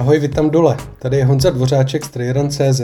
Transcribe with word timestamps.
Ahoj, 0.00 0.18
vítám 0.18 0.50
dole. 0.50 0.76
Tady 0.98 1.16
je 1.16 1.24
Honza 1.24 1.50
Dvořáček 1.50 2.04
z 2.04 2.08
Trairan.cz. 2.08 2.80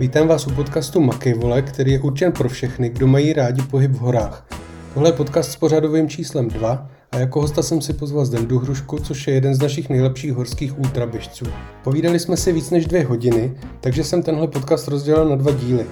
Vítám 0.00 0.28
vás 0.28 0.46
u 0.46 0.50
podcastu 0.50 1.00
Makej 1.00 1.34
vole, 1.34 1.62
který 1.62 1.92
je 1.92 2.00
určen 2.00 2.32
pro 2.32 2.48
všechny, 2.48 2.88
kdo 2.88 3.06
mají 3.06 3.32
rádi 3.32 3.62
pohyb 3.62 3.90
v 3.90 3.98
horách. 3.98 4.46
Tohle 4.94 5.08
je 5.08 5.12
podcast 5.12 5.50
s 5.50 5.56
pořadovým 5.56 6.08
číslem 6.08 6.48
2 6.48 6.88
a 7.12 7.18
jako 7.18 7.40
hosta 7.40 7.62
jsem 7.62 7.80
si 7.80 7.92
pozval 7.92 8.24
Zdendu 8.24 8.58
Hrušku, 8.58 8.98
což 8.98 9.26
je 9.26 9.34
jeden 9.34 9.54
z 9.54 9.60
našich 9.60 9.88
nejlepších 9.88 10.32
horských 10.32 10.78
ultraběžců. 10.78 11.44
Povídali 11.84 12.18
jsme 12.18 12.36
si 12.36 12.52
víc 12.52 12.70
než 12.70 12.86
dvě 12.86 13.04
hodiny, 13.04 13.54
takže 13.80 14.04
jsem 14.04 14.22
tenhle 14.22 14.48
podcast 14.48 14.88
rozdělil 14.88 15.28
na 15.28 15.36
dva 15.36 15.52
díly. 15.52 15.86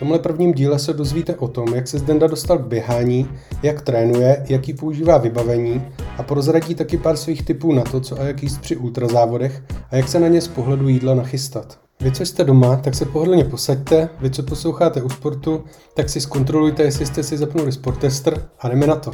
Tomhle 0.00 0.18
prvním 0.18 0.52
díle 0.52 0.78
se 0.78 0.92
dozvíte 0.92 1.36
o 1.36 1.48
tom, 1.48 1.74
jak 1.74 1.88
se 1.88 1.98
Zdenda 1.98 2.26
dostal 2.26 2.58
k 2.58 2.66
běhání, 2.66 3.30
jak 3.62 3.82
trénuje, 3.82 4.44
jaký 4.48 4.74
používá 4.74 5.18
vybavení 5.18 5.92
a 6.18 6.22
prozradí 6.22 6.74
taky 6.74 6.96
pár 6.96 7.16
svých 7.16 7.44
tipů 7.44 7.72
na 7.72 7.82
to, 7.82 8.00
co 8.00 8.20
a 8.20 8.24
jak 8.24 8.42
jíst 8.42 8.60
při 8.60 8.76
ultrazávodech 8.76 9.62
a 9.90 9.96
jak 9.96 10.08
se 10.08 10.20
na 10.20 10.28
ně 10.28 10.40
z 10.40 10.48
pohledu 10.48 10.88
jídla 10.88 11.14
nachystat. 11.14 11.80
Vy, 12.00 12.12
co 12.12 12.26
jste 12.26 12.44
doma, 12.44 12.76
tak 12.76 12.94
se 12.94 13.04
pohodlně 13.04 13.44
posaďte, 13.44 14.08
vy, 14.20 14.30
co 14.30 14.42
posloucháte 14.42 15.02
u 15.02 15.08
sportu, 15.08 15.64
tak 15.94 16.08
si 16.08 16.20
zkontrolujte, 16.20 16.82
jestli 16.82 17.06
jste 17.06 17.22
si 17.22 17.36
zapnuli 17.36 17.72
Sportester 17.72 18.48
a 18.58 18.68
jdeme 18.68 18.86
na 18.86 18.96
to. 18.96 19.12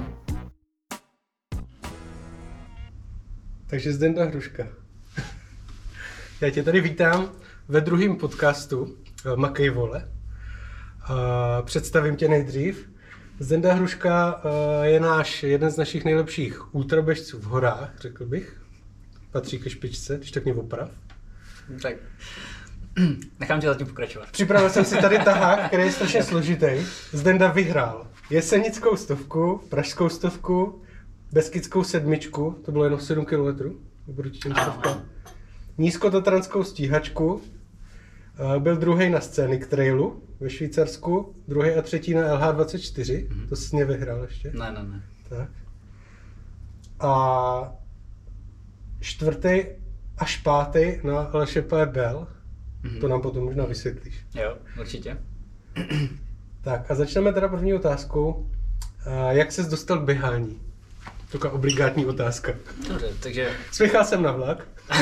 Takže 3.66 3.92
Zdenda 3.92 4.24
Hruška. 4.24 4.66
Já 6.41 6.50
tě 6.50 6.62
tady 6.62 6.80
vítám 6.80 7.30
ve 7.68 7.80
druhém 7.80 8.16
podcastu 8.16 8.96
eh, 9.32 9.36
Makej 9.36 9.70
vole. 9.70 10.16
A 11.09 11.62
představím 11.62 12.16
tě 12.16 12.28
nejdřív. 12.28 12.88
Zdenda 13.38 13.74
Hruška 13.74 14.42
eh, 14.45 14.87
je 14.87 15.01
náš 15.01 15.42
jeden 15.42 15.70
z 15.70 15.77
našich 15.77 16.05
nejlepších 16.05 16.74
ultraběžců 16.74 17.38
v 17.38 17.45
horách, 17.45 17.92
řekl 18.01 18.27
bych. 18.27 18.60
Patří 19.30 19.59
ke 19.59 19.70
špičce, 19.70 20.16
když 20.16 20.30
tak 20.30 20.45
mě 20.45 20.55
oprav. 20.55 20.91
Tak 21.83 21.95
nechám 23.41 23.61
tě 23.61 23.66
zatím 23.66 23.87
pokračovat. 23.87 24.28
Připravil 24.30 24.70
jsem 24.70 24.84
si 24.84 24.97
tady 24.97 25.19
tahák, 25.25 25.67
který 25.67 25.83
je 25.83 25.92
strašně 25.92 26.22
složitý. 26.22 26.67
Zdenda 27.12 27.48
vyhrál 27.48 28.06
jesenickou 28.30 28.97
stovku, 28.97 29.61
pražskou 29.69 30.08
stovku, 30.08 30.83
beskidskou 31.33 31.84
sedmičku, 31.84 32.58
to 32.64 32.73
bylo 32.73 32.84
jenom 32.84 33.00
7 33.00 33.25
km, 33.25 33.77
těm 34.42 34.55
stovkám. 34.55 35.05
Nízkotatranskou 35.78 36.64
stíhačku, 36.64 37.42
eh, 37.45 37.55
byl 38.59 38.77
druhý 38.77 39.11
na 39.11 39.20
Scenic 39.20 39.67
Trailu 39.67 40.23
ve 40.41 40.51
Švýcarsku, 40.51 41.34
druhý 41.48 41.70
a 41.70 41.83
třetí 41.83 42.15
na 42.15 42.23
LH24, 42.23 43.29
to 43.48 43.56
jsi 43.56 43.84
vyhrál 43.84 44.23
ještě. 44.23 44.51
Ne, 44.55 44.73
ne, 44.73 44.83
ne. 44.83 45.03
Tak. 45.29 45.48
A 47.01 47.73
čtvrtý 49.01 49.64
až 50.19 50.37
pátý 50.37 50.92
na 51.05 51.31
Le 51.33 51.47
Chapelle 51.47 51.87
Bell, 51.87 52.27
to 53.01 53.09
nám 53.09 53.23
potom 53.23 53.45
možná 53.45 53.64
vysvětlíš. 53.64 54.25
Jo, 54.34 54.57
určitě. 54.81 55.19
Tak 56.61 56.91
a 56.91 56.95
začneme 56.95 57.33
teda 57.33 57.48
první 57.48 57.75
otázkou. 57.75 58.51
A 59.07 59.33
jak 59.33 59.53
ses 59.53 59.69
dostal 59.69 59.98
k 59.98 60.05
běhání? 60.05 60.61
Taková 61.33 61.53
obligátní 61.53 62.07
otázka. 62.07 62.53
Dobře, 62.89 63.09
takže 63.23 63.51
Spěchal 63.73 64.05
jsem 64.05 64.23
na 64.23 64.33
vlak. 64.33 64.69
uh, 64.91 65.01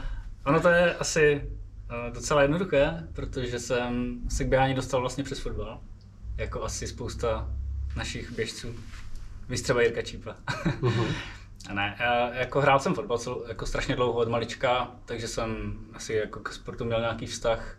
ono 0.50 0.60
to 0.60 0.68
je 0.68 0.94
asi 0.94 1.42
uh, 1.90 2.14
docela 2.14 2.42
jednoduché, 2.42 3.08
protože 3.12 3.58
jsem 3.58 4.20
se 4.28 4.44
k 4.44 4.48
běhání 4.48 4.74
dostal 4.74 5.00
vlastně 5.00 5.24
přes 5.24 5.38
fotbal. 5.38 5.80
Jako 6.36 6.62
asi 6.62 6.86
spousta 6.86 7.48
našich 7.96 8.32
běžců. 8.32 8.74
Víš 9.48 9.60
třeba 9.60 9.82
Jirka 9.82 10.02
Čípa. 10.02 10.36
A 11.68 11.74
ne, 11.74 11.96
já, 12.00 12.34
jako 12.34 12.60
hrál 12.60 12.80
jsem 12.80 12.94
fotbal 12.94 13.18
cel, 13.18 13.44
jako 13.48 13.66
strašně 13.66 13.96
dlouho 13.96 14.18
od 14.18 14.28
malička, 14.28 14.90
takže 15.04 15.28
jsem 15.28 15.78
asi 15.94 16.14
jako 16.14 16.40
k 16.40 16.52
sportu 16.52 16.84
měl 16.84 17.00
nějaký 17.00 17.26
vztah. 17.26 17.76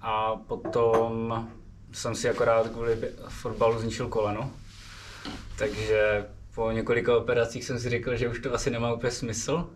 A 0.00 0.36
potom 0.36 1.48
jsem 1.92 2.14
si 2.14 2.28
akorát 2.28 2.68
kvůli 2.68 2.98
fotbalu 3.28 3.78
zničil 3.78 4.08
koleno. 4.08 4.50
Takže 5.58 6.26
po 6.54 6.70
několika 6.70 7.16
operacích 7.16 7.64
jsem 7.64 7.78
si 7.78 7.90
řekl, 7.90 8.16
že 8.16 8.28
už 8.28 8.40
to 8.40 8.54
asi 8.54 8.70
nemá 8.70 8.92
úplně 8.92 9.12
smysl. 9.12 9.70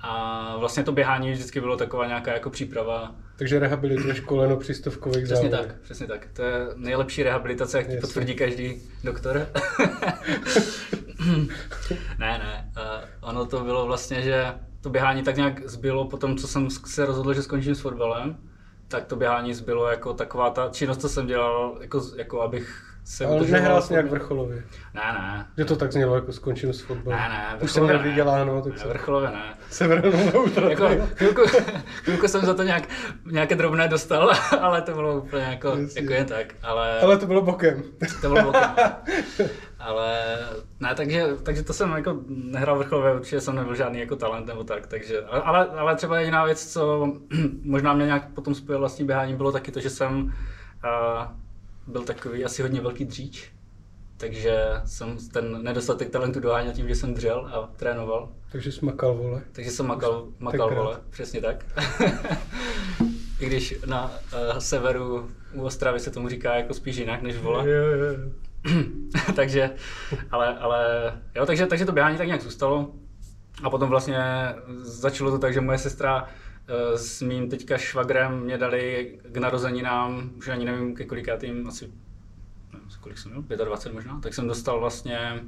A 0.00 0.56
vlastně 0.56 0.82
to 0.82 0.92
běhání 0.92 1.32
vždycky 1.32 1.60
bylo 1.60 1.76
taková 1.76 2.06
nějaká 2.06 2.32
jako 2.32 2.50
příprava. 2.50 3.14
Takže 3.36 3.58
rehabilituješ 3.58 4.20
koleno 4.20 4.56
při 4.56 4.74
stovkových 4.74 5.24
Přesně 5.24 5.50
závodech. 5.50 5.72
tak, 5.72 5.80
přesně 5.80 6.06
tak. 6.06 6.26
To 6.32 6.42
je 6.42 6.52
nejlepší 6.76 7.22
rehabilitace, 7.22 7.78
jak 7.78 7.86
ti 7.86 7.96
potvrdí 7.96 8.34
každý 8.34 8.82
doktor. 9.04 9.46
ne, 12.18 12.38
ne. 12.38 12.72
Uh, 12.76 13.28
ono 13.28 13.46
to 13.46 13.64
bylo 13.64 13.86
vlastně, 13.86 14.22
že 14.22 14.54
to 14.80 14.90
běhání 14.90 15.22
tak 15.22 15.36
nějak 15.36 15.68
zbylo 15.68 16.08
po 16.08 16.16
tom, 16.16 16.36
co 16.36 16.48
jsem 16.48 16.70
se 16.70 17.06
rozhodl, 17.06 17.34
že 17.34 17.42
skončím 17.42 17.74
s 17.74 17.80
fotbalem, 17.80 18.36
tak 18.88 19.04
to 19.04 19.16
běhání 19.16 19.54
zbylo 19.54 19.88
jako 19.88 20.14
taková 20.14 20.50
ta 20.50 20.68
činnost, 20.72 21.00
co 21.00 21.08
jsem 21.08 21.26
dělal, 21.26 21.78
jako, 21.80 22.00
jako 22.16 22.40
abych 22.42 22.82
se 23.04 23.26
Ale 23.26 23.40
nehrál 23.46 23.82
jsi 23.82 23.92
nějak 23.92 24.10
vrcholově. 24.10 24.56
Ne, 24.94 25.02
ne. 25.12 25.46
Že 25.58 25.64
to 25.64 25.76
tak 25.76 25.92
znělo, 25.92 26.14
jako 26.14 26.32
skončím 26.32 26.72
s 26.72 26.80
fotbalem. 26.80 27.18
Ne, 27.20 27.28
ne, 27.28 27.58
Už 27.60 27.70
jsem 27.70 27.82
vrcholově 27.86 27.92
měl 27.94 28.02
ne. 28.02 28.08
vyděláno, 28.10 28.62
tak 28.62 28.72
Ne, 28.72 28.78
jsem 28.78 28.88
vrcholově 28.88 29.28
ne. 29.30 29.54
se 29.70 29.88
vrhnul 29.88 30.12
na 30.26 30.38
ultra. 30.40 30.70
Jako, 30.70 30.88
chvilku, 31.14 31.42
chvilku, 32.02 32.28
jsem 32.28 32.44
za 32.46 32.54
to 32.54 32.62
nějak, 32.62 32.82
nějaké 33.30 33.54
drobné 33.54 33.88
dostal, 33.88 34.30
ale 34.60 34.82
to 34.82 34.92
bylo 34.94 35.18
úplně 35.18 35.42
jako, 35.44 35.68
Jasně. 35.68 36.00
jako 36.02 36.12
jen 36.12 36.26
tak. 36.26 36.54
Ale, 36.62 37.00
Ale 37.00 37.16
to 37.18 37.26
bylo 37.26 37.42
bokem. 37.42 37.82
to 38.20 38.28
bylo 38.28 38.42
bokem. 38.42 38.70
Ale 39.78 40.38
ne, 40.80 40.94
takže, 40.94 41.26
takže 41.42 41.62
to 41.62 41.72
jsem 41.72 41.90
jako 41.90 42.20
nehrál 42.28 42.78
vrcholově, 42.78 43.14
určitě 43.14 43.40
jsem 43.40 43.56
nebyl 43.56 43.74
žádný 43.74 44.00
jako 44.00 44.16
talent 44.16 44.46
nebo 44.46 44.64
tak, 44.64 44.86
takže, 44.86 45.20
ale, 45.22 45.66
ale 45.66 45.96
třeba 45.96 46.18
jediná 46.18 46.44
věc, 46.44 46.72
co 46.72 47.12
možná 47.62 47.94
mě 47.94 48.06
nějak 48.06 48.30
potom 48.34 48.54
spojilo 48.54 48.80
vlastní 48.80 49.06
běhání, 49.06 49.36
bylo 49.36 49.52
taky 49.52 49.72
to, 49.72 49.80
že 49.80 49.90
jsem 49.90 50.24
uh, 50.24 50.32
byl 51.86 52.02
takový 52.02 52.44
asi 52.44 52.62
hodně 52.62 52.80
velký 52.80 53.04
dříč, 53.04 53.52
takže 54.16 54.64
jsem 54.84 55.16
ten 55.32 55.62
nedostatek 55.62 56.10
talentu 56.10 56.40
doháněl 56.40 56.72
tím, 56.72 56.88
že 56.88 56.94
jsem 56.94 57.14
dřel 57.14 57.50
a 57.52 57.70
trénoval. 57.76 58.28
Takže 58.52 58.72
jsi 58.72 58.84
makal, 58.84 59.14
vole. 59.14 59.42
Takže 59.52 59.70
jsem 59.70 59.86
makal, 59.86 60.26
makal 60.38 60.68
Tenkrát. 60.68 60.82
vole, 60.82 61.00
přesně 61.10 61.40
tak. 61.40 61.64
I 63.40 63.46
když 63.46 63.74
na 63.86 64.04
uh, 64.04 64.58
severu 64.58 65.30
u 65.54 65.62
Ostravy 65.62 66.00
se 66.00 66.10
tomu 66.10 66.28
říká 66.28 66.54
jako 66.54 66.74
spíš 66.74 66.96
jinak 66.96 67.22
než 67.22 67.36
vole. 67.36 67.70
Jo, 67.70 67.86
jo, 67.86 68.04
jo. 68.04 68.45
takže, 69.36 69.70
ale, 70.30 70.58
ale, 70.58 71.12
jo, 71.34 71.46
takže, 71.46 71.66
takže 71.66 71.84
to 71.84 71.92
běhání 71.92 72.18
tak 72.18 72.26
nějak 72.26 72.42
zůstalo. 72.42 72.94
A 73.62 73.70
potom 73.70 73.88
vlastně 73.88 74.18
začalo 74.80 75.30
to 75.30 75.38
tak, 75.38 75.54
že 75.54 75.60
moje 75.60 75.78
sestra 75.78 76.28
eh, 76.68 76.98
s 76.98 77.22
mým 77.22 77.50
teďka 77.50 77.78
švagrem 77.78 78.40
mě 78.40 78.58
dali 78.58 79.18
k 79.32 79.36
narozeninám, 79.36 80.30
už 80.38 80.48
ani 80.48 80.64
nevím 80.64 80.94
ke 80.94 81.04
kolikátým, 81.04 81.68
asi, 81.68 81.92
nevím, 82.72 82.88
kolik 83.00 83.18
jsem 83.18 83.30
měl, 83.30 83.64
25 83.64 83.94
možná, 83.94 84.20
tak 84.20 84.34
jsem 84.34 84.48
dostal 84.48 84.80
vlastně 84.80 85.44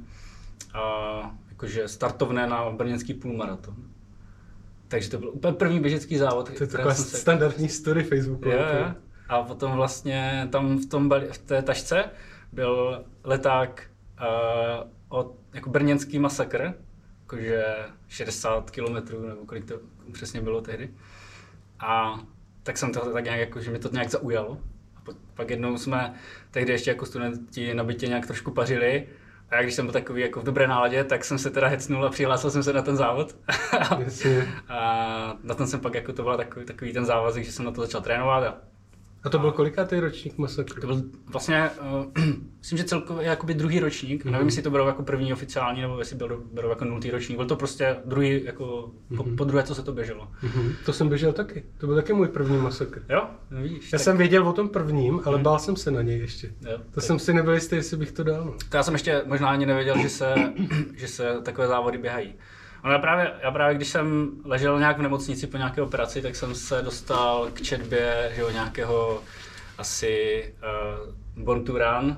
uh, 0.75 1.29
jakože 1.49 1.87
startovné 1.87 2.47
na 2.47 2.69
brněnský 2.69 3.13
půlmaraton. 3.13 3.75
Takže 4.87 5.09
to 5.09 5.17
byl 5.17 5.29
úplně 5.29 5.53
první 5.53 5.79
běžecký 5.79 6.17
závod. 6.17 6.57
To 6.57 6.63
je 6.63 6.67
taková 6.67 6.93
se- 6.93 7.17
standardní 7.17 7.69
story 7.69 8.03
Facebooku. 8.03 8.49
Jo, 8.49 8.59
jo. 8.79 8.93
A 9.29 9.43
potom 9.43 9.71
vlastně 9.71 10.47
tam 10.51 10.77
v, 10.77 10.85
tom, 10.85 11.09
v 11.31 11.37
té 11.37 11.61
tašce 11.61 12.03
byl 12.51 13.05
leták 13.23 13.89
uh, 14.21 14.89
od 15.09 15.35
jako 15.53 15.69
brněnský 15.69 16.19
masakr, 16.19 16.73
jakože 17.21 17.75
60 18.07 18.71
kilometrů 18.71 19.27
nebo 19.27 19.45
kolik 19.45 19.65
to 19.65 19.79
přesně 20.11 20.41
bylo 20.41 20.61
tehdy. 20.61 20.89
A 21.79 22.19
tak 22.63 22.77
jsem 22.77 22.93
to 22.93 23.13
tak 23.13 23.23
nějak, 23.23 23.39
jako, 23.39 23.61
že 23.61 23.69
mě 23.69 23.79
to 23.79 23.89
nějak 23.91 24.09
zaujalo. 24.09 24.57
A 24.95 25.01
po- 25.01 25.13
pak 25.33 25.49
jednou 25.49 25.77
jsme 25.77 26.13
tehdy 26.51 26.71
ještě 26.71 26.91
jako 26.91 27.05
studenti 27.05 27.73
na 27.73 27.83
bytě 27.83 28.07
nějak 28.07 28.27
trošku 28.27 28.51
pařili. 28.51 29.07
A 29.49 29.55
já 29.55 29.61
když 29.61 29.73
jsem 29.73 29.85
byl 29.85 29.93
takový 29.93 30.21
jako 30.21 30.39
v 30.39 30.43
dobré 30.43 30.67
náladě, 30.67 31.03
tak 31.03 31.25
jsem 31.25 31.37
se 31.37 31.49
teda 31.49 31.67
hecnul 31.67 32.05
a 32.05 32.09
přihlásil 32.09 32.51
jsem 32.51 32.63
se 32.63 32.73
na 32.73 32.81
ten 32.81 32.97
závod. 32.97 33.35
A 34.67 35.37
na 35.43 35.55
ten 35.55 35.67
jsem 35.67 35.79
pak 35.79 35.95
jako 35.95 36.13
to 36.13 36.23
byl 36.23 36.37
takový, 36.37 36.65
takový 36.65 36.93
ten 36.93 37.05
závazek, 37.05 37.43
že 37.43 37.51
jsem 37.51 37.65
na 37.65 37.71
to 37.71 37.81
začal 37.81 38.01
trénovat 38.01 38.43
a 38.43 38.57
A 39.23 39.29
to 39.29 39.39
byl 39.39 39.51
kolikátý 39.51 39.99
ročník 39.99 40.37
masakru? 40.37 40.81
to 40.81 40.87
byl 40.87 41.03
vlastně, 41.31 41.69
uh, 42.17 42.23
myslím, 42.59 42.77
že 42.77 42.83
celkově 42.83 43.27
jakoby 43.27 43.53
druhý 43.53 43.79
ročník, 43.79 44.25
mm-hmm. 44.25 44.31
nevím, 44.31 44.47
jestli 44.47 44.61
to 44.61 44.69
bylo 44.69 44.87
jako 44.87 45.03
první 45.03 45.33
oficiální, 45.33 45.81
nebo 45.81 45.99
jestli 45.99 46.15
byl, 46.15 46.43
byl 46.53 46.69
jako 46.69 46.85
nultý 46.85 47.11
ročník, 47.11 47.37
byl 47.37 47.45
to 47.47 47.55
prostě 47.55 47.95
druhý, 48.05 48.43
jako 48.45 48.91
po, 49.17 49.23
po 49.23 49.43
druhé, 49.43 49.63
co 49.63 49.75
se 49.75 49.83
to 49.83 49.93
běželo. 49.93 50.27
Mhm. 50.43 50.73
To 50.85 50.93
jsem 50.93 51.09
běžel 51.09 51.33
taky. 51.33 51.63
To 51.77 51.87
byl 51.87 51.95
taky 51.95 52.13
můj 52.13 52.27
první 52.27 52.57
masakr. 52.57 53.01
Jo, 53.09 53.27
no 53.51 53.61
vidíš. 53.61 53.93
Já 53.93 53.99
jsem 53.99 54.17
věděl 54.17 54.47
o 54.47 54.53
tom 54.53 54.69
prvním, 54.69 55.21
ale 55.25 55.37
bál 55.37 55.59
jsem 55.59 55.75
se 55.75 55.91
na 55.91 56.01
něj 56.01 56.19
ještě. 56.19 56.47
Jo, 56.47 56.77
To 56.77 56.83
tak- 56.91 57.03
jsem 57.03 57.19
si 57.19 57.33
nebyl 57.33 57.53
jistý, 57.53 57.75
jestli 57.75 57.97
bych 57.97 58.11
to 58.11 58.23
dal. 58.23 58.53
To 58.69 58.77
já 58.77 58.83
jsem 58.83 58.93
ještě 58.93 59.21
možná 59.25 59.49
ani 59.49 59.65
nevěděl, 59.65 59.97
že 60.01 60.09
se, 60.09 60.33
že 60.95 61.07
se 61.07 61.35
takové 61.43 61.67
závody 61.67 61.97
běhají. 61.97 62.33
Ale 62.83 62.93
já 62.93 62.99
právě, 62.99 63.31
já 63.43 63.51
právě, 63.51 63.75
když 63.75 63.87
jsem 63.87 64.29
ležel 64.45 64.79
nějak 64.79 64.97
v 64.97 65.01
nemocnici 65.01 65.47
po 65.47 65.57
nějaké 65.57 65.81
operaci, 65.81 66.21
tak 66.21 66.35
jsem 66.35 66.55
se 66.55 66.81
dostal 66.81 67.49
k 67.53 67.61
četbě 67.61 68.31
že 68.35 68.41
jo, 68.41 68.51
nějakého 68.51 69.23
asi 69.77 70.43
uh, 71.37 71.43
Born 71.43 71.63
to 71.63 71.71
Run 71.71 72.17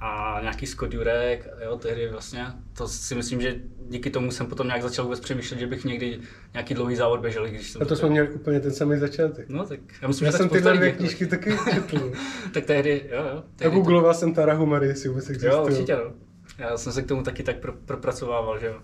a 0.00 0.38
nějaký 0.42 0.66
Scott 0.66 0.94
Jurek, 0.94 1.48
jo, 1.64 1.76
tehdy 1.76 2.08
vlastně, 2.08 2.46
to 2.76 2.88
si 2.88 3.14
myslím, 3.14 3.40
že 3.40 3.56
díky 3.88 4.10
tomu 4.10 4.30
jsem 4.30 4.46
potom 4.46 4.66
nějak 4.66 4.82
začal 4.82 5.04
vůbec 5.04 5.20
přemýšlet, 5.20 5.58
že 5.58 5.66
bych 5.66 5.84
někdy 5.84 6.20
nějaký 6.52 6.74
dlouhý 6.74 6.96
závod 6.96 7.20
běžel, 7.20 7.46
když 7.46 7.70
jsem 7.70 7.82
A 7.82 7.84
to 7.84 7.96
jsme 7.96 8.08
měli 8.08 8.30
úplně 8.30 8.60
ten 8.60 8.72
samý 8.72 8.98
začátek. 8.98 9.48
No 9.48 9.64
tak, 9.64 9.80
já 10.02 10.08
myslím, 10.08 10.26
Já 10.26 10.32
že 10.32 10.38
jsem 10.38 10.48
tyhle 10.48 10.76
dvě 10.76 10.92
knížky 10.92 11.26
taky 11.26 11.56
četl. 11.74 12.12
tak 12.54 12.64
tehdy, 12.64 13.10
jo, 13.10 13.24
jo. 13.24 13.38
A 13.38 13.42
Tehdy 13.56 13.74
googloval 13.74 14.14
jsem 14.14 14.34
Tara 14.34 14.54
Humary, 14.54 14.86
jestli 14.86 15.08
vůbec 15.08 15.30
existuje. 15.30 15.52
Jo, 15.52 15.64
určitě 15.64 15.96
no. 15.96 16.12
Já 16.58 16.76
jsem 16.76 16.92
se 16.92 17.02
k 17.02 17.06
tomu 17.06 17.22
taky 17.22 17.42
tak 17.42 17.56
pro, 17.56 17.72
propracovával, 17.72 18.58
že 18.58 18.66
jo. 18.66 18.80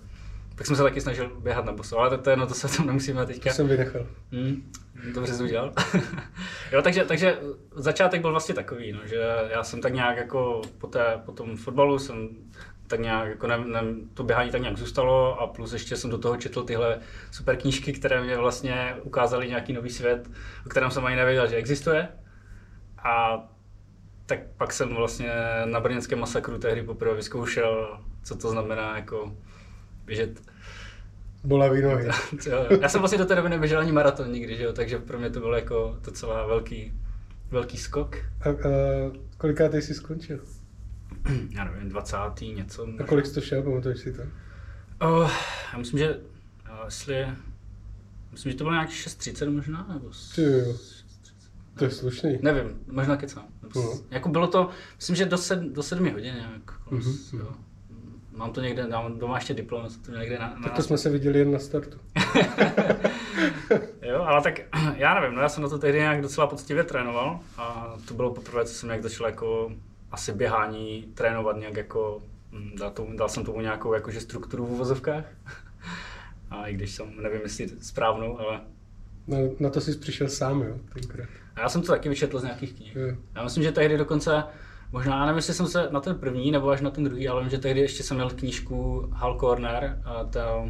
Tak 0.60 0.66
jsem 0.66 0.76
se 0.76 0.82
taky 0.82 1.00
snažil 1.00 1.30
běhat 1.38 1.64
na 1.64 1.72
boso, 1.72 1.98
ale 1.98 2.10
to, 2.10 2.18
to 2.18 2.30
je 2.30 2.36
no, 2.36 2.46
to 2.46 2.54
se 2.54 2.76
tam 2.76 2.86
nemusíme 2.86 3.26
teďka. 3.26 3.50
To 3.50 3.56
jsem 3.56 3.68
vynechal. 3.68 4.06
Hmm, 4.32 4.72
dobře 5.14 5.34
jsi 5.34 5.42
udělal. 5.42 5.72
jo, 6.72 6.82
takže, 6.82 7.04
takže 7.04 7.38
začátek 7.76 8.20
byl 8.20 8.30
vlastně 8.30 8.54
takový, 8.54 8.92
no, 8.92 9.00
že 9.04 9.16
já 9.50 9.64
jsem 9.64 9.80
tak 9.80 9.94
nějak 9.94 10.16
jako 10.16 10.62
po, 10.78 10.86
té, 10.86 11.20
po 11.24 11.32
tom 11.32 11.56
fotbalu 11.56 11.98
jsem 11.98 12.28
tak 12.86 13.00
nějak, 13.00 13.28
jako 13.28 13.46
ne, 13.46 13.58
ne, 13.58 13.80
to 14.14 14.24
běhání 14.24 14.50
tak 14.50 14.60
nějak 14.60 14.76
zůstalo 14.76 15.40
a 15.40 15.46
plus 15.46 15.72
ještě 15.72 15.96
jsem 15.96 16.10
do 16.10 16.18
toho 16.18 16.36
četl 16.36 16.62
tyhle 16.62 17.00
super 17.30 17.56
knížky, 17.56 17.92
které 17.92 18.22
mě 18.22 18.36
vlastně 18.36 18.96
ukázaly 19.02 19.48
nějaký 19.48 19.72
nový 19.72 19.90
svět, 19.90 20.30
o 20.66 20.68
kterém 20.68 20.90
jsem 20.90 21.04
ani 21.04 21.16
nevěděl, 21.16 21.48
že 21.48 21.56
existuje. 21.56 22.08
A 22.98 23.44
tak 24.26 24.38
pak 24.56 24.72
jsem 24.72 24.94
vlastně 24.94 25.30
na 25.64 25.80
brněnském 25.80 26.18
masakru 26.18 26.58
tehdy 26.58 26.82
poprvé 26.82 27.14
vyzkoušel, 27.14 28.00
co 28.22 28.36
to 28.36 28.50
znamená 28.50 28.96
jako 28.96 29.36
běžet 30.10 30.42
Bolavý 31.44 31.82
nohy. 31.82 32.08
Já 32.80 32.88
jsem 32.88 33.00
vlastně 33.00 33.18
do 33.18 33.26
té 33.26 33.34
doby 33.34 33.48
neběžel 33.48 33.80
ani 33.80 33.92
maraton 33.92 34.32
nikdy, 34.32 34.56
že 34.56 34.62
jo, 34.62 34.72
takže 34.72 34.98
pro 34.98 35.18
mě 35.18 35.30
to 35.30 35.40
bylo 35.40 35.54
jako 35.54 35.98
docela 36.04 36.46
velký, 36.46 36.92
velký 37.50 37.76
skok. 37.76 38.16
A, 38.16 38.48
a 38.48 38.52
kolikátej 39.38 39.82
jsi 39.82 39.94
skončil? 39.94 40.40
Já 41.50 41.64
nevím, 41.64 41.88
20. 41.88 42.16
něco. 42.54 42.88
A 43.00 43.04
kolik 43.04 43.26
jsi 43.26 43.34
to 43.34 43.40
šel, 43.40 43.62
pamatuješ 43.62 43.98
si 43.98 44.12
to? 44.12 44.22
Oh, 45.00 45.30
já 45.72 45.78
myslím, 45.78 45.98
že 45.98 46.20
jestli, 46.84 47.26
myslím, 48.32 48.52
že 48.52 48.58
to 48.58 48.64
bylo 48.64 48.74
nějak 48.74 48.88
6.30 48.88 49.54
možná, 49.54 49.86
nebo 49.92 50.10
Ty 50.34 50.42
jo. 50.42 50.76
To 51.78 51.84
je 51.84 51.90
slušný. 51.90 52.38
Nevím, 52.42 52.80
možná 52.86 53.16
kecám. 53.16 53.44
Mhm. 53.74 53.88
Jako 54.10 54.28
bylo 54.28 54.46
to, 54.46 54.70
myslím, 54.96 55.16
že 55.16 55.26
do, 55.26 55.38
sed, 55.38 55.60
do 55.60 55.82
sedmi 55.82 56.10
hodin 56.10 56.34
nějak. 56.34 56.90
Mhm, 56.90 57.14
jo. 57.32 57.54
Mám 58.36 58.52
to 58.52 58.60
někde, 58.60 58.86
mám 58.86 59.18
doma 59.18 59.34
ještě 59.36 59.54
diplom, 59.54 59.88
to 60.06 60.12
někde 60.12 60.38
na, 60.38 60.46
na 60.56 60.62
Tak 60.62 60.76
to 60.76 60.82
jsme 60.82 60.98
se 60.98 61.10
viděli 61.10 61.38
jen 61.38 61.52
na 61.52 61.58
startu. 61.58 61.98
Jo, 64.02 64.22
ale 64.22 64.42
tak 64.42 64.60
já 64.96 65.20
nevím, 65.20 65.36
no 65.36 65.42
já 65.42 65.48
jsem 65.48 65.62
na 65.62 65.68
to 65.68 65.78
tehdy 65.78 65.98
nějak 65.98 66.22
docela 66.22 66.46
poctivě 66.46 66.84
trénoval 66.84 67.40
a 67.58 67.94
to 68.08 68.14
bylo 68.14 68.34
poprvé, 68.34 68.64
co 68.64 68.74
jsem 68.74 68.86
nějak 68.88 69.02
začal 69.02 69.26
jako 69.26 69.72
asi 70.12 70.32
běhání 70.32 71.08
trénovat 71.14 71.56
nějak 71.56 71.76
jako, 71.76 72.22
hm, 72.52 72.70
dal, 72.78 72.90
tomu, 72.90 73.16
dal 73.16 73.28
jsem 73.28 73.44
tomu 73.44 73.60
nějakou 73.60 73.92
jakože 73.94 74.20
strukturu 74.20 74.66
v 74.66 74.70
uvozovkách. 74.72 75.24
A 76.50 76.66
i 76.66 76.74
když 76.74 76.94
jsem, 76.94 77.06
nevím 77.22 77.40
jestli 77.42 77.68
správnou, 77.80 78.38
ale 78.40 78.60
Na, 79.26 79.36
na 79.60 79.70
to 79.70 79.80
jsi 79.80 79.98
přišel 79.98 80.28
sám, 80.28 80.62
jo, 80.62 80.74
tenkrát. 80.94 81.28
a 81.56 81.60
já 81.60 81.68
jsem 81.68 81.82
to 81.82 81.86
taky 81.92 82.08
vyčetl 82.08 82.38
z 82.38 82.42
nějakých 82.42 82.72
knih. 82.74 82.96
Jo. 82.96 83.16
Já 83.34 83.44
myslím, 83.44 83.62
že 83.64 83.72
tehdy 83.72 83.98
dokonce, 83.98 84.42
možná, 84.92 85.16
já 85.16 85.26
nevím, 85.26 85.36
jestli 85.36 85.54
jsem 85.54 85.66
se 85.66 85.88
na 85.90 86.00
ten 86.00 86.14
první 86.18 86.50
nebo 86.50 86.68
až 86.70 86.80
na 86.80 86.90
ten 86.90 87.04
druhý, 87.04 87.28
ale 87.28 87.40
vím, 87.40 87.50
že 87.50 87.58
tehdy 87.58 87.80
ještě 87.80 88.02
jsem 88.02 88.16
měl 88.16 88.30
knížku 88.30 89.08
Hal 89.12 89.38
Corner, 89.40 89.98
a 90.04 90.24
ta 90.24 90.56
uh, 90.56 90.68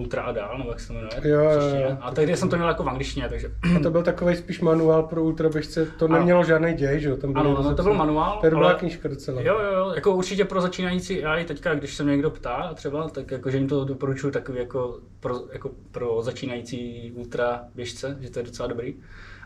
Ultra 0.00 0.22
a 0.22 0.32
dál, 0.32 0.58
nebo 0.58 0.70
jak 0.70 0.80
se 0.80 0.86
to 0.88 0.92
jmenuje. 0.94 1.10
Jo, 1.24 1.40
jo, 1.40 1.76
jo. 1.90 1.96
A 2.00 2.10
tehdy 2.10 2.36
jsem 2.36 2.48
to 2.48 2.56
měl 2.56 2.68
jako 2.68 2.82
v 2.82 2.88
angličtině, 2.88 3.28
takže 3.28 3.52
A 3.76 3.82
to 3.82 3.90
byl 3.90 4.02
takový 4.02 4.36
spíš 4.36 4.60
manuál 4.60 5.02
pro 5.02 5.22
ultraběžce, 5.24 5.86
to 5.86 6.04
Ano. 6.04 6.14
nemělo 6.18 6.44
žádný 6.44 6.74
děj, 6.74 7.00
že 7.00 7.08
jo? 7.08 7.16
Tam 7.16 7.36
Ano, 7.36 7.62
no, 7.62 7.74
to 7.74 7.82
byl 7.82 7.94
manuál, 7.94 8.38
To 8.40 8.50
dobrá 8.50 8.66
ale- 8.66 8.74
knížka 8.78 9.08
docela. 9.08 9.40
Jo, 9.42 9.58
jo, 9.60 9.72
jo, 9.78 9.92
jako 9.94 10.14
určitě 10.16 10.44
pro 10.44 10.60
začínající, 10.60 11.18
já 11.18 11.36
i 11.36 11.44
teďka, 11.44 11.74
když 11.74 11.94
se 11.96 12.02
mě 12.04 12.12
někdo 12.12 12.30
ptá 12.30 12.74
třeba, 12.74 13.08
tak 13.08 13.30
jako, 13.30 13.50
že 13.50 13.56
jim 13.58 13.68
to 13.68 13.84
doporučuji 13.84 14.30
takový 14.30 14.58
jako 14.58 14.98
pro, 15.20 15.34
jako 15.52 15.70
pro 15.90 16.22
začínající 16.22 17.12
ultra 17.14 17.60
běžce, 17.74 18.16
že 18.20 18.30
to 18.30 18.38
je 18.38 18.44
docela 18.44 18.68
dobrý. 18.68 18.94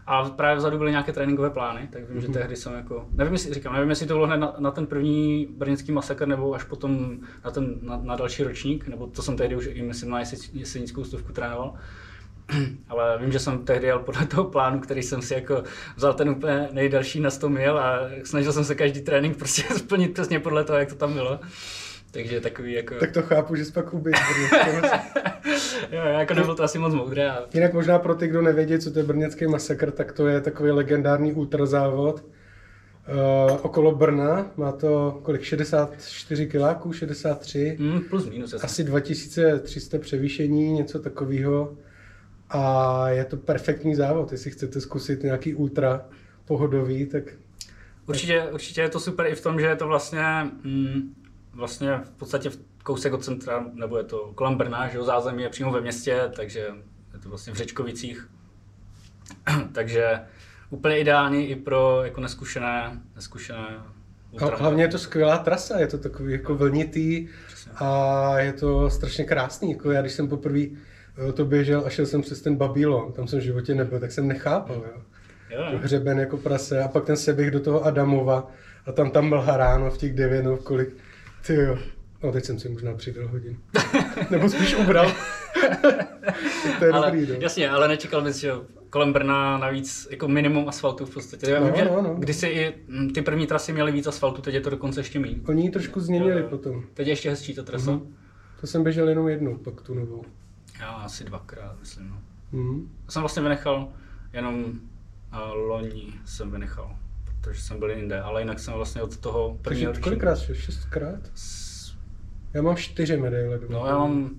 A 0.06 0.24
právě 0.24 0.56
vzadu 0.56 0.78
byly 0.78 0.90
nějaké 0.90 1.12
tréninkové 1.12 1.50
plány, 1.50 1.88
tak 1.92 2.10
vím, 2.10 2.20
že 2.20 2.28
tehdy 2.28 2.56
jsem 2.56 2.74
jako, 2.74 3.08
nevím, 3.12 3.32
jestli, 3.32 3.54
říkám, 3.54 3.72
nevím, 3.72 3.90
jestli 3.90 4.06
to 4.06 4.14
bylo 4.14 4.26
hned 4.26 4.36
na, 4.36 4.54
na 4.58 4.70
ten 4.70 4.86
první 4.86 5.48
brněnský 5.50 5.92
masakr, 5.92 6.28
nebo 6.28 6.54
až 6.54 6.64
potom 6.64 7.18
na, 7.44 7.50
ten, 7.50 7.74
na, 7.82 8.00
na 8.02 8.16
další 8.16 8.42
ročník, 8.42 8.88
nebo 8.88 9.06
to 9.06 9.22
jsem 9.22 9.36
tehdy 9.36 9.56
už 9.56 9.68
i 9.72 9.82
myslím 9.82 10.10
na 10.10 10.20
jesenic- 10.20 10.50
jesenickou 10.52 11.04
stovku 11.04 11.32
trénoval. 11.32 11.74
Ale 12.88 13.18
vím, 13.18 13.32
že 13.32 13.38
jsem 13.38 13.58
tehdy 13.58 13.86
jel 13.86 13.98
podle 13.98 14.26
toho 14.26 14.44
plánu, 14.44 14.80
který 14.80 15.02
jsem 15.02 15.22
si 15.22 15.34
jako 15.34 15.62
vzal 15.96 16.14
ten 16.14 16.28
úplně 16.28 16.68
nejdelší 16.72 17.20
na 17.20 17.30
100 17.30 17.48
mil 17.48 17.78
a 17.78 17.98
snažil 18.24 18.52
jsem 18.52 18.64
se 18.64 18.74
každý 18.74 19.00
trénink 19.00 19.36
prostě 19.36 19.62
splnit 19.76 20.12
přesně 20.12 20.40
podle 20.40 20.64
toho, 20.64 20.78
jak 20.78 20.88
to 20.88 20.94
tam 20.94 21.12
bylo. 21.12 21.40
Takže 22.14 22.40
takový 22.40 22.72
jako... 22.72 22.94
Tak 22.94 23.12
to 23.12 23.22
chápu, 23.22 23.56
že 23.56 23.64
jsi 23.64 23.72
pak 23.72 23.94
uběh. 23.94 24.16
jo, 25.92 26.04
jako 26.04 26.34
nebylo 26.34 26.54
to 26.54 26.62
asi 26.62 26.78
moc 26.78 26.94
moudré. 26.94 27.30
A... 27.30 27.46
Jinak 27.54 27.74
možná 27.74 27.98
pro 27.98 28.14
ty, 28.14 28.28
kdo 28.28 28.42
nevědí, 28.42 28.78
co 28.78 28.90
to 28.90 28.98
je 28.98 29.04
brněnský 29.04 29.46
masakr, 29.46 29.90
tak 29.90 30.12
to 30.12 30.28
je 30.28 30.40
takový 30.40 30.70
legendární 30.70 31.32
ultrazávod 31.32 32.24
uh, 32.24 33.58
okolo 33.62 33.94
Brna. 33.94 34.46
Má 34.56 34.72
to 34.72 35.20
kolik? 35.22 35.42
64 35.42 36.46
kiláků, 36.46 36.92
63. 36.92 37.76
Mm, 37.80 38.00
plus 38.00 38.28
minus. 38.28 38.54
Asi. 38.54 38.64
Asi 38.64 38.84
2300 38.84 39.98
převýšení, 39.98 40.72
něco 40.72 40.98
takového. 40.98 41.76
A 42.50 43.08
je 43.08 43.24
to 43.24 43.36
perfektní 43.36 43.94
závod. 43.94 44.32
Jestli 44.32 44.50
chcete 44.50 44.80
zkusit 44.80 45.22
nějaký 45.22 45.54
ultra 45.54 46.06
pohodový, 46.44 47.06
tak 47.06 47.24
Určitě, 48.06 48.42
určitě 48.52 48.80
je 48.80 48.88
to 48.88 49.00
super 49.00 49.26
i 49.26 49.34
v 49.34 49.42
tom, 49.42 49.60
že 49.60 49.66
je 49.66 49.76
to 49.76 49.86
vlastně, 49.86 50.22
mm, 50.64 51.14
vlastně 51.54 52.00
v 52.04 52.10
podstatě 52.10 52.50
v 52.50 52.58
kousek 52.82 53.12
od 53.12 53.24
centra, 53.24 53.66
nebo 53.72 53.98
je 53.98 54.04
to 54.04 54.32
kolem 54.34 54.54
Brna, 54.54 54.88
že 54.88 54.98
jo, 54.98 55.04
zázemí 55.04 55.42
je 55.42 55.48
přímo 55.48 55.72
ve 55.72 55.80
městě, 55.80 56.20
takže 56.36 56.60
je 57.12 57.20
to 57.22 57.28
vlastně 57.28 57.52
v 57.52 57.56
Řečkovicích. 57.56 58.28
takže 59.72 60.20
úplně 60.70 60.98
ideální 60.98 61.46
i 61.46 61.56
pro 61.56 62.00
jako 62.04 62.20
neskušené, 62.20 63.00
neskušené 63.16 63.66
ultra- 64.32 64.56
hlavně 64.56 64.84
je 64.84 64.88
to 64.88 64.98
skvělá 64.98 65.38
trasa, 65.38 65.78
je 65.78 65.86
to 65.86 65.98
takový 65.98 66.32
jako 66.32 66.54
vlnitý 66.54 67.28
Přesně. 67.46 67.72
a 67.76 68.38
je 68.38 68.52
to 68.52 68.90
strašně 68.90 69.24
krásný. 69.24 69.70
Jako 69.70 69.92
já, 69.92 70.00
když 70.00 70.12
jsem 70.12 70.28
poprvé 70.28 70.60
eh, 71.28 71.32
to 71.32 71.44
běžel 71.44 71.82
a 71.86 71.90
šel 71.90 72.06
jsem 72.06 72.22
přes 72.22 72.40
ten 72.40 72.56
Babylon, 72.56 73.12
tam 73.12 73.28
jsem 73.28 73.38
v 73.38 73.42
životě 73.42 73.74
nebyl, 73.74 74.00
tak 74.00 74.12
jsem 74.12 74.28
nechápal. 74.28 74.76
Jo. 74.76 75.02
Jo. 75.50 75.78
Hřeben 75.82 76.18
jako 76.18 76.36
prase 76.36 76.82
a 76.82 76.88
pak 76.88 77.04
ten 77.04 77.16
seběh 77.16 77.50
do 77.50 77.60
toho 77.60 77.84
Adamova 77.84 78.50
a 78.86 78.92
tam 78.92 79.10
tam 79.10 79.28
mlha 79.28 79.56
ráno 79.56 79.90
v 79.90 79.98
těch 79.98 80.14
devět, 80.14 80.42
no 80.42 80.56
kolik, 80.56 80.96
ty 81.46 81.54
jo. 81.54 81.78
No 82.22 82.32
teď 82.32 82.44
jsem 82.44 82.58
si 82.58 82.68
možná 82.68 82.94
přidal 82.94 83.28
hodin. 83.28 83.58
Nebo 84.30 84.48
spíš 84.48 84.74
ubral. 84.74 85.12
To 86.78 86.84
je 86.84 86.92
ale, 86.92 87.10
dobrý, 87.10 87.26
no. 87.32 87.34
Jasně, 87.40 87.70
ale 87.70 87.88
nečekal 87.88 88.22
bys, 88.22 88.36
že 88.36 88.52
kolem 88.90 89.12
Brna 89.12 89.58
navíc 89.58 90.08
jako 90.10 90.28
minimum 90.28 90.68
asfaltu 90.68 91.06
v 91.06 91.14
podstatě. 91.14 91.50
Já 91.50 91.60
No, 91.60 91.72
vím, 91.72 91.84
no, 91.84 92.02
no. 92.02 92.14
kdysi 92.14 92.46
i 92.46 92.74
mm, 92.88 93.10
ty 93.10 93.22
první 93.22 93.46
trasy 93.46 93.72
měly 93.72 93.92
víc 93.92 94.06
asfaltu, 94.06 94.42
teď 94.42 94.54
je 94.54 94.60
to 94.60 94.70
dokonce 94.70 95.00
ještě 95.00 95.18
méně. 95.18 95.36
Oni 95.48 95.62
ji 95.62 95.70
trošku 95.70 96.00
změnili 96.00 96.40
Jo, 96.40 96.48
potom. 96.48 96.82
Teď 96.94 97.06
je 97.06 97.12
ještě 97.12 97.30
hezčí 97.30 97.54
ta 97.54 97.62
trasa. 97.62 97.90
Mhm. 97.90 98.14
To 98.60 98.66
jsem 98.66 98.82
běžel 98.82 99.08
jenom 99.08 99.28
jednou, 99.28 99.56
pak 99.56 99.80
tu 99.80 99.94
novou. 99.94 100.24
Já 100.80 100.86
asi 100.88 101.24
dvakrát, 101.24 101.76
myslím. 101.80 102.08
No. 102.08 102.18
Mhm. 102.52 102.88
Já 103.04 103.10
jsem 103.10 103.22
vlastně 103.22 103.42
vynechal, 103.42 103.88
jenom 104.32 104.64
uh, 104.64 105.54
loni 105.54 106.12
jsem 106.24 106.50
vynechal, 106.50 106.96
protože 107.44 107.60
jsem 107.62 107.78
byl 107.78 107.90
jinde, 107.90 108.20
ale 108.20 108.40
jinak 108.42 108.58
jsem 108.58 108.74
vlastně 108.74 109.02
od 109.02 109.16
toho 109.16 109.48
Takže 109.48 109.58
prvního 109.62 109.92
ročníku- 109.92 110.02
kolikrát 110.04 110.38
šel? 110.38 110.54
Šestkrát? 110.54 111.20
S- 111.34 111.92
Já 112.54 112.62
mám 112.62 112.76
čtyři 112.76 113.16
medaile. 113.16 113.60
No 113.68 113.86
já 113.86 113.98
mám 113.98 114.30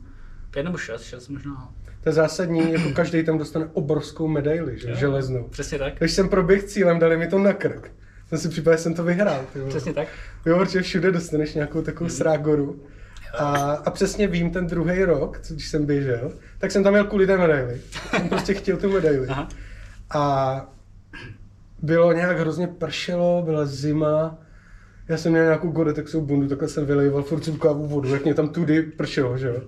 pět 0.52 0.64
nebo 0.64 0.78
šest, 0.78 1.02
šest 1.04 1.28
možná. 1.30 1.70
To 2.04 2.10
je 2.10 2.14
zásadní, 2.14 2.72
jako 2.74 2.90
každý 2.96 3.24
tam 3.24 3.38
dostane 3.38 3.66
obrovskou 3.74 4.28
medaili, 4.28 4.80
že? 4.80 4.90
Jo. 4.90 4.96
železnou. 4.96 5.44
Přesně 5.44 5.80
tak. 5.80 5.94
Když 5.98 6.12
jsem 6.12 6.30
proběh 6.30 6.64
cílem, 6.64 7.00
dali 7.00 7.18
mi 7.18 7.28
to 7.28 7.40
na 7.40 7.54
krk. 7.54 7.92
Jsem 8.30 8.38
si 8.38 8.50
připadal, 8.50 8.78
že 8.78 8.84
jsem 8.84 8.94
to 8.94 9.04
vyhrál. 9.04 9.42
Ty 9.54 9.60
vole. 9.60 9.70
Přesně 9.70 9.94
tak. 9.94 10.08
Jo, 10.46 10.58
protože 10.58 10.82
všude 10.82 11.12
dostaneš 11.12 11.54
nějakou 11.54 11.82
takovou 11.82 12.10
srágoru. 12.10 12.84
A, 13.38 13.72
a 13.72 13.92
přesně 13.92 14.28
vím, 14.28 14.52
ten 14.52 14.68
druhý 14.68 15.04
rok, 15.04 15.40
co- 15.40 15.54
když 15.54 15.68
jsem 15.68 15.86
běžel, 15.86 16.32
tak 16.58 16.72
jsem 16.72 16.84
tam 16.84 16.94
měl 16.94 17.06
kvůli 17.06 17.28
té 17.28 17.38
medaili. 17.38 17.82
Jsem 18.10 18.30
prostě 18.30 18.54
chtěl 18.54 18.78
tu 18.78 18.90
medaili. 18.92 19.28
Aha. 19.28 19.50
A 20.10 20.75
bylo 21.86 22.14
nějak 22.14 22.40
hrozně 22.40 22.68
pršelo, 22.68 23.42
byla 23.46 23.66
zima. 23.66 24.38
Já 25.08 25.18
jsem 25.18 25.32
měl 25.32 25.44
nějakou 25.44 25.72
Gore-Texovou 25.72 26.26
bundu, 26.26 26.48
takhle 26.48 26.68
jsem 26.68 26.86
vylejval 26.86 27.24
furt 27.24 27.42
cukávou 27.42 27.86
vodu, 27.88 28.10
jak 28.10 28.24
mě 28.24 28.34
tam 28.34 28.50
tudy 28.50 28.82
pršelo, 28.82 29.38
že 29.38 29.48
jo. 29.48 29.62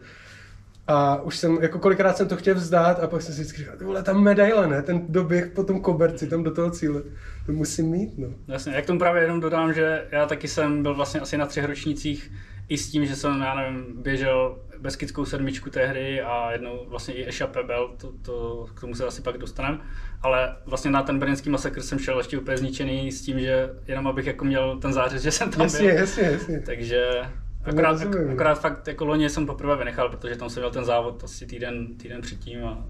A 0.88 1.22
už 1.22 1.38
jsem, 1.38 1.58
jako 1.62 1.79
kolikrát 1.79 2.17
jsem 2.17 2.27
to 2.27 2.38
chtěl 2.38 2.56
vzdát 2.56 3.00
a 3.00 3.08
pak 3.08 3.22
jsem 3.22 3.34
si 3.36 3.41
vždycky 3.41 3.58
říkal, 3.58 3.75
vole, 3.82 4.03
tam 4.03 4.24
medaile, 4.24 4.67
ne? 4.67 4.82
Ten 4.82 5.06
doběh 5.10 5.48
po 5.48 5.63
tom 5.63 5.82
koberci, 5.82 6.27
tam 6.27 6.44
do 6.44 6.51
toho 6.51 6.72
cíle. 6.72 7.01
To 7.46 7.51
musím 7.51 7.86
mít, 7.86 8.17
no. 8.17 8.27
Jasně, 8.48 8.74
jak 8.75 8.86
tomu 8.86 9.00
právě 9.00 9.22
jenom 9.24 9.39
dodám, 9.39 9.74
že 9.74 10.06
já 10.12 10.25
taky 10.25 10.48
jsem 10.48 10.84
byl 10.84 10.96
vlastně 10.96 11.20
asi 11.20 11.38
na 11.38 11.46
třech 11.46 11.65
ročnících 11.65 12.32
i 12.70 12.77
s 12.77 12.91
tím, 12.91 13.06
že 13.06 13.15
jsem, 13.15 13.41
já 13.41 13.56
nevím, 13.56 13.86
běžel 14.01 14.58
Beskidskou 14.79 15.25
sedmičku 15.25 15.70
té 15.70 15.86
hry 15.86 16.22
a 16.22 16.51
jednou 16.51 16.86
vlastně 16.88 17.13
i 17.13 17.27
Eša 17.27 17.48
Pebel, 17.48 17.89
to, 17.98 18.13
to, 18.22 18.65
k 18.74 18.82
tomu 18.82 18.96
se 18.96 19.06
asi 19.06 19.22
pak 19.22 19.38
dostaneme, 19.38 19.77
ale 20.22 20.56
vlastně 20.65 20.91
na 20.91 21.03
ten 21.03 21.20
brněnský 21.20 21.50
masakr 21.50 21.82
jsem 21.82 22.00
šel 22.00 22.17
ještě 22.17 22.38
úplně 22.38 22.58
zničený 22.58 23.12
s 23.12 23.22
tím, 23.22 23.39
že 23.39 23.70
jenom 23.88 24.08
abych 24.08 24.25
jako 24.25 24.46
měl 24.46 24.79
ten 24.79 24.94
zářez, 24.94 25.22
že 25.22 25.32
jsem 25.32 25.51
tam 25.51 25.62
Jasně, 25.62 25.88
byl. 25.88 25.98
jasně, 25.98 26.24
jasně. 26.24 26.60
Takže 26.60 27.08
akorát, 27.67 27.91
rozumím. 28.03 28.31
akorát 28.31 28.55
fakt 28.62 28.88
jako 28.88 29.05
loni 29.05 29.29
jsem 29.29 29.45
poprvé 29.45 29.75
vynechal, 29.77 30.09
protože 30.09 30.36
tam 30.36 30.50
jsem 30.50 30.62
měl 30.62 30.71
ten 30.71 30.86
závod 30.86 31.24
asi 31.24 31.45
týden, 31.45 31.95
týden 31.97 32.21
předtím 32.21 32.65
a 32.65 32.86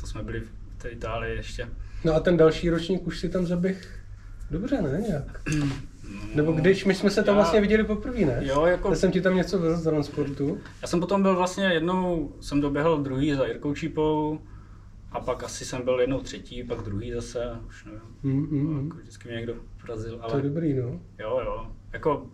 to 0.00 0.06
jsme 0.06 0.22
byli 0.22 0.40
v 0.40 0.82
té 0.82 0.88
Itálii 0.88 1.36
ještě. 1.36 1.68
No 2.04 2.14
a 2.14 2.20
ten 2.20 2.36
další 2.36 2.70
ročník 2.70 3.06
už 3.06 3.20
si 3.20 3.28
tam 3.28 3.46
zaběh 3.46 4.00
dobře, 4.50 4.82
ne? 4.82 5.02
Nějak. 5.08 5.40
Nebo 6.34 6.52
když 6.52 6.84
my 6.84 6.94
jsme 6.94 7.10
se 7.10 7.22
tam 7.22 7.34
Já- 7.34 7.40
vlastně 7.40 7.60
viděli 7.60 7.84
poprvé, 7.84 8.18
ne? 8.20 8.40
Jo, 8.42 8.66
jako- 8.66 8.88
Já 8.90 8.94
jsem 8.96 9.10
ti 9.12 9.20
tam 9.20 9.36
něco 9.36 9.58
vezl 9.58 9.76
z 9.76 9.82
transportu. 9.82 10.58
Já 10.82 10.88
jsem 10.88 11.00
potom 11.00 11.22
byl 11.22 11.36
vlastně 11.36 11.64
jednou, 11.64 12.32
jsem 12.40 12.60
doběhl 12.60 13.02
druhý 13.02 13.34
za 13.34 13.46
Jirkou 13.46 13.74
Čípou 13.74 14.38
a 15.12 15.20
pak 15.20 15.44
asi 15.44 15.64
jsem 15.64 15.82
byl 15.84 16.00
jednou 16.00 16.20
třetí, 16.20 16.64
pak 16.64 16.80
druhý 16.80 17.12
zase, 17.12 17.50
už 17.68 17.84
nevím. 17.84 18.00
Mm, 18.22 18.32
mm, 18.50 18.74
mm. 18.78 18.84
Jako 18.86 18.96
vždycky 18.98 19.28
mě 19.28 19.36
někdo 19.36 19.54
porazil, 19.80 20.10
To 20.18 20.26
je 20.26 20.32
ale 20.32 20.42
dobrý, 20.42 20.74
no. 20.74 21.00
jo, 21.18 21.40
jo, 21.44 21.66
jako 21.92 22.26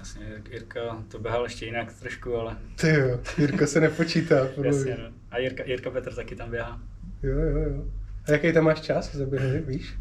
jasně, 0.00 0.42
Jirka 0.50 1.04
to 1.08 1.18
běhal 1.18 1.42
ještě 1.44 1.66
jinak 1.66 1.92
trošku, 1.92 2.36
ale 2.36 2.56
Ty 2.80 2.88
jo, 2.88 3.20
Jirka 3.38 3.66
se 3.66 3.80
nepočítá. 3.80 4.36
jasně, 4.62 4.96
no. 5.02 5.16
A 5.30 5.38
Jirka, 5.38 5.64
Jirka 5.64 5.90
Petr 5.90 6.14
taky 6.14 6.36
tam 6.36 6.50
běhá. 6.50 6.80
Jo, 7.22 7.38
jo, 7.38 7.58
jo. 7.58 7.84
A 8.28 8.32
jaký 8.32 8.52
tam 8.52 8.64
máš 8.64 8.80
čas 8.80 9.14
zaběhli, 9.14 9.60
víš? 9.60 9.94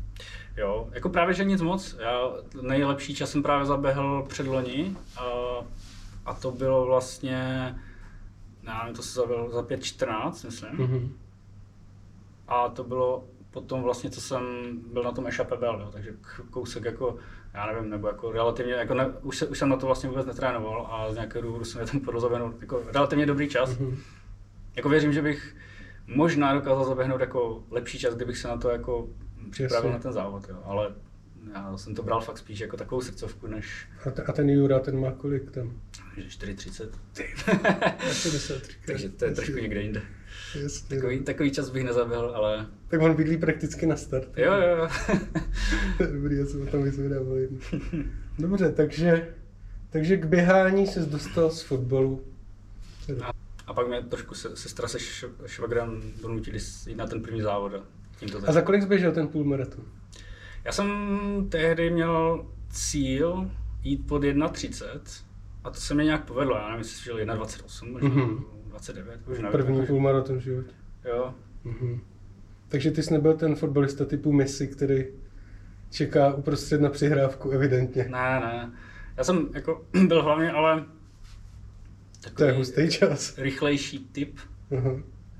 Jo, 0.57 0.89
jako 0.91 1.09
právě, 1.09 1.33
že 1.33 1.43
nic 1.43 1.61
moc. 1.61 1.95
Já 1.99 2.21
nejlepší 2.61 3.15
čas 3.15 3.31
jsem 3.31 3.43
právě 3.43 3.65
zaběhl 3.65 4.25
předloni 4.29 4.95
a, 5.17 5.23
a 6.25 6.33
to 6.33 6.51
bylo 6.51 6.85
vlastně, 6.85 7.75
já 8.63 8.79
nevím, 8.83 8.95
to 8.95 9.01
se 9.03 9.13
zaběhl 9.19 9.49
za 9.49 9.61
5.14, 9.61 10.45
myslím. 10.45 10.71
Mhm. 10.87 11.13
A 12.47 12.69
to 12.69 12.83
bylo 12.83 13.27
potom 13.51 13.81
vlastně, 13.83 14.09
co 14.09 14.21
jsem 14.21 14.43
byl 14.93 15.03
na 15.03 15.11
tom 15.11 15.25
jo, 15.79 15.89
takže 15.93 16.13
kousek 16.49 16.85
jako, 16.85 17.17
já 17.53 17.65
nevím, 17.65 17.89
nebo 17.89 18.07
jako 18.07 18.31
relativně, 18.31 18.73
jako 18.73 18.93
ne, 18.93 19.07
už, 19.21 19.37
se, 19.37 19.47
už 19.47 19.57
jsem 19.59 19.69
na 19.69 19.75
to 19.77 19.85
vlastně 19.85 20.09
vůbec 20.09 20.25
netrénoval 20.25 20.87
a 20.91 21.11
z 21.11 21.15
nějakého 21.15 21.41
důvodu 21.41 21.65
jsem 21.65 21.87
tam 21.87 21.99
porozavenul 21.99 22.53
jako 22.61 22.83
relativně 22.93 23.25
dobrý 23.25 23.49
čas. 23.49 23.77
Mhm. 23.77 23.97
Jako 24.75 24.89
věřím, 24.89 25.13
že 25.13 25.21
bych 25.21 25.55
možná 26.07 26.53
dokázal 26.53 26.85
zaběhnout 26.85 27.21
jako 27.21 27.63
lepší 27.71 27.99
čas, 27.99 28.15
kdybych 28.15 28.37
se 28.37 28.47
na 28.47 28.57
to 28.57 28.69
jako 28.69 29.07
připravil 29.51 29.89
Jasně. 29.89 29.91
na 29.93 29.99
ten 29.99 30.13
závod, 30.13 30.49
jo. 30.49 30.57
ale 30.63 30.93
já 31.53 31.77
jsem 31.77 31.95
to 31.95 32.03
bral 32.03 32.21
fakt 32.21 32.37
spíš 32.37 32.59
jako 32.59 32.77
takovou 32.77 33.01
srdcovku, 33.01 33.47
než 33.47 33.87
A, 34.05 34.11
te, 34.11 34.23
a 34.23 34.31
ten 34.31 34.49
Jura, 34.49 34.79
ten 34.79 34.99
má 34.99 35.11
kolik 35.11 35.51
tam? 35.51 35.71
že 36.17 36.23
4.30. 36.23 36.89
Asi 38.09 38.31
10 38.31 38.67
Takže 38.85 39.09
to 39.09 39.25
je 39.25 39.31
trošku 39.31 39.57
někde 39.57 39.81
jinde. 39.81 40.01
Jasně, 40.55 40.95
Takový, 40.95 41.17
no. 41.19 41.23
takový 41.23 41.51
čas 41.51 41.69
bych 41.69 41.83
nezaběhl, 41.83 42.31
ale 42.35 42.67
Tak 42.87 43.01
on 43.01 43.13
bydlí 43.15 43.37
prakticky 43.37 43.85
na 43.85 43.95
start. 43.95 44.37
jo, 44.37 44.53
jo, 44.53 44.77
jo. 44.77 44.87
Dobrý, 46.13 46.37
já 46.37 46.45
jsem 46.45 46.61
o 46.61 46.65
tom 46.65 46.83
vyzvedával 46.83 47.35
jedno. 47.37 47.57
Dobře, 48.39 48.71
takže, 48.71 49.33
takže 49.89 50.17
k 50.17 50.25
běhání 50.25 50.87
se 50.87 50.99
dostal 50.99 51.49
z 51.49 51.61
fotbalu. 51.61 52.23
Teda. 53.07 53.31
A 53.67 53.73
pak 53.73 53.87
mě 53.87 54.01
trošku 54.01 54.35
se, 54.35 54.55
sestra 54.57 54.87
se 54.87 54.99
švagrem 55.45 56.01
donutili 56.21 56.59
jít 56.87 56.95
na 56.95 57.07
ten 57.07 57.21
první 57.21 57.41
závod. 57.41 57.73
a 57.73 57.79
Tím 58.19 58.29
to 58.29 58.37
A 58.37 58.39
začalo. 58.41 58.53
za 58.53 58.61
kolik 58.61 58.81
jsi 58.81 58.87
běžel 58.87 59.11
ten 59.11 59.27
půlmaraton? 59.27 59.83
Já 60.65 60.71
jsem 60.71 60.89
tehdy 61.49 61.89
měl 61.89 62.45
cíl 62.71 63.51
jít 63.83 64.07
pod 64.07 64.23
1.30 64.23 64.85
a 65.63 65.69
to 65.69 65.79
se 65.79 65.93
mi 65.93 66.05
nějak 66.05 66.25
povedlo. 66.25 66.55
Já 66.55 66.63
nevím, 66.67 66.77
jestli 66.79 67.03
šel 67.03 67.17
1.28, 67.17 67.91
možná 67.91 68.09
Mhm. 68.09 68.43
29, 68.79 69.27
už 69.27 69.37
nevím. 69.37 69.51
První 69.51 69.85
půlmaraton 69.85 70.37
v 70.37 70.41
životě. 70.41 70.71
Jo, 71.05 71.33
Mhm. 71.63 71.99
Takže 72.67 72.91
ty 72.91 73.03
jsi 73.03 73.13
nebyl 73.13 73.33
ten 73.33 73.55
fotbalista 73.55 74.05
typu 74.05 74.31
Messi, 74.31 74.67
který 74.67 75.05
čeká 75.89 76.33
uprostřed 76.33 76.81
na 76.81 76.89
přihrávku, 76.89 77.49
evidentně. 77.51 78.03
ne, 78.03 78.39
ne. 78.39 78.71
Já 79.17 79.23
jsem 79.23 79.49
jako 79.53 79.85
byl 80.07 80.23
hlavně 80.23 80.51
ale 80.51 80.79
To 80.81 80.85
je 82.27 82.31
takový 82.35 82.51
hustý 82.51 82.89
čas. 82.89 83.37
rychlejší 83.37 83.99
typ. 84.11 84.39
Aha. 84.77 84.91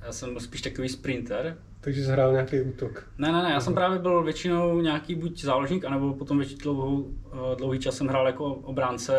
Já 0.06 0.12
jsem 0.12 0.30
byl 0.32 0.40
spíš 0.42 0.62
takový 0.62 0.90
sprinter. 0.90 1.58
Takže 1.82 2.06
jsi 2.06 2.12
hrál 2.12 2.32
nějaký 2.32 2.62
útok. 2.62 3.08
Ne, 3.18 3.32
ne, 3.32 3.44
ne, 3.44 3.52
já 3.52 3.60
jsem 3.60 3.74
právě 3.74 4.00
byl 4.00 4.24
většinou 4.24 4.82
nějaký 4.82 5.16
buď 5.16 5.44
záložník, 5.44 5.86
anebo 5.86 6.14
potom 6.14 6.38
většinou 6.38 6.62
dlouhou, 6.64 7.08
eh, 7.34 7.56
dlouhý 7.56 7.80
čas 7.80 7.98
jsem 7.98 8.08
hrál 8.08 8.28
jako 8.28 8.46
obránce, 8.46 9.14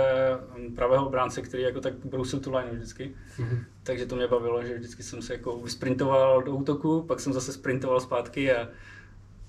hm, 0.58 0.74
pravého 0.74 1.06
obránce, 1.06 1.42
který 1.42 1.62
jako 1.62 1.80
tak 1.80 1.94
brousil 2.04 2.40
tu 2.40 2.56
line 2.56 2.70
vždycky. 2.72 3.12
Mhm. 3.38 3.64
Takže 3.82 4.06
to 4.06 4.16
mě 4.16 4.26
bavilo, 4.26 4.62
že 4.62 4.78
vždycky 4.78 5.02
jsem 5.02 5.22
se 5.22 5.32
jako 5.32 5.62
sprintoval 5.66 6.42
do 6.42 6.52
útoku, 6.52 7.02
pak 7.02 7.20
jsem 7.20 7.32
zase 7.32 7.52
sprintoval 7.52 8.00
zpátky 8.00 8.52
a 8.52 8.68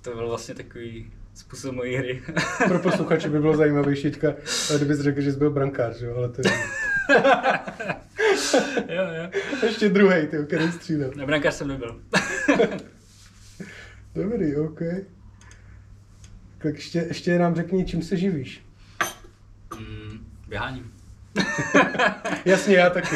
to 0.02 0.16
byl 0.16 0.28
vlastně 0.28 0.56
takový 0.56 1.12
způsob 1.34 1.76
mojí 1.76 1.96
hry. 1.96 2.22
Pro 2.68 2.80
posluchače 2.80 3.30
by 3.30 3.40
bylo 3.40 3.58
zajímavější 3.58 4.12
teďka, 4.12 4.34
kdybys 4.78 5.00
řekl, 5.00 5.22
že 5.22 5.32
jsi 5.32 5.38
byl 5.38 5.52
brankář, 5.52 5.96
že 5.96 6.06
jo, 6.06 6.16
ale 6.16 6.30
to 6.30 6.42
je 6.46 6.54
jo, 8.96 9.04
jo. 9.24 9.42
ještě 9.64 9.90
druhý, 9.90 10.28
ty, 10.28 10.38
který 10.48 10.72
střílel. 10.72 11.12
Ne, 11.16 11.26
brankář 11.26 11.54
jsem 11.54 11.68
nebyl. 11.68 12.02
Dobrý, 14.16 14.56
OK. 14.56 14.80
Tak 16.58 16.74
ještě, 16.76 17.00
ještě 17.00 17.40
nám 17.40 17.56
řekni, 17.56 17.86
čím 17.86 18.02
se 18.02 18.18
živíš. 18.18 18.66
mm, 19.80 20.26
běháním. 20.48 20.94
Jasně, 22.46 22.76
já 22.76 22.90
taky. 22.90 23.16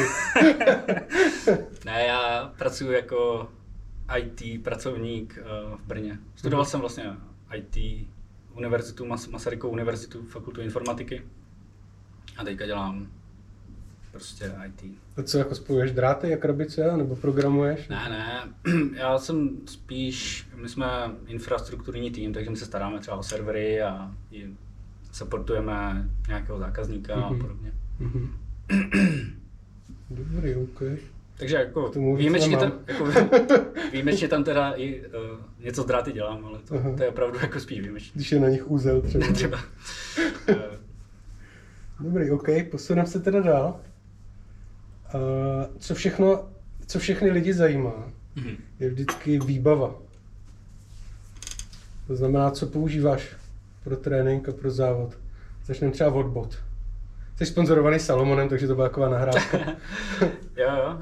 Ne, 1.84 2.06
já 2.06 2.52
pracuji 2.58 2.92
jako 2.92 3.50
IT 4.18 4.62
pracovník 4.64 5.38
eh, 5.38 5.42
v 5.76 5.82
Brně. 5.86 6.18
Studoval 6.36 6.64
jsem 6.64 6.80
vlastně 6.80 7.04
IT 7.54 8.06
univerzitu, 8.54 9.04
Mas- 9.06 9.30
Masarykovu 9.30 9.72
univerzitu, 9.72 10.22
fakultu 10.22 10.60
informatiky. 10.60 11.22
A 12.36 12.44
teďka 12.44 12.66
dělám 12.66 13.08
prostě 14.16 14.52
IT. 14.66 14.92
A 15.16 15.22
co, 15.22 15.38
jako 15.38 15.54
spojuješ 15.54 15.92
dráty 15.92 16.34
a 16.34 16.36
krabice, 16.36 16.96
nebo 16.96 17.16
programuješ? 17.16 17.88
Ne, 17.88 18.08
ne, 18.08 18.42
já 18.96 19.18
jsem 19.18 19.50
spíš, 19.66 20.48
my 20.54 20.68
jsme 20.68 20.86
infrastrukturní 21.26 22.10
tým, 22.10 22.32
takže 22.32 22.50
my 22.50 22.56
se 22.56 22.64
staráme 22.64 22.98
třeba 23.00 23.16
o 23.16 23.22
servery 23.22 23.82
a 23.82 24.10
i 24.32 24.46
supportujeme 25.12 26.08
nějakého 26.28 26.58
zákazníka 26.58 27.16
Mhm. 27.16 27.24
a 27.24 27.28
podobně. 27.28 27.72
Mhm. 27.98 28.30
Dobrý, 30.10 30.54
OK. 30.54 30.82
Takže 31.38 31.56
jako 31.56 31.92
výjimečně 32.16 32.56
tam, 32.56 32.72
jako, 32.86 33.04
výjimečně 33.92 34.28
tam 34.28 34.44
teda 34.44 34.72
i 34.72 35.00
uh, 35.06 35.12
něco 35.64 35.82
s 35.82 35.86
dráty 35.86 36.12
dělám, 36.12 36.44
ale 36.44 36.58
to, 36.58 36.74
Aha. 36.74 36.92
to 36.96 37.02
je 37.02 37.08
opravdu 37.08 37.38
jako 37.42 37.60
spíš 37.60 37.80
výjimečně. 37.80 38.10
Když 38.14 38.32
je 38.32 38.40
na 38.40 38.48
nich 38.48 38.70
úzel 38.70 39.00
třeba. 39.00 39.26
Třeba. 39.32 39.58
Dobrý, 42.00 42.30
OK, 42.30 42.48
posuneme 42.70 43.08
se 43.08 43.20
teda 43.20 43.40
dál. 43.40 43.80
A 45.16 45.68
co 45.78 45.94
všechno, 45.94 46.48
co 46.86 46.98
všechny 46.98 47.30
lidi 47.30 47.52
zajímá, 47.52 48.12
mhm. 48.36 48.56
je 48.80 48.90
vždycky 48.90 49.38
výbava. 49.38 49.94
To 52.06 52.16
znamená, 52.16 52.50
co 52.50 52.66
používáš 52.66 53.36
pro 53.84 53.96
trénink 53.96 54.48
a 54.48 54.52
pro 54.52 54.70
závod. 54.70 55.18
Začneme 55.64 55.92
třeba 55.92 56.10
od 56.12 56.26
bot. 56.26 56.58
Jsi 57.36 57.46
sponzorovaný 57.46 57.98
Salomonem, 57.98 58.48
takže 58.48 58.66
to 58.66 58.74
byla 58.74 58.88
taková 58.88 59.08
nahrávka. 59.08 59.58
jo, 60.56 60.70
jo. 60.76 60.98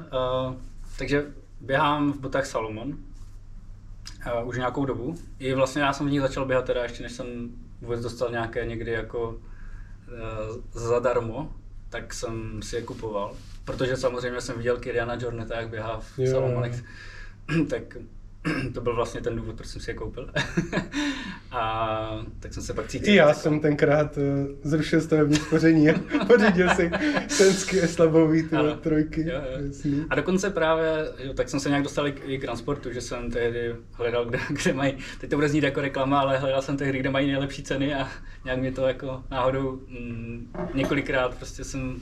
Uh, 0.47 0.55
takže 0.97 1.25
běhám 1.61 2.13
v 2.13 2.19
botách 2.19 2.45
Salomon 2.45 2.89
uh, 2.89 4.47
už 4.47 4.57
nějakou 4.57 4.85
dobu. 4.85 5.15
I 5.39 5.53
vlastně 5.53 5.81
já 5.81 5.93
jsem 5.93 6.07
v 6.07 6.11
nich 6.11 6.21
začal 6.21 6.45
běhat 6.45 6.65
teda 6.65 6.83
ještě 6.83 7.03
než 7.03 7.11
jsem 7.11 7.49
vůbec 7.81 8.01
dostal 8.01 8.31
nějaké 8.31 8.65
někdy 8.65 8.91
jako 8.91 9.29
uh, 9.29 10.81
zadarmo, 10.81 11.51
tak 11.89 12.13
jsem 12.13 12.61
si 12.61 12.75
je 12.75 12.81
kupoval. 12.81 13.35
Protože 13.65 13.97
samozřejmě 13.97 14.41
jsem 14.41 14.57
viděl 14.57 14.77
Kiriana 14.77 15.17
Jorneta, 15.21 15.55
jak 15.59 15.69
běhá 15.69 15.99
v 15.99 16.19
Jo. 16.19 16.31
Salomonech, 16.31 16.83
tak 17.69 17.97
to 18.73 18.81
byl 18.81 18.95
vlastně 18.95 19.21
ten 19.21 19.35
důvod, 19.35 19.55
proč 19.55 19.67
jsem 19.67 19.81
si 19.81 19.89
je 19.91 19.95
koupil. 19.95 20.29
a 21.51 22.25
tak 22.39 22.53
jsem 22.53 22.63
se 22.63 22.73
pak 22.73 22.87
cítil. 22.87 23.13
I 23.13 23.15
já 23.15 23.27
jako- 23.27 23.39
jsem 23.39 23.59
tenkrát 23.59 24.17
uh, 24.17 24.23
zrušil 24.63 25.01
stavební 25.01 25.35
spoření 25.35 25.89
a 25.89 25.93
pořídil 26.27 26.69
si 26.75 26.91
senský 27.27 27.77
slabový 27.79 28.43
ty 28.43 28.55
Ano. 28.55 28.75
trojky. 28.75 29.21
Jo, 29.21 29.27
jo. 29.51 29.65
Jasný. 29.67 30.05
A 30.09 30.15
dokonce 30.15 30.49
právě, 30.49 30.85
jo, 31.19 31.33
tak 31.33 31.49
jsem 31.49 31.59
se 31.59 31.69
nějak 31.69 31.83
dostal 31.83 32.07
i 32.07 32.11
k, 32.11 32.21
i 32.25 32.37
k 32.37 32.41
transportu, 32.41 32.91
že 32.93 33.01
jsem 33.01 33.31
tehdy 33.31 33.75
hledal, 33.91 34.25
kde, 34.25 34.39
kde 34.63 34.73
mají, 34.73 34.97
teď 35.21 35.29
to 35.29 35.35
bude 35.35 35.49
znít 35.49 35.63
jako 35.63 35.81
reklama, 35.81 36.19
ale 36.19 36.37
hledal 36.37 36.61
jsem 36.61 36.77
tehdy, 36.77 36.99
kde 36.99 37.09
mají 37.09 37.27
nejlepší 37.27 37.63
ceny 37.63 37.95
a 37.95 38.07
nějak 38.45 38.59
mě 38.59 38.71
to 38.71 38.87
jako 38.87 39.23
náhodou 39.31 39.71
mm, 39.87 40.47
několikrát 40.73 41.35
prostě 41.35 41.63
jsem 41.63 41.99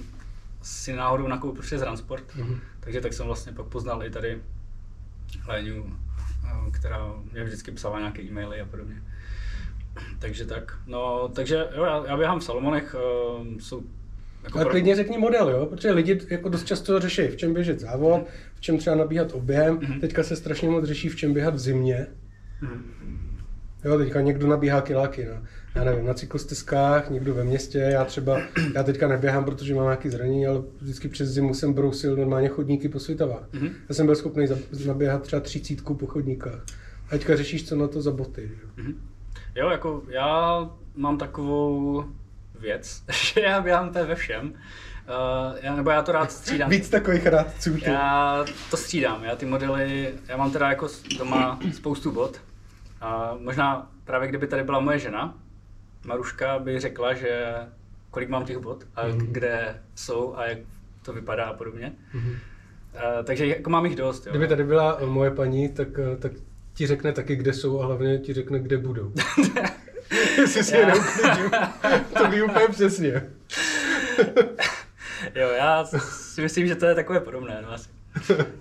si 0.64 0.94
náhodou 0.94 1.28
nakoupil 1.28 1.62
přes 1.62 1.82
Transport, 1.82 2.36
Mhm. 2.36 2.60
takže 2.80 3.02
tak 3.02 3.14
jsem 3.14 3.26
vlastně 3.26 3.52
pak 3.52 3.66
poznal 3.66 4.04
i 4.04 4.10
tady 4.10 4.42
Léňu, 5.48 5.96
eh, 6.46 6.72
která 6.72 7.14
mě 7.32 7.44
vždycky 7.44 7.72
psala 7.72 8.00
nějaké 8.00 8.22
e-maily 8.22 8.62
a 8.62 8.66
podobně. 8.66 8.96
Takže 10.20 10.46
tak, 10.46 10.78
no, 10.88 11.30
takže 11.36 11.56
jo, 11.76 11.84
já, 11.84 12.04
já 12.08 12.18
běhám 12.18 12.40
v 12.40 12.44
Salomonech, 12.44 12.96
uh, 12.96 13.48
jsou 13.60 13.84
jako 14.44 14.58
Ale 14.58 14.66
pro- 14.66 14.72
klidně 14.72 14.96
řekni 14.96 15.18
model, 15.18 15.50
jo? 15.50 15.66
protože 15.66 15.92
lidi 15.92 16.20
jako 16.30 16.50
dost 16.50 16.64
často 16.66 17.00
řeší, 17.00 17.28
v 17.28 17.36
čem 17.36 17.54
běžet 17.54 17.80
závod, 17.80 18.28
v 18.56 18.62
čem 18.62 18.78
třeba 18.78 18.96
nabíhat 18.96 19.32
objem. 19.32 19.80
Mhm. 19.82 20.00
Teďka 20.00 20.24
se 20.24 20.36
strašně 20.36 20.70
moc 20.70 20.86
řeší, 20.86 21.10
v 21.10 21.16
čem 21.16 21.34
běhat 21.34 21.54
v 21.56 21.60
zimě. 21.60 22.08
Mhm. 22.62 22.84
Jo, 23.86 23.98
teďka 23.98 24.22
někdo 24.22 24.48
nabíhá 24.48 24.82
kiláky 24.82 25.26
na, 25.26 25.44
já 25.76 25.84
nevím, 25.84 26.06
na 26.06 26.14
cyklostezkách, 26.14 27.10
někdo 27.10 27.34
ve 27.34 27.44
městě, 27.44 27.78
já 27.78 28.06
třeba, 28.06 28.40
já 28.76 28.84
teďka 28.84 29.08
neběhám, 29.08 29.46
protože 29.46 29.76
mám 29.76 29.84
nějaký 29.86 30.10
zranění, 30.10 30.48
ale 30.48 30.62
vždycky 30.82 31.08
přes 31.10 31.30
zimu 31.30 31.54
jsem 31.54 31.74
brousil 31.74 32.16
normálně 32.16 32.48
chodníky 32.50 32.90
po 32.90 33.00
Svitavách. 33.00 33.44
Mhm. 33.54 33.70
Já 33.90 33.96
jsem 33.96 34.06
byl 34.06 34.16
schopný 34.16 34.48
za- 34.48 34.56
naběhat 34.88 35.22
třeba 35.22 35.40
třicítku 35.40 35.96
po 35.96 36.08
chodníkách. 36.08 36.60
A 37.08 37.10
teďka 37.10 37.36
řešíš, 37.36 37.68
co 37.70 37.76
na 37.76 37.88
to 37.88 38.02
za 38.02 38.12
boty. 38.12 38.52
Jo? 38.64 38.70
Mhm. 38.78 38.94
Jo, 39.56 39.70
jako 39.70 40.04
já 40.08 40.70
mám 40.96 41.18
takovou 41.18 42.06
věc, 42.60 43.04
že 43.34 43.42
já 43.42 43.62
běhám 43.62 43.90
úplně 43.90 44.06
ve 44.06 44.16
všem. 44.16 44.54
Uh, 45.10 45.58
já, 45.62 45.76
nebo 45.76 45.90
já 45.90 46.02
to 46.02 46.12
rád 46.12 46.32
střídám. 46.32 46.70
Víc 46.70 46.90
takových 46.90 47.26
rádců. 47.26 47.74
ty. 47.74 47.90
Já 47.90 48.46
to 48.72 48.78
střídám, 48.78 49.24
já 49.24 49.36
ty 49.36 49.46
modely, 49.46 50.14
já 50.28 50.38
mám 50.38 50.52
teda 50.52 50.70
jako 50.70 50.88
doma 51.18 51.60
spoustu 51.74 52.12
bot. 52.12 52.42
A 53.02 53.36
možná 53.40 53.92
právě 54.04 54.28
kdyby 54.30 54.48
tady 54.48 54.64
byla 54.64 54.80
moje 54.80 55.00
žena, 55.00 55.38
Maruška 56.06 56.60
by 56.60 56.80
řekla, 56.80 57.14
že 57.14 57.56
kolik 58.12 58.30
mám 58.30 58.46
těch 58.46 58.58
bot 58.58 58.84
a 58.96 59.08
Mhm. 59.08 59.18
kde 59.32 59.82
jsou 59.96 60.36
a 60.38 60.46
jak 60.46 60.58
to 61.06 61.14
vypadá 61.14 61.44
a 61.46 61.54
podobně. 61.54 61.94
Mhm. 62.14 62.30
Uh, 62.32 63.24
takže 63.24 63.48
jako 63.48 63.70
mám 63.70 63.86
jich 63.86 63.96
dost. 63.96 64.26
Jo. 64.26 64.32
Kdyby 64.32 64.48
tady 64.48 64.64
byla 64.64 64.98
eh, 65.02 65.06
moje 65.06 65.32
paní, 65.32 65.70
tak, 65.70 65.88
eh, 66.00 66.18
tak 66.18 66.32
ti 66.74 66.88
řekne 66.88 67.14
taky, 67.14 67.36
kde 67.36 67.54
jsou 67.54 67.82
a 67.82 67.86
hlavně 67.86 68.18
ti 68.20 68.34
řekne, 68.34 68.60
kde 68.60 68.78
budou. 68.78 69.12
Jestli 70.38 70.64
si 70.64 70.76
je 70.76 70.82
Já- 70.82 72.00
to 72.18 72.30
ví 72.32 72.42
úplně 72.42 72.68
přesně. 72.68 73.24
Jo, 75.36 75.48
já 75.50 75.86
si 75.86 76.42
myslím, 76.42 76.68
že 76.68 76.76
to 76.76 76.86
je 76.86 76.96
takové 76.96 77.20
podobné. 77.20 77.60
No, 77.68 77.72
asi. 77.74 77.90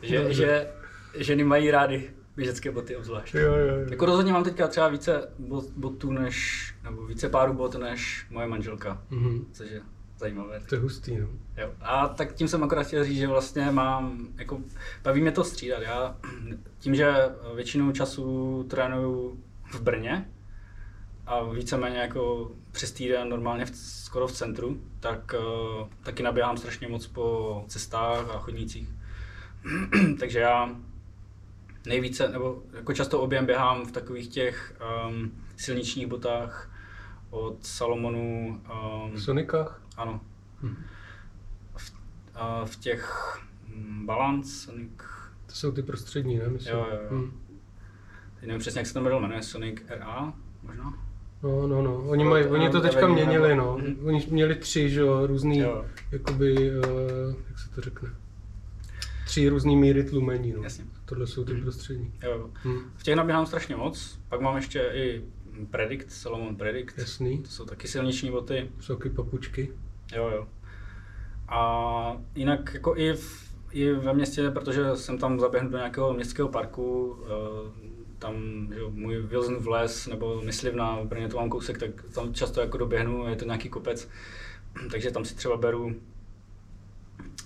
Že, 0.03 0.35
že 0.35 0.69
ženy 1.17 1.45
mají 1.45 1.71
rády 1.71 2.11
běžecké 2.37 2.71
boty 2.71 2.97
obzvlášť. 2.97 3.35
Jo, 3.35 3.41
jo, 3.55 3.67
jo. 3.77 3.87
Jako 3.91 4.07
rozhodně 4.07 4.33
mám 4.33 4.45
teďka 4.45 4.69
třeba 4.69 4.89
více 4.89 5.29
bot, 5.39 5.65
botů 5.77 6.12
než, 6.12 6.65
nebo 6.85 7.07
více 7.07 7.29
párů 7.29 7.53
bot 7.55 7.75
než 7.75 8.27
moje 8.31 8.47
manželka, 8.47 9.03
Mhm. 9.11 9.47
což 9.53 9.71
je 9.71 9.81
zajímavé. 10.19 10.61
To 10.69 10.75
je 10.75 10.81
hustý, 10.81 11.17
no. 11.17 11.27
Jo. 11.57 11.71
A 11.81 12.09
tak 12.09 12.33
tím 12.35 12.49
jsem 12.49 12.65
akorát 12.65 12.83
chtěl 12.87 13.05
říct, 13.05 13.19
že 13.19 13.27
vlastně 13.27 13.71
mám, 13.71 14.29
jako, 14.37 14.61
baví 15.03 15.21
mě 15.21 15.33
to 15.33 15.45
střídat. 15.45 15.83
Já 15.83 16.17
tím, 16.79 16.95
že 16.95 17.12
většinu 17.55 17.93
času 17.93 18.62
trénuju 18.71 19.41
v 19.73 19.81
Brně 19.81 20.29
a 21.27 21.43
víceméně 21.43 21.99
jako 21.99 22.53
přes 22.73 22.93
týden 22.93 23.29
normálně 23.29 23.65
v, 23.67 23.71
skoro 23.77 24.27
v 24.27 24.33
centru, 24.33 24.81
tak 25.01 25.35
uh, 25.39 25.89
taky 26.03 26.23
naběhám 26.23 26.57
strašně 26.57 26.89
moc 26.89 27.07
po 27.07 27.65
cestách 27.69 28.31
a 28.35 28.39
chodnících. 28.39 28.89
Takže 30.21 30.39
já 30.39 30.77
nejvíce, 31.87 32.29
nebo 32.29 32.62
jako 32.73 32.93
často 32.93 33.21
objem 33.21 33.47
běhám 33.47 33.85
v 33.87 33.93
takových 33.93 34.29
těch 34.29 34.75
um, 35.09 35.31
silničních 35.57 36.07
botách 36.07 36.71
od 37.31 37.67
Salomonu, 37.67 38.61
um, 39.05 39.12
V 39.12 39.23
Sonikách? 39.23 39.83
ano, 39.97 40.21
Mhm. 40.62 40.77
v, 41.77 41.93
a 42.35 42.65
v 42.65 42.77
těch 42.77 43.39
mm, 43.75 44.07
Balance, 44.07 44.51
Sonic, 44.51 44.91
To 45.47 45.53
jsou 45.55 45.73
ty 45.73 45.83
prostřední, 45.83 46.39
ne? 46.39 46.49
Myslím. 46.49 46.75
Jo, 46.77 46.87
jo, 46.91 46.99
jo. 47.03 47.09
Hm. 47.19 47.41
teď 48.41 48.47
nevím 48.49 48.61
přesně, 48.61 48.79
jak 48.79 48.87
se 48.87 49.01
model 49.01 49.21
jmenuje, 49.21 49.43
Sonic 49.43 49.79
RA, 49.89 50.33
možná? 50.62 50.95
No, 51.43 51.67
no, 51.67 51.83
no. 51.83 51.97
Oni, 51.97 52.25
mají, 52.25 52.45
to 52.45 52.51
oni 52.51 52.71
to 52.71 52.81
teďka 52.81 53.07
měnili, 53.09 53.57
no. 53.57 53.79
Mhm. 53.79 53.97
Oni 54.07 54.27
měli 54.31 54.55
tři, 54.55 54.91
že 54.91 55.01
jo, 55.01 55.27
různý, 55.27 55.59
Jo. 55.59 55.85
jakoby, 56.12 56.71
uh, 56.79 57.35
jak 57.49 57.59
se 57.59 57.71
to 57.75 57.81
řekne? 57.81 58.09
Tři 59.33 59.49
různý 59.49 59.77
míry 59.77 60.05
tlumení, 60.05 60.53
no. 60.53 60.62
Jasně. 60.62 60.85
Tohle 61.05 61.27
jsou 61.27 61.45
ty 61.45 61.53
Mhm. 61.53 61.62
prostřední. 61.62 62.12
Jo, 62.23 62.31
jo. 62.31 62.51
Hm. 62.65 62.79
V 62.97 63.03
těch 63.03 63.17
nabíhám 63.17 63.47
strašně 63.47 63.77
moc, 63.77 64.19
pak 64.29 64.41
mám 64.41 64.57
ještě 64.57 64.91
i 64.95 65.23
Predict, 65.71 66.11
Salomon 66.12 66.57
Predict, 66.57 66.99
Jasný. 66.99 67.39
to 67.39 67.49
jsou 67.51 67.65
taky 67.65 67.89
silniční 67.89 68.31
boty, 68.31 68.71
Soky, 68.81 69.11
papučky. 69.11 69.73
jo, 70.17 70.29
jo. 70.35 70.49
A 71.49 72.17
jinak 72.35 72.75
jako 72.75 72.97
i, 72.97 73.12
v, 73.12 73.55
i 73.71 73.93
ve 73.93 74.12
městě, 74.15 74.51
protože 74.51 74.97
jsem 74.97 75.19
tam 75.19 75.41
zaběhnu 75.41 75.71
do 75.71 75.77
nějakého 75.77 76.12
městského 76.12 76.49
parku, 76.49 77.17
eh, 77.27 77.71
tam 78.19 78.69
jo, 78.77 78.91
můj 78.91 79.19
Wilson 79.19 79.56
v 79.56 79.69
les 79.69 80.06
nebo 80.06 80.43
myslivna, 80.45 81.00
v 81.00 81.06
Brně 81.06 81.28
to 81.28 81.37
mám 81.37 81.49
kousek, 81.50 81.78
tak 81.78 81.91
tam 82.15 82.35
často 82.35 82.61
jako 82.61 82.78
doběhnu, 82.78 83.28
je 83.28 83.37
to 83.37 83.45
nějaký 83.45 83.69
kopec, 83.69 84.09
takže 84.91 85.11
tam 85.11 85.25
si 85.25 85.35
třeba 85.35 85.56
beru 85.56 85.95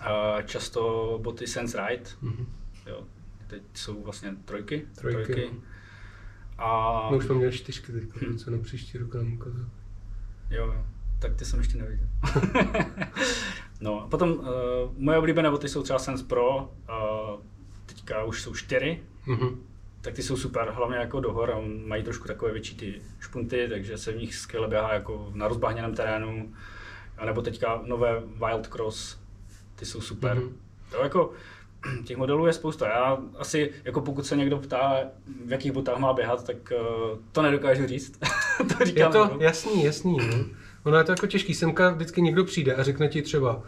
eh, 0.01 0.43
často 0.47 1.19
boty 1.23 1.47
Sense 1.47 1.87
Ride, 1.89 2.11
Mhm. 2.23 2.47
jo. 2.87 3.05
teď 3.47 3.63
jsou 3.75 4.03
vlastně 4.03 4.35
trojky, 4.45 4.87
Trojky, 5.01 5.51
no. 5.53 5.59
A 6.59 7.09
My 7.11 7.17
už 7.17 7.25
jsme 7.25 7.35
měli 7.35 7.53
čtyřky 7.53 7.93
teď, 7.93 8.03
Hm. 8.29 8.39
co 8.39 8.51
na 8.51 8.59
příští 8.59 8.99
rok 8.99 9.15
nám 9.15 9.33
ukazuje. 9.33 9.65
Jo, 10.51 10.67
jo. 10.67 10.85
Tak 11.19 11.35
ty 11.37 11.45
jsem 11.45 11.59
ještě 11.59 11.79
neviděl. 11.79 12.07
no, 13.81 14.03
a 14.05 14.09
potom 14.09 14.31
uh, 14.33 14.45
moje 14.99 15.19
oblíbené 15.19 15.51
boty 15.51 15.69
jsou 15.69 15.83
třeba 15.83 15.99
Sense 15.99 16.25
Pro, 16.25 16.57
uh, 16.59 17.41
teďka 17.87 18.25
už 18.25 18.43
jsou 18.43 18.55
čtyři, 18.55 19.01
Mhm. 19.27 19.63
tak 20.01 20.15
ty 20.15 20.23
jsou 20.23 20.37
super, 20.37 20.69
hlavně 20.71 20.97
jako 20.97 21.21
do 21.21 21.33
hor, 21.33 21.51
a 21.51 21.57
mají 21.87 22.03
trošku 22.03 22.27
takové 22.29 22.53
větší 22.53 22.77
ty 22.77 23.03
špunty, 23.21 23.67
takže 23.69 23.99
se 23.99 24.13
v 24.13 24.17
nich 24.17 24.35
skvěle 24.35 24.69
běhá 24.69 24.95
jako 24.95 25.31
na 25.35 25.49
rozbahněném 25.49 25.95
terénu, 25.95 26.53
a 27.19 27.25
nebo 27.27 27.43
teďka 27.43 27.83
nové 27.87 28.21
Wild 28.21 28.67
Cross, 28.67 29.19
ty 29.77 29.87
jsou 29.87 30.01
super. 30.01 30.35
Mhm. 30.37 30.57
Jo, 30.93 31.03
jako 31.03 31.33
těch 32.05 32.17
modelů 32.17 32.47
je 32.47 32.53
spousta. 32.53 32.89
Já 32.89 33.19
asi, 33.39 33.73
jako 33.85 34.01
pokud 34.01 34.27
se 34.27 34.37
někdo 34.37 34.57
ptá, 34.59 35.01
v 35.47 35.53
jakých 35.53 35.73
botách 35.73 35.99
má 35.99 36.12
běhat, 36.12 36.45
tak 36.47 36.57
uh, 36.81 37.19
to 37.33 37.43
nedokážu 37.43 37.87
říct. 37.87 38.19
to 38.59 38.75
Je 38.81 38.87
říkám. 38.87 39.12
to 39.12 39.19
jako. 39.19 39.37
jasný, 39.41 39.85
jasný. 39.85 40.17
No. 40.19 40.45
Ono 40.85 40.99
je 40.99 41.05
to 41.05 41.12
jako 41.12 41.27
těžký. 41.27 41.55
Semka 41.55 41.91
vždycky 41.91 42.23
někdo 42.23 42.45
přijde 42.45 42.75
a 42.75 42.83
řekne 42.83 43.09
ti 43.09 43.23
třeba, 43.23 43.57
uh, 43.57 43.62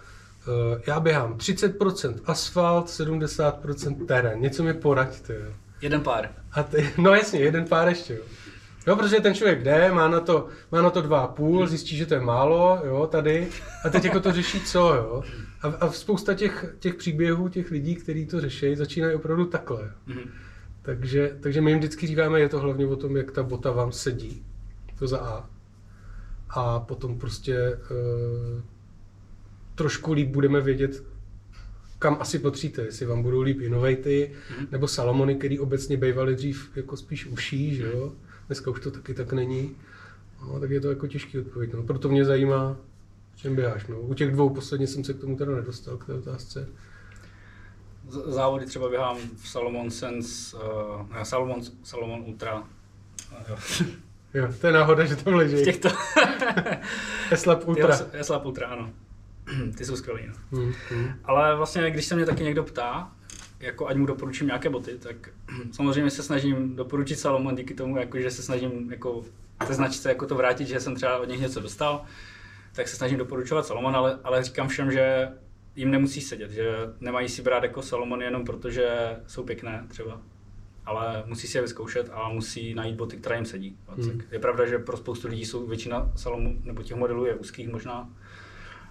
já 0.87 1.01
běhám 1.01 1.35
30% 1.35 2.15
asfalt, 2.25 2.87
70% 2.87 4.07
terén. 4.07 4.41
Něco 4.41 4.63
mi 4.63 4.75
poraďte. 4.75 5.35
Jeden 5.81 6.01
pár. 6.01 6.31
A 6.53 6.63
ty, 6.63 6.91
no 6.99 7.15
jasně, 7.15 7.41
jeden 7.41 7.65
pár 7.65 7.89
ještě. 7.89 8.15
Jo. 8.15 8.23
Jo, 8.89 8.97
protože 8.97 9.21
ten 9.21 9.35
člověk 9.35 9.63
jde, 9.63 9.93
má 9.93 10.09
na 10.09 10.21
to, 10.21 10.49
má 10.73 10.83
na 10.83 10.91
to 10.91 11.03
dva 11.03 11.21
a 11.21 11.27
půl, 11.29 11.67
zjistí, 11.67 11.97
že 11.97 12.07
to 12.07 12.15
je 12.15 12.21
málo, 12.21 12.83
jo, 12.85 13.07
tady, 13.11 13.49
a 13.85 13.89
teď 13.89 14.05
jako 14.05 14.21
to 14.21 14.33
řeší 14.33 14.61
co, 14.61 14.79
jo. 14.95 15.23
A, 15.63 15.67
a 15.69 15.91
spousta 15.93 16.35
těch, 16.35 16.75
těch 16.79 16.95
příběhů, 16.95 17.49
těch 17.49 17.71
lidí, 17.71 17.95
kteří 17.95 18.27
to 18.27 18.41
řeší, 18.41 18.77
začínají 18.77 19.15
opravdu 19.15 19.45
takhle. 19.47 19.93
Mhm. 20.07 20.21
Takže, 20.83 21.37
takže 21.41 21.61
my 21.61 21.71
jim 21.71 21.79
vždycky 21.79 22.07
říkáme, 22.07 22.41
je 22.41 22.49
to 22.49 22.61
hlavně 22.61 22.87
o 22.87 22.97
tom, 22.97 23.17
jak 23.17 23.31
ta 23.33 23.43
bota 23.43 23.71
vám 23.71 23.93
sedí. 23.93 24.43
To 24.99 25.07
za 25.07 25.19
A. 25.19 25.51
A 26.51 26.81
potom 26.81 27.19
prostě 27.19 27.55
e, 27.57 27.79
trošku 29.75 30.13
líp 30.13 30.29
budeme 30.29 30.61
vědět, 30.61 31.05
kam 31.99 32.17
asi 32.21 32.39
patříte, 32.39 32.83
jestli 32.83 33.07
vám 33.07 33.23
budou 33.23 33.41
líp 33.41 33.61
Innovaty, 33.61 34.33
Mhm. 34.57 34.67
nebo 34.73 34.89
Salomony, 34.89 35.35
který 35.35 35.59
obecně 35.59 35.97
bývaly 35.97 36.35
dřív 36.35 36.71
jako 36.77 36.97
spíš 36.97 37.27
uší, 37.27 37.75
že 37.75 37.85
jo? 37.85 38.13
Dneska 38.49 38.71
už 38.71 38.81
to 38.81 38.91
taky 38.91 39.15
tak 39.15 39.33
není. 39.33 39.77
No, 40.43 40.61
tak 40.61 40.71
je 40.71 40.81
to 40.81 40.89
jako 40.89 41.07
těžký 41.07 41.39
odpověď. 41.39 41.73
No. 41.75 41.83
Proto 41.83 42.09
mě 42.09 42.25
zajímá, 42.25 42.77
v 43.33 43.37
čem 43.37 43.57
běháš. 43.57 43.87
No. 43.87 44.01
U 44.01 44.15
těch 44.15 44.31
dvou 44.31 44.51
posledně 44.51 44.87
jsem 44.87 45.05
se 45.05 45.15
k 45.15 45.21
tomu 45.21 45.37
teda 45.37 45.53
nedostal, 45.53 45.97
k 45.97 46.07
té 46.07 46.15
otázce. 46.15 46.69
Závody 48.09 48.67
třeba 48.67 48.89
běhám 48.89 49.17
v 49.37 49.49
Salomon 49.49 49.91
Sense, 49.91 50.57
uh, 50.57 50.63
ne, 51.15 51.25
Salomon, 51.25 51.61
Salomon 51.83 52.21
Ultra. 52.21 52.59
Uh, 52.59 52.67
jo. 53.49 53.87
Jo, 54.35 54.49
to 54.61 54.67
je 54.67 54.73
náhoda, 54.73 55.05
že 55.05 55.17
tam 55.17 55.35
leží. 55.35 55.57
V 55.57 55.65
těchto... 55.65 55.89
Eslab 57.31 57.69
Ultra. 57.69 57.97
Jo, 57.97 58.07
Eslab 58.13 58.47
Ultra, 58.47 58.67
ano. 58.67 58.91
Ty 59.77 59.85
jsou 59.85 59.97
skvělý. 59.97 60.23
No. 60.27 60.35
Hmm, 60.59 60.73
hmm. 60.91 61.13
Ale 61.25 61.57
vlastně, 61.57 61.91
když 61.91 62.05
se 62.05 62.17
mě 62.17 62.27
taky 62.27 62.45
někdo 62.45 62.63
ptá, 62.63 63.13
jako 63.61 63.87
ať 63.87 63.97
mu 63.97 64.07
doporučím 64.07 64.47
nějaké 64.47 64.71
boty, 64.71 64.99
tak 64.99 65.17
samozřejmě 65.73 66.11
se 66.11 66.23
snažím 66.23 66.77
doporučit 66.77 67.17
Salomon 67.17 67.55
díky 67.57 67.75
tomu, 67.75 67.97
jako, 67.97 68.19
že 68.19 68.31
se 68.31 68.43
snažím 68.43 68.91
jako 68.91 69.25
té 69.67 69.75
značce 69.75 70.09
jako 70.09 70.27
to 70.27 70.35
vrátit, 70.35 70.69
že 70.69 70.81
jsem 70.81 70.95
třeba 70.95 71.19
od 71.19 71.29
nich 71.29 71.41
něco 71.41 71.61
dostal, 71.61 72.05
tak 72.73 72.89
se 72.89 72.97
snažím 72.97 73.19
doporučovat 73.19 73.67
Salomon, 73.67 73.97
ale, 73.97 74.19
ale 74.25 74.45
říkám 74.45 74.69
všem, 74.69 74.93
že 74.93 75.29
jim 75.77 75.91
nemusí 75.91 76.21
sedět, 76.21 76.51
že 76.51 76.77
nemají 77.01 77.29
si 77.29 77.43
brát 77.43 77.63
jako 77.63 77.83
Salomon 77.83 78.23
jenom 78.23 78.45
protože 78.45 79.17
jsou 79.27 79.43
pěkné 79.43 79.85
třeba, 79.89 80.21
ale 80.87 81.23
musí 81.27 81.47
si 81.47 81.59
je 81.59 81.63
vyzkoušet 81.63 82.11
a 82.13 82.29
musí 82.29 82.75
najít 82.75 82.97
boty, 82.97 83.17
které 83.17 83.37
jim 83.37 83.45
sedí. 83.45 83.77
Hmm. 83.89 84.23
Je 84.31 84.39
pravda, 84.39 84.67
že 84.67 84.79
pro 84.79 84.97
spoustu 84.97 85.29
lidí 85.29 85.45
jsou 85.45 85.67
většina 85.67 86.13
Salomon 86.17 86.57
nebo 86.65 86.83
těch 86.83 86.97
modelů 86.97 87.27
je 87.27 87.35
úzkých 87.35 87.69
možná, 87.69 88.11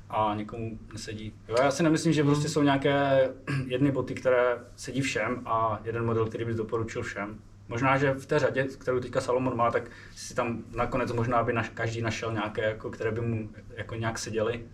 a 0.09 0.35
někomu 0.35 0.79
nesedí. 0.93 1.33
Jo, 1.47 1.55
já 1.61 1.71
si 1.71 1.83
nemyslím, 1.83 2.13
že 2.13 2.23
prostě 2.23 2.49
jsou 2.49 2.63
nějaké 2.63 3.29
jedny 3.65 3.91
boty, 3.91 4.13
které 4.13 4.57
sedí 4.75 5.01
všem 5.01 5.41
a 5.45 5.79
jeden 5.83 6.05
model, 6.05 6.25
který 6.25 6.45
bys 6.45 6.55
doporučil 6.55 7.01
všem. 7.01 7.39
Možná, 7.69 7.97
že 7.97 8.13
v 8.13 8.25
té 8.25 8.39
řadě, 8.39 8.63
kterou 8.63 8.99
teďka 8.99 9.21
Salomon 9.21 9.57
má, 9.57 9.71
tak 9.71 9.91
si 10.15 10.35
tam 10.35 10.63
nakonec 10.75 11.11
možná 11.11 11.43
by 11.43 11.53
naš, 11.53 11.69
každý 11.69 12.01
našel 12.01 12.33
nějaké, 12.33 12.61
jako, 12.61 12.89
které 12.89 13.11
by 13.11 13.21
mu 13.21 13.49
jako 13.69 13.95
nějak 13.95 14.19
seděly. 14.19 14.65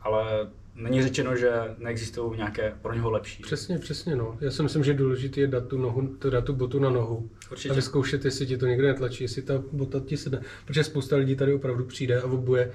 Ale 0.00 0.50
není 0.78 1.02
řečeno, 1.02 1.36
že 1.36 1.50
neexistují 1.78 2.36
nějaké 2.36 2.72
pro 2.82 2.94
něho 2.94 3.10
lepší. 3.10 3.42
Přesně, 3.42 3.78
přesně, 3.78 4.16
no. 4.16 4.38
Já 4.40 4.50
si 4.50 4.62
myslím, 4.62 4.84
že 4.84 4.94
důležité 4.94 5.40
je 5.40 5.46
dát 5.46 5.66
tu, 5.66 5.78
nohu, 5.78 6.16
dát 6.30 6.44
tu 6.44 6.52
botu 6.52 6.78
na 6.78 6.90
nohu. 6.90 7.30
Určitě. 7.50 7.70
A 7.70 7.74
vyzkoušet, 7.74 8.24
jestli 8.24 8.46
ti 8.46 8.58
to 8.58 8.66
někde 8.66 8.86
netlačí, 8.86 9.24
jestli 9.24 9.42
ta 9.42 9.62
bota 9.72 10.00
ti 10.00 10.16
sedne. 10.16 10.42
Protože 10.66 10.84
spousta 10.84 11.16
lidí 11.16 11.36
tady 11.36 11.54
opravdu 11.54 11.84
přijde 11.84 12.20
a 12.20 12.24
obuje. 12.24 12.72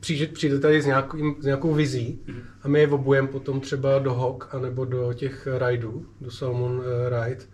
Přijde, 0.00 0.26
přijde 0.26 0.58
tady 0.58 0.82
s, 0.82 0.86
nějakým, 0.86 1.36
s 1.40 1.44
nějakou 1.44 1.74
vizí 1.74 2.20
mm-hmm. 2.26 2.42
a 2.62 2.68
my 2.68 2.80
je 2.80 2.88
obujeme 2.88 3.28
potom 3.28 3.60
třeba 3.60 3.98
do 3.98 4.14
Hawk 4.14 4.54
anebo 4.54 4.84
do 4.84 5.12
těch 5.12 5.46
rajdů, 5.46 6.06
do 6.20 6.30
Salmon 6.30 6.72
uh, 6.72 6.84
Ride. 7.08 7.44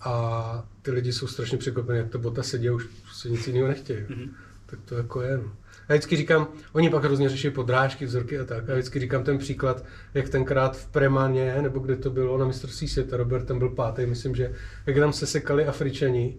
A 0.00 0.68
ty 0.82 0.90
lidi 0.90 1.12
jsou 1.12 1.26
strašně 1.26 1.58
překvapení, 1.58 1.98
jak 1.98 2.08
ta 2.08 2.18
bota 2.18 2.42
sedí 2.42 2.68
a 2.68 2.72
už 2.72 2.86
se 3.12 3.28
nic 3.28 3.46
jiného 3.46 3.68
nechtějí. 3.68 3.98
Mm-hmm. 4.00 4.28
Tak 4.66 4.78
to 4.84 4.94
jako 4.94 5.22
je. 5.22 5.36
No. 5.36 5.52
Já 5.88 5.94
vždycky 5.94 6.16
říkám, 6.16 6.48
oni 6.72 6.90
pak 6.90 7.04
hrozně 7.04 7.28
řeší 7.28 7.50
podrážky, 7.50 8.06
vzorky 8.06 8.38
a 8.38 8.44
tak. 8.44 8.70
A 8.70 8.72
vždycky 8.72 9.00
říkám 9.00 9.24
ten 9.24 9.38
příklad, 9.38 9.84
jak 10.14 10.28
tenkrát 10.28 10.76
v 10.76 10.88
Premaně, 10.88 11.56
nebo 11.62 11.78
kde 11.78 11.96
to 11.96 12.10
bylo 12.10 12.38
na 12.38 12.46
mistrovství 12.46 12.88
světa, 12.88 13.16
Robert 13.16 13.44
tam 13.44 13.58
byl 13.58 13.68
pátý, 13.68 14.06
myslím, 14.06 14.34
že 14.34 14.54
jak 14.86 14.96
tam 14.96 15.12
se 15.12 15.26
sekali 15.26 15.66
Afričani, 15.66 16.36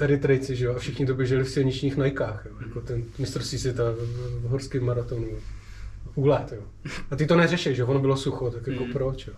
Eritrejci, 0.00 0.56
že 0.56 0.64
jo, 0.64 0.74
a 0.76 0.78
všichni 0.78 1.06
to 1.06 1.14
běželi 1.14 1.44
v 1.44 1.48
silničních 1.48 1.96
najkách, 1.96 2.46
jo, 2.46 2.56
jako 2.66 2.80
ten 2.80 3.04
mistrovství 3.18 3.58
světa 3.58 3.82
v, 3.90 3.96
v 4.40 4.48
horském 4.48 4.84
maratonu. 4.84 5.28
Ulet, 6.14 6.52
jo. 6.52 6.62
A 7.10 7.16
ty 7.16 7.26
to 7.26 7.36
neřešíš, 7.36 7.76
že 7.76 7.84
ono 7.84 8.00
bylo 8.00 8.16
sucho, 8.16 8.50
tak 8.50 8.66
jako 8.66 8.84
mm. 8.84 8.92
proč, 8.92 9.26
jo. 9.26 9.34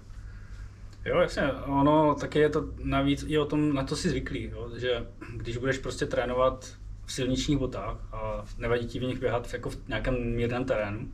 Jo, 1.05 1.21
jasně, 1.21 1.43
ono 1.67 2.15
taky 2.15 2.39
je 2.39 2.49
to 2.49 2.65
navíc 2.83 3.25
i 3.29 3.39
o 3.39 3.45
tom, 3.45 3.75
na 3.75 3.85
to 3.85 3.97
si 3.97 4.09
zvyklý, 4.09 4.51
jo, 4.51 4.71
že 4.77 5.07
když 5.37 5.57
budeš 5.57 5.79
prostě 5.79 6.07
trénovat 6.07 6.75
v 7.09 7.13
silničních 7.13 7.59
botách 7.59 7.97
a 8.13 8.45
nevadí 8.59 8.87
ti 8.87 8.99
v 8.99 9.03
nich 9.03 9.19
běhat 9.19 9.53
jako 9.53 9.71
v 9.71 9.89
nějakém 9.89 10.37
mírném 10.37 10.65
terénu, 10.65 11.13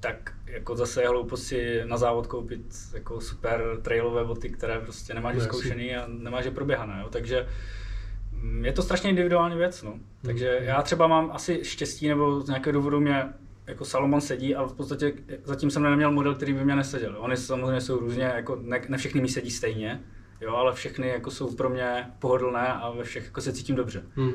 tak 0.00 0.32
jako 0.46 0.76
zase 0.76 1.02
je 1.02 1.08
hloupost 1.08 1.42
si 1.42 1.82
na 1.84 1.96
závod 1.96 2.26
koupit 2.26 2.60
jako 2.94 3.20
super 3.20 3.78
trailové 3.82 4.24
boty, 4.24 4.48
které 4.48 4.80
prostě 4.80 5.14
nemáš 5.14 5.34
no, 5.34 5.40
zkoušený 5.40 5.96
a 5.96 6.04
nemáš 6.08 6.44
je 6.44 6.50
proběhané, 6.50 7.00
jo. 7.02 7.08
takže 7.08 7.46
mm, 8.32 8.64
je 8.64 8.72
to 8.72 8.82
strašně 8.82 9.10
individuální 9.10 9.56
věc, 9.56 9.82
no. 9.82 9.94
Takže 10.22 10.58
mm. 10.60 10.66
já 10.66 10.82
třeba 10.82 11.06
mám 11.06 11.30
asi 11.32 11.64
štěstí, 11.64 12.08
nebo 12.08 12.40
z 12.40 12.48
nějakého 12.48 12.72
důvodu 12.72 13.00
mě 13.00 13.24
jako 13.66 13.84
Salomon 13.84 14.20
sedí, 14.20 14.54
ale 14.54 14.68
v 14.68 14.74
podstatě 14.74 15.12
zatím 15.44 15.70
jsem 15.70 15.82
neměl 15.82 16.12
model, 16.12 16.34
který 16.34 16.52
by 16.52 16.64
mě 16.64 16.76
neseděl. 16.76 17.16
Oni 17.18 17.36
samozřejmě 17.36 17.80
jsou 17.80 17.98
různě, 17.98 18.24
jako 18.24 18.56
ne, 18.62 18.80
ne 18.88 18.98
všechny 18.98 19.20
mi 19.20 19.28
sedí 19.28 19.50
stejně, 19.50 20.00
jo, 20.40 20.54
ale 20.54 20.72
všechny 20.72 21.08
jako 21.08 21.30
jsou 21.30 21.56
pro 21.56 21.68
mě 21.68 22.06
pohodlné 22.18 22.68
a 22.68 22.90
ve 22.90 23.04
všech 23.04 23.24
jako 23.24 23.40
se 23.40 23.52
cítím 23.52 23.76
dobře. 23.76 24.02
Hmm. 24.14 24.32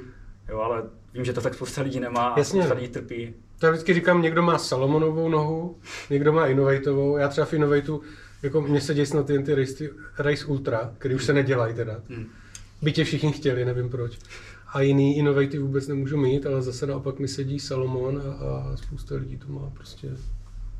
Jo, 0.50 0.60
ale 0.60 0.84
vím, 1.14 1.26
že 1.26 1.34
to 1.34 1.42
tak 1.42 1.54
spousta 1.54 1.82
lidí 1.82 2.00
nemá 2.00 2.28
a 2.28 2.40
Jasně. 2.40 2.62
spousta 2.62 2.76
lidí 2.76 2.88
trpí. 2.88 3.34
Já 3.64 3.70
vždycky 3.72 3.94
říkám, 3.94 4.22
někdo 4.22 4.42
má 4.42 4.58
Salomonovou 4.58 5.30
nohu, 5.30 5.78
někdo 6.10 6.34
má 6.34 6.48
Innovatovou. 6.48 7.18
Já 7.18 7.28
třeba 7.28 7.46
v 7.46 7.54
Innovatu, 7.54 8.02
jako 8.44 8.62
mně 8.62 8.82
se 8.82 8.94
dějí 8.94 9.06
snad 9.06 9.26
ty, 9.26 9.44
ty 9.44 9.56
race, 9.56 9.84
race 10.20 10.46
Ultra, 10.46 10.94
který 10.98 11.16
už 11.16 11.26
se 11.26 11.34
nedělají 11.34 11.76
teda. 11.76 12.02
Hmm. 12.10 12.26
Bytě 12.82 13.04
všichni 13.04 13.32
chtěli, 13.32 13.66
nevím 13.66 13.90
proč. 13.90 14.18
A 14.68 14.82
jiný 14.82 15.18
Innovaty 15.18 15.58
vůbec 15.58 15.88
nemůžu 15.88 16.18
mít, 16.18 16.46
ale 16.46 16.62
zase 16.62 16.88
naopak 16.88 17.20
mi 17.20 17.28
sedí 17.28 17.60
Salomon 17.60 18.22
a, 18.40 18.46
a 18.46 18.78
spousta 18.78 19.16
lidí 19.16 19.38
to 19.38 19.52
má 19.52 19.72
prostě 19.74 20.08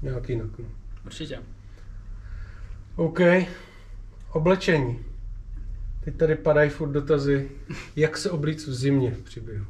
nějak 0.02 0.30
jinak. 0.30 0.50
No. 0.60 0.66
Určitě. 1.06 1.40
OK. 2.96 3.20
Oblečení. 4.32 5.00
Teď 6.08 6.16
tady 6.16 6.36
padají 6.36 6.70
furt 6.70 6.90
dotazy, 6.90 7.50
jak 7.96 8.18
se 8.18 8.32
oblíct 8.32 8.68
v 8.68 8.74
zimě 8.74 9.18
při 9.24 9.42
běhu. 9.42 9.66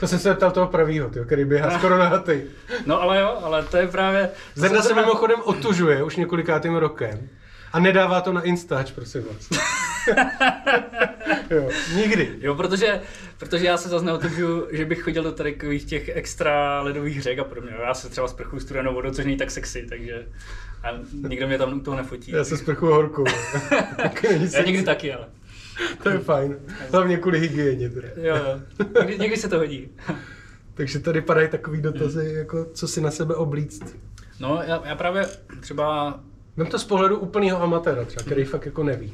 To 0.00 0.06
jsem 0.06 0.18
se 0.18 0.34
ptal 0.34 0.50
toho 0.50 0.66
pravýho, 0.66 1.10
tyjo, 1.10 1.24
který 1.24 1.44
běhá 1.44 1.78
skoro 1.78 1.98
na 1.98 2.08
haty. 2.08 2.44
No 2.86 3.02
ale 3.02 3.20
jo, 3.20 3.38
ale 3.42 3.62
to 3.64 3.76
je 3.76 3.88
právě... 3.88 4.30
Zrna 4.54 4.82
se 4.82 4.94
mimochodem 4.94 5.40
otužuje 5.44 6.02
už 6.02 6.16
několikátým 6.16 6.74
rokem 6.74 7.28
a 7.72 7.78
nedává 7.80 8.20
to 8.20 8.32
na 8.32 8.40
Instač, 8.40 8.90
prosím 8.90 9.22
vás. 9.22 9.48
jo, 11.50 11.68
nikdy. 11.94 12.36
Jo, 12.40 12.54
protože, 12.54 13.00
protože 13.38 13.66
já 13.66 13.76
se 13.76 13.88
zase 13.88 14.04
neotužu, 14.04 14.66
že 14.72 14.84
bych 14.84 15.02
chodil 15.02 15.22
do 15.22 15.32
takových 15.32 15.84
těch 15.84 16.08
extra 16.08 16.80
ledových 16.80 17.22
řek 17.22 17.38
a 17.38 17.44
podobně. 17.44 17.70
Já 17.86 17.94
se 17.94 18.08
třeba 18.08 18.28
sprchuju 18.28 18.60
studenou 18.60 18.94
vodou, 18.94 19.10
což 19.10 19.24
není 19.24 19.36
tak 19.36 19.50
sexy, 19.50 19.86
takže 19.88 20.26
a 20.82 20.88
nikdo 21.28 21.46
mě 21.46 21.58
tam 21.58 21.72
u 21.72 21.80
toho 21.80 21.96
nefotí. 21.96 22.32
Já 22.32 22.44
se 22.44 22.56
sprchuju 22.56 22.92
horkou. 22.92 23.24
já 24.52 24.62
někdy 24.62 24.82
taky, 24.82 25.12
ale. 25.12 25.26
to 26.02 26.08
je 26.08 26.18
fajn. 26.18 26.56
Hlavně 26.92 27.16
kvůli 27.16 27.38
hygieně. 27.38 27.90
Teda. 27.90 28.08
Jo, 28.16 28.36
jo. 28.36 28.60
Někdy, 29.00 29.18
někdy 29.18 29.36
se 29.36 29.48
to 29.48 29.58
hodí. 29.58 29.88
Takže 30.74 30.98
tady 30.98 31.20
padají 31.20 31.48
takový 31.48 31.82
dotazy, 31.82 32.28
mm. 32.30 32.36
jako 32.36 32.64
co 32.64 32.88
si 32.88 33.00
na 33.00 33.10
sebe 33.10 33.34
oblíct. 33.34 33.96
No, 34.40 34.62
já, 34.66 34.82
já 34.86 34.94
právě 34.94 35.26
třeba... 35.60 36.20
Vem 36.56 36.66
to 36.66 36.78
z 36.78 36.84
pohledu 36.84 37.18
úplného 37.18 37.62
amatéra 37.62 38.04
třeba, 38.04 38.22
který 38.24 38.42
mm. 38.42 38.48
fakt 38.48 38.66
jako 38.66 38.82
neví. 38.82 39.12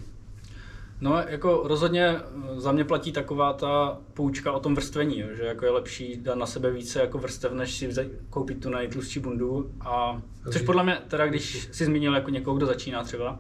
No, 1.01 1.23
jako 1.29 1.63
rozhodně 1.65 2.21
za 2.57 2.73
mě 2.73 2.85
platí 2.85 3.13
taková 3.13 3.53
ta 3.53 3.99
poučka 4.15 4.53
o 4.53 4.61
tom 4.61 4.75
vrstvení, 4.75 5.19
jo, 5.19 5.27
že 5.37 5.45
jako 5.45 5.65
je 5.65 5.71
lepší 5.71 6.17
dát 6.17 6.35
na 6.35 6.47
sebe 6.47 6.71
více 6.71 7.01
jako 7.01 7.19
vrstev, 7.19 7.53
než 7.53 7.75
si 7.75 7.87
vzat, 7.87 8.07
koupit 8.31 8.63
tu 8.63 8.71
nejtlustší 8.71 9.21
bundu. 9.21 9.71
A, 9.81 10.23
což 10.53 10.63
podle 10.63 10.85
mě, 10.85 10.99
teda 11.09 11.27
když 11.27 11.69
si 11.73 11.85
zmínil 11.85 12.15
jako 12.15 12.31
někoho, 12.31 12.57
kdo 12.57 12.67
začíná 12.67 13.05
třeba, 13.05 13.39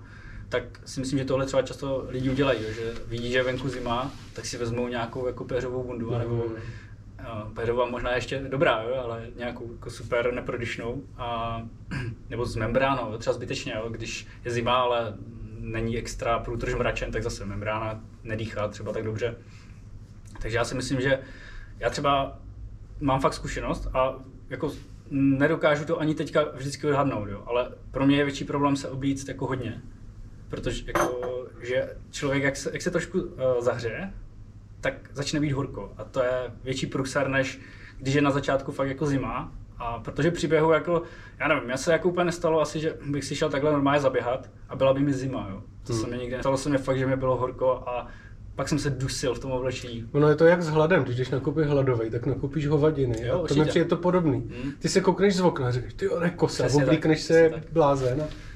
tak 0.50 0.62
si 0.84 1.00
myslím, 1.00 1.18
že 1.18 1.24
tohle 1.24 1.46
třeba 1.46 1.62
často 1.62 2.06
lidi 2.08 2.30
udělají, 2.30 2.60
že 2.60 2.92
vidí, 3.06 3.30
že 3.30 3.38
je 3.38 3.42
venku 3.42 3.68
zima, 3.68 4.12
tak 4.32 4.46
si 4.46 4.58
vezmou 4.58 4.88
nějakou 4.88 5.26
jako 5.26 5.44
péřovou 5.44 5.84
bundu, 5.84 6.18
nebo 6.18 6.34
uh, 6.34 7.52
péřová 7.54 7.86
možná 7.86 8.14
ještě 8.14 8.38
dobrá, 8.38 8.82
jo, 8.82 8.94
ale 9.04 9.26
nějakou 9.36 9.72
jako 9.72 9.90
super 9.90 10.32
neprodyšnou, 10.32 11.02
a, 11.16 11.62
nebo 12.30 12.46
z 12.46 12.56
membránou, 12.56 13.18
třeba 13.18 13.34
zbytečně, 13.34 13.72
jo, 13.72 13.88
když 13.88 14.26
je 14.44 14.50
zima, 14.50 14.74
ale 14.74 15.14
není 15.58 15.98
extra 15.98 16.38
průtrž 16.38 16.74
mračen, 16.74 17.12
tak 17.12 17.22
zase 17.22 17.44
membrána 17.44 18.00
nedýchá 18.24 18.68
třeba 18.68 18.92
tak 18.92 19.04
dobře. 19.04 19.36
Takže 20.42 20.56
já 20.56 20.64
si 20.64 20.74
myslím, 20.74 21.00
že 21.00 21.18
já 21.78 21.90
třeba 21.90 22.38
mám 23.00 23.20
fakt 23.20 23.34
zkušenost 23.34 23.88
a 23.94 24.14
jako 24.48 24.72
nedokážu 25.10 25.84
to 25.84 26.00
ani 26.00 26.14
teďka 26.14 26.44
vždycky 26.54 26.86
odhadnout, 26.86 27.28
jo, 27.28 27.42
ale 27.46 27.70
pro 27.90 28.06
mě 28.06 28.16
je 28.16 28.24
větší 28.24 28.44
problém 28.44 28.76
se 28.76 28.88
oblíct 28.88 29.28
jako 29.28 29.46
hodně 29.46 29.82
protože 30.50 30.84
jako, 30.86 31.20
že 31.60 31.96
člověk, 32.10 32.42
jak 32.42 32.56
se, 32.56 32.70
jak 32.72 32.82
se 32.82 32.90
trošku 32.90 33.20
uh, 33.20 33.30
zahřeje, 33.60 34.12
tak 34.80 34.94
začne 35.12 35.40
být 35.40 35.52
horko. 35.52 35.92
A 35.96 36.04
to 36.04 36.22
je 36.22 36.32
větší 36.64 36.86
průsar, 36.86 37.28
než 37.28 37.60
když 37.98 38.14
je 38.14 38.22
na 38.22 38.30
začátku 38.30 38.72
fakt 38.72 38.88
jako 38.88 39.06
zima. 39.06 39.52
A 39.78 39.98
protože 39.98 40.30
při 40.30 40.46
běhu 40.46 40.72
jako, 40.72 41.02
já 41.38 41.48
nevím, 41.48 41.70
já 41.70 41.76
se 41.76 41.92
jako 41.92 42.08
úplně 42.08 42.24
nestalo 42.24 42.60
asi, 42.60 42.80
že 42.80 42.94
bych 43.06 43.24
si 43.24 43.36
šel 43.36 43.50
takhle 43.50 43.72
normálně 43.72 44.00
zaběhat 44.00 44.50
a 44.68 44.76
byla 44.76 44.94
by 44.94 45.00
mi 45.00 45.12
zima, 45.12 45.48
jo. 45.50 45.62
To 45.86 45.92
hmm. 45.92 46.02
se 46.02 46.10
mi 46.10 46.18
nikdy 46.18 46.36
nestalo, 46.36 46.56
se 46.56 46.68
mi 46.68 46.78
fakt, 46.78 46.98
že 46.98 47.06
mi 47.06 47.16
bylo 47.16 47.36
horko 47.36 47.72
a 47.86 48.06
pak 48.54 48.68
jsem 48.68 48.78
se 48.78 48.90
dusil 48.90 49.34
v 49.34 49.38
tom 49.38 49.50
oblečení. 49.50 50.08
Ono 50.12 50.28
je 50.28 50.34
to 50.34 50.44
jak 50.44 50.62
s 50.62 50.68
hladem, 50.68 51.04
když 51.04 51.16
jdeš 51.16 51.30
nakoupit 51.30 51.66
hladový, 51.66 52.10
tak 52.10 52.26
nakoupíš 52.26 52.66
hovadiny. 52.66 53.26
Jo, 53.26 53.44
to 53.48 53.54
mi 53.54 53.64
přijde 53.64 53.84
to 53.84 53.96
podobný. 53.96 54.50
Hmm. 54.62 54.72
Ty 54.78 54.88
se 54.88 55.00
koukneš 55.00 55.36
z 55.36 55.40
okna 55.40 55.66
a 55.66 55.70
řekneš, 55.70 55.94
ty 55.94 56.04
jo, 56.04 56.20
kosa, 56.36 56.64
oblíkneš 56.74 57.20
se 57.20 57.50
blázen. 57.72 58.22
A 58.22 58.49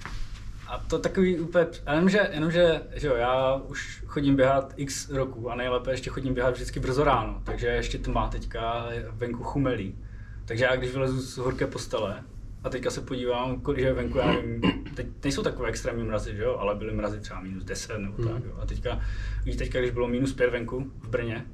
a 0.74 0.78
to 0.78 0.98
takový 0.98 1.38
úplně, 1.38 1.66
jenomže, 1.90 2.28
jenomže 2.32 2.82
že 2.94 3.06
jo, 3.06 3.14
já 3.14 3.54
už 3.54 4.02
chodím 4.06 4.37
běhat 4.37 4.74
x 4.76 5.10
roku 5.10 5.50
a 5.50 5.54
nejlépe 5.54 5.90
ještě 5.90 6.10
chodím 6.10 6.34
běhat 6.34 6.54
vždycky 6.54 6.80
brzo 6.80 7.04
ráno, 7.04 7.42
takže 7.44 7.66
ještě 7.66 7.98
tma 7.98 8.28
teďka 8.28 8.87
venku 9.10 9.42
chumelí. 9.42 9.98
Takže 10.44 10.64
já 10.64 10.76
když 10.76 10.92
vylezu 10.92 11.20
z 11.20 11.37
horké 11.37 11.66
postele 11.66 12.22
a 12.64 12.70
teďka 12.70 12.90
se 12.90 13.00
podívám, 13.00 13.62
že 13.76 13.92
venku, 13.92 14.18
já 14.18 14.26
nevím, 14.26 14.60
teď 14.94 15.06
nejsou 15.24 15.42
takové 15.42 15.68
extrémní 15.68 16.04
mrazy, 16.04 16.37
že 16.37 16.42
jo, 16.42 16.56
ale 16.58 16.74
byly 16.74 16.94
mrazy 16.94 17.20
třeba 17.20 17.40
minus 17.40 17.64
10 17.64 17.98
nebo 17.98 18.16
tak, 18.16 18.32
mhm. 18.32 18.42
jo. 18.44 18.58
A 18.62 18.66
teďka, 18.66 19.00
víš, 19.44 19.56
teďka, 19.56 19.78
když 19.78 19.90
bylo 19.90 20.08
minus 20.08 20.32
5 20.32 20.50
venku 20.50 20.92
v 21.00 21.08
Brně, 21.08 21.46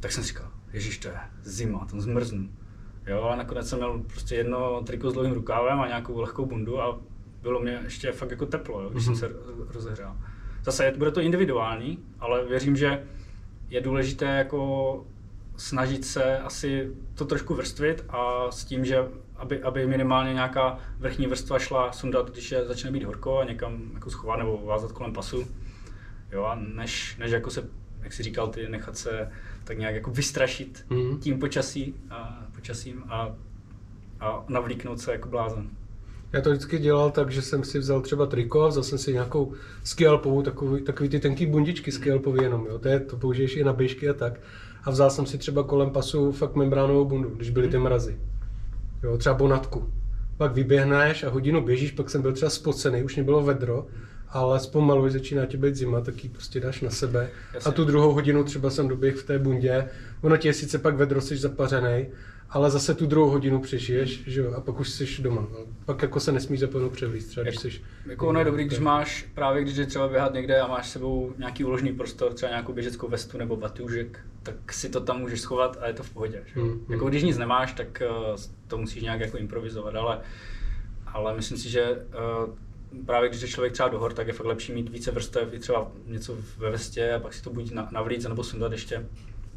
tak 0.00 0.12
jsem 0.12 0.24
si 0.24 0.28
říkal, 0.28 0.50
ježiš, 0.72 0.98
to 0.98 1.08
je 1.08 1.14
zima, 1.42 1.86
tam 1.90 2.00
zmrznu. 2.00 2.48
Jo, 3.06 3.22
ale 3.22 3.36
nakonec 3.36 3.68
jsem 3.68 3.78
měl 3.78 4.02
prostě 4.06 4.34
jedno 4.34 4.82
triko 4.82 5.10
s 5.10 5.12
dlouhým 5.12 5.34
rukávem 5.34 5.80
a 5.80 5.88
nějakou 5.88 6.20
lehkou 6.20 6.46
bundu 6.46 6.80
a 6.80 7.00
bylo 7.42 7.60
mě 7.60 7.80
ještě 7.84 8.12
fakt 8.12 8.30
jako 8.30 8.46
teplo, 8.46 8.82
jo, 8.82 8.90
když 8.90 9.04
mm-hmm. 9.04 9.14
jsem 9.14 9.30
mhm. 9.30 9.66
se 9.66 9.72
rozehřál. 9.72 10.16
Zase 10.64 10.92
bude 10.96 11.10
to 11.10 11.20
individuální, 11.20 11.98
ale 12.20 12.44
věřím, 12.44 12.76
že 12.76 13.02
je 13.68 13.80
důležité 13.80 14.24
jako 14.24 15.04
snažit 15.56 16.04
se 16.04 16.38
asi 16.38 16.90
to 17.14 17.24
trošku 17.24 17.54
vrstvit 17.54 18.04
a 18.08 18.50
s 18.50 18.64
tím, 18.64 18.84
že 18.84 18.98
aby, 19.36 19.62
aby 19.62 19.86
minimálně 19.86 20.34
nějaká 20.34 20.78
vrchní 20.98 21.26
vrstva 21.26 21.58
šla 21.58 21.92
sundat, 21.92 22.30
když 22.30 22.52
je 22.52 22.64
začne 22.64 22.90
být 22.90 23.04
horko 23.04 23.38
a 23.38 23.44
někam 23.44 23.90
jako 23.94 24.10
schovat 24.10 24.38
nebo 24.38 24.66
vázat 24.66 24.92
kolem 24.92 25.12
pasu. 25.12 25.46
Jo, 26.32 26.44
a 26.44 26.54
než, 26.54 27.16
než 27.16 27.30
jako 27.30 27.50
se, 27.50 27.68
jak 28.02 28.12
jsi 28.12 28.22
říkal, 28.22 28.48
ty 28.48 28.68
nechat 28.68 28.96
se 28.96 29.30
tak 29.64 29.78
nějak 29.78 29.94
jako 29.94 30.10
vystrašit 30.10 30.86
mm. 30.90 31.18
tím 31.18 31.38
počasí 31.38 31.94
a, 32.10 32.46
počasím 32.54 33.04
a 33.08 33.34
a 34.22 34.44
navlíknout 34.48 35.00
se 35.00 35.12
jako 35.12 35.28
blázen. 35.28 35.70
Já 36.32 36.40
to 36.40 36.50
vždycky 36.50 36.78
dělal 36.78 37.10
tak, 37.10 37.30
že 37.30 37.42
jsem 37.42 37.64
si 37.64 37.78
vzal 37.78 38.00
třeba 38.00 38.26
triko, 38.26 38.68
vzal 38.68 38.82
jsem 38.82 38.98
si 38.98 39.12
nějakou 39.12 39.52
skialpovou, 39.84 40.42
takový, 40.42 40.82
takový 40.82 41.08
ty 41.08 41.20
tenký 41.20 41.46
bundičky 41.46 41.92
skialpový 41.92 42.42
jenom, 42.42 42.66
jo, 42.66 42.78
to, 42.78 42.88
je, 42.88 43.00
to 43.00 43.16
použiješ 43.16 43.56
i 43.56 43.64
na 43.64 43.72
běžky 43.72 44.08
a 44.08 44.14
tak. 44.14 44.40
A 44.84 44.90
vzal 44.90 45.10
jsem 45.10 45.26
si 45.26 45.38
třeba 45.38 45.62
kolem 45.62 45.90
pasu 45.90 46.32
fakt 46.32 46.54
membránovou 46.54 47.04
bundu, 47.04 47.28
když 47.28 47.50
byly 47.50 47.68
ty 47.68 47.78
mrazy. 47.78 48.18
Jo, 49.02 49.18
třeba 49.18 49.34
bonatku. 49.34 49.92
Pak 50.36 50.54
vyběhneš 50.54 51.24
a 51.24 51.30
hodinu 51.30 51.60
běžíš, 51.60 51.90
pak 51.90 52.10
jsem 52.10 52.22
byl 52.22 52.32
třeba 52.32 52.50
spocený, 52.50 53.02
už 53.02 53.14
mě 53.16 53.24
bylo 53.24 53.42
vedro, 53.42 53.86
ale 54.28 54.60
zpomalu, 54.60 55.10
začíná 55.10 55.46
ti 55.46 55.56
být 55.56 55.76
zima, 55.76 56.00
tak 56.00 56.24
ji 56.24 56.30
prostě 56.30 56.60
dáš 56.60 56.80
na 56.80 56.90
sebe. 56.90 57.30
Jasně. 57.54 57.68
A 57.68 57.72
tu 57.72 57.84
druhou 57.84 58.12
hodinu 58.12 58.44
třeba 58.44 58.70
jsem 58.70 58.88
doběh 58.88 59.16
v 59.16 59.26
té 59.26 59.38
bundě. 59.38 59.88
Ono 60.22 60.36
ti 60.36 60.48
je 60.48 60.54
sice 60.54 60.78
pak 60.78 60.96
vedro, 60.96 61.20
jsi 61.20 61.36
zapařený, 61.36 62.06
ale 62.52 62.70
zase 62.70 62.94
tu 62.94 63.06
druhou 63.06 63.30
hodinu 63.30 63.60
přežiješ, 63.60 64.22
že 64.26 64.40
jo, 64.40 64.54
a 64.54 64.60
pak 64.60 64.80
už 64.80 64.90
jsi 64.90 65.22
doma. 65.22 65.46
Pak 65.84 66.02
jako 66.02 66.20
se 66.20 66.32
nesmíš 66.32 66.60
zapomenout 66.60 66.92
převlíst, 66.92 67.28
třeba 67.28 67.44
když 67.44 67.56
jsi... 67.56 67.72
Jako 68.06 68.28
ono 68.28 68.38
je 68.38 68.44
dobrý, 68.44 68.64
když 68.64 68.78
máš 68.78 69.26
právě, 69.34 69.62
když 69.62 69.76
jde 69.76 69.86
třeba 69.86 70.08
běhat 70.08 70.34
někde 70.34 70.60
a 70.60 70.66
máš 70.66 70.88
s 70.88 70.92
sebou 70.92 71.32
nějaký 71.38 71.64
uložený 71.64 71.92
prostor, 71.92 72.32
třeba 72.32 72.50
nějakou 72.50 72.72
běžeckou 72.72 73.08
vestu 73.08 73.38
nebo 73.38 73.56
batůžek, 73.56 74.20
tak 74.42 74.72
si 74.72 74.88
to 74.88 75.00
tam 75.00 75.20
můžeš 75.20 75.40
schovat 75.40 75.78
a 75.80 75.86
je 75.86 75.92
to 75.92 76.02
v 76.02 76.10
pohodě. 76.10 76.42
Že? 76.54 76.60
Mm. 76.60 76.86
Jako 76.88 77.08
když 77.08 77.22
nic 77.22 77.38
nemáš, 77.38 77.72
tak 77.72 78.02
uh, 78.10 78.36
to 78.68 78.78
musíš 78.78 79.02
nějak 79.02 79.20
jako 79.20 79.36
improvizovat, 79.36 79.94
ale, 79.94 80.20
ale 81.06 81.36
myslím 81.36 81.58
si, 81.58 81.70
že 81.70 82.04
uh, 82.46 83.04
právě 83.06 83.28
když 83.28 83.40
jde 83.40 83.48
člověk 83.48 83.72
třeba 83.72 83.88
do 83.88 83.98
hor, 83.98 84.12
tak 84.12 84.26
je 84.26 84.32
fakt 84.32 84.46
lepší 84.46 84.72
mít 84.72 84.88
více 84.88 85.10
vrstev, 85.10 85.54
i 85.54 85.58
třeba 85.58 85.92
něco 86.06 86.36
ve 86.58 86.70
vestě 86.70 87.12
a 87.12 87.18
pak 87.18 87.34
si 87.34 87.42
to 87.42 87.50
buď 87.50 87.70
na, 87.70 87.88
navlít 87.92 88.28
nebo 88.28 88.44
sundat 88.44 88.72
ještě. 88.72 89.06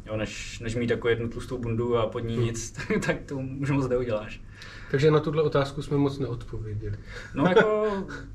Jo, 0.06 0.16
než, 0.16 0.58
než 0.60 0.74
mít 0.74 0.90
jako 0.90 1.08
jednu 1.08 1.28
tlustou 1.28 1.58
bundu 1.58 1.96
a 1.98 2.06
pod 2.06 2.18
ní 2.20 2.36
Mm. 2.36 2.42
nic, 2.44 2.74
tak 3.06 3.16
to 3.26 3.36
už 3.60 3.70
moc 3.70 3.88
neuděláš. 3.88 4.40
Takže 4.90 5.10
na 5.10 5.20
tuhle 5.20 5.42
otázku 5.42 5.82
jsme 5.82 5.96
moc 5.96 6.18
neodpověděli. 6.18 6.96
No 7.34 7.46
jako, 7.46 7.86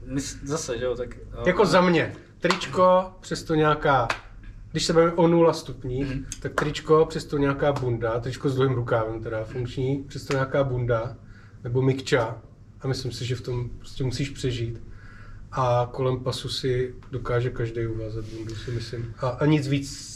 mys- 0.08 0.38
zase, 0.44 0.78
jo, 0.78 0.96
tak... 0.96 1.18
uh, 1.40 1.44
Jako 1.48 1.66
za 1.66 1.82
mě, 1.82 2.14
tričko, 2.40 3.12
přesto 3.20 3.56
nějaká, 3.56 4.08
když 4.72 4.86
se 4.86 4.94
bavíme 4.94 5.12
o 5.14 5.28
0 5.28 5.54
stupních, 5.54 6.08
Mhm. 6.16 6.26
tak 6.40 6.54
tričko, 6.54 7.06
přesto 7.06 7.38
nějaká 7.38 7.72
bunda, 7.74 8.20
tričko 8.20 8.50
s 8.50 8.56
dlouhým 8.56 8.76
rukávem 8.76 9.22
teda 9.24 9.44
funkční, 9.44 10.04
přesto 10.08 10.34
nějaká 10.34 10.64
bunda, 10.64 11.16
nebo 11.64 11.82
mikča, 11.82 12.42
a 12.82 12.88
myslím 12.88 13.12
si, 13.12 13.26
že 13.26 13.36
v 13.36 13.42
tom 13.42 13.70
prostě 13.70 14.04
musíš 14.04 14.30
přežít. 14.30 14.82
A 15.52 15.90
kolem 15.92 16.20
pasu 16.20 16.50
si 16.50 16.96
dokáže 17.12 17.50
každý 17.50 17.88
uvázat 17.88 18.26
bundu, 18.26 18.56
si 18.56 18.72
myslím. 18.72 19.14
A, 19.20 19.28
a 19.28 19.46
nic 19.46 19.68
víc 19.68 20.11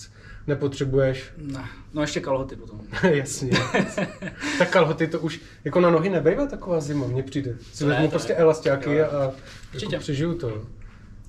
nepotřebuješ. 0.48 1.32
Ne, 1.38 1.66
no 1.94 2.02
ještě 2.02 2.20
kalhoty 2.20 2.56
potom. 2.56 2.82
Jasně. 3.10 3.52
tak 4.58 4.70
kalhoty 4.70 5.08
to 5.08 5.20
už, 5.20 5.42
jako 5.64 5.80
na 5.80 5.90
nohy 5.90 6.10
nebejvá 6.10 6.46
taková 6.46 6.80
zima, 6.80 7.08
mně 7.08 7.24
přijde. 7.24 7.56
Si 7.74 7.86
vezmu 7.86 8.10
prostě 8.10 8.36
elastiáky 8.36 8.96
Jo, 8.96 9.06
a 9.06 9.32
jako 9.82 9.98
přežiju 10.00 10.34
to. 10.38 10.62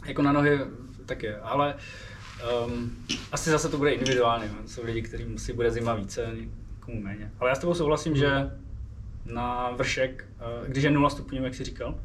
Jako 0.07 0.22
na 0.22 0.33
nohy 0.33 0.61
tak 1.07 1.22
je, 1.22 1.37
ale 1.40 1.74
um, 2.66 2.96
asi 3.33 3.50
zase 3.50 3.68
to 3.68 3.79
bude 3.79 3.92
individuálně. 3.92 4.50
Jsou 4.66 4.85
lidi, 4.85 5.02
kterým 5.02 5.38
si 5.38 5.52
bude 5.52 5.70
zima 5.70 5.94
více, 5.94 6.26
komu 6.81 7.02
méně. 7.02 7.31
Ale 7.40 7.50
já 7.50 7.55
s 7.55 7.59
tebou 7.59 7.74
souhlasím, 7.74 8.16
že 8.16 8.50
na 9.26 9.70
vršek, 9.70 10.24
eh, 10.40 10.68
když 10.68 10.85
je 10.85 10.90
0 10.90 11.11
stupňů, 11.11 11.44
jak 11.44 11.55
jsi 11.55 11.64
říkal, 11.64 12.00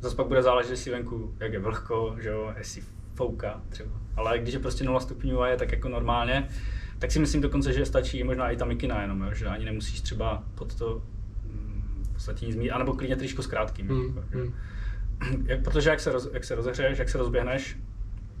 zase 0.00 0.16
pak 0.16 0.26
bude 0.26 0.42
záležet, 0.42 0.70
jestli 0.70 0.90
venku, 0.90 1.34
jak 1.40 1.52
je 1.52 1.58
vlhko, 1.58 2.16
že 2.20 2.28
jo, 2.28 2.54
jestli 2.58 2.82
fouká 3.14 3.60
třeba. 3.68 3.90
Ale 4.16 4.38
když 4.38 4.54
je 4.54 4.60
prostě 4.60 4.84
0 4.84 5.00
stupňů 5.00 5.40
a 5.40 5.48
je 5.48 5.56
tak 5.56 5.72
jako 5.72 5.88
normálně, 5.88 6.48
tak 6.98 7.12
si 7.12 7.18
myslím 7.18 7.40
dokonce, 7.40 7.72
že 7.72 7.86
stačí 7.86 8.24
možná 8.24 8.50
i 8.50 8.56
ta 8.56 8.64
mikina 8.64 9.02
jenom, 9.02 9.22
jo, 9.22 9.34
že 9.34 9.46
ani 9.46 9.64
nemusíš 9.64 10.00
třeba 10.00 10.44
pod 10.54 10.74
to 10.74 11.02
mm, 11.46 12.04
v 12.08 12.12
podstatě 12.12 12.46
nic 12.46 12.56
mít, 12.56 12.70
anebo 12.70 12.92
klidně 12.92 13.16
tričko 13.16 13.42
s 13.42 13.46
krátkým. 13.46 13.86
Jako, 13.86 14.24
že. 14.32 14.38
Jak, 15.46 15.64
protože 15.64 15.90
jak 15.90 16.00
se, 16.00 16.12
roz, 16.12 16.28
jak 16.32 16.44
se 16.44 16.54
rozehřeješ, 16.54 16.98
jak 16.98 17.08
se 17.08 17.18
rozběhneš, 17.18 17.78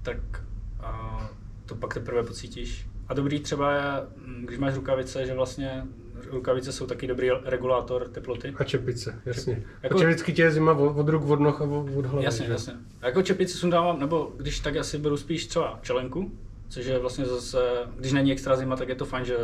tak 0.02 0.44
a, 0.80 1.30
to 1.66 1.74
pak 1.74 1.94
teprve 1.94 2.22
pocítíš. 2.22 2.86
A 3.08 3.14
dobrý 3.14 3.40
třeba 3.40 3.72
je, 3.74 3.82
mm, 4.26 4.46
když 4.46 4.58
máš 4.58 4.74
rukavice, 4.74 5.26
že 5.26 5.34
vlastně 5.34 5.86
rukavice 6.32 6.72
jsou 6.72 6.86
taky 6.86 7.06
dobrý 7.06 7.30
regulátor 7.44 8.08
teploty. 8.08 8.54
A 8.56 8.64
čepice, 8.64 9.20
jasně. 9.26 9.52
Jako-. 9.82 9.94
Protože 9.94 10.06
vždycky 10.06 10.32
tě 10.32 10.42
je 10.42 10.50
zima 10.50 10.72
od, 10.72 11.08
ruk, 11.08 11.24
od 11.24 11.40
noh 11.40 11.60
a 11.60 11.64
od, 11.64 12.06
hlavy. 12.06 12.24
Jasně, 12.24 12.46
že? 12.46 12.52
jasně. 12.52 12.72
A 13.02 13.06
jako 13.06 13.22
čepici 13.22 13.58
sundávám, 13.58 14.00
nebo 14.00 14.32
když 14.36 14.60
tak 14.60 14.76
asi 14.76 14.98
beru 14.98 15.16
spíš 15.16 15.46
třeba 15.46 15.78
čelenku, 15.82 16.32
což 16.68 16.86
je 16.86 16.98
vlastně 16.98 17.24
zase, 17.24 17.58
když 17.96 18.12
není 18.12 18.32
extra 18.32 18.56
zima, 18.56 18.76
tak 18.76 18.88
je 18.88 18.94
to 18.94 19.04
fajn, 19.04 19.24
že 19.24 19.36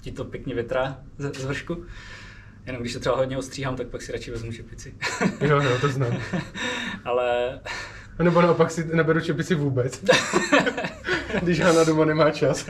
ti 0.00 0.12
to 0.12 0.24
pěkně 0.24 0.54
větrá 0.54 0.98
z, 1.18 1.38
z 1.38 1.44
vršku. 1.44 1.84
Jenom 2.66 2.82
když 2.82 2.92
se 2.92 3.00
třeba 3.00 3.16
hodně 3.16 3.38
ostříhám, 3.38 3.76
tak 3.76 3.86
pak 3.86 4.02
si 4.02 4.12
radši 4.12 4.30
vezmu 4.30 4.52
čepici. 4.52 4.94
Jo, 5.40 5.60
jo, 5.62 5.78
to 5.80 5.88
znám. 5.88 6.18
Ale 7.04 7.60
A 8.18 8.22
nebo 8.22 8.42
naopak 8.42 8.70
si 8.70 8.96
neberu 8.96 9.20
čepici 9.20 9.54
vůbec. 9.54 10.04
Když 11.42 11.60
Hana 11.60 11.84
doma 11.84 12.04
nemá 12.04 12.30
čas 12.30 12.66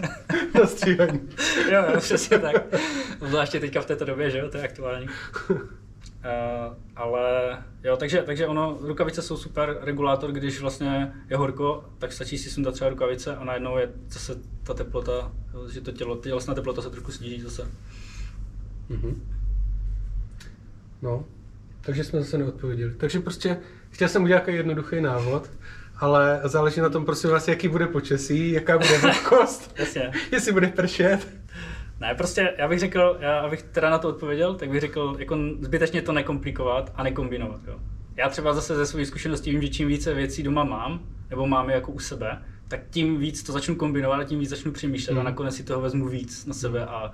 na 0.55 0.66
stříhání. 0.66 1.21
jo, 1.71 1.85
jo, 1.92 2.01
přesně 2.01 2.38
tak. 2.38 2.57
Zvláště 3.21 3.61
teďka 3.61 3.81
v 3.81 3.87
této 3.87 4.05
době, 4.05 4.31
že 4.31 4.38
jo, 4.38 4.49
to 4.51 4.57
je 4.57 4.64
aktuální. 4.64 5.09
Uh, 5.49 6.75
ale 6.97 7.59
jo, 7.85 7.97
takže, 7.97 8.23
takže 8.23 8.47
ono, 8.47 8.79
rukavice 8.81 9.23
jsou 9.23 9.37
super 9.37 9.79
regulátor, 9.81 10.33
když 10.33 10.61
vlastně 10.61 11.12
je 11.31 11.37
horko, 11.37 11.85
tak 11.99 12.12
stačí 12.12 12.38
si 12.38 12.51
sundat 12.51 12.75
třeba 12.75 12.90
rukavice 12.90 13.37
a 13.37 13.44
najednou 13.44 13.79
je 13.79 13.92
zase 14.09 14.37
ta 14.62 14.75
teplota, 14.75 15.33
že 15.73 15.81
to 15.81 15.92
tělo, 15.92 16.16
tělesná 16.16 16.55
teplota 16.55 16.83
se 16.83 16.90
trošku 16.90 17.12
sníží 17.12 17.40
zase. 17.40 17.68
Mhm. 18.88 19.23
No, 21.03 21.25
takže 21.81 22.05
jsme 22.05 22.21
zase 22.21 22.38
neodpověděli. 22.38 22.94
Takže 22.94 23.21
prostě 23.21 23.59
chtěl 23.90 24.09
jsem 24.09 24.23
udělat 24.23 24.49
jednoduchý 24.49 25.01
návod, 25.01 25.51
ale 25.98 26.40
záleží 26.44 26.80
na 26.80 26.88
tom, 26.88 27.04
prosím 27.04 27.30
vás, 27.30 27.48
jaký 27.48 27.68
bude 27.68 27.87
počasí, 27.87 28.52
jaká 28.52 28.78
bude 28.78 28.98
vlhkost, 29.02 29.74
Jasně. 29.78 30.12
jestli 30.32 30.52
bude 30.52 30.66
pršet. 30.66 31.28
Ne, 32.00 32.14
prostě 32.14 32.54
já 32.58 32.68
bych 32.68 32.78
řekl, 32.78 33.16
já 33.20 33.38
abych 33.40 33.62
teda 33.62 33.90
na 33.90 33.98
to 33.98 34.08
odpověděl, 34.08 34.54
tak 34.54 34.70
bych 34.70 34.80
řekl, 34.80 35.16
jako 35.18 35.37
zbytečně 35.61 36.02
to 36.02 36.12
nekomplikovat 36.12 36.92
a 36.94 37.02
nekombinovat. 37.02 37.61
Jo. 37.66 37.78
Já 38.16 38.28
třeba 38.28 38.54
zase 38.54 38.76
ze 38.76 38.87
své 38.87 39.06
zkušenosti 39.06 39.50
vím, 39.50 39.62
že 39.62 39.68
čím 39.68 39.88
více 39.88 40.14
věcí 40.14 40.42
doma 40.42 40.64
mám, 40.64 41.00
nebo 41.30 41.46
mám 41.46 41.68
je 41.68 41.74
jako 41.74 41.92
u 41.92 41.98
sebe, 41.98 42.42
tak 42.68 42.80
tím 42.90 43.18
víc 43.18 43.42
to 43.42 43.52
začnu 43.52 43.74
kombinovat 43.76 44.20
a 44.20 44.24
tím 44.24 44.38
víc 44.38 44.50
začnu 44.50 44.72
přemýšlet 44.72 45.12
Hmm. 45.14 45.20
a 45.20 45.24
nakonec 45.30 45.54
si 45.56 45.62
toho 45.62 45.80
vezmu 45.80 46.08
víc 46.08 46.46
na 46.46 46.54
sebe 46.54 46.87
a 46.87 47.12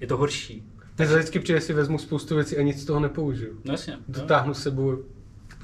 je 0.00 0.06
to 0.06 0.16
horší. 0.16 0.62
To 0.96 1.02
vždycky 1.04 1.38
přijde, 1.38 1.60
si 1.60 1.72
vezmu 1.72 1.98
spoustu 1.98 2.34
věcí 2.34 2.56
a 2.56 2.62
nic 2.62 2.82
z 2.82 2.84
toho 2.84 3.00
nepoužiju. 3.00 3.52
No 3.64 3.72
jasně. 3.74 3.92
jo. 3.92 3.98
Dotáhnu 4.08 4.54
s 4.54 4.62
sebou 4.62 4.98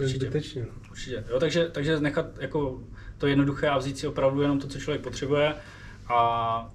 Určitě. 0.04 0.26
zbytečně. 0.26 0.62
No. 0.62 0.90
Určitě. 0.90 1.24
Jo, 1.30 1.40
takže, 1.40 1.68
takže 1.72 2.00
nechat 2.00 2.26
jako 2.38 2.82
to 3.18 3.26
jednoduché 3.26 3.68
a 3.68 3.78
vzít 3.78 3.98
si 3.98 4.06
opravdu 4.06 4.42
jenom 4.42 4.58
to, 4.58 4.68
co 4.68 4.78
člověk 4.80 5.02
potřebuje 5.02 5.54
a 6.08 6.72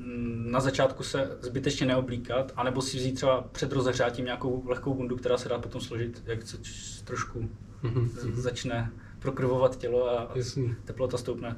mm, 0.00 0.46
na 0.50 0.60
začátku 0.60 1.02
se 1.02 1.38
zbytečně 1.40 1.86
neoblíkat, 1.86 2.52
anebo 2.56 2.82
si 2.82 2.96
vzít 2.96 3.12
třeba 3.12 3.40
před 3.52 3.72
rozehřátím 3.72 4.24
nějakou 4.24 4.62
lehkou 4.68 4.94
bundu, 4.94 5.16
která 5.16 5.38
se 5.38 5.48
dá 5.48 5.58
potom 5.58 5.80
složit, 5.80 6.22
jak 6.26 6.46
se 6.46 6.56
trošku 7.04 7.48
Mhm, 7.82 8.10
mhm. 8.24 8.32
začne 8.40 8.92
prokrvovat 9.18 9.78
tělo 9.78 10.10
a 10.10 10.18
a 10.22 10.38
Jasný. 10.38 10.74
teplota 10.84 11.18
stoupne. 11.18 11.56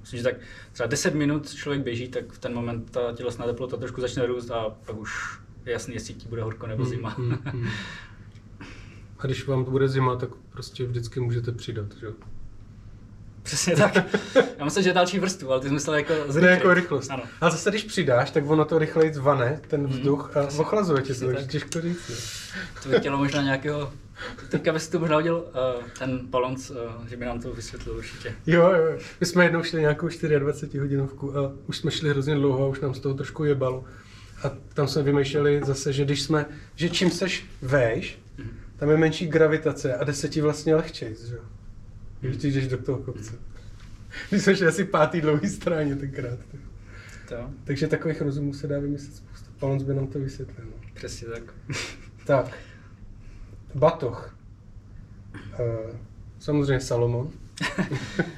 Myslím, 0.00 0.18
že 0.18 0.24
tak 0.24 0.34
třeba 0.72 0.86
10 0.86 1.14
minut 1.14 1.54
člověk 1.54 1.82
běží, 1.82 2.08
tak 2.08 2.32
v 2.32 2.38
ten 2.38 2.54
moment 2.54 2.90
ta 2.90 3.12
tělesná 3.12 3.46
teplota 3.46 3.76
trošku 3.76 4.00
začne 4.00 4.26
růst 4.26 4.50
a 4.50 4.70
pak 4.86 4.96
už 4.96 5.38
je 5.66 5.72
jasný, 5.72 5.94
jestli 5.94 6.14
ti 6.14 6.28
bude 6.28 6.42
horko 6.42 6.66
nebo 6.66 6.84
zima. 6.84 7.14
Mm, 7.18 7.24
mm, 7.28 7.38
mm. 7.52 7.68
A 9.18 9.26
když 9.26 9.46
vám 9.46 9.64
to 9.64 9.70
bude 9.70 9.88
zima, 9.88 10.16
tak 10.16 10.30
prostě 10.58 10.86
vždycky 10.86 11.20
můžete 11.20 11.52
přidat, 11.52 11.86
že 12.00 12.06
jo? 12.06 12.12
Přesně 13.42 13.76
tak. 13.76 13.94
Já 14.58 14.64
myslím, 14.64 14.84
že 14.84 14.92
další 14.92 15.18
vrstvu, 15.18 15.50
ale 15.52 15.60
ty 15.60 15.68
jsi 15.68 15.74
myslel 15.74 15.96
jako 15.96 16.14
zrychlit. 16.28 16.50
jako 16.50 16.74
rychlost. 16.74 17.10
Ano. 17.10 17.22
A 17.40 17.50
zase 17.50 17.70
když 17.70 17.84
přidáš, 17.84 18.30
tak 18.30 18.50
ono 18.50 18.64
to 18.64 18.78
rychleji 18.78 19.14
zvane, 19.14 19.60
ten 19.68 19.86
vzduch, 19.86 20.36
a 20.36 20.42
přesně. 20.42 20.60
ochlazuje 20.60 21.02
tě 21.02 21.14
to, 21.14 21.26
takže 21.26 21.42
tak. 21.42 21.50
těžko 21.50 21.80
říct. 21.80 22.08
Ne? 22.08 22.16
To 22.82 22.88
by 22.88 22.98
chtělo 22.98 23.18
možná 23.18 23.42
nějakého... 23.42 23.92
Teďka 24.48 24.72
bys 24.72 24.88
to 24.88 24.98
možná 24.98 25.18
udělal 25.18 25.40
uh, 25.40 25.84
ten 25.98 26.20
Palonc, 26.30 26.70
uh, 26.70 26.76
že 27.08 27.16
by 27.16 27.24
nám 27.24 27.40
to 27.40 27.52
vysvětlil 27.52 27.96
určitě. 27.96 28.34
Jo, 28.46 28.62
jo. 28.62 28.98
My 29.20 29.26
jsme 29.26 29.44
jednou 29.44 29.62
šli 29.62 29.80
nějakou 29.80 30.08
24 30.38 30.78
hodinovku 30.78 31.38
a 31.38 31.52
už 31.66 31.76
jsme 31.76 31.90
šli 31.90 32.10
hrozně 32.10 32.34
dlouho 32.34 32.64
a 32.64 32.68
už 32.68 32.80
nám 32.80 32.94
z 32.94 33.00
toho 33.00 33.14
trošku 33.14 33.44
jebalo. 33.44 33.84
A 34.44 34.50
tam 34.74 34.88
jsme 34.88 35.02
vymýšleli 35.02 35.60
zase, 35.64 35.92
že 35.92 36.04
když 36.04 36.22
jsme, 36.22 36.46
že 36.76 36.88
čím 36.88 37.10
seš 37.10 37.46
vejš, 37.62 38.18
tam 38.78 38.90
je 38.90 38.96
menší 38.96 39.26
gravitace 39.26 39.94
a 39.94 40.04
jde 40.04 40.12
se 40.14 40.28
ti 40.28 40.40
vlastně 40.40 40.74
lehčejc, 40.74 41.24
že 41.24 41.34
jo? 41.34 41.42
Když 42.20 42.36
ty 42.36 42.52
jdeš 42.52 42.68
do 42.68 42.78
toho 42.78 42.98
kopce. 42.98 43.32
Jsme 44.32 44.56
šli 44.56 44.66
asi 44.66 44.84
pátý 44.84 45.20
dlouhý 45.20 45.48
stráně 45.48 45.96
tenkrát. 45.96 46.38
To, 47.28 47.50
Takže 47.64 47.86
takových 47.86 48.20
rozumů 48.20 48.54
se 48.54 48.66
dá 48.66 48.78
vymyslet 48.78 49.16
spoustu. 49.16 49.50
Palons 49.58 49.82
by 49.82 49.94
nám 49.94 50.06
to 50.06 50.18
vysvětlil. 50.18 50.66
no. 50.66 50.88
přesně 50.94 51.28
tak. 51.28 51.42
Tak. 52.24 52.58
Batoh. 53.74 54.36
Uh, 55.60 55.96
samozřejmě 56.38 56.80
Salomon. 56.80 57.30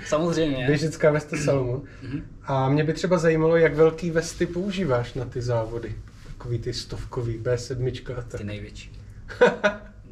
Samozřejmě. 0.07 0.67
Běžecká 0.67 1.11
vesta 1.11 1.37
Salomon. 1.37 1.83
Mhm. 2.03 2.23
A 2.43 2.69
mě 2.69 2.85
by 2.85 2.93
třeba 2.93 3.19
zajímalo, 3.19 3.57
jak 3.57 3.75
velký 3.75 4.11
vesty 4.11 4.47
používáš 4.47 5.15
na 5.15 5.25
ty 5.25 5.43
závody. 5.43 5.95
Takový 6.27 6.59
ty 6.59 6.73
stovkový, 6.73 7.39
B7 7.39 8.13
a 8.19 8.23
tak. 8.23 8.41
Ty 8.41 8.45
největší. 8.45 8.93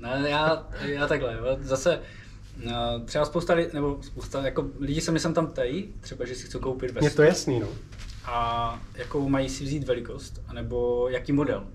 Ne, 0.00 0.30
já, 0.30 0.66
já 0.80 1.06
takhle, 1.06 1.38
zase 1.60 2.00
no, 2.64 3.00
třeba 3.04 3.24
spousta 3.24 3.54
lidí, 3.54 3.68
nebo 3.74 3.98
spousta, 4.02 4.44
jako 4.44 4.70
lidi 4.78 5.00
se 5.00 5.12
mi 5.12 5.20
sem 5.20 5.34
tam 5.34 5.46
ptají, 5.46 5.94
třeba, 6.00 6.24
že 6.24 6.34
si 6.34 6.46
chcou 6.46 6.58
koupit 6.58 6.90
vestu. 6.90 7.04
Je 7.04 7.10
to 7.10 7.22
jasný, 7.22 7.60
no. 7.60 7.68
A 8.24 8.80
jakou 8.94 9.28
mají 9.28 9.48
si 9.48 9.64
vzít 9.64 9.84
velikost, 9.84 10.42
nebo 10.52 11.08
jaký 11.08 11.32
model. 11.32 11.66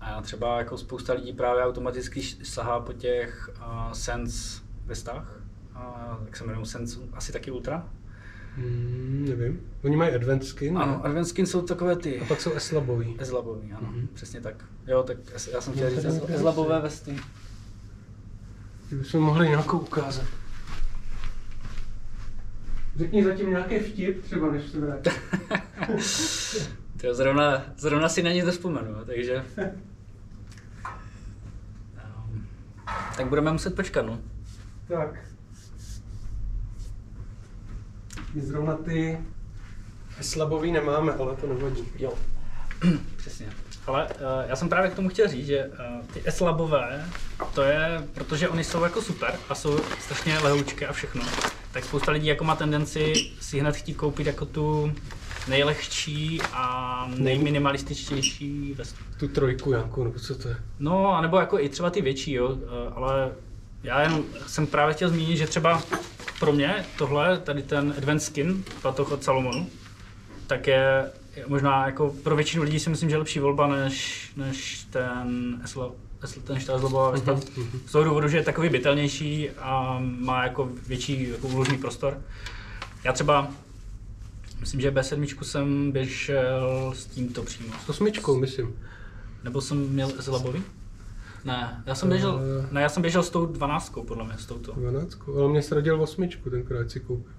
A 0.00 0.22
třeba 0.22 0.58
jako 0.58 0.78
spousta 0.78 1.12
lidí 1.12 1.32
právě 1.32 1.64
automaticky 1.64 2.22
sahá 2.22 2.80
po 2.80 2.92
těch 2.92 3.50
uh, 3.56 3.92
Sense 3.92 4.62
vestách, 4.86 5.42
uh, 5.76 6.24
jak 6.24 6.36
se 6.36 6.44
jmenují, 6.44 6.66
Sense, 6.66 6.98
asi 7.12 7.32
taky 7.32 7.50
Ultra, 7.50 7.90
Hmm, 8.56 9.26
nevím. 9.28 9.60
Oni 9.84 9.96
mají 9.96 10.14
advent 10.14 10.44
skin. 10.44 10.78
Ano, 10.78 10.92
ne? 10.92 10.98
advent 11.02 11.28
skin 11.28 11.46
jsou 11.46 11.62
takové 11.62 11.96
ty. 11.96 12.20
A 12.20 12.24
pak 12.24 12.40
jsou 12.40 12.52
eslabový. 12.52 13.16
Eslabový, 13.18 13.72
ano, 13.72 13.92
mm-hmm. 13.92 14.06
přesně 14.12 14.40
tak. 14.40 14.64
Jo, 14.86 15.02
tak 15.02 15.16
já 15.52 15.60
jsem 15.60 15.72
chtěl 15.72 15.90
říct 15.90 16.04
eslabové 16.28 16.80
vesty. 16.80 17.16
Kdybychom 18.90 19.22
mohli 19.22 19.48
nějakou 19.48 19.78
ukázat. 19.78 20.26
Řekni 22.96 23.24
zatím 23.24 23.50
nějaký 23.50 23.78
vtip, 23.78 24.24
třeba 24.24 24.52
než 24.52 24.70
se 24.70 24.80
vrátím. 24.80 25.12
zrovna, 27.12 27.64
zrovna 27.76 28.08
si 28.08 28.22
na 28.22 28.32
ně 28.32 28.44
to 28.44 28.52
vzpomenu, 28.52 29.04
takže... 29.06 29.44
Um, 29.58 29.82
tak 33.16 33.26
budeme 33.26 33.52
muset 33.52 33.76
počkat, 33.76 34.06
no. 34.06 34.20
Tak. 34.88 35.24
My 38.34 38.40
zrovna 38.40 38.76
ty 38.76 39.18
slabový 40.20 40.72
nemáme, 40.72 41.12
ale 41.12 41.36
to 41.36 41.46
nevadí. 41.46 41.84
Jo, 41.98 42.14
přesně. 43.16 43.52
Ale 43.86 44.04
uh, 44.04 44.10
já 44.48 44.56
jsem 44.56 44.68
právě 44.68 44.90
k 44.90 44.94
tomu 44.94 45.08
chtěl 45.08 45.28
říct, 45.28 45.46
že 45.46 45.66
uh, 45.66 46.06
ty 46.06 46.22
eslabové, 46.24 47.04
to 47.54 47.62
je, 47.62 48.08
protože 48.14 48.48
oni 48.48 48.64
jsou 48.64 48.82
jako 48.82 49.02
super 49.02 49.34
a 49.48 49.54
jsou 49.54 49.78
strašně 50.00 50.38
lehoučké 50.38 50.86
a 50.86 50.92
všechno, 50.92 51.22
tak 51.72 51.84
spousta 51.84 52.12
lidí 52.12 52.26
jako 52.26 52.44
má 52.44 52.56
tendenci 52.56 53.12
si 53.40 53.60
hned 53.60 53.76
chtít 53.76 53.94
koupit 53.94 54.26
jako 54.26 54.46
tu 54.46 54.92
nejlehčí 55.48 56.40
a 56.52 57.06
nejminimalističtější 57.16 58.74
vestu. 58.74 58.98
Tu 59.18 59.28
trojku 59.28 59.72
jako, 59.72 60.04
nebo 60.04 60.18
co 60.18 60.34
to 60.34 60.48
je? 60.48 60.56
No, 60.78 61.14
anebo 61.16 61.40
jako 61.40 61.60
i 61.60 61.68
třeba 61.68 61.90
ty 61.90 62.00
větší, 62.00 62.32
jo, 62.32 62.58
eh, 62.62 62.92
ale 62.94 63.32
já 63.82 64.02
jen 64.02 64.22
jsem 64.46 64.66
právě 64.66 64.94
chtěl 64.94 65.08
zmínit, 65.08 65.36
že 65.36 65.46
třeba 65.46 65.82
pro 66.40 66.52
mě 66.52 66.86
tohle, 66.98 67.38
tady 67.38 67.62
ten 67.62 67.94
Advanced 67.96 68.26
Skin, 68.26 68.64
batoh 68.82 69.12
od 69.12 69.24
Salomonu, 69.24 69.66
tak 70.46 70.66
je 70.66 71.10
možná 71.46 71.86
jako 71.86 72.14
pro 72.22 72.36
většinu 72.36 72.62
lidí 72.62 72.80
si 72.80 72.90
myslím, 72.90 73.10
že 73.10 73.14
je 73.14 73.18
lepší 73.18 73.38
volba 73.38 73.66
než, 73.66 74.30
než 74.36 74.86
ten 74.90 75.60
Esla, 75.64 75.90
ten 76.44 76.60
Štázlobová 76.60 77.10
Vespa. 77.10 77.32
Mm-hmm. 77.32 77.80
Z 77.86 77.92
toho 77.92 78.04
důvodu, 78.04 78.28
že 78.28 78.36
je 78.36 78.42
takový 78.42 78.68
bytelnější 78.68 79.50
a 79.50 79.98
má 80.00 80.44
jako 80.44 80.70
větší 80.86 81.28
jako 81.28 81.48
úložný 81.48 81.78
prostor. 81.78 82.22
Já 83.04 83.12
třeba 83.12 83.50
Myslím, 84.60 84.80
že 84.80 84.90
B7 84.90 85.42
jsem 85.42 85.92
běžel 85.92 86.92
s 86.94 87.06
tímto 87.06 87.42
přímo. 87.42 87.72
S 87.84 87.88
osmičkou, 87.88 88.36
myslím. 88.36 88.76
Nebo 89.44 89.60
jsem 89.60 89.88
měl 89.88 90.12
Labový? 90.28 90.62
Ne, 91.44 91.82
já 91.86 91.94
jsem 91.94 92.08
běžel, 92.08 92.34
uh, 92.34 92.72
ne, 92.72 92.82
já 92.82 92.88
jsem 92.88 93.02
běžel 93.02 93.22
s 93.22 93.30
tou 93.30 93.46
dvanáctkou, 93.46 94.04
podle 94.04 94.24
mě, 94.24 94.38
s 94.38 94.46
touto. 94.46 94.72
Dvanáctkou, 94.72 95.38
ale 95.38 95.48
mě 95.48 95.62
sradil 95.62 96.02
osmičku, 96.02 96.50
tenkrát 96.50 96.90
si 96.90 97.00
koupil. 97.00 97.32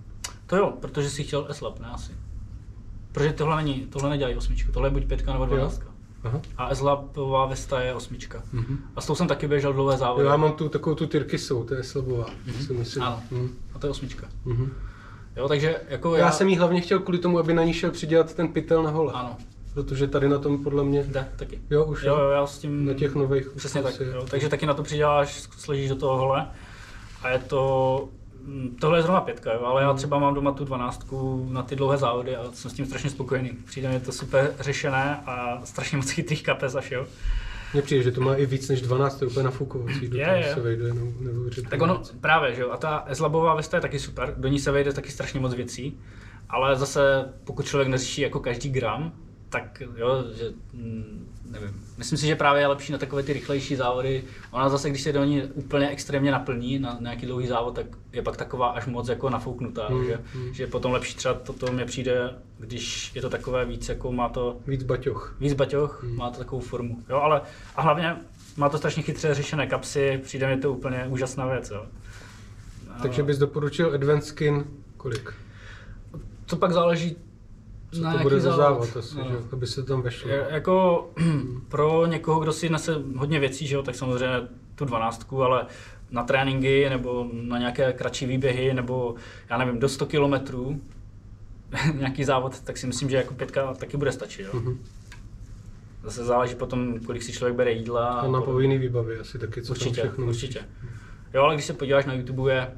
To 0.48 0.56
jo, 0.56 0.78
protože 0.82 1.10
si 1.10 1.24
chtěl 1.24 1.48
S-Lab, 1.50 1.80
ne 1.80 1.88
asi. 1.88 2.12
Protože 3.12 3.34
tohle 3.34 3.56
není, 3.56 3.88
tohle 3.90 4.10
nedělají 4.10 4.36
osmičku, 4.36 4.72
tohle 4.72 4.88
je 4.88 4.92
buď 4.92 5.06
pětka 5.06 5.34
nebo 5.34 5.46
dvanáctka. 5.46 5.92
Aha. 6.24 6.42
A 6.58 6.76
S-Labová 6.76 7.46
Vesta 7.46 7.82
je 7.82 7.94
osmička. 7.94 8.44
Uh-huh. 8.54 8.78
A 8.96 9.02
s 9.02 9.06
tou 9.06 9.16
jsem 9.16 9.28
taky 9.28 9.48
běžel 9.48 9.74
dlouhé 9.74 9.98
závody. 9.98 10.28
Já 10.28 10.38
mám 10.38 10.52
tu 10.52 10.70
takovou 10.70 10.96
tu 10.96 11.08
Tyrkisou, 11.08 11.64
to 11.64 11.74
je 11.74 11.84
S-Labová, 11.84 12.26
si 12.66 12.74
myslím. 12.74 13.04
Ano, 13.04 13.24
uh-huh. 13.32 13.50
a 13.74 13.80
to 13.80 13.88
je 13.88 13.92
osmička. 13.92 14.28
Uh-huh. 14.46 14.70
Jo, 15.36 15.48
takže 15.48 15.82
jako 15.90 16.16
já... 16.16 16.26
já... 16.26 16.32
jsem 16.32 16.50
jí 16.50 16.58
hlavně 16.58 16.82
chtěl 16.82 17.00
kvůli 17.00 17.18
tomu, 17.18 17.40
aby 17.40 17.54
na 17.54 17.64
ní 17.64 17.74
šel 17.74 17.92
přidělat 17.92 18.34
ten 18.34 18.48
pytel 18.48 18.84
na 18.84 18.90
hole. 18.90 19.14
Ano, 19.14 19.38
Protože 19.74 20.08
tady 20.08 20.30
na 20.30 20.40
tom 20.40 20.64
podle 20.64 20.84
mě... 20.84 21.04
Jde 21.04 21.28
taky. 21.36 21.62
Jo, 21.70 21.86
už 21.86 22.04
jo, 22.04 22.18
jo, 22.18 22.30
já 22.30 22.48
s 22.48 22.60
tím... 22.60 22.86
Na 22.86 22.94
těch 22.94 23.16
nových... 23.16 23.50
Přesně 23.50 23.84
tak, 23.84 24.00
jo. 24.00 24.26
Takže 24.30 24.50
taky 24.50 24.66
na 24.66 24.74
to 24.74 24.84
přiděláš, 24.84 25.34
složíš 25.58 25.90
do 25.90 25.96
toho 25.96 26.18
hole 26.18 26.48
a 27.22 27.30
je 27.30 27.40
to... 27.40 28.10
Mm, 28.46 28.78
tohle 28.80 28.98
je 28.98 29.02
zrovna 29.02 29.22
pětka, 29.22 29.54
jo, 29.54 29.62
ale 29.64 29.82
já 29.82 29.88
hmm. 29.88 29.98
třeba 29.98 30.20
mám 30.20 30.34
doma 30.34 30.52
tu 30.52 30.66
dvanáctku 30.66 31.48
na 31.52 31.64
ty 31.64 31.76
dlouhé 31.76 31.98
závody 31.98 32.36
a 32.36 32.52
jsem 32.52 32.72
s 32.72 32.74
tím 32.74 32.86
strašně 32.86 33.10
spokojený. 33.10 33.50
Přijde 33.66 33.90
mi 33.90 34.00
to 34.00 34.12
super 34.12 34.56
řešené 34.60 35.24
a 35.26 35.62
strašně 35.64 35.98
moc 35.98 36.10
chytrých 36.10 36.44
kapes 36.44 36.76
až 36.76 36.92
jo. 36.92 37.06
Mně 37.74 37.82
přijde, 37.82 38.04
že 38.04 38.12
to 38.12 38.22
má 38.22 38.36
i 38.36 38.46
víc 38.46 38.70
než 38.70 38.82
12, 38.82 39.16
to 39.20 39.26
je 39.26 39.30
úplně 39.30 39.44
nafukovací, 39.44 40.08
do 40.08 40.18
je, 40.18 40.44
je. 40.46 40.54
se 40.54 40.62
vejde 40.62 40.94
Tak 41.70 41.82
ono, 41.82 42.02
právě, 42.22 42.56
že 42.56 42.62
jo, 42.62 42.72
a 42.72 42.78
ta 42.78 43.06
Eslabová 43.08 43.56
vesta 43.56 43.78
je 43.78 43.82
taky 43.82 44.00
super, 44.00 44.34
do 44.38 44.48
ní 44.48 44.60
se 44.60 44.72
vejde 44.72 44.94
taky 44.94 45.12
strašně 45.12 45.40
moc 45.40 45.54
věcí, 45.54 46.00
ale 46.50 46.76
zase 46.76 47.34
pokud 47.44 47.66
člověk 47.66 47.88
neřeší 47.90 48.22
jako 48.22 48.40
každý 48.40 48.70
gram, 48.70 49.12
tak 49.50 49.82
jo, 49.98 50.24
že 50.38 50.52
mm, 50.74 51.31
nevím. 51.52 51.86
Myslím 51.98 52.18
si, 52.18 52.28
že 52.28 52.36
právě 52.36 52.62
je 52.62 52.68
lepší 52.68 52.92
na 52.92 52.98
takové 52.98 53.24
ty 53.24 53.34
rychlejší 53.34 53.76
závody. 53.76 54.24
Ona 54.52 54.70
zase, 54.70 54.90
když 54.90 55.02
se 55.02 55.14
do 55.14 55.24
ní 55.24 55.44
úplně 55.44 55.90
extrémně 55.90 56.32
naplní 56.32 56.80
na 56.80 56.98
nějaký 57.02 57.26
dlouhý 57.26 57.48
závod, 57.48 57.76
tak 57.76 57.86
je 58.14 58.22
pak 58.22 58.38
taková 58.38 58.68
až 58.68 58.86
moc 58.86 59.10
jako 59.10 59.30
nafouknutá, 59.30 59.90
mm, 59.90 60.06
že, 60.06 60.20
mm. 60.36 60.54
že 60.54 60.68
potom 60.68 60.92
lepší 60.92 61.16
třeba 61.16 61.34
to, 61.34 61.54
to 61.54 61.72
mě 61.72 61.86
přijde, 61.86 62.36
když 62.60 63.16
je 63.16 63.22
to 63.22 63.30
takové 63.30 63.66
víc 63.66 63.90
jako 63.90 64.12
má 64.12 64.30
to... 64.30 64.58
Víc 64.68 64.84
baťoch. 64.84 65.36
Víc 65.40 65.54
baťoch, 65.54 66.04
mm. 66.04 66.16
má 66.16 66.30
to 66.30 66.38
takovou 66.38 66.62
formu. 66.62 66.98
Jo, 67.10 67.18
ale 67.18 67.42
a 67.76 67.82
hlavně 67.82 68.18
má 68.58 68.70
to 68.70 68.78
strašně 68.78 69.04
chytře 69.04 69.34
řešené 69.34 69.68
kapsy, 69.68 70.20
přijde 70.24 70.48
mi 70.48 70.62
to 70.62 70.72
úplně 70.72 71.06
úžasná 71.10 71.46
věc. 71.46 71.70
Jo. 71.70 71.86
Takže 73.02 73.24
bys 73.24 73.38
doporučil 73.38 73.94
Advanced 73.94 74.28
Skin 74.28 74.66
kolik? 74.98 75.34
To 76.46 76.56
pak 76.56 76.72
záleží 76.72 77.16
co 77.92 78.02
na 78.02 78.14
to 78.14 78.20
bude 78.20 78.40
za 78.40 78.56
závod, 78.56 78.98
asi, 78.98 79.18
no. 79.18 79.24
že, 79.30 79.38
aby 79.52 79.68
se 79.68 79.84
tam 79.84 80.02
vešlo. 80.02 80.30
Je, 80.30 80.48
jako 80.50 81.08
pro 81.68 82.06
někoho, 82.06 82.40
kdo 82.40 82.54
si 82.54 82.70
nese 82.70 82.96
hodně 83.16 83.40
věcí, 83.40 83.68
že 83.68 83.76
jo, 83.76 83.84
tak 83.84 83.96
samozřejmě 83.96 84.48
tu 84.76 84.86
dvanáctku, 84.86 85.44
ale 85.44 85.66
na 86.12 86.24
tréninky 86.24 86.90
nebo 86.90 87.28
na 87.32 87.58
nějaké 87.58 87.94
kratší 87.94 88.26
výběhy 88.26 88.74
nebo 88.74 89.16
já 89.50 89.58
nevím, 89.58 89.80
do 89.80 89.90
100 89.90 90.06
kilometrů 90.06 90.82
nějaký 91.94 92.24
závod, 92.24 92.60
tak 92.60 92.78
si 92.78 92.88
myslím, 92.88 93.10
že 93.10 93.18
jako 93.18 93.34
pětka 93.34 93.74
taky 93.74 93.98
bude 93.98 94.12
stačit. 94.12 94.44
Jo. 94.44 94.52
Mm-hmm. 94.54 94.78
Zase 96.04 96.26
záleží 96.26 96.56
potom, 96.56 97.00
kolik 97.00 97.24
si 97.24 97.32
člověk 97.32 97.56
bere 97.56 97.72
jídla. 97.72 98.08
A 98.08 98.28
na 98.28 98.42
povinný 98.42 98.78
výbavy 98.78 99.20
asi 99.20 99.40
taky, 99.40 99.62
co 99.62 99.72
určitě, 99.74 100.02
tam 100.02 100.10
všechno 100.10 100.26
Určitě. 100.26 100.66
Jo, 101.34 101.44
ale 101.44 101.56
když 101.56 101.66
se 101.66 101.74
podíváš 101.74 102.06
na 102.06 102.14
YouTube, 102.14 102.54
je 102.54 102.72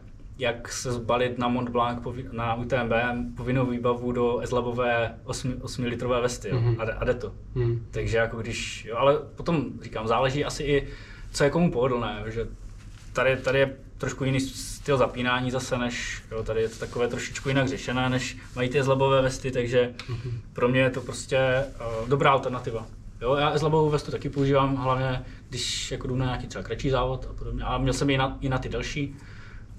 jak 0.43 0.71
se 0.71 0.91
zbalit 0.91 1.37
na 1.37 1.47
Mont 1.47 1.69
Blanc, 1.69 1.99
na 2.31 2.55
UTMB 2.55 2.93
povinnou 3.37 3.65
výbavu 3.65 4.11
do 4.11 4.39
ezlabové 4.39 5.15
8, 5.23 5.53
8 5.61 5.85
litrové 5.85 6.21
vesty 6.21 6.49
jo, 6.49 6.57
mm-hmm. 6.57 6.81
a, 6.81 6.93
a 6.93 7.03
jde 7.03 7.13
to. 7.13 7.31
Mm. 7.55 7.85
Takže 7.91 8.17
jako 8.17 8.37
když, 8.37 8.85
jo, 8.85 8.97
ale 8.97 9.17
potom 9.35 9.65
říkám, 9.81 10.07
záleží 10.07 10.45
asi 10.45 10.63
i, 10.63 10.87
co 11.31 11.43
je 11.43 11.49
komu 11.49 11.71
pohodlné, 11.71 12.23
že 12.27 12.47
tady, 13.13 13.37
tady 13.37 13.59
je 13.59 13.75
trošku 13.97 14.23
jiný 14.23 14.39
styl 14.39 14.97
zapínání 14.97 15.51
zase, 15.51 15.77
než 15.77 16.23
jo, 16.31 16.43
tady 16.43 16.61
je 16.61 16.69
to 16.69 16.79
takové 16.79 17.07
trošičku 17.07 17.49
jinak 17.49 17.67
řešené, 17.67 18.09
než 18.09 18.37
mají 18.55 18.69
ty 18.69 18.83
zlabové 18.83 19.21
vesty, 19.21 19.51
takže 19.51 19.93
mm-hmm. 19.97 20.31
pro 20.53 20.67
mě 20.67 20.79
je 20.79 20.89
to 20.89 21.01
prostě 21.01 21.63
uh, 22.01 22.09
dobrá 22.09 22.31
alternativa. 22.31 22.85
Jo, 23.21 23.35
já 23.35 23.57
zlabovou 23.57 23.89
vestu 23.89 24.11
taky 24.11 24.29
používám, 24.29 24.75
hlavně 24.75 25.25
když 25.49 25.91
jako 25.91 26.07
jdu 26.07 26.15
na 26.15 26.25
nějaký 26.25 26.47
třeba 26.47 26.63
kratší 26.63 26.89
závod 26.89 27.27
a 27.29 27.33
podobně. 27.33 27.63
A 27.63 27.77
měl 27.77 27.93
jsem 27.93 28.09
i 28.09 28.17
na, 28.17 28.37
i 28.41 28.49
na 28.49 28.57
ty 28.57 28.69
delší, 28.69 29.15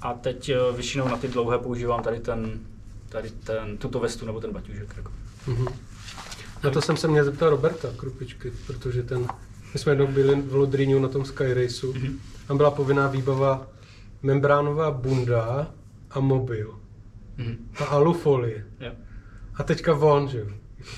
a 0.05 0.15
teď 0.15 0.49
eh, 0.49 0.57
většinou 0.73 1.09
na 1.09 1.17
ty 1.17 1.29
dlouhé 1.29 1.59
používám 1.59 2.03
tady 2.03 2.21
ten, 2.21 2.61
tady 3.09 3.31
ten, 3.31 3.77
tuto 3.79 4.01
vestu 4.01 4.27
nebo 4.27 4.41
ten 4.41 4.53
baťužek. 4.53 4.95
Jako. 4.97 5.13
Mm-hmm. 5.49 5.73
Na 6.65 6.71
to 6.71 6.83
jsem 6.83 6.97
se 6.97 7.09
měl 7.09 7.25
zeptat 7.25 7.51
Roberta 7.51 7.89
Krupičky, 7.97 8.53
protože 8.67 9.03
ten, 9.03 9.27
my 9.73 9.81
jsme 9.81 9.93
jednou 9.93 10.07
byli 10.07 10.41
v 10.41 10.55
Lodrýňu 10.55 10.99
na 10.99 11.09
tom 11.09 11.25
Sky 11.25 11.55
Raceu. 11.55 11.93
Mm-hmm. 11.93 12.17
Tam 12.49 12.57
byla 12.57 12.71
povinná 12.71 13.09
výbava 13.09 13.67
membránová 14.23 14.91
bunda 14.91 15.71
a 16.11 16.21
mobil. 16.21 16.81
Mm-hmm. 17.39 17.57
A 17.79 17.85
alufolie. 17.85 18.67
Yeah. 18.81 18.95
A 19.55 19.63
teďka 19.63 19.93
von, 19.93 20.29
že 20.29 20.39
jo. 20.39 20.47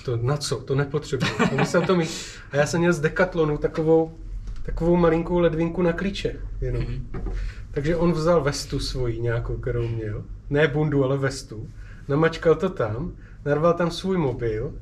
To 0.05 0.17
na 0.17 0.37
co? 0.37 0.57
To 0.57 0.75
nepotřebuji. 0.75 1.31
A 1.53 1.55
musel 1.55 1.83
to 1.83 1.97
mít. 1.97 2.11
A 2.53 2.57
já 2.57 2.67
jsem 2.67 2.81
měl 2.81 2.93
z 2.93 3.01
Decathlonu 3.01 3.59
takovou, 3.59 4.15
takovou 4.63 4.97
malinkou 4.97 5.39
ledvinku 5.39 5.83
na 5.83 5.93
klíče. 5.93 6.41
Jenom. 6.61 6.83
Mm-hmm. 6.83 7.33
Takže 7.77 7.97
on 7.97 8.13
vzal 8.13 8.41
vestu 8.41 8.79
svoji 8.79 9.21
nějakou, 9.21 9.57
kterou 9.57 9.89
měl. 9.89 10.25
Ne 10.51 10.69
bundu, 10.69 11.05
ale 11.05 11.17
vestu. 11.17 11.69
Namačkal 12.09 12.55
to 12.55 12.69
tam, 12.69 13.13
narval 13.45 13.75
tam 13.75 13.91
svůj 13.91 14.17
mobil 14.17 14.75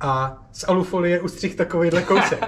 a 0.00 0.42
z 0.52 0.64
alufolie 0.68 1.20
ustřih 1.20 1.54
takovýhle 1.54 2.02
kousek. 2.02 2.44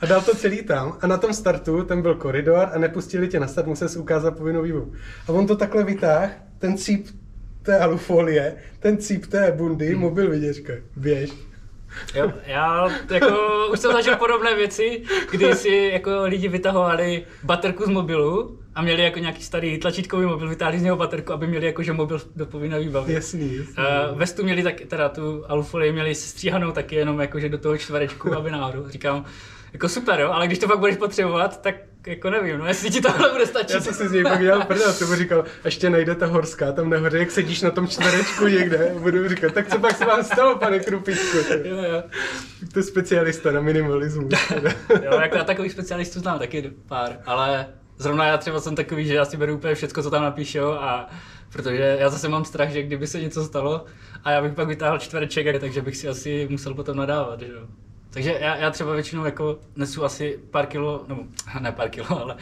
A 0.00 0.06
dal 0.06 0.20
to 0.20 0.34
celý 0.34 0.62
tam 0.62 0.96
a 1.00 1.06
na 1.06 1.16
tom 1.16 1.34
startu 1.34 1.84
tam 1.84 2.02
byl 2.02 2.14
koridor 2.14 2.68
a 2.72 2.78
nepustili 2.78 3.28
tě 3.28 3.40
na 3.40 3.46
start, 3.46 3.66
musel 3.66 3.88
si 3.88 3.98
ukázat 3.98 4.36
povinnou 4.36 4.62
výbavu. 4.62 4.92
A 5.28 5.32
on 5.32 5.46
to 5.46 5.56
takhle 5.56 5.84
vytáh, 5.84 6.30
ten 6.58 6.78
cíp 6.78 7.06
té 7.62 7.78
alufolie, 7.78 8.56
ten 8.80 8.98
cíp 8.98 9.26
té 9.26 9.52
bundy, 9.52 9.88
hmm. 9.90 10.00
mobil 10.00 10.30
viděčka, 10.30 10.72
běž. 10.96 11.30
Jo, 12.14 12.32
já 12.46 12.88
jako, 13.10 13.36
už 13.72 13.80
jsem 13.80 13.92
zažil 13.92 14.16
podobné 14.16 14.54
věci, 14.54 15.02
kdy 15.30 15.54
si 15.54 15.90
jako 15.92 16.22
lidi 16.22 16.48
vytahovali 16.48 17.26
baterku 17.42 17.84
z 17.84 17.88
mobilu 17.88 18.60
a 18.80 18.82
měli 18.82 19.02
jako 19.02 19.18
nějaký 19.18 19.42
starý 19.42 19.78
tlačítkový 19.78 20.26
mobil, 20.26 20.48
vytáhli 20.48 20.78
z 20.78 20.82
něho 20.82 20.96
baterku, 20.96 21.32
aby 21.32 21.46
měli 21.46 21.66
jako, 21.66 21.82
že 21.82 21.92
mobil 21.92 22.20
do 22.36 22.46
povinné 22.46 22.78
výbavy. 22.78 23.12
Jasný, 23.12 23.56
jasný. 23.56 23.74
Uh, 24.12 24.18
vestu 24.18 24.44
měli 24.44 24.62
tak, 24.62 24.80
teda 24.80 25.08
tu 25.08 25.44
alufolii 25.48 25.92
měli 25.92 26.14
stříhanou 26.14 26.72
taky 26.72 26.96
jenom 26.96 27.20
jako, 27.20 27.40
že 27.40 27.48
do 27.48 27.58
toho 27.58 27.78
čtverečku, 27.78 28.34
aby 28.34 28.50
náhodou. 28.50 28.88
Říkám, 28.88 29.24
jako 29.72 29.88
super, 29.88 30.20
jo, 30.20 30.30
ale 30.30 30.46
když 30.46 30.58
to 30.58 30.68
pak 30.68 30.78
budeš 30.78 30.96
potřebovat, 30.96 31.62
tak 31.62 31.74
jako 32.06 32.30
nevím, 32.30 32.58
no 32.58 32.66
jestli 32.66 32.90
ti 32.90 33.00
tohle 33.00 33.30
bude 33.32 33.46
stačit. 33.46 33.74
Já 33.74 33.80
jsem 33.80 33.94
si 33.94 34.08
z 34.08 34.12
něj 34.12 34.22
pak 34.22 34.40
dělal 34.40 34.64
prdel, 34.64 34.92
jsem 34.92 35.08
mu 35.08 35.14
říkal, 35.14 35.44
ještě 35.64 35.90
najde 35.90 36.14
ta 36.14 36.26
horská 36.26 36.72
tam 36.72 36.90
nahoře, 36.90 37.18
jak 37.18 37.30
sedíš 37.30 37.62
na 37.62 37.70
tom 37.70 37.88
čtverečku 37.88 38.46
někde, 38.46 38.94
budu 38.98 39.28
říkat, 39.28 39.54
tak 39.54 39.68
co 39.68 39.78
pak 39.78 39.96
se 39.96 40.04
vám 40.04 40.24
stalo, 40.24 40.56
pane 40.56 40.78
Krupičku? 40.78 41.36
jo, 41.64 41.76
jo. 41.76 42.02
To 42.72 42.78
je 42.78 42.82
specialista 42.82 43.50
na 43.50 43.60
minimalismus. 43.60 44.32
jo, 45.04 45.20
jako 45.20 45.36
já 45.36 45.44
takových 45.44 45.72
specialistů 45.72 46.20
znám 46.20 46.38
taky 46.38 46.72
pár, 46.88 47.18
ale 47.26 47.66
zrovna 48.00 48.26
já 48.26 48.38
třeba 48.38 48.60
jsem 48.60 48.76
takový, 48.76 49.06
že 49.06 49.14
já 49.14 49.24
si 49.24 49.36
beru 49.36 49.54
úplně 49.54 49.74
všechno, 49.74 50.02
co 50.02 50.10
tam 50.10 50.22
napíšou 50.22 50.72
a 50.72 51.08
protože 51.52 51.96
já 52.00 52.08
zase 52.08 52.28
mám 52.28 52.44
strach, 52.44 52.70
že 52.70 52.82
kdyby 52.82 53.06
se 53.06 53.20
něco 53.20 53.44
stalo 53.44 53.84
a 54.24 54.30
já 54.30 54.42
bych 54.42 54.52
pak 54.52 54.68
vytáhl 54.68 54.98
čtvereček, 54.98 55.60
takže 55.60 55.82
bych 55.82 55.96
si 55.96 56.08
asi 56.08 56.48
musel 56.50 56.74
potom 56.74 56.96
nadávat, 56.96 57.40
že 57.40 57.52
jo. 57.52 57.66
Takže 58.10 58.38
já, 58.40 58.56
já 58.56 58.70
třeba 58.70 58.92
většinou 58.92 59.24
jako 59.24 59.58
nesu 59.76 60.04
asi 60.04 60.40
pár 60.50 60.66
kilo, 60.66 61.04
nebo 61.08 61.22
ne 61.60 61.72
pár 61.72 61.90
kilo, 61.90 62.22
ale 62.22 62.36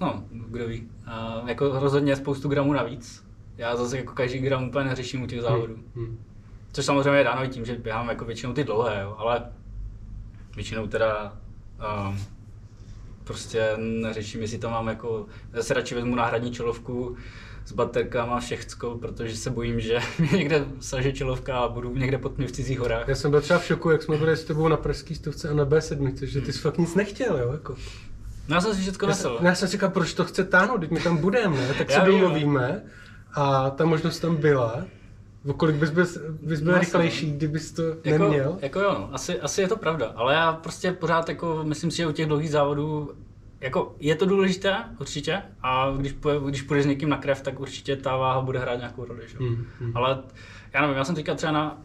no, 0.00 0.24
kdo 0.30 0.68
ví, 0.68 0.88
a 1.06 1.42
jako 1.46 1.80
rozhodně 1.80 2.16
spoustu 2.16 2.48
gramů 2.48 2.72
navíc. 2.72 3.24
Já 3.58 3.76
zase 3.76 3.96
jako 3.98 4.12
každý 4.12 4.38
gram 4.38 4.68
úplně 4.68 4.84
neřeším 4.84 5.22
u 5.22 5.26
těch 5.26 5.42
závodů. 5.42 5.74
Hmm. 5.74 6.06
Hmm. 6.06 6.24
Což 6.72 6.84
samozřejmě 6.84 7.18
je 7.18 7.24
dáno 7.24 7.46
tím, 7.46 7.64
že 7.64 7.74
běhám 7.74 8.08
jako 8.08 8.24
většinou 8.24 8.52
ty 8.52 8.64
dlouhé, 8.64 9.00
jo, 9.02 9.16
ale 9.18 9.42
většinou 10.56 10.86
teda 10.86 11.32
um, 12.08 12.18
prostě 13.32 13.70
neřeším, 13.76 14.42
jestli 14.42 14.58
tam 14.58 14.70
mám 14.70 14.88
jako, 14.88 15.26
zase 15.52 15.74
radši 15.74 15.94
vezmu 15.94 16.14
náhradní 16.14 16.52
čelovku, 16.52 17.16
s 17.66 17.72
baterkama 17.72 18.40
všechno, 18.40 18.98
protože 18.98 19.36
se 19.36 19.50
bojím, 19.50 19.80
že 19.80 19.98
mě 20.18 20.38
někde 20.38 20.64
saže 20.80 21.12
čelovka 21.12 21.58
a 21.58 21.68
budu 21.68 21.96
někde 21.96 22.18
pod 22.18 22.38
v 22.38 22.52
cizích 22.52 22.78
horách. 22.78 23.08
Já 23.08 23.14
jsem 23.14 23.30
byl 23.30 23.40
třeba 23.40 23.58
v 23.58 23.64
šoku, 23.64 23.90
jak 23.90 24.02
jsme 24.02 24.16
byli 24.16 24.36
s 24.36 24.44
tebou 24.44 24.68
na 24.68 24.76
pražský 24.76 25.14
stovce 25.14 25.48
a 25.48 25.54
na 25.54 25.66
B7, 25.66 26.24
že 26.24 26.40
ty 26.40 26.52
jsi 26.52 26.58
fakt 26.58 26.78
nic 26.78 26.94
nechtěl, 26.94 27.38
jo? 27.38 27.52
Jako. 27.52 27.76
No 28.48 28.54
já 28.54 28.60
jsem 28.60 28.74
si 28.74 28.80
všechno 28.80 29.08
nesl. 29.08 29.38
Já, 29.40 29.48
já 29.48 29.54
jsem 29.54 29.68
si 29.68 29.72
říkal, 29.72 29.90
proč 29.90 30.14
to 30.14 30.24
chce 30.24 30.44
táhnout, 30.44 30.80
teď 30.80 30.90
my 30.90 31.00
tam 31.00 31.16
budeme? 31.16 31.74
Tak 31.78 31.90
se 31.90 32.00
domluvíme 32.00 32.82
a 33.34 33.70
ta 33.70 33.84
možnost 33.84 34.20
tam 34.20 34.36
byla. 34.36 34.84
O 35.46 35.52
kolik 35.52 35.76
bys 35.76 35.90
byl, 35.90 36.06
bys 36.42 36.60
byl 36.60 36.72
no, 36.72 36.78
rychlejší, 36.78 37.32
kdybys 37.32 37.72
to 37.72 37.82
jako, 38.04 38.24
neměl? 38.24 38.58
Jako 38.60 38.80
jo, 38.80 39.08
asi, 39.12 39.40
asi 39.40 39.60
je 39.60 39.68
to 39.68 39.76
pravda, 39.76 40.12
ale 40.16 40.34
já 40.34 40.52
prostě 40.52 40.92
pořád 40.92 41.28
jako, 41.28 41.60
myslím 41.64 41.90
si, 41.90 41.96
že 41.96 42.06
u 42.06 42.12
těch 42.12 42.26
dlouhých 42.26 42.50
závodů 42.50 43.12
jako 43.60 43.94
je 44.00 44.14
to 44.14 44.26
důležité, 44.26 44.76
určitě, 45.00 45.42
a 45.62 45.94
když, 45.96 46.14
když 46.48 46.62
půjdeš 46.62 46.84
s 46.84 46.86
někým 46.86 47.08
na 47.08 47.16
krev, 47.16 47.40
tak 47.40 47.60
určitě 47.60 47.96
ta 47.96 48.16
váha 48.16 48.40
bude 48.40 48.58
hrát 48.58 48.76
nějakou 48.76 49.04
roli. 49.04 49.22
Že? 49.28 49.38
Mm, 49.38 49.66
mm. 49.80 49.92
Ale 49.94 50.22
já 50.72 50.80
nevím, 50.80 50.96
já 50.96 51.04
jsem 51.04 51.14
teďka 51.14 51.34
třeba 51.34 51.52
na 51.52 51.82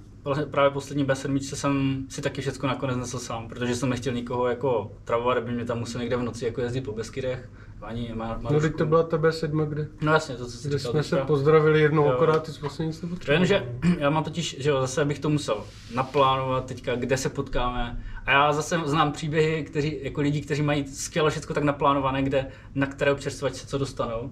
právě 0.52 0.72
poslední 0.72 1.06
B7 1.06 1.40
jsem 1.40 2.06
si 2.10 2.22
taky 2.22 2.42
všechno 2.42 2.70
nakonec 2.70 2.98
nesl 2.98 3.20
sám, 3.20 3.48
protože 3.48 3.76
jsem 3.76 3.90
nechtěl 3.90 4.14
nikoho 4.14 4.48
jako 4.48 4.92
travovat, 5.04 5.38
aby 5.38 5.52
mě 5.52 5.66
tam 5.66 5.80
musel 5.80 6.02
někde 6.02 6.18
v 6.18 6.24
noci 6.24 6.46
jako 6.46 6.62
jezdit 6.62 6.82
po 6.82 6.92
Beskydech. 6.92 7.50
Ani 7.82 8.12
má, 8.14 8.40
no, 8.52 8.60
teď 8.60 8.76
to 8.76 8.86
byla 8.86 9.04
ta 9.04 9.18
B7, 9.18 9.66
kde? 9.66 9.88
No 10.02 10.14
jasně, 10.14 10.36
to, 10.36 10.46
co 10.46 10.52
jsi 10.52 10.68
Kde 10.68 10.78
říkal, 10.78 10.92
jsme 10.92 11.04
teďka. 11.04 11.18
se 11.18 11.24
pozdravili 11.26 11.82
jednou, 11.82 12.06
jo. 12.06 12.12
akorát 12.12 12.44
ty 12.44 12.52
jsi 12.52 12.62
vlastně 12.62 12.86
nic 12.86 13.02
nepotřeboval. 13.02 13.46
že 13.46 13.70
já 14.00 14.10
mám 14.10 14.24
totiž, 14.24 14.56
že 14.60 14.70
jo, 14.70 14.82
zase 14.82 15.06
bych 15.06 15.20
to 15.20 15.30
musel 15.30 15.64
naplánovat 15.96 16.66
teďka, 16.66 16.96
kde 16.96 17.18
se 17.18 17.30
potkáme. 17.30 18.04
A 18.26 18.32
já 18.32 18.54
zase 18.54 18.80
znám 18.86 19.12
příběhy, 19.12 19.64
kteří, 19.64 20.00
jako 20.02 20.22
lidi, 20.22 20.42
kteří 20.42 20.62
mají 20.62 20.88
skvěle 20.88 21.30
všechno 21.30 21.56
tak 21.56 21.64
naplánované, 21.64 22.24
kde, 22.24 22.48
na 22.76 22.88
které 22.88 23.12
občerstvovač 23.12 23.54
se 23.54 23.68
co 23.68 23.78
dostanou. 23.78 24.32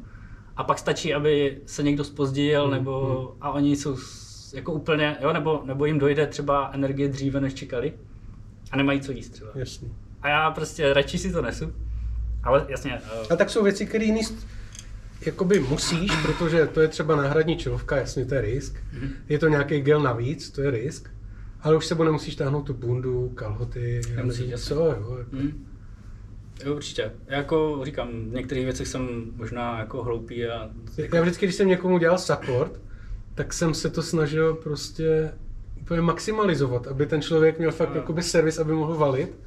A 0.58 0.64
pak 0.64 0.80
stačí, 0.80 1.14
aby 1.14 1.62
se 1.66 1.84
někdo 1.84 2.04
spozdil, 2.04 2.64
hmm, 2.64 2.72
nebo 2.72 3.00
hmm. 3.32 3.38
a 3.42 3.52
oni 3.52 3.76
jsou 3.76 3.98
jako 4.54 4.74
úplně, 4.74 5.18
jo, 5.22 5.34
nebo, 5.34 5.62
nebo 5.66 5.86
jim 5.86 6.00
dojde 6.00 6.28
třeba 6.28 6.70
energie 6.74 7.08
dříve, 7.10 7.42
než 7.42 7.54
čekali 7.54 7.94
a 8.72 8.78
nemají 8.78 9.02
co 9.02 9.12
jíst 9.12 9.30
třeba. 9.30 9.52
Jasně. 9.56 9.90
A 10.22 10.30
já 10.30 10.52
prostě 10.52 10.94
radši 10.94 11.18
si 11.18 11.32
to 11.32 11.42
nesu. 11.42 11.74
Ale 12.46 12.66
jasně. 12.70 13.02
Uh... 13.22 13.28
A 13.30 13.36
tak 13.36 13.50
jsou 13.50 13.64
věci, 13.64 13.86
které 13.86 14.06
jiný 14.06 14.22
jakoby 15.26 15.60
musíš, 15.60 16.12
protože 16.22 16.68
to 16.68 16.82
je 16.82 16.88
třeba 16.88 17.16
náhradní 17.16 17.58
čelovka, 17.58 17.98
jasně, 17.98 18.26
to 18.26 18.36
je 18.36 18.42
risk. 18.42 18.74
Mm-hmm. 18.76 19.10
Je 19.30 19.40
to 19.40 19.48
nějaký 19.48 19.82
gel 19.82 20.02
navíc, 20.02 20.50
to 20.50 20.62
je 20.62 20.72
risk. 20.72 21.10
Ale 21.62 21.78
už 21.78 21.86
sebou 21.86 22.04
nemusíš 22.04 22.36
táhnout 22.36 22.66
tu 22.66 22.74
bundu, 22.74 23.30
kalhoty, 23.30 24.02
nemusíš, 24.16 24.54
co, 24.56 24.76
jo. 24.76 25.18
Mm. 25.32 25.66
Jo, 26.66 26.76
určitě. 26.76 27.12
Já 27.28 27.38
jako 27.38 27.82
říkám, 27.84 28.10
v 28.30 28.34
některých 28.34 28.64
věcech 28.64 28.88
jsem 28.88 29.32
možná 29.36 29.80
jako 29.80 30.04
hloupý 30.04 30.46
a... 30.46 30.70
Já 31.14 31.22
vždycky, 31.22 31.46
když 31.46 31.56
jsem 31.56 31.68
někomu 31.68 31.98
dělal 31.98 32.18
support, 32.18 32.80
tak 33.36 33.54
jsem 33.54 33.74
se 33.74 33.90
to 33.90 34.04
snažil 34.04 34.54
prostě 34.54 35.32
úplně 35.82 36.02
maximalizovat, 36.02 36.88
aby 36.88 37.06
ten 37.06 37.22
člověk 37.22 37.58
měl 37.58 37.72
fakt 37.72 37.90
no. 37.90 37.96
jakoby 37.96 38.24
servis, 38.24 38.60
aby 38.60 38.74
mohl 38.74 38.96
valit. 38.96 39.40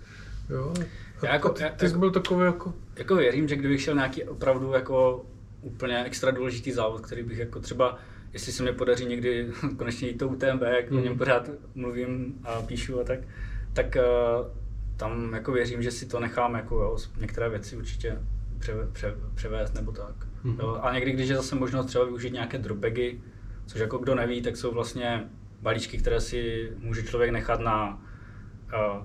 Jo. 0.50 0.74
Já 1.22 1.32
jako, 1.32 1.48
ty, 1.48 1.64
ty 1.76 1.78
jsi 1.78 1.84
jako, 1.84 1.98
byl 1.98 2.10
takový 2.10 2.44
jako... 2.44 2.74
Jako 2.96 3.14
věřím, 3.14 3.48
že 3.48 3.56
kdybych 3.56 3.82
šel 3.82 3.94
nějaký 3.94 4.24
opravdu 4.24 4.72
jako 4.72 5.26
úplně 5.62 6.04
extra 6.04 6.30
důležitý 6.30 6.72
závod, 6.72 7.00
který 7.00 7.22
bych 7.22 7.38
jako 7.38 7.60
třeba, 7.60 7.98
jestli 8.32 8.52
se 8.52 8.62
mi 8.62 8.72
podaří 8.72 9.06
někdy 9.06 9.48
konečně 9.76 10.08
jít 10.08 10.18
to 10.18 10.28
UTMB, 10.28 10.62
jak 10.62 10.90
mm. 10.90 10.98
o 10.98 11.00
něm 11.00 11.08
hmm. 11.08 11.18
pořád 11.18 11.50
mluvím 11.74 12.34
a 12.44 12.62
píšu 12.62 13.00
a 13.00 13.04
tak, 13.04 13.20
tak 13.72 13.96
uh, 13.96 14.46
tam 14.96 15.32
jako 15.34 15.52
věřím, 15.52 15.82
že 15.82 15.90
si 15.90 16.06
to 16.06 16.20
nechám 16.20 16.54
jako 16.54 16.74
jo, 16.74 16.96
některé 17.20 17.48
věci 17.48 17.76
určitě 17.76 18.18
pře, 18.58 18.72
pře, 18.92 19.14
převést 19.34 19.74
nebo 19.74 19.92
tak. 19.92 20.14
Mm. 20.44 20.58
Jo, 20.60 20.78
a 20.82 20.94
někdy, 20.94 21.12
když 21.12 21.28
je 21.28 21.36
zase 21.36 21.54
možnost 21.54 21.86
třeba 21.86 22.04
využít 22.04 22.32
nějaké 22.32 22.58
dropbagy, 22.58 23.20
což 23.66 23.80
jako 23.80 23.98
kdo 23.98 24.14
neví, 24.14 24.42
tak 24.42 24.56
jsou 24.56 24.72
vlastně 24.72 25.24
balíčky, 25.62 25.98
které 25.98 26.20
si 26.20 26.72
může 26.78 27.02
člověk 27.02 27.30
nechat 27.30 27.60
na 27.60 28.02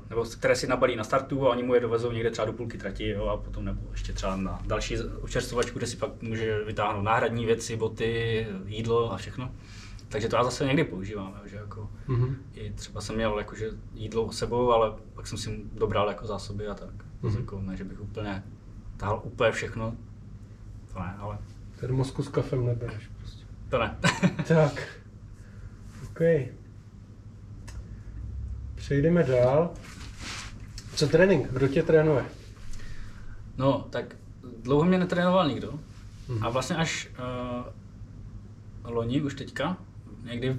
nebo 0.09 0.23
které 0.23 0.55
si 0.55 0.67
nabalí 0.67 0.95
na 0.95 1.03
startu 1.03 1.47
a 1.47 1.49
oni 1.49 1.63
mu 1.63 1.73
je 1.73 1.79
dovezou 1.79 2.11
někde 2.11 2.31
třeba 2.31 2.45
do 2.45 2.53
půlky 2.53 2.77
trati 2.77 3.09
jo, 3.09 3.25
a 3.25 3.37
potom 3.37 3.65
nebo 3.65 3.81
ještě 3.91 4.13
třeba 4.13 4.35
na 4.35 4.61
další 4.65 4.97
učerstvovačku, 5.21 5.77
kde 5.79 5.87
si 5.87 5.97
pak 5.97 6.21
může 6.21 6.63
vytáhnout 6.63 7.01
náhradní 7.01 7.45
věci, 7.45 7.75
boty, 7.75 8.47
jídlo 8.65 9.13
a 9.13 9.17
všechno. 9.17 9.51
Takže 10.09 10.29
to 10.29 10.35
já 10.35 10.43
zase 10.43 10.65
někdy 10.65 10.83
používám, 10.83 11.33
jo, 11.41 11.47
že 11.47 11.55
jako 11.55 11.89
mm-hmm. 12.07 12.35
i 12.53 12.71
třeba 12.71 13.01
jsem 13.01 13.15
měl 13.15 13.37
jakože 13.37 13.69
jídlo 13.93 14.31
sebou, 14.31 14.71
ale 14.71 14.93
pak 15.13 15.27
jsem 15.27 15.37
si 15.37 15.63
dobral 15.73 16.07
jako 16.07 16.27
zásoby 16.27 16.67
a 16.67 16.73
tak. 16.73 16.93
Mm-hmm. 17.23 17.39
Jako, 17.39 17.61
ne, 17.61 17.77
že 17.77 17.83
bych 17.83 18.01
úplně 18.01 18.43
tahal 18.97 19.21
úplně 19.23 19.51
všechno, 19.51 19.95
to 20.93 20.99
ne, 20.99 21.15
ale... 21.19 21.37
Termosku 21.79 22.23
s 22.23 22.29
kafem 22.29 22.65
nebereš. 22.65 23.09
To 23.69 23.79
ne. 23.79 23.97
tak. 24.47 24.87
OK. 26.11 26.19
Přejdeme 28.83 29.23
dál. 29.23 29.73
Co 30.95 31.07
trénink? 31.07 31.47
Kdo 31.51 31.67
tě 31.67 31.83
trénuje? 31.83 32.25
No, 33.57 33.87
tak 33.89 34.15
dlouho 34.63 34.85
mě 34.85 34.97
netrénoval 34.97 35.47
nikdo. 35.47 35.71
Mm-hmm. 35.71 36.45
A 36.45 36.49
vlastně 36.49 36.75
až 36.75 37.09
uh, 37.09 38.91
loni, 38.93 39.21
už 39.21 39.35
teďka, 39.35 39.77
někdy 40.23 40.57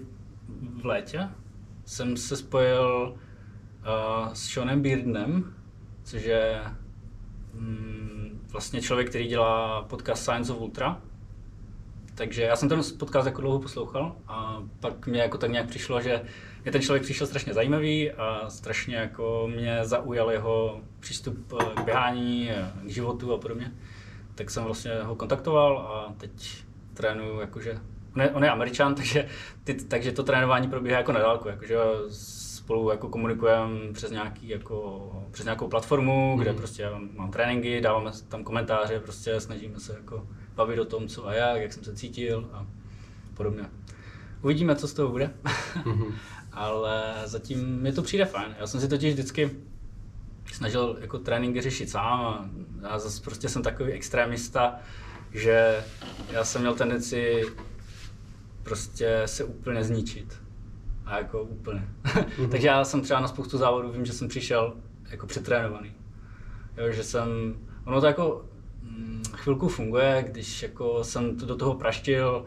v 0.83 0.87
létě, 0.87 1.29
jsem 1.85 2.16
se 2.16 2.37
spojil 2.37 3.14
uh, 3.14 4.33
s 4.33 4.47
Seanem 4.47 4.83
Beardenem, 4.83 5.55
což 6.05 6.22
je 6.22 6.61
um, 7.59 8.41
vlastně 8.49 8.83
člověk, 8.83 9.09
který 9.09 9.27
dělá 9.27 9.83
podcast 9.83 10.22
Science 10.22 10.53
of 10.53 10.61
Ultra. 10.61 11.01
Takže 12.14 12.43
já 12.43 12.57
jsem 12.57 12.68
ten 12.68 12.81
podcast 12.99 13.27
jako 13.27 13.41
dlouho 13.41 13.61
poslouchal 13.61 14.16
a 14.27 14.62
pak 14.81 15.07
mě 15.07 15.20
jako 15.20 15.39
tak 15.39 15.51
nějak 15.51 15.68
přišlo, 15.68 16.01
že 16.01 16.22
mě 16.64 16.72
ten 16.72 16.82
člověk 16.82 17.02
přišel 17.02 17.26
strašně 17.26 17.54
zajímavý 17.54 18.12
a 18.12 18.50
strašně 18.50 18.96
jako 18.96 19.50
mě 19.54 19.78
zaujal 19.82 20.30
jeho 20.30 20.80
přístup 21.00 21.52
k 21.74 21.84
běhání, 21.84 22.50
k 22.82 22.90
životu 22.90 23.34
a 23.34 23.38
podobně. 23.38 23.72
Tak 24.34 24.50
jsem 24.50 24.64
vlastně 24.64 24.90
ho 25.02 25.16
kontaktoval 25.16 25.78
a 25.78 26.14
teď 26.18 26.64
trénuju 26.94 27.40
jakože, 27.40 27.78
on 28.16 28.22
je, 28.22 28.30
on 28.30 28.44
je 28.44 28.50
američan, 28.50 28.94
takže, 28.94 29.28
ty, 29.64 29.74
takže 29.74 30.12
to 30.12 30.22
trénování 30.22 30.68
probíhá 30.68 30.98
jako 30.98 31.12
na 31.12 31.20
dálku, 31.20 31.48
jakože 31.48 31.76
spolu 32.08 32.90
jako 32.90 33.08
komunikujeme 33.08 33.92
přes, 33.92 34.10
nějaký, 34.10 34.48
jako, 34.48 35.26
přes 35.30 35.44
nějakou 35.44 35.68
platformu, 35.68 36.32
mm. 36.32 36.42
kde 36.42 36.50
mhm. 36.50 36.58
prostě 36.58 36.90
mám 37.12 37.30
tréninky, 37.30 37.80
dáváme 37.80 38.10
tam 38.28 38.44
komentáře, 38.44 39.00
prostě 39.00 39.40
snažíme 39.40 39.80
se 39.80 39.92
jako 39.92 40.26
bavit 40.54 40.78
o 40.78 40.84
tom, 40.84 41.08
co 41.08 41.26
a 41.26 41.34
jak, 41.34 41.62
jak 41.62 41.72
jsem 41.72 41.84
se 41.84 41.96
cítil 41.96 42.48
a 42.52 42.66
podobně. 43.34 43.64
Uvidíme, 44.42 44.76
co 44.76 44.88
z 44.88 44.94
toho 44.94 45.08
bude. 45.08 45.30
Mm-hmm. 45.84 46.12
Ale 46.55 47.14
zatím 47.24 47.82
mi 47.82 47.92
to 47.92 48.02
přijde 48.02 48.24
fajn. 48.24 48.57
Já 48.61 48.66
jsem 48.66 48.80
si 48.80 48.88
totiž 48.88 49.12
vždycky 49.12 49.50
snažil 50.52 50.96
jako 51.00 51.18
tréninky 51.18 51.61
řešit 51.61 51.90
sám 51.90 52.20
a 52.20 52.48
já 52.82 52.98
zase 52.98 53.22
prostě 53.22 53.48
jsem 53.48 53.62
takový 53.62 53.92
extrémista, 53.92 54.76
že 55.32 55.84
já 56.30 56.44
jsem 56.44 56.61
měl 56.61 56.74
tendenci 56.74 57.44
prostě 58.62 59.22
se 59.26 59.44
úplně 59.44 59.84
zničit. 59.84 60.42
A 61.07 61.18
jako 61.18 61.42
úplně. 61.42 61.88
Takže 62.50 62.66
já 62.66 62.84
jsem 62.84 63.00
třeba 63.00 63.20
na 63.20 63.28
spoustu 63.28 63.59
závodů 63.59 63.92
vím, 63.92 64.07
že 64.07 64.12
jsem 64.12 64.28
přišel 64.28 64.74
jako 65.11 65.26
přetrénovaný. 65.26 65.92
Jo, 66.76 66.92
že 66.92 67.05
jsem, 67.05 67.28
ono 67.84 68.00
to 68.00 68.07
jako 68.07 68.44
mm, 68.82 69.22
chvilku 69.32 69.68
funguje, 69.68 70.24
když 70.28 70.62
jako 70.62 71.05
jsem 71.05 71.36
to 71.36 71.46
do 71.46 71.57
toho 71.57 71.74
praštil 71.74 72.44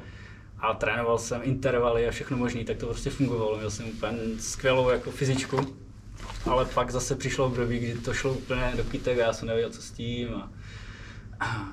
a 0.60 0.74
trénoval 0.74 1.18
jsem 1.18 1.42
intervaly 1.44 2.08
a 2.08 2.12
všechno 2.12 2.38
možné, 2.38 2.64
tak 2.64 2.78
to 2.78 2.86
prostě 2.86 3.10
fungovalo. 3.10 3.58
Měl 3.58 3.72
jsem 3.72 3.88
úplně 3.88 4.18
skvělou 4.40 4.90
jako 4.90 5.12
fyzičku, 5.12 5.78
ale 6.46 6.66
pak 6.66 6.92
zase 6.92 7.16
přišlo 7.16 7.46
období, 7.46 7.80
kdy 7.80 7.94
to 7.94 8.14
šlo 8.14 8.34
úplně 8.34 8.74
do 8.78 8.84
kytek 8.84 9.20
a 9.20 9.22
já 9.22 9.34
jsem 9.34 9.48
nevěděl, 9.48 9.70
co 9.70 9.82
s 9.82 9.92
tím. 9.92 10.36
A, 10.36 10.52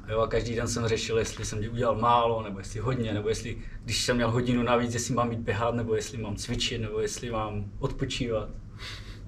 Jo, 0.08 0.20
a 0.20 0.28
každý 0.28 0.54
den 0.54 0.68
jsem 0.68 0.88
řešil, 0.88 1.18
jestli 1.18 1.44
jsem 1.44 1.58
udělal 1.72 1.96
málo, 1.96 2.42
nebo 2.42 2.58
jestli 2.58 2.80
hodně, 2.80 3.14
nebo 3.14 3.28
jestli, 3.28 3.58
když 3.84 4.02
jsem 4.02 4.16
měl 4.16 4.30
hodinu 4.30 4.62
navíc, 4.62 4.94
jestli 4.94 5.14
mám 5.14 5.30
jít 5.32 5.40
běhat, 5.40 5.74
nebo 5.74 5.94
jestli 5.94 6.18
mám 6.18 6.36
cvičit, 6.36 6.80
nebo 6.80 7.00
jestli 7.00 7.30
mám 7.30 7.64
odpočívat. 7.78 8.48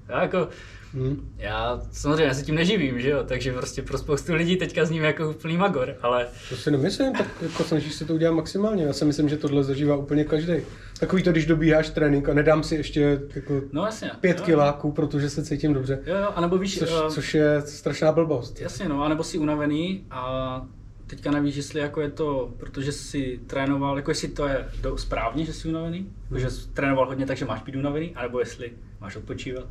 Já 0.07 0.21
jako, 0.21 0.47
Hmm. 0.93 1.29
Já 1.37 1.81
samozřejmě 1.91 2.33
se 2.33 2.43
tím 2.43 2.55
neživím, 2.55 2.99
že 2.99 3.09
jo, 3.09 3.23
takže 3.27 3.53
prostě 3.53 3.81
pro 3.81 3.97
spoustu 3.97 4.33
lidí 4.33 4.55
teďka 4.55 4.85
zním 4.85 5.03
jako 5.03 5.29
úplný 5.29 5.57
magor, 5.57 5.95
ale... 6.01 6.27
To 6.49 6.55
si 6.55 6.71
nemyslím, 6.71 7.13
tak 7.13 7.27
jako 7.41 7.63
snažíš 7.63 7.93
se 7.93 8.05
to 8.05 8.13
udělat 8.13 8.33
maximálně, 8.33 8.83
já 8.83 8.93
si 8.93 9.05
myslím, 9.05 9.29
že 9.29 9.37
tohle 9.37 9.63
zažívá 9.63 9.95
úplně 9.95 10.23
každý. 10.23 10.53
Takový 10.99 11.23
to, 11.23 11.31
když 11.31 11.45
dobíháš 11.45 11.89
trénink 11.89 12.29
a 12.29 12.33
nedám 12.33 12.63
si 12.63 12.75
ještě 12.75 13.21
jako 13.35 13.61
no, 13.71 13.85
jasně, 13.85 14.11
pět 14.21 14.39
jo, 14.39 14.45
kiláků, 14.45 14.91
protože 14.91 15.29
se 15.29 15.43
cítím 15.43 15.73
dobře. 15.73 15.99
Jo, 16.05 16.15
jo, 16.15 16.31
anebo 16.35 16.57
víš... 16.57 16.79
Což, 16.79 16.91
uh, 16.91 17.07
což 17.09 17.33
je 17.33 17.61
strašná 17.61 18.11
blbost. 18.11 18.61
Jasně, 18.61 18.89
no, 18.89 19.03
anebo 19.03 19.23
jsi 19.23 19.37
unavený 19.37 20.05
a 20.11 20.65
teďka 21.07 21.31
nevíš, 21.31 21.55
jestli 21.55 21.79
jako 21.79 22.01
je 22.01 22.09
to, 22.09 22.53
protože 22.57 22.91
jsi 22.91 23.39
trénoval, 23.47 23.97
jako 23.97 24.11
jestli 24.11 24.27
to 24.27 24.47
je 24.47 24.67
do, 24.81 24.97
správně, 24.97 25.45
že 25.45 25.53
jsi 25.53 25.67
unavený, 25.67 26.11
hmm. 26.29 26.39
že 26.39 26.49
jsi 26.49 26.69
trénoval 26.69 27.07
hodně, 27.07 27.25
takže 27.25 27.45
máš 27.45 27.61
být 27.61 27.75
unavený, 27.75 28.15
anebo 28.15 28.39
jestli 28.39 28.71
máš 29.01 29.15
odpočívat. 29.15 29.67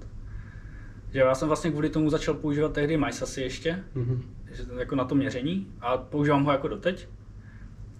Že 1.13 1.19
já 1.19 1.35
jsem 1.35 1.49
vlastně 1.49 1.71
kvůli 1.71 1.91
tomu 1.91 2.11
začal 2.11 2.35
používat 2.35 2.73
tehdy 2.73 2.97
MySasy 2.97 3.41
ještě, 3.41 3.85
mm-hmm. 3.97 4.21
jako 4.79 4.95
na 4.97 5.05
to 5.05 5.15
měření 5.15 5.67
a 5.81 5.97
používám 5.97 6.45
ho 6.45 6.53
jako 6.53 6.69
doteď. 6.69 7.09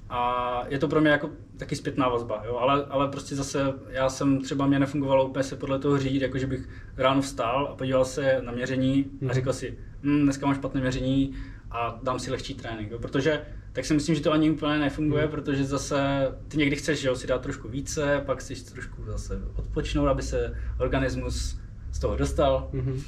A 0.09 0.63
je 0.69 0.79
to 0.79 0.89
pro 0.89 1.01
mě 1.01 1.11
jako 1.11 1.31
taky 1.57 1.77
zpětná 1.77 2.09
vazba, 2.09 2.43
jo? 2.47 2.57
Ale, 2.57 2.85
ale 2.85 3.09
prostě 3.09 3.37
zase 3.37 3.75
já 3.89 4.09
jsem 4.09 4.41
třeba 4.41 4.67
mě 4.67 4.79
nefungovalo 4.79 5.29
úplně 5.29 5.43
se 5.43 5.57
podle 5.57 5.79
toho 5.79 5.99
řídit, 5.99 6.23
jako 6.23 6.39
že 6.39 6.47
bych 6.47 6.69
ráno 6.97 7.23
vstál 7.23 7.69
a 7.73 7.77
podíval 7.77 8.05
se 8.05 8.41
na 8.45 8.53
měření 8.53 9.05
a 9.21 9.25
mhm. 9.25 9.33
říkal 9.33 9.53
si, 9.53 9.79
hm, 10.03 10.23
dneska 10.23 10.47
mám 10.47 10.55
špatné 10.55 10.81
měření 10.81 11.35
a 11.71 12.01
dám 12.03 12.19
si 12.19 12.31
lehčí 12.31 12.55
trénink, 12.55 12.91
jo? 12.91 12.99
protože 12.99 13.43
tak 13.77 13.85
si 13.85 13.95
myslím, 13.95 14.15
že 14.15 14.21
to 14.21 14.33
ani 14.33 14.51
úplně 14.51 14.79
nefunguje, 14.79 15.25
mm. 15.25 15.31
protože 15.31 15.65
zase 15.65 15.99
ty 16.49 16.57
někdy 16.57 16.77
chceš 16.77 17.01
že 17.01 17.09
jo, 17.09 17.17
si 17.17 17.27
dát 17.27 17.43
trošku 17.43 17.69
více, 17.69 18.23
pak 18.27 18.41
si 18.43 18.65
trošku 18.73 19.05
zase 19.05 19.43
odpočnout, 19.57 20.09
aby 20.09 20.23
se 20.23 20.57
organismus 20.79 21.61
z 21.97 21.99
toho 21.99 22.17
dostal. 22.17 22.71
Mm-hmm. 22.73 23.03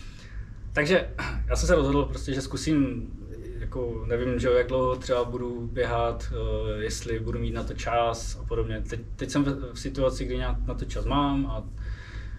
Takže 0.73 1.09
já 1.47 1.57
jsem 1.57 1.67
se 1.67 1.75
rozhodl 1.75 2.05
prostě, 2.05 2.35
že 2.35 2.43
zkusím, 2.43 3.11
jako 3.59 4.05
nevím, 4.09 4.39
že 4.39 4.49
jak 4.49 4.67
dlouho 4.67 4.97
třeba 4.97 5.25
budu 5.25 5.69
běhat, 5.73 6.33
eh, 6.33 6.83
jestli 6.85 7.21
budu 7.21 7.39
mít 7.39 7.55
na 7.55 7.63
to 7.63 7.75
čas 7.75 8.39
a 8.41 8.45
podobně. 8.45 8.83
Teď, 8.89 9.01
teď 9.17 9.31
jsem 9.31 9.45
v 9.73 9.81
situaci, 9.81 10.25
kdy 10.25 10.37
nějak 10.37 10.57
na 10.67 10.75
to 10.75 10.85
čas 10.85 11.05
mám 11.05 11.47
a 11.47 11.65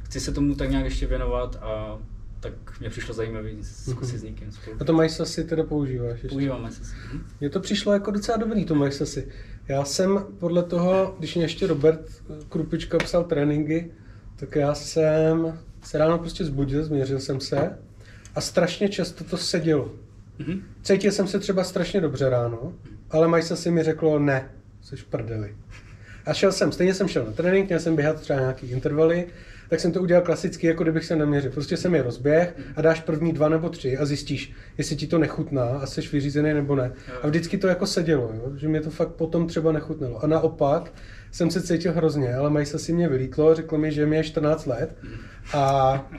chci 0.03 0.19
se 0.19 0.31
tomu 0.31 0.55
tak 0.55 0.69
nějak 0.69 0.85
ještě 0.85 1.07
věnovat 1.07 1.55
a 1.61 1.97
tak 2.39 2.79
mě 2.79 2.89
přišlo 2.89 3.13
zajímavé 3.13 3.49
zkusit 3.61 4.15
mm-hmm. 4.15 4.19
s 4.19 4.23
někým 4.23 4.51
spolu. 4.51 4.77
A 4.79 4.83
to 4.83 4.93
MySasy 4.93 5.43
teda 5.43 5.63
používáš 5.63 6.11
ještě? 6.11 6.27
Používám 6.27 6.63
MySasy. 6.63 6.95
Mhm. 7.11 7.25
Mně 7.39 7.49
to 7.49 7.59
přišlo 7.59 7.93
jako 7.93 8.11
docela 8.11 8.37
dobrý, 8.37 8.65
to 8.65 8.75
MySasy. 8.75 9.27
Já 9.67 9.85
jsem 9.85 10.25
podle 10.39 10.63
toho, 10.63 11.15
když 11.19 11.35
mě 11.35 11.43
ještě 11.43 11.67
Robert 11.67 12.23
Krupička 12.49 12.97
psal 12.97 13.23
tréninky, 13.23 13.91
tak 14.35 14.55
já 14.55 14.75
jsem 14.75 15.59
se 15.83 15.97
ráno 15.97 16.17
prostě 16.17 16.45
zbudil, 16.45 16.83
změřil 16.83 17.19
jsem 17.19 17.39
se 17.39 17.77
a 18.35 18.41
strašně 18.41 18.89
často 18.89 19.23
to 19.23 19.37
sedělo. 19.37 19.91
Mm-hmm. 20.39 20.61
Cítil 20.83 21.11
jsem 21.11 21.27
se 21.27 21.39
třeba 21.39 21.63
strašně 21.63 22.01
dobře 22.01 22.29
ráno, 22.29 22.73
ale 23.09 23.27
Majsa 23.27 23.55
si 23.55 23.71
mi 23.71 23.83
řeklo 23.83 24.19
ne, 24.19 24.49
jsi 24.81 24.95
v 24.95 25.05
prdeli. 25.05 25.55
A 26.25 26.33
šel 26.33 26.51
jsem, 26.51 26.71
stejně 26.71 26.93
jsem 26.93 27.07
šel 27.07 27.25
na 27.25 27.31
trénink, 27.31 27.67
měl 27.67 27.79
jsem 27.79 27.95
běhat 27.95 28.21
třeba 28.21 28.39
nějaký 28.39 28.67
intervaly, 28.67 29.27
tak 29.69 29.79
jsem 29.79 29.91
to 29.91 30.01
udělal 30.01 30.23
klasicky, 30.23 30.67
jako 30.67 30.83
kdybych 30.83 31.05
se 31.05 31.15
neměřil. 31.15 31.51
Prostě 31.51 31.77
jsem 31.77 31.95
je 31.95 32.03
rozběh 32.03 32.57
a 32.75 32.81
dáš 32.81 33.01
první 33.01 33.33
dva 33.33 33.49
nebo 33.49 33.69
tři 33.69 33.97
a 33.97 34.05
zjistíš, 34.05 34.53
jestli 34.77 34.95
ti 34.95 35.07
to 35.07 35.17
nechutná 35.17 35.63
a 35.63 35.85
jsi 35.85 36.01
vyřízený 36.01 36.53
nebo 36.53 36.75
ne. 36.75 36.91
A 37.21 37.27
vždycky 37.27 37.57
to 37.57 37.67
jako 37.67 37.87
sedělo, 37.87 38.31
jo? 38.33 38.51
že 38.57 38.67
mě 38.67 38.81
to 38.81 38.89
fakt 38.89 39.11
potom 39.11 39.47
třeba 39.47 39.71
nechutnalo. 39.71 40.23
A 40.23 40.27
naopak 40.27 40.93
jsem 41.31 41.51
se 41.51 41.61
cítil 41.61 41.93
hrozně, 41.93 42.35
ale 42.35 42.49
Majsa 42.49 42.77
si 42.77 42.93
mě 42.93 43.09
vylítlo, 43.09 43.55
řekl 43.55 43.77
mi, 43.77 43.91
že 43.91 44.05
mi 44.05 44.15
je 44.15 44.23
14 44.23 44.65
let 44.65 44.97
a, 45.53 46.09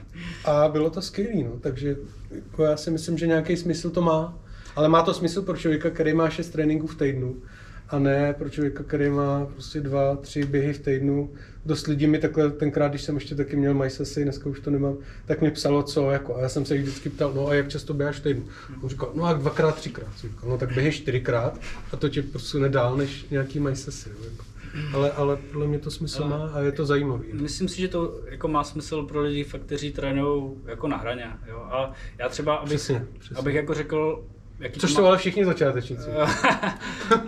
a 0.44 0.68
bylo 0.68 0.90
to 0.90 1.02
skvělé, 1.02 1.44
no. 1.44 1.58
takže 1.60 1.96
jako 2.34 2.64
já 2.64 2.76
si 2.76 2.90
myslím, 2.90 3.18
že 3.18 3.26
nějaký 3.26 3.56
smysl 3.56 3.90
to 3.90 4.02
má. 4.02 4.38
Ale 4.76 4.88
má 4.88 5.02
to 5.02 5.14
smysl 5.14 5.42
pro 5.42 5.56
člověka, 5.56 5.90
který 5.90 6.12
má 6.12 6.30
6 6.30 6.48
tréninků 6.48 6.86
v 6.86 6.94
týdnu 6.94 7.36
a 7.90 7.98
ne 7.98 8.34
pro 8.38 8.50
člověka, 8.50 8.82
který 8.82 9.10
má 9.10 9.46
prostě 9.46 9.80
dva, 9.80 10.16
tři 10.16 10.44
běhy 10.44 10.72
v 10.72 10.78
týdnu. 10.78 11.30
Dost 11.66 11.86
lidí 11.86 12.06
mi 12.06 12.18
takhle, 12.18 12.50
tenkrát, 12.50 12.88
když 12.88 13.02
jsem 13.02 13.14
ještě 13.14 13.34
taky 13.34 13.56
měl 13.56 13.74
MySessy, 13.74 14.22
dneska 14.22 14.50
už 14.50 14.60
to 14.60 14.70
nemám, 14.70 14.96
tak 15.26 15.40
mi 15.40 15.50
psalo 15.50 15.82
co, 15.82 16.10
jako, 16.10 16.36
a 16.36 16.40
já 16.40 16.48
jsem 16.48 16.64
se 16.64 16.74
jich 16.74 16.82
vždycky 16.84 17.08
ptal, 17.08 17.32
no 17.34 17.48
a 17.48 17.54
jak 17.54 17.68
často 17.68 17.94
běháš 17.94 18.16
v 18.16 18.22
týdnu? 18.22 18.44
On 18.82 18.88
říkal, 18.88 19.12
no 19.14 19.24
a 19.24 19.32
dvakrát, 19.32 19.74
třikrát. 19.74 20.08
Říkal, 20.20 20.50
no 20.50 20.58
tak 20.58 20.74
běhej 20.74 20.92
čtyřikrát 20.92 21.60
a 21.92 21.96
to 21.96 22.08
tě 22.08 22.22
prostě 22.22 22.58
nedál 22.58 22.96
než 22.96 23.26
nějaký 23.30 23.60
MySessy. 23.60 24.10
Jako. 24.24 24.49
Ale, 24.94 25.12
ale 25.12 25.36
podle 25.36 25.66
mě 25.66 25.78
to 25.78 25.90
smysl 25.90 26.28
má 26.28 26.50
a 26.54 26.60
je 26.60 26.72
to 26.72 26.86
zajímavý. 26.86 27.28
Myslím 27.32 27.68
si, 27.68 27.80
že 27.80 27.88
to 27.88 28.20
jako 28.26 28.48
má 28.48 28.64
smysl 28.64 29.02
pro 29.02 29.20
lidi, 29.20 29.44
fakt, 29.44 29.62
kteří 29.62 29.92
trénují 29.92 30.52
jako 30.66 30.88
na 30.88 30.96
hraně. 30.96 31.30
Jo? 31.46 31.56
A 31.56 31.92
já 32.18 32.28
třeba, 32.28 32.54
abych, 32.56 32.68
přesně, 32.68 33.06
přesně. 33.18 33.36
abych 33.36 33.54
jako 33.54 33.74
řekl, 33.74 34.24
Jaký 34.60 34.80
Což 34.80 34.94
to 34.94 35.02
má... 35.02 35.08
ale 35.08 35.18
všichni 35.18 35.44
začátečníci. 35.44 36.10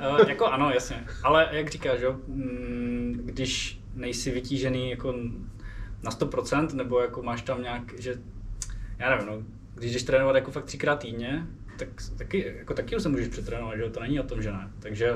Eh, 0.01 0.29
jako 0.29 0.47
ano, 0.47 0.71
jasně. 0.71 1.05
Ale 1.23 1.49
jak 1.53 1.71
říkáš, 1.71 2.01
jo, 2.01 2.17
mm, 2.27 3.21
když 3.25 3.81
nejsi 3.95 4.31
vytížený 4.31 4.91
jako 4.91 5.15
na 6.03 6.11
100%, 6.11 6.75
nebo 6.75 7.01
jako 7.01 7.23
máš 7.23 7.43
tam 7.43 7.63
nějak, 7.63 8.01
že 8.01 8.15
já 8.99 9.11
nevím, 9.11 9.27
no, 9.27 9.43
když 9.75 9.93
jdeš 9.93 10.03
trénovat 10.03 10.37
jako 10.37 10.51
fakt 10.51 10.65
třikrát 10.65 10.97
týdně, 10.97 11.47
tak 11.79 11.89
taky, 12.19 12.55
jako 12.59 12.75
taky 12.75 13.01
se 13.01 13.09
můžeš 13.09 13.29
přetrénovat, 13.29 13.77
že 13.77 13.91
to 13.91 14.01
není 14.01 14.21
o 14.21 14.23
tom, 14.23 14.43
že 14.43 14.53
ne. 14.53 14.71
Takže 14.79 15.13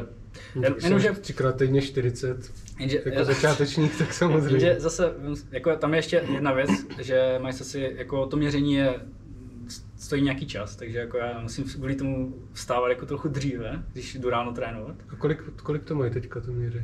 jen, 0.62 0.74
jenom, 0.82 1.00
že... 1.00 1.10
Třikrát 1.12 1.56
týdně 1.56 1.82
40, 1.82 2.52
jenže, 2.78 3.02
jako 3.04 3.24
začátečník, 3.24 3.98
tak 3.98 4.12
samozřejmě. 4.12 4.66
Jenže 4.66 4.80
zase, 4.80 5.14
jako 5.50 5.76
tam 5.76 5.94
je 5.94 5.98
ještě 5.98 6.24
jedna 6.32 6.52
věc, 6.52 6.70
že 6.98 7.38
mají 7.42 7.54
se 7.54 7.64
si, 7.64 7.94
jako 7.96 8.26
to 8.26 8.36
měření 8.36 8.74
je 8.74 9.00
stojí 9.96 10.22
nějaký 10.22 10.46
čas, 10.46 10.76
takže 10.76 10.98
jako 10.98 11.16
já 11.16 11.40
musím 11.40 11.64
kvůli 11.64 11.94
tomu 11.94 12.34
vstávat 12.52 12.88
jako 12.88 13.06
trochu 13.06 13.28
dříve, 13.28 13.82
když 13.92 14.14
jdu 14.14 14.30
ráno 14.30 14.52
trénovat. 14.52 14.96
A 15.08 15.16
kolik, 15.16 15.42
kolik 15.62 15.84
to 15.84 15.94
mají 15.94 16.10
teďka 16.10 16.40
to 16.40 16.52
měří? 16.52 16.82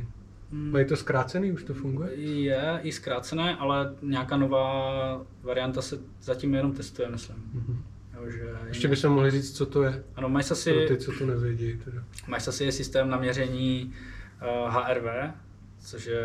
Hmm. 0.51 0.71
Mají 0.71 0.85
to 0.85 0.95
zkrácený, 0.95 1.51
už 1.51 1.63
to 1.63 1.73
funguje? 1.73 2.13
Je 2.15 2.79
i 2.83 2.91
zkrácené, 2.91 3.55
ale 3.55 3.95
nějaká 4.01 4.37
nová 4.37 5.25
varianta 5.41 5.81
se 5.81 5.99
zatím 6.21 6.53
jenom 6.55 6.73
testuje, 6.73 7.09
myslím. 7.09 7.37
Mm-hmm. 7.37 7.77
Jo, 8.23 8.31
že 8.31 8.55
Ještě 8.67 8.87
bychom 8.87 9.11
mohli 9.11 9.31
říct, 9.31 9.57
co 9.57 9.65
to 9.65 9.83
je. 9.83 10.03
Ano, 10.15 10.29
MySasy, 10.29 10.73
Pro 10.73 10.87
ty, 10.87 10.97
co 10.97 11.11
to 11.11 11.25
nevědí. 11.25 11.79
Teda. 11.85 12.03
MySasy 12.27 12.63
je 12.63 12.71
systém 12.71 13.09
na 13.09 13.17
měření 13.17 13.93
uh, 14.41 14.77
eh, 14.77 14.93
HRV, 14.93 15.33
což 15.79 16.05
je 16.05 16.23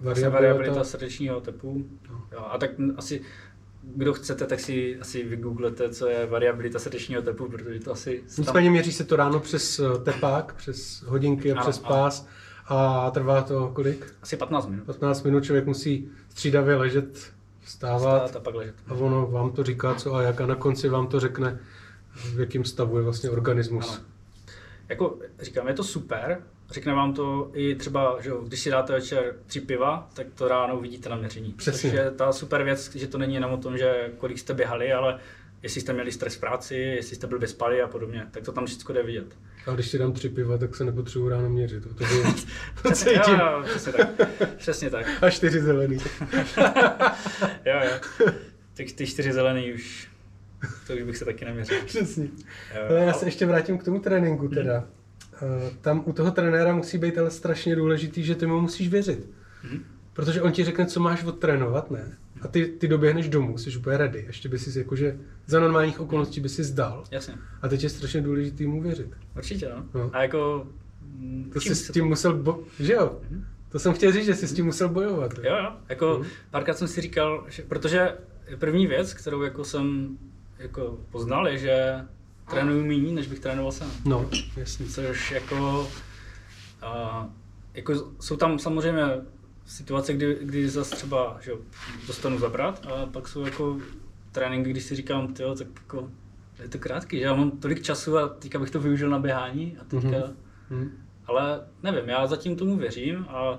variabilita, 0.00 0.30
variabilita 0.30 0.84
srdečního 0.84 1.40
tepu. 1.40 1.84
No. 2.10 2.24
Jo, 2.32 2.46
a 2.50 2.58
tak 2.58 2.70
asi 2.96 3.20
kdo 3.82 4.12
chcete, 4.12 4.46
tak 4.46 4.60
si 4.60 4.98
asi 5.00 5.24
vygooglete, 5.24 5.90
co 5.90 6.08
je 6.08 6.26
variabilita 6.26 6.78
srdečního 6.78 7.22
tepu, 7.22 7.48
protože 7.48 7.80
to 7.80 7.92
asi... 7.92 8.22
Nicméně 8.38 8.66
tam... 8.66 8.72
měří 8.72 8.92
se 8.92 9.04
to 9.04 9.16
ráno 9.16 9.40
přes 9.40 9.78
eh, 9.78 9.98
tepák, 10.04 10.54
přes 10.54 11.02
hodinky 11.02 11.52
a 11.52 11.54
ano, 11.54 11.62
přes 11.62 11.78
pás 11.78 12.26
a 12.66 13.10
trvá 13.10 13.42
to 13.42 13.70
kolik? 13.74 14.14
Asi 14.22 14.36
15 14.36 14.66
minut. 14.66 14.84
15 14.84 15.22
minut 15.22 15.44
člověk 15.44 15.66
musí 15.66 16.08
střídavě 16.28 16.76
ležet, 16.76 17.32
vstávat 17.68 18.24
Vstát 18.26 18.40
a, 18.40 18.44
pak 18.44 18.54
ležet. 18.54 18.74
a 18.86 18.94
ono 18.94 19.26
vám 19.26 19.52
to 19.52 19.64
říká 19.64 19.94
co 19.94 20.14
a 20.14 20.22
jak 20.22 20.40
a 20.40 20.46
na 20.46 20.54
konci 20.54 20.88
vám 20.88 21.06
to 21.06 21.20
řekne, 21.20 21.58
v 22.12 22.40
jakém 22.40 22.64
stavu 22.64 22.96
je 22.96 23.02
vlastně 23.02 23.30
organismus. 23.30 23.96
Ano. 23.96 24.04
Jako 24.88 25.18
říkám, 25.40 25.68
je 25.68 25.74
to 25.74 25.84
super, 25.84 26.42
Řekne 26.70 26.92
vám 26.92 27.14
to 27.14 27.50
i 27.52 27.74
třeba, 27.74 28.16
že 28.20 28.30
když 28.46 28.60
si 28.60 28.70
dáte 28.70 28.92
večer 28.92 29.34
tři 29.46 29.60
piva, 29.60 30.08
tak 30.14 30.26
to 30.34 30.48
ráno 30.48 30.80
vidíte 30.80 31.08
na 31.08 31.16
měření. 31.16 31.52
Přesně. 31.52 31.90
Což 31.90 31.98
je 31.98 32.10
ta 32.10 32.32
super 32.32 32.62
věc, 32.62 32.96
že 32.96 33.06
to 33.06 33.18
není 33.18 33.34
jenom 33.34 33.52
o 33.52 33.56
tom, 33.56 33.78
že 33.78 34.12
kolik 34.18 34.38
jste 34.38 34.54
běhali, 34.54 34.92
ale 34.92 35.18
jestli 35.62 35.80
jste 35.80 35.92
měli 35.92 36.12
stres 36.12 36.36
v 36.36 36.40
práci, 36.40 36.74
jestli 36.74 37.16
jste 37.16 37.26
byli 37.26 37.48
spali 37.48 37.82
a 37.82 37.88
podobně, 37.88 38.26
tak 38.30 38.42
to 38.42 38.52
tam 38.52 38.66
všechno 38.66 38.94
jde 38.94 39.02
vidět. 39.02 39.36
A 39.68 39.74
když 39.74 39.88
si 39.88 39.98
dám 39.98 40.12
tři 40.12 40.28
piva, 40.28 40.58
tak 40.58 40.76
se 40.76 40.84
nepotřebuji 40.84 41.28
ráno 41.28 41.50
měřit. 41.50 41.82
To, 41.82 41.88
to, 41.88 42.04
bylo, 42.04 42.22
to 42.82 42.90
cítím. 42.90 43.34
Jo, 43.38 43.38
jo, 43.38 43.62
přesně 43.64 43.92
tak. 43.92 44.08
Přesně 44.56 44.90
tak. 44.90 45.06
A 45.22 45.30
čtyři 45.30 45.60
zelený. 45.60 45.96
jo, 47.64 47.80
jo. 47.84 48.26
Ty, 48.74 48.84
ty 48.84 49.06
čtyři 49.06 49.32
zelený 49.32 49.72
už, 49.72 50.08
to 50.86 50.92
už 50.94 51.02
bych 51.02 51.16
se 51.16 51.24
taky 51.24 51.44
neměřil. 51.44 51.78
Přesně. 51.84 52.24
Jo, 52.24 52.82
ale 52.88 53.04
já 53.04 53.12
se 53.12 53.26
ještě 53.26 53.46
vrátím 53.46 53.78
k 53.78 53.84
tomu 53.84 54.00
tréninku 54.00 54.48
teda. 54.48 54.84
Hmm. 55.40 55.70
tam 55.80 56.02
u 56.06 56.12
toho 56.12 56.30
trenéra 56.30 56.74
musí 56.74 56.98
být 56.98 57.18
ale 57.18 57.30
strašně 57.30 57.76
důležitý, 57.76 58.24
že 58.24 58.34
ty 58.34 58.46
mu 58.46 58.60
musíš 58.60 58.88
věřit. 58.88 59.30
Hmm. 59.62 59.84
Protože 60.18 60.42
on 60.42 60.52
ti 60.52 60.64
řekne, 60.64 60.86
co 60.86 61.00
máš 61.00 61.24
odtrénovat, 61.24 61.90
ne? 61.90 62.16
A 62.42 62.48
ty, 62.48 62.66
ty 62.66 62.88
doběhneš 62.88 63.28
domů, 63.28 63.58
jsi 63.58 63.76
úplně 63.76 63.96
ready. 63.96 64.24
Ještě 64.26 64.48
by 64.48 64.58
si 64.58 64.78
jakože 64.78 65.18
za 65.46 65.60
normálních 65.60 66.00
okolností 66.00 66.40
by 66.40 66.48
si 66.48 66.64
zdal. 66.64 67.04
Jasně. 67.10 67.34
A 67.62 67.68
teď 67.68 67.82
je 67.82 67.88
strašně 67.88 68.20
důležité 68.20 68.66
mu 68.66 68.82
věřit. 68.82 69.08
Určitě, 69.36 69.68
no. 69.68 69.84
No. 69.94 70.10
A 70.12 70.22
jako... 70.22 70.66
To 71.52 71.60
jsi 71.60 71.74
s 71.74 71.90
tím 71.90 72.04
musel, 72.04 72.34
bo- 72.34 72.62
že 72.80 72.92
jo? 72.92 73.20
To 73.68 73.78
jsem 73.78 73.92
chtěl 73.92 74.12
říct, 74.12 74.24
že 74.24 74.34
jsi 74.34 74.48
s 74.48 74.52
tím 74.52 74.66
musel 74.66 74.88
bojovat. 74.88 75.32
Jo, 75.42 75.56
jo. 75.56 75.72
Jako 75.88 76.22
párkrát 76.50 76.78
jsem 76.78 76.88
si 76.88 77.00
říkal, 77.00 77.44
že, 77.48 77.62
protože 77.62 78.14
první 78.58 78.86
věc, 78.86 79.14
kterou 79.14 79.42
jako 79.42 79.64
jsem 79.64 80.18
jako 80.58 80.98
poznal, 81.10 81.48
je, 81.48 81.58
že 81.58 81.94
trénuju 82.50 82.86
méně, 82.86 83.12
než 83.12 83.26
bych 83.26 83.40
trénoval 83.40 83.72
sám. 83.72 83.90
No, 84.04 84.30
jasný. 84.56 84.86
Což 84.86 85.30
jako, 85.30 85.88
a, 86.82 87.28
jako 87.74 88.12
jsou 88.20 88.36
tam 88.36 88.58
samozřejmě 88.58 89.02
situace, 89.68 90.12
kdy, 90.12 90.38
kdy 90.42 90.68
zase 90.68 90.96
třeba 90.96 91.38
že 91.40 91.50
jo, 91.50 91.58
dostanu 92.06 92.38
zabrat 92.38 92.86
a 92.86 93.06
pak 93.06 93.28
jsou 93.28 93.44
jako 93.44 93.78
tréninky, 94.32 94.70
když 94.70 94.84
si 94.84 94.94
říkám, 94.96 95.34
tyjo, 95.34 95.54
tak 95.54 95.66
jako 95.76 96.10
je 96.62 96.68
to 96.68 96.78
krátký, 96.78 97.18
že 97.18 97.24
já 97.24 97.34
mám 97.34 97.50
tolik 97.50 97.82
času 97.82 98.18
a 98.18 98.28
teďka 98.28 98.58
bych 98.58 98.70
to 98.70 98.80
využil 98.80 99.10
na 99.10 99.18
běhání 99.18 99.76
a 99.80 99.84
teďka, 99.84 100.08
Mhm. 100.08 100.36
Hm. 100.70 100.90
ale 101.26 101.60
nevím, 101.82 102.08
já 102.08 102.26
zatím 102.26 102.56
tomu 102.56 102.76
věřím 102.76 103.26
a 103.28 103.58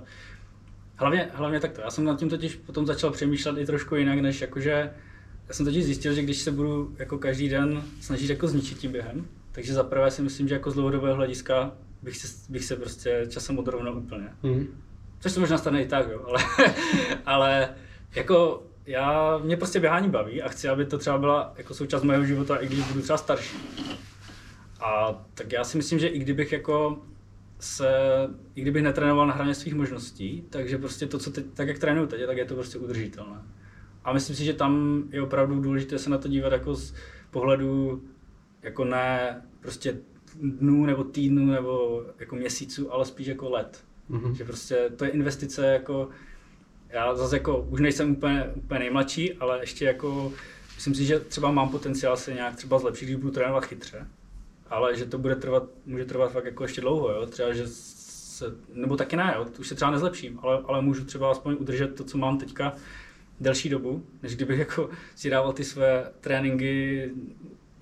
hlavně, 0.96 1.30
hlavně 1.34 1.60
takto, 1.60 1.82
já 1.82 1.90
jsem 1.92 2.04
nad 2.06 2.20
tím 2.20 2.30
totiž 2.30 2.56
potom 2.56 2.86
začal 2.86 3.12
přemýšlet 3.12 3.58
i 3.58 3.66
trošku 3.66 3.96
jinak, 3.96 4.20
než 4.20 4.42
jakože, 4.42 4.92
já 5.48 5.54
jsem 5.54 5.66
totiž 5.66 5.86
zjistil, 5.86 6.14
že 6.14 6.22
když 6.22 6.38
se 6.38 6.52
budu 6.52 6.96
jako 7.00 7.18
každý 7.18 7.50
den 7.50 7.84
snažit 8.02 8.30
jako 8.30 8.48
zničit 8.48 8.78
tím 8.78 8.92
během, 8.92 9.26
takže 9.52 9.74
za 9.74 9.84
prvé 9.84 10.12
si 10.12 10.22
myslím, 10.22 10.48
že 10.48 10.54
jako 10.56 10.72
z 10.72 10.74
dlouhodobého 10.74 11.16
hlediska 11.16 11.72
bych 12.04 12.18
se, 12.18 12.52
bych 12.52 12.64
se 12.66 12.76
prostě 12.76 13.26
časem 13.30 13.60
odrovnal 13.60 13.98
úplně. 13.98 14.28
Hm. 14.44 14.68
Což 15.20 15.32
se 15.32 15.40
možná 15.40 15.58
stane 15.58 15.84
i 15.84 15.88
tak, 15.88 16.10
jo, 16.12 16.26
ale, 16.28 16.40
ale 17.26 17.76
jako 18.16 18.64
já, 18.86 19.38
mě 19.38 19.58
prostě 19.58 19.80
běhání 19.80 20.10
baví 20.10 20.42
a 20.42 20.50
chci, 20.50 20.70
aby 20.70 20.86
to 20.86 20.98
třeba 20.98 21.18
byla 21.18 21.54
jako 21.58 21.74
součást 21.74 22.04
mého 22.04 22.26
života, 22.26 22.56
i 22.56 22.68
když 22.68 22.88
budu 22.88 23.02
třeba 23.02 23.18
starší. 23.18 23.58
A 24.82 25.22
tak 25.34 25.52
já 25.52 25.64
si 25.64 25.78
myslím, 25.78 26.00
že 26.00 26.08
i 26.08 26.20
kdybych 26.20 26.52
jako 26.52 27.02
se, 27.60 27.90
i 28.56 28.62
kdybych 28.62 28.84
netrénoval 28.84 29.28
na 29.28 29.34
hraně 29.34 29.56
svých 29.56 29.74
možností, 29.74 30.44
takže 30.50 30.78
prostě 30.78 31.08
to, 31.08 31.20
co 31.20 31.32
teď, 31.32 31.46
tak 31.54 31.68
jak 31.68 31.80
trénuju 31.80 32.08
teď, 32.08 32.26
tak 32.26 32.38
je 32.38 32.46
to 32.46 32.56
prostě 32.56 32.78
udržitelné. 32.78 33.42
A 34.04 34.14
myslím 34.14 34.36
si, 34.36 34.46
že 34.46 34.54
tam 34.54 35.04
je 35.12 35.22
opravdu 35.22 35.60
důležité 35.60 36.00
se 36.00 36.10
na 36.10 36.18
to 36.18 36.28
dívat 36.28 36.54
jako 36.54 36.76
z 36.76 36.94
pohledu 37.32 38.04
jako 38.64 38.86
ne 38.86 39.42
prostě 39.60 39.98
dnů 40.42 40.86
nebo 40.86 41.04
týdnů 41.04 41.46
nebo 41.46 42.04
jako 42.20 42.36
měsíců, 42.36 42.94
ale 42.94 43.06
spíš 43.06 43.28
jako 43.28 43.50
let. 43.50 43.84
Mhm. 44.10 44.36
Že 44.36 44.46
prostě 44.46 44.90
to 44.96 45.06
je 45.06 45.12
investice 45.12 45.68
jako, 45.68 46.10
já 46.90 47.16
zase 47.16 47.36
jako 47.36 47.62
už 47.62 47.80
nejsem 47.80 48.12
úplně, 48.12 48.52
úplně 48.56 48.80
nejmladší, 48.80 49.34
ale 49.34 49.60
ještě 49.60 49.86
jako, 49.86 50.34
myslím 50.76 50.96
si, 50.96 51.06
že 51.06 51.20
třeba 51.20 51.52
mám 51.52 51.70
potenciál 51.70 52.18
se 52.18 52.34
nějak 52.34 52.56
třeba 52.56 52.80
zlepšit, 52.80 53.06
když 53.06 53.16
budu 53.16 53.32
trénovat 53.32 53.66
chytře, 53.66 54.08
ale 54.70 54.96
že 54.96 55.06
to 55.06 55.18
bude 55.18 55.36
trvat, 55.36 55.64
může 55.86 56.06
trvat 56.06 56.32
fakt 56.32 56.46
jako 56.46 56.64
ještě 56.64 56.82
dlouho, 56.82 57.12
jo? 57.12 57.26
třeba, 57.26 57.54
že 57.54 57.68
se, 57.68 58.46
nebo 58.74 58.98
taky 58.98 59.16
ne, 59.16 59.34
jo? 59.38 59.46
už 59.60 59.68
se 59.68 59.76
třeba 59.76 59.92
nezlepším, 59.92 60.40
ale, 60.42 60.62
ale 60.68 60.82
můžu 60.82 61.06
třeba 61.06 61.32
aspoň 61.32 61.58
udržet 61.60 61.96
to, 61.96 62.04
co 62.04 62.18
mám 62.18 62.38
teďka 62.38 62.74
delší 63.40 63.70
dobu, 63.70 64.06
než 64.24 64.36
kdybych 64.36 64.60
jako 64.60 64.90
si 65.16 65.30
dával 65.30 65.54
ty 65.54 65.64
své 65.64 66.12
tréninky, 66.22 67.12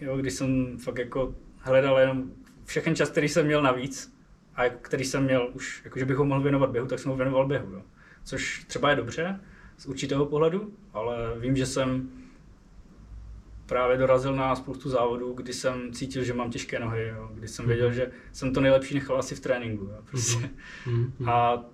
jo, 0.02 0.18
když 0.18 0.34
jsem 0.34 0.78
fakt 0.78 0.98
jako 0.98 1.36
hledal 1.58 2.00
jenom 2.00 2.32
všechen 2.66 2.96
čas, 2.96 3.10
který 3.10 3.30
jsem 3.30 3.46
měl 3.46 3.62
navíc, 3.62 4.17
a 4.58 4.70
který 4.70 5.06
jsem 5.06 5.24
měl 5.24 5.50
už, 5.54 5.82
jako 5.86 6.00
že 6.00 6.06
bych 6.06 6.18
ho 6.18 6.26
mohl 6.26 6.42
věnovat 6.42 6.70
běhu, 6.70 6.88
tak 6.88 7.00
jsem 7.00 7.12
ho 7.12 7.18
věnoval 7.18 7.48
běhu. 7.48 7.72
Jo. 7.74 7.82
Což 8.24 8.66
třeba 8.68 8.90
je 8.90 8.96
dobře 8.96 9.40
z 9.78 9.86
určitého 9.86 10.26
pohledu, 10.26 10.74
ale 10.94 11.40
vím, 11.40 11.56
že 11.56 11.66
jsem 11.66 12.10
právě 13.66 13.98
dorazil 13.98 14.36
na 14.36 14.56
spoustu 14.56 14.90
závodů, 14.90 15.34
kdy 15.34 15.54
jsem 15.54 15.94
cítil, 15.94 16.24
že 16.24 16.34
mám 16.34 16.52
těžké 16.52 16.80
nohy, 16.80 17.08
jo. 17.08 17.32
kdy 17.34 17.48
jsem 17.48 17.68
věděl, 17.68 17.94
že 17.94 18.12
jsem 18.32 18.54
to 18.54 18.62
nejlepší 18.62 18.96
nechal 18.96 19.18
asi 19.18 19.36
v 19.36 19.40
tréninku. 19.40 19.84
Jo. 19.84 20.04
Prostě. 20.12 20.50
Hm. 20.86 21.14
Hm. 21.20 21.30
A 21.30 21.66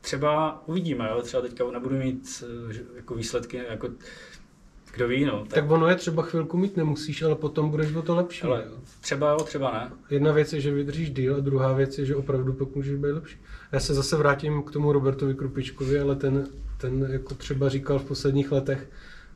třeba 0.00 0.62
uvidíme, 0.66 1.08
jo. 1.08 1.22
třeba 1.22 1.42
teďka 1.42 1.70
nebudu 1.70 1.96
mít 1.96 2.44
eh, 2.72 2.96
jako 2.96 3.14
výsledky, 3.14 3.56
jako 3.68 3.88
kdo 4.94 5.08
ví, 5.08 5.24
no. 5.24 5.38
Tak, 5.40 5.48
Tak 5.48 5.70
ono 5.70 5.88
je 5.88 5.94
třeba 5.94 6.22
chvilku 6.22 6.56
mít 6.56 6.76
nemusíš, 6.76 7.22
ale 7.22 7.34
potom 7.34 7.70
budeš 7.70 7.94
o 7.94 8.02
to 8.02 8.14
lepší. 8.14 8.42
ale 8.42 8.64
jo. 8.66 8.78
třeba 9.00 9.30
jo, 9.30 9.36
třeba 9.38 9.72
ne. 9.72 9.90
Jedna 10.10 10.32
věc 10.32 10.52
je, 10.52 10.60
že 10.60 10.72
vydržíš 10.74 11.10
díl 11.10 11.36
a 11.36 11.40
druhá 11.40 11.72
věc 11.72 11.98
je, 11.98 12.04
že 12.06 12.16
opravdu 12.16 12.52
pak 12.52 12.74
můžeš 12.74 12.94
být 12.96 13.12
lepší. 13.12 13.36
Já 13.72 13.80
se 13.80 13.94
zase 13.94 14.16
vrátím 14.16 14.62
k 14.62 14.70
tomu 14.70 14.92
Robertovi 14.92 15.34
Krupičkovi, 15.34 16.00
ale 16.00 16.16
ten, 16.16 16.46
ten 16.80 17.08
jako 17.10 17.34
třeba 17.34 17.68
říkal 17.68 17.98
v 17.98 18.04
posledních 18.04 18.52
letech, 18.52 18.90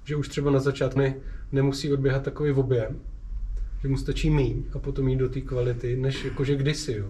že 0.05 0.17
už 0.17 0.29
třeba 0.29 0.51
na 0.51 0.59
začátku 0.59 0.99
ne, 0.99 1.15
nemusí 1.53 1.93
odběhat 1.93 2.23
takový 2.23 2.53
objem, 2.53 3.01
že 3.83 3.89
mu 3.89 3.97
stačí 3.97 4.31
míň 4.31 4.63
a 4.75 4.79
potom 4.79 5.09
jít 5.09 5.17
do 5.17 5.29
té 5.29 5.41
kvality, 5.41 5.97
než 5.97 6.25
jakože 6.25 6.57
kdysi 6.57 6.93
jo, 6.93 7.09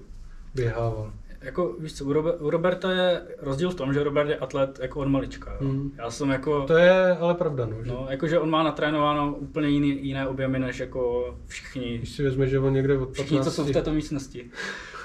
běhával. 0.54 1.12
Jako, 1.42 1.76
víš 1.78 1.94
co, 1.94 2.04
u, 2.04 2.08
u 2.38 2.50
Roberta 2.50 2.92
je 2.92 3.22
rozdíl 3.38 3.70
v 3.70 3.74
tom, 3.74 3.92
že 3.92 4.04
Robert 4.04 4.28
je 4.28 4.36
atlet 4.36 4.78
jako 4.82 5.00
od 5.00 5.08
malička. 5.08 5.52
Jo. 5.52 5.68
Hmm. 5.68 5.92
Já 5.98 6.10
jsem 6.10 6.30
jako, 6.30 6.62
To 6.66 6.76
je 6.76 7.16
ale 7.16 7.34
pravda, 7.34 7.66
no, 7.66 7.84
že 7.84 7.90
no, 7.90 8.06
jakože 8.10 8.38
on 8.38 8.50
má 8.50 8.62
natrénováno 8.62 9.34
úplně 9.34 9.68
jiný, 9.68 10.06
jiné 10.06 10.28
objemy 10.28 10.58
než 10.58 10.78
jako 10.78 11.34
všichni, 11.46 11.98
když 11.98 12.12
si 12.12 12.22
vezme, 12.22 12.46
že 12.46 12.58
on 12.58 12.74
někde 12.74 12.94
od 12.94 13.06
15... 13.06 13.14
všichni, 13.14 13.40
co 13.42 13.50
jsou 13.50 13.64
v 13.64 13.70
této 13.70 13.92
místnosti. 13.92 14.50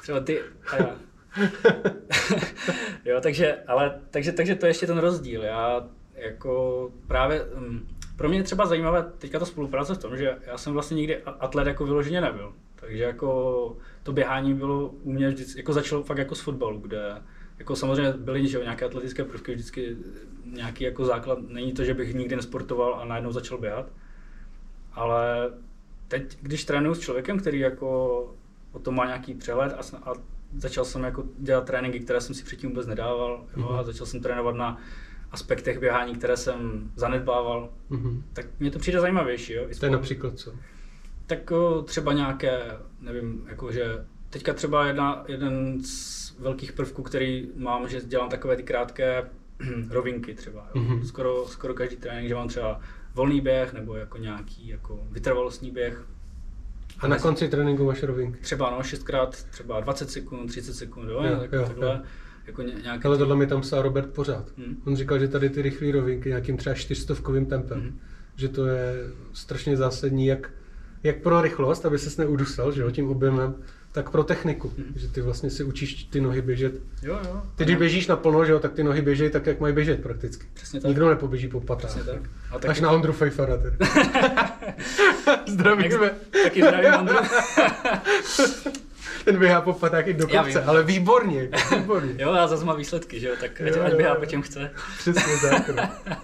Třeba 0.02 0.20
ty 0.20 0.40
a 0.72 0.76
já. 0.76 0.96
jo, 3.06 3.22
takže, 3.22 3.58
ale, 3.68 4.00
takže, 4.10 4.32
takže 4.32 4.56
to 4.56 4.66
je 4.66 4.70
ještě 4.70 4.88
ten 4.88 4.98
rozdíl. 4.98 5.44
Já 5.44 5.88
jako 6.16 6.92
právě, 7.08 7.44
um, 7.44 7.88
pro 8.16 8.30
mě 8.30 8.38
je 8.38 8.44
třeba 8.44 8.66
zajímavé 8.66 9.12
teďka 9.18 9.40
ta 9.40 9.46
spolupráce 9.46 9.94
v 9.96 9.98
tom, 9.98 10.18
že 10.18 10.38
já 10.48 10.58
jsem 10.58 10.74
vlastně 10.74 10.96
nikdy 10.96 11.24
atlet 11.24 11.68
jako 11.68 11.86
vyloženě 11.86 12.22
nebyl. 12.22 12.54
Takže 12.80 13.04
jako 13.04 13.78
to 14.04 14.14
běhání 14.14 14.54
bylo 14.54 14.88
u 14.88 15.12
mě 15.12 15.30
vždycky, 15.30 15.60
jako 15.60 15.74
začalo 15.74 16.04
fakt 16.04 16.18
jako 16.18 16.36
z 16.36 16.42
fotbalu, 16.42 16.80
kde 16.80 17.22
jako 17.60 17.76
samozřejmě 17.76 18.12
byly 18.18 18.48
že 18.48 18.60
nějaké 18.60 18.86
atletické 18.86 19.24
prvky, 19.24 19.54
vždycky 19.54 19.98
nějaký 20.46 20.84
jako 20.84 21.06
základ. 21.06 21.40
Není 21.48 21.72
to, 21.74 21.84
že 21.84 21.94
bych 21.94 22.14
nikdy 22.14 22.36
nesportoval 22.36 22.96
a 23.02 23.06
najednou 23.06 23.32
začal 23.32 23.58
běhat. 23.58 23.92
Ale 24.94 25.52
teď, 26.08 26.38
když 26.42 26.66
trénuju 26.66 26.96
s 26.96 27.00
člověkem, 27.00 27.40
který 27.40 27.60
jako 27.60 28.20
o 28.72 28.80
tom 28.80 28.96
má 28.96 29.06
nějaký 29.06 29.34
přehled 29.34 29.74
a, 29.74 30.10
a 30.10 30.14
začal 30.56 30.86
jsem 30.86 31.04
jako 31.04 31.24
dělat 31.38 31.66
tréninky, 31.66 32.00
které 32.00 32.22
jsem 32.22 32.36
si 32.36 32.44
předtím 32.44 32.70
vůbec 32.70 32.88
nedával 32.88 33.46
jo, 33.58 33.70
a 33.70 33.84
začal 33.84 34.06
jsem 34.08 34.20
trénovat 34.22 34.56
na 34.56 34.78
aspektech 35.32 35.80
běhání, 35.80 36.16
které 36.16 36.38
jsem 36.38 36.92
zanedbával, 36.96 37.70
Mhm. 37.90 38.24
tak 38.34 38.46
mě 38.60 38.72
to 38.72 38.80
přijde 38.80 39.00
zajímavější. 39.00 39.54
Jo? 39.54 39.66
I 39.70 39.76
To 39.76 39.86
je 39.86 39.92
například 39.92 40.40
co? 40.40 40.54
Tak 41.28 41.52
o, 41.52 41.82
třeba 41.82 42.14
nějaké, 42.14 42.60
nevím, 43.02 43.44
jakože 43.50 44.06
teďka 44.30 44.54
třeba 44.54 44.86
jedna, 44.88 45.24
jeden 45.28 45.84
z 45.84 46.18
velkých 46.40 46.72
prvků, 46.72 47.04
který 47.04 47.50
mám, 47.56 47.90
že 47.90 48.02
dělám 48.02 48.30
takové 48.30 48.56
ty 48.56 48.64
krátké 48.64 49.24
rovinky 49.90 50.34
třeba. 50.34 50.70
Jo. 50.76 50.82
Mhm. 50.82 51.06
Skoro, 51.06 51.46
skoro 51.48 51.74
každý 51.74 51.96
trénink, 51.96 52.28
že 52.28 52.36
mám 52.36 52.48
třeba 52.48 52.80
volný 53.14 53.42
běh 53.42 53.74
nebo 53.74 53.96
jako 53.96 54.18
nějaký 54.18 54.68
jako 54.68 55.00
vytrvalostní 55.12 55.72
běh. 55.72 56.06
A 57.00 57.08
na 57.08 57.20
konci 57.20 57.48
tréninku 57.48 57.86
máš 57.86 58.04
rovinky. 58.04 58.40
Třeba 58.42 58.70
no, 58.78 58.84
šestkrát, 58.84 59.44
třeba 59.44 59.80
20 59.80 60.10
sekund, 60.10 60.48
30 60.48 60.74
sekund, 60.74 61.10
jo, 61.10 61.24
Jo, 61.24 61.40
tak, 61.40 61.52
jo, 61.52 61.64
takhle. 61.68 61.88
jo. 61.88 62.00
Jako 62.48 62.62
ně, 62.62 62.74
nějaké 62.84 63.08
Ale 63.08 63.18
tohle 63.18 63.36
mi 63.36 63.48
tam 63.48 63.62
psal 63.62 63.82
Robert 63.82 64.14
pořád. 64.14 64.58
Hmm. 64.58 64.78
On 64.86 64.96
říkal, 64.96 65.20
že 65.20 65.28
tady 65.28 65.50
ty 65.50 65.62
rychlé 65.62 65.92
rovinky 65.92 66.30
nějakým 66.30 66.58
třeba 66.58 66.76
čtyřstovkovým 66.76 67.46
tempem, 67.46 67.80
Mhm. 67.80 68.00
že 68.36 68.50
to 68.50 68.66
je 68.66 68.94
strašně 69.34 69.78
zásadní, 69.78 70.26
jak, 70.26 70.52
jak 71.08 71.18
pro 71.18 71.42
rychlost, 71.42 71.86
aby 71.86 72.00
ses 72.00 72.18
neudusal, 72.18 72.72
že 72.72 72.82
jo, 72.82 72.92
tím 72.92 73.10
objemem, 73.10 73.56
tak 73.92 74.10
pro 74.10 74.24
techniku, 74.24 74.74
Mhm. 74.78 74.94
že 74.96 75.08
ty 75.08 75.22
vlastně 75.22 75.50
si 75.50 75.64
učíš 75.64 76.04
ty 76.04 76.22
nohy 76.22 76.42
běžet. 76.42 76.74
Jo, 77.04 77.20
jo. 77.28 77.42
Ty 77.56 77.64
když 77.64 77.76
běžíš 77.76 78.08
naplno, 78.08 78.46
že 78.46 78.52
jo, 78.52 78.60
tak 78.60 78.74
ty 78.74 78.84
nohy 78.84 79.02
běžejí 79.02 79.30
tak, 79.32 79.46
jak 79.48 79.60
mají 79.60 79.74
běžet 79.74 80.04
prakticky. 80.04 80.46
Přesně 80.54 80.80
tak. 80.82 80.90
Nikdo 80.90 81.10
nepoběží 81.10 81.48
po 81.48 81.62
patách. 81.62 81.92
Přesně 81.92 82.14
tak. 82.14 82.22
A 82.52 82.56
Až 82.56 82.62
taky, 82.62 82.82
na 82.82 82.92
Ondru 82.92 83.14
Fejfara 83.14 83.58
tedy. 83.58 83.78
Zdravíme. 85.48 86.12
taky 86.44 86.62
zdravím 86.62 86.94
Ondru. 87.00 87.16
Ten 89.26 89.40
běhá 89.40 89.62
po 89.62 89.80
i 90.06 90.14
do 90.14 90.28
kopce, 90.28 90.64
ale 90.64 90.84
výborně, 90.84 91.50
výborně. 91.78 92.14
Jo, 92.18 92.32
a 92.32 92.48
zase 92.48 92.66
má 92.66 92.74
výsledky, 92.74 93.20
že 93.20 93.28
jo, 93.28 93.36
tak 93.40 93.62
ať, 93.62 93.76
Jo, 93.76 93.84
ať 93.84 93.96
běhá 93.96 94.14
jo. 94.14 94.20
po 94.20 94.26
čem 94.26 94.42
chce. 94.42 94.72
Přesně 94.98 95.50
tak. 95.50 95.70
no. 95.70 95.84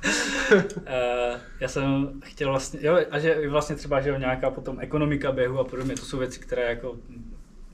Eh, 0.86 1.40
já 1.60 1.68
jsem 1.68 2.12
chtěl 2.24 2.50
vlastně, 2.50 2.80
jo, 2.84 2.98
a 3.12 3.20
že 3.20 3.50
vlastně 3.50 3.76
třeba, 3.76 4.02
že 4.02 4.10
jo, 4.10 4.18
nějaká 4.18 4.50
potom 4.50 4.78
ekonomika 4.80 5.32
běhu 5.32 5.60
a 5.60 5.64
podobně, 5.64 5.96
to 5.96 6.06
jsou 6.06 6.18
věci, 6.18 6.40
které 6.40 6.70
jako, 6.70 6.96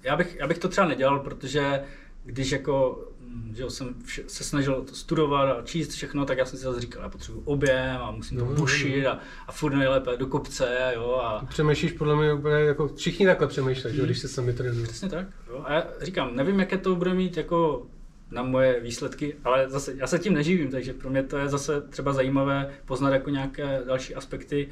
já 0.04 0.16
bych, 0.16 0.36
já 0.40 0.48
bych 0.48 0.58
to 0.58 0.70
třeba 0.70 0.88
nedělal, 0.88 1.20
protože 1.20 1.84
když 2.24 2.52
jako, 2.52 3.06
že 3.54 3.62
jo, 3.64 3.70
jsem 3.70 3.96
vše, 4.06 4.24
se 4.28 4.44
snažil 4.44 4.82
to 4.82 4.96
studovat 4.96 5.52
a 5.52 5.62
číst 5.62 5.92
všechno, 5.92 6.26
tak 6.26 6.38
já 6.38 6.46
jsem 6.46 6.60
si 6.60 6.66
zase 6.66 6.82
říkal, 6.82 7.04
já 7.04 7.10
potřebuji 7.10 7.42
objem 7.46 7.98
a 8.02 8.12
musím 8.12 8.38
to 8.38 8.46
No, 8.46 8.52
no, 8.52 8.58
bušit 8.58 9.06
a, 9.06 9.20
a 9.48 9.52
furt 9.52 9.76
nejlépe 9.76 10.18
do 10.18 10.28
kopce, 10.28 10.92
jo, 10.96 11.22
a 11.24 11.46
Přemýšlíš 11.46 11.92
podle 11.92 12.16
mě 12.16 12.34
úplně 12.34 12.56
jako 12.56 12.88
všichni 12.88 13.26
takhle 13.26 13.48
přemýšlejí, 13.48 13.96
že 13.96 14.02
jo, 14.02 14.06
když 14.06 14.20
se 14.20 14.28
sami 14.28 14.54
trénují. 14.54 14.84
Přesně 14.84 15.10
tak. 15.10 15.28
Jo. 15.50 15.64
A 15.66 15.74
já 15.74 15.84
říkám, 16.02 16.36
nevím, 16.36 16.60
jaké 16.60 16.78
to 16.78 16.96
bude 16.96 17.14
mít 17.14 17.38
jako 17.38 17.88
na 18.32 18.44
moje 18.44 18.80
výsledky, 18.80 19.36
ale 19.44 19.70
zase 19.70 19.94
já 19.98 20.08
se 20.08 20.20
tím 20.20 20.34
neživím, 20.34 20.72
takže 20.72 20.94
pro 20.94 21.10
mě 21.10 21.24
to 21.24 21.38
je 21.38 21.50
zase 21.50 21.82
třeba 21.82 22.14
zajímavé 22.14 22.70
poznat 22.86 23.10
jako 23.10 23.30
nějaké 23.30 23.82
další 23.88 24.16
aspekty 24.16 24.70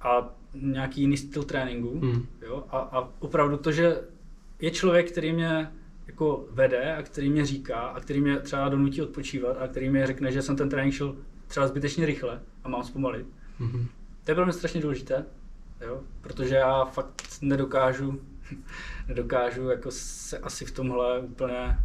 a 0.00 0.34
nějaký 0.54 1.00
jiný 1.00 1.16
styl 1.16 1.42
tréninku. 1.42 2.00
Hmm. 2.00 2.26
Jo? 2.42 2.64
A, 2.70 2.78
a 2.78 3.08
opravdu 3.18 3.56
to, 3.56 3.72
že 3.72 4.00
je 4.60 4.70
člověk, 4.70 5.10
který 5.10 5.32
mě 5.32 5.70
jako 6.08 6.46
vede 6.50 6.96
a 6.96 7.02
který 7.02 7.30
mě 7.30 7.46
říká 7.46 7.80
a 7.80 8.00
který 8.00 8.20
mě 8.20 8.40
třeba 8.40 8.68
donutí 8.68 9.02
odpočívat 9.02 9.56
a 9.60 9.68
který 9.68 9.90
mě 9.90 10.06
řekne, 10.06 10.32
že 10.32 10.42
jsem 10.42 10.56
ten 10.56 10.68
trénink 10.68 10.94
šel 10.94 11.16
třeba 11.46 11.66
zbytečně 11.66 12.06
rychle 12.06 12.40
a 12.64 12.68
mám 12.68 12.84
zpomalit. 12.84 13.26
Mhm. 13.58 13.88
To 14.24 14.30
je 14.30 14.34
pro 14.34 14.44
mě 14.44 14.52
strašně 14.52 14.80
důležité, 14.80 15.24
jo? 15.80 16.00
protože 16.20 16.54
já 16.54 16.84
fakt 16.84 17.22
nedokážu, 17.42 18.20
nedokážu 19.08 19.68
jako 19.68 19.90
se 19.90 20.38
asi 20.38 20.64
v 20.64 20.70
tomhle 20.70 21.20
úplně 21.20 21.78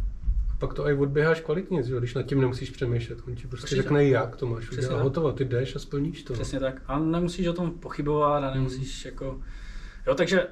Pak 0.58 0.74
to 0.74 0.88
i 0.88 0.94
odběháš 0.94 1.40
kvalitně, 1.40 1.82
že 1.82 1.98
když 1.98 2.14
nad 2.14 2.22
tím 2.22 2.40
nemusíš 2.40 2.70
přemýšlet. 2.70 3.18
On 3.28 3.34
ti 3.34 3.46
prostě 3.46 3.66
Přesně 3.66 3.82
řekne, 3.82 4.04
jak 4.04 4.36
to 4.36 4.46
máš 4.46 4.70
udělat. 4.70 5.02
Hotovo, 5.02 5.32
ty 5.32 5.44
jdeš 5.44 5.76
a 5.76 5.78
splníš 5.78 6.22
to. 6.22 6.32
Přesně 6.32 6.60
tak. 6.60 6.82
A 6.86 6.98
nemusíš 6.98 7.46
o 7.46 7.52
tom 7.52 7.70
pochybovat 7.70 8.44
a 8.44 8.54
nemusíš 8.54 9.04
jako... 9.04 9.40
Jo, 10.06 10.14
takže... 10.14 10.46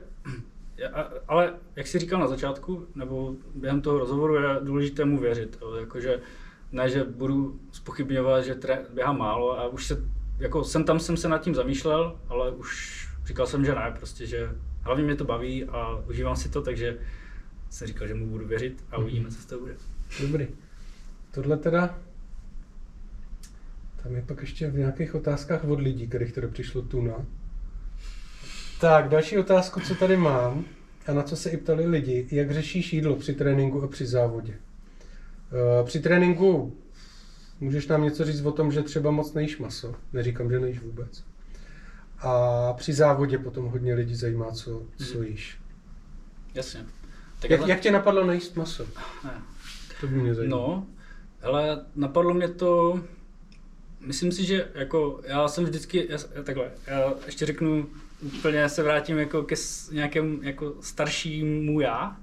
Ale 1.29 1.55
jak 1.77 1.87
jsi 1.87 1.99
říkal 1.99 2.21
na 2.21 2.27
začátku, 2.27 2.87
nebo 2.95 3.35
během 3.55 3.81
toho 3.81 3.99
rozhovoru, 3.99 4.35
je 4.35 4.43
důležité 4.61 5.05
mu 5.05 5.19
věřit. 5.19 5.59
Jakože 5.81 6.21
ne, 6.73 6.89
že 6.89 7.05
budu 7.05 7.61
spochybňovat, 7.73 8.45
že 8.45 8.55
tré, 8.55 8.87
běhám 8.95 9.19
málo 9.19 9.61
a 9.61 9.69
už 9.69 9.87
se, 9.87 10.05
jako 10.39 10.65
jsem 10.65 10.85
tam 10.85 11.01
jsem 11.01 11.17
se 11.17 11.29
nad 11.29 11.39
tím 11.39 11.55
zamýšlel, 11.55 12.21
ale 12.29 12.51
už 12.51 13.09
říkal 13.25 13.47
jsem, 13.47 13.65
že 13.65 13.75
ne, 13.75 13.95
prostě, 13.99 14.27
že 14.27 14.51
hlavně 14.81 15.05
mě 15.05 15.17
to 15.17 15.25
baví 15.25 15.65
a 15.65 16.03
užívám 16.09 16.37
si 16.37 16.49
to, 16.49 16.63
takže 16.63 16.99
jsem 17.71 17.87
říkal, 17.89 18.09
že 18.09 18.15
mu 18.15 18.27
budu 18.27 18.47
věřit 18.47 18.85
a 18.91 18.99
uvidíme, 18.99 19.31
co 19.31 19.43
z 19.43 19.47
toho 19.47 19.61
bude. 19.61 19.77
Dobrý. 20.21 20.49
Tohle 21.35 21.57
teda, 21.57 21.99
tam 24.03 24.15
je 24.15 24.23
pak 24.23 24.41
ještě 24.41 24.71
v 24.71 24.79
nějakých 24.79 25.15
otázkách 25.15 25.65
od 25.65 25.81
lidí, 25.81 26.09
kterých 26.09 26.33
teda 26.33 26.49
přišlo 26.49 26.83
tuna. 26.83 27.15
Tak, 28.83 29.09
další 29.09 29.39
otázku, 29.39 29.81
co 29.81 29.95
tady 29.95 30.17
mám, 30.17 30.65
a 31.07 31.13
na 31.13 31.23
co 31.23 31.37
se 31.37 31.51
i 31.51 31.57
ptali 31.57 31.87
lidi, 31.87 32.29
jak 32.31 32.51
řešíš 32.51 32.93
jídlo 32.93 33.17
při 33.17 33.35
tréninku 33.35 33.83
a 33.83 33.89
při 33.89 34.07
závodě? 34.07 34.55
Eh, 35.53 35.85
Při 35.85 36.01
tréninku 36.01 36.77
můžeš 37.61 37.87
nám 37.87 38.03
něco 38.03 38.25
říct 38.25 38.41
o 38.45 38.53
tom, 38.53 38.73
že 38.73 38.83
třeba 38.83 39.11
moc 39.11 39.33
nejíš 39.35 39.59
maso, 39.59 39.95
neříkám, 40.13 40.51
že 40.51 40.61
nejíš 40.61 40.81
vůbec. 40.81 41.25
A 42.19 42.73
při 42.73 42.93
závodě 42.93 43.39
potom 43.39 43.67
hodně 43.67 43.95
lidí 43.95 44.15
zajímá, 44.15 44.51
co, 44.53 44.83
co 45.13 45.23
jíš. 45.23 45.59
Jasně. 46.55 46.87
Tak 47.41 47.51
Jak, 47.51 47.61
ale- 47.61 47.71
jak 47.71 47.81
tě 47.81 47.91
napadlo 47.93 48.25
nejíst 48.27 48.57
maso? 48.57 48.87
Ne. 49.25 49.43
To 50.01 50.07
by 50.07 50.15
mě 50.17 50.35
zajímalo. 50.35 50.69
No, 50.69 50.87
ale 51.43 51.85
napadlo 51.97 52.35
mě 52.35 52.49
to, 52.49 53.01
myslím 54.07 54.33
si, 54.33 54.45
že 54.45 54.69
jako 54.75 55.21
já 55.27 55.49
jsem 55.49 55.65
vždycky, 55.65 56.07
já 56.11 56.19
takhle, 56.43 56.71
já 56.87 57.15
ještě 57.27 57.47
řeknu, 57.47 57.87
úplně 58.23 58.69
se 58.69 58.83
vrátím 58.83 59.19
jako 59.19 59.43
ke 59.43 59.55
nějakému 59.93 60.39
jako 60.43 60.75
staršímu 60.81 61.81
já, 61.81 62.17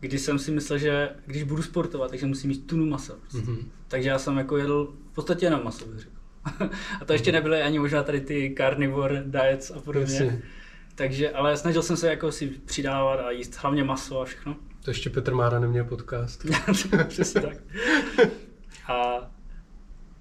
kdy 0.00 0.18
jsem 0.18 0.38
si 0.38 0.50
myslel, 0.50 0.78
že 0.78 1.10
když 1.26 1.42
budu 1.42 1.62
sportovat, 1.62 2.10
takže 2.10 2.26
musím 2.26 2.48
mít 2.48 2.66
tunu 2.66 2.86
masa. 2.86 3.14
Prostě. 3.20 3.50
Mhm. 3.50 3.70
Takže 3.88 4.08
já 4.08 4.18
jsem 4.18 4.38
jako 4.38 4.56
jedl 4.56 4.94
v 5.12 5.14
podstatě 5.14 5.46
jenom 5.46 5.64
maso, 5.64 5.86
bych 5.86 5.98
řekl. 5.98 6.12
a 7.00 7.04
to 7.04 7.12
ještě 7.12 7.32
nebyly 7.32 7.62
ani 7.62 7.78
možná 7.78 8.02
tady 8.02 8.20
ty 8.20 8.54
carnivore 8.56 9.24
diets 9.26 9.70
a 9.70 9.80
podobně. 9.80 10.14
Jasně. 10.14 10.42
Takže, 10.94 11.30
ale 11.30 11.56
snažil 11.56 11.82
jsem 11.82 11.96
se 11.96 12.08
jako 12.08 12.32
si 12.32 12.46
přidávat 12.46 13.20
a 13.20 13.30
jíst 13.30 13.58
hlavně 13.62 13.84
maso 13.84 14.20
a 14.20 14.24
všechno. 14.24 14.56
To 14.84 14.90
ještě 14.90 15.10
Petr 15.10 15.34
Mára 15.34 15.58
neměl 15.58 15.84
podcast. 15.84 16.46
Přesně 17.08 17.40
tak. 17.40 17.56
A, 18.88 19.30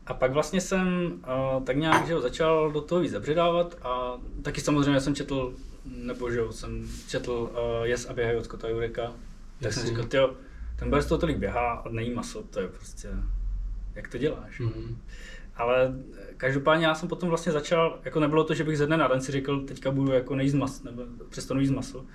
a 0.08 0.14
pak 0.14 0.32
vlastně 0.32 0.62
jsem 0.62 1.12
uh, 1.58 1.64
tak 1.64 1.78
nějak 1.78 2.08
že 2.08 2.14
jo, 2.14 2.22
začal 2.22 2.72
do 2.72 2.82
toho 2.82 3.02
víc 3.02 3.12
zabředávat 3.12 3.78
a 3.82 4.14
taky 4.42 4.62
samozřejmě 4.62 5.02
jsem 5.02 5.16
četl, 5.16 5.54
nebo 5.86 6.32
že 6.32 6.40
jo, 6.40 6.52
jsem 6.52 6.88
četl 7.08 7.32
uh, 7.32 7.50
Yes 7.84 8.06
a 8.10 8.14
běhají 8.14 8.38
od 8.38 8.46
Scotta 8.46 8.68
Jureka. 8.70 9.02
Tak 9.04 9.14
Jasně. 9.62 9.82
jsem 9.82 9.90
říkal, 9.90 10.06
tyjo, 10.06 10.34
ten 10.80 10.90
bez 10.90 11.06
toho 11.06 11.18
tolik 11.20 11.38
běhá 11.38 11.72
a 11.72 11.90
nejí 11.90 12.14
maso, 12.14 12.44
to 12.44 12.60
je 12.60 12.68
prostě, 12.68 13.10
jak 13.96 14.08
to 14.08 14.18
děláš? 14.18 14.60
Mhm. 14.60 14.98
Ale 15.56 15.94
každopádně 16.38 16.86
já 16.86 16.96
jsem 16.96 17.10
potom 17.10 17.30
vlastně 17.30 17.52
začal, 17.52 18.00
jako 18.06 18.20
nebylo 18.20 18.44
to, 18.44 18.54
že 18.54 18.64
bych 18.64 18.78
ze 18.78 18.86
dne 18.86 18.98
na 18.98 19.08
den 19.08 19.22
si 19.22 19.32
řekl, 19.32 19.62
teďka 19.62 19.92
budu 19.92 20.12
jako 20.12 20.36
nejíst 20.36 20.56
maso, 20.56 20.84
nebo 20.86 21.02
přestanu 21.30 21.60
jíst 21.60 21.72
maso, 21.72 22.06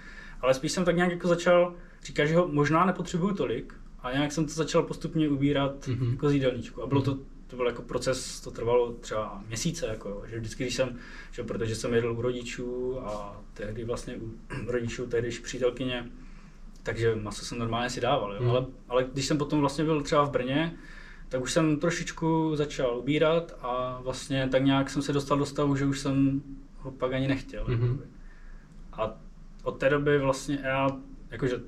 ale 0.41 0.55
spíš 0.55 0.73
jsem 0.73 0.85
tak 0.85 0.97
nějak 0.97 1.11
jako 1.11 1.29
začal 1.29 1.75
říkat, 2.05 2.25
že 2.27 2.37
ho 2.37 2.49
možná 2.49 2.85
nepotřebuju 2.87 3.35
tolik 3.35 3.75
a 4.03 4.13
nějak 4.13 4.33
jsem 4.33 4.47
to 4.47 4.53
začal 4.53 4.83
postupně 4.83 5.29
ubírat 5.29 5.89
Mhm. 5.89 6.11
jako 6.11 6.29
z 6.29 6.33
jídelníčku. 6.33 6.83
A 6.83 6.87
bylo 6.87 7.03
to, 7.03 7.19
to 7.53 7.57
byl 7.57 7.67
jako 7.67 7.83
proces, 7.83 8.41
to 8.41 8.51
trvalo 8.51 8.93
třeba 8.93 9.43
měsíce, 9.49 9.87
jako, 9.87 10.23
že 10.27 10.39
vždycky, 10.39 10.65
když 10.65 10.75
jsem, 10.75 10.99
že 11.33 11.43
protože 11.43 11.75
jsem 11.75 11.95
jedl 11.95 12.13
u 12.13 12.23
rodičů 12.23 13.01
a 13.01 13.41
tehdy 13.55 13.85
vlastně 13.85 14.17
u 14.17 14.31
rodičů, 14.67 15.07
tehdejší 15.07 15.43
přítelkyně, 15.43 16.11
takže 16.83 17.15
maso 17.17 17.45
jsem 17.45 17.59
normálně 17.59 17.91
si 17.91 18.01
dával, 18.01 18.35
jo. 18.35 18.43
Mhm. 18.43 18.51
Ale, 18.51 18.67
ale 18.89 19.07
když 19.13 19.27
jsem 19.27 19.39
potom 19.39 19.61
vlastně 19.61 19.85
byl 19.85 20.03
třeba 20.03 20.25
v 20.25 20.31
Brně, 20.31 20.77
tak 21.29 21.43
už 21.43 21.53
jsem 21.53 21.81
trošičku 21.81 22.57
začal 22.57 22.99
ubírat 22.99 23.59
a 23.61 24.01
vlastně 24.03 24.49
tak 24.49 24.65
nějak 24.65 24.91
jsem 24.91 25.03
se 25.03 25.13
dostal 25.13 25.39
do 25.39 25.47
stavu, 25.47 25.77
že 25.77 25.87
už 25.87 26.01
jsem 26.01 26.43
ho 26.79 26.91
pak 26.91 27.13
ani 27.13 27.29
nechtěl. 27.29 27.71
Jakoby. 27.71 28.05
A 28.93 29.17
od 29.63 29.73
té 29.73 29.91
doby 29.91 30.19
vlastně 30.19 30.59
já, 30.63 30.89
jakože 31.31 31.61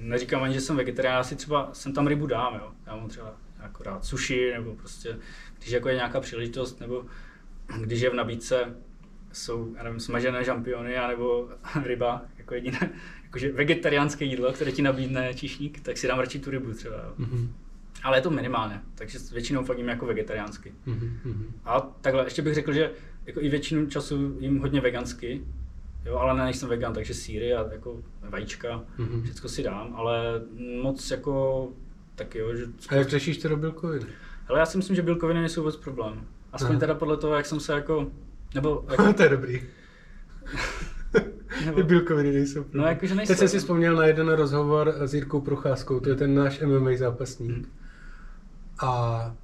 neříkám 0.00 0.42
ani, 0.42 0.54
že 0.54 0.60
jsem 0.60 0.76
vegetarián, 0.76 1.16
já 1.16 1.24
si 1.24 1.36
třeba, 1.36 1.70
sem 1.72 1.92
tam 1.92 2.06
rybu 2.06 2.26
dám, 2.26 2.54
jo. 2.54 2.72
Já 2.86 2.96
mám 2.96 3.08
třeba 3.08 3.34
rád 3.80 4.04
sushi, 4.04 4.52
nebo 4.52 4.74
prostě, 4.74 5.18
když 5.58 5.70
jako 5.70 5.88
je 5.88 5.94
nějaká 5.94 6.20
příležitost, 6.20 6.80
nebo 6.80 7.04
když 7.80 8.00
je 8.00 8.10
v 8.10 8.14
nabídce, 8.14 8.74
jsou, 9.32 9.74
já 9.76 9.82
nevím, 9.82 10.00
smažené 10.00 10.44
žampiony, 10.44 10.94
nebo 11.08 11.48
ryba, 11.84 12.22
jako 12.38 12.54
jediné, 12.54 12.90
jakože 13.24 13.52
vegetariánské 13.52 14.24
jídlo, 14.24 14.52
které 14.52 14.72
ti 14.72 14.82
nabídne 14.82 15.34
číšník, 15.34 15.80
tak 15.80 15.98
si 15.98 16.08
dám 16.08 16.18
radši 16.18 16.38
tu 16.38 16.50
rybu 16.50 16.72
třeba, 16.72 16.96
jo. 16.96 17.12
Mhm. 17.18 17.54
Ale 18.02 18.18
je 18.18 18.22
to 18.22 18.30
minimálně, 18.30 18.80
takže 18.94 19.18
většinou 19.32 19.64
fakt 19.64 19.78
jím 19.78 19.88
jako 19.88 20.06
vegetariánsky. 20.06 20.72
Mhm. 20.86 21.18
Mhm. 21.24 21.52
A 21.64 21.80
takhle, 21.80 22.24
ještě 22.26 22.42
bych 22.42 22.54
řekl, 22.54 22.72
že 22.72 22.90
jako 23.26 23.40
i 23.40 23.48
většinu 23.48 23.86
času 23.86 24.36
jím 24.40 24.58
hodně 24.58 24.80
vegansky, 24.80 25.44
jo, 26.06 26.16
ale 26.16 26.36
ne, 26.38 26.44
nejsem 26.44 26.68
vegan, 26.68 26.92
takže 26.94 27.14
síry 27.14 27.54
a 27.54 27.72
jako 27.72 28.02
vajíčka, 28.20 28.84
Mhm. 28.98 29.22
všechno 29.22 29.48
si 29.48 29.62
dám, 29.62 29.94
ale 29.96 30.42
moc 30.82 31.10
jako 31.10 31.68
taky 32.20 32.38
jo, 32.38 32.54
že... 32.54 32.64
A 32.88 32.94
jak 32.94 33.08
řešíš 33.08 33.38
teda 33.38 33.56
bílkoviny? 33.56 34.06
Ale 34.48 34.58
já 34.58 34.66
si 34.66 34.76
myslím, 34.76 34.96
že 34.96 35.02
bílkoviny 35.02 35.40
nejsou 35.40 35.60
vůbec 35.60 35.76
problém. 35.76 36.26
Aspoň 36.52 36.70
Aha. 36.70 36.80
teda 36.80 36.94
podle 36.94 37.16
toho, 37.16 37.34
jak 37.34 37.46
jsem 37.46 37.60
se 37.60 37.72
jako, 37.72 38.10
nebo, 38.54 38.84
jako, 38.90 39.12
to 39.12 39.22
je 39.22 39.28
dobrý. 39.28 39.60
Ty 41.12 41.64
nebo 41.66 41.82
bílkoviny 41.82 42.32
nejsou 42.32 42.62
problém. 42.62 42.82
No, 42.82 42.88
jakože 42.88 43.14
nejsou. 43.14 43.30
Teď 43.30 43.38
jsem 43.38 43.48
si 43.48 43.58
vzpomněl 43.58 43.96
na 43.96 44.06
jeden 44.06 44.28
rozhovor 44.28 44.94
s 44.98 45.14
Jirkou 45.14 45.40
Procházkou, 45.40 46.00
to 46.00 46.08
je 46.08 46.14
ten 46.14 46.34
náš 46.34 46.60
MMA 46.60 46.90
zápasník. 46.96 47.50
Mhm. 47.50 47.66
A 48.82 49.34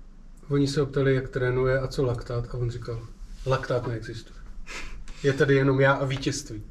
oni 0.49 0.67
se 0.67 0.81
ho 0.81 0.87
ptali, 0.87 1.15
jak 1.15 1.29
trénuje 1.29 1.81
a 1.81 1.87
co 1.87 2.05
laktát. 2.05 2.49
A 2.51 2.55
on 2.55 2.71
říkal, 2.71 3.01
laktát 3.47 3.87
neexistuje. 3.87 4.37
Je 5.23 5.33
tady 5.33 5.55
jenom 5.55 5.81
já 5.81 5.93
a 5.93 6.05
vítězství. 6.05 6.63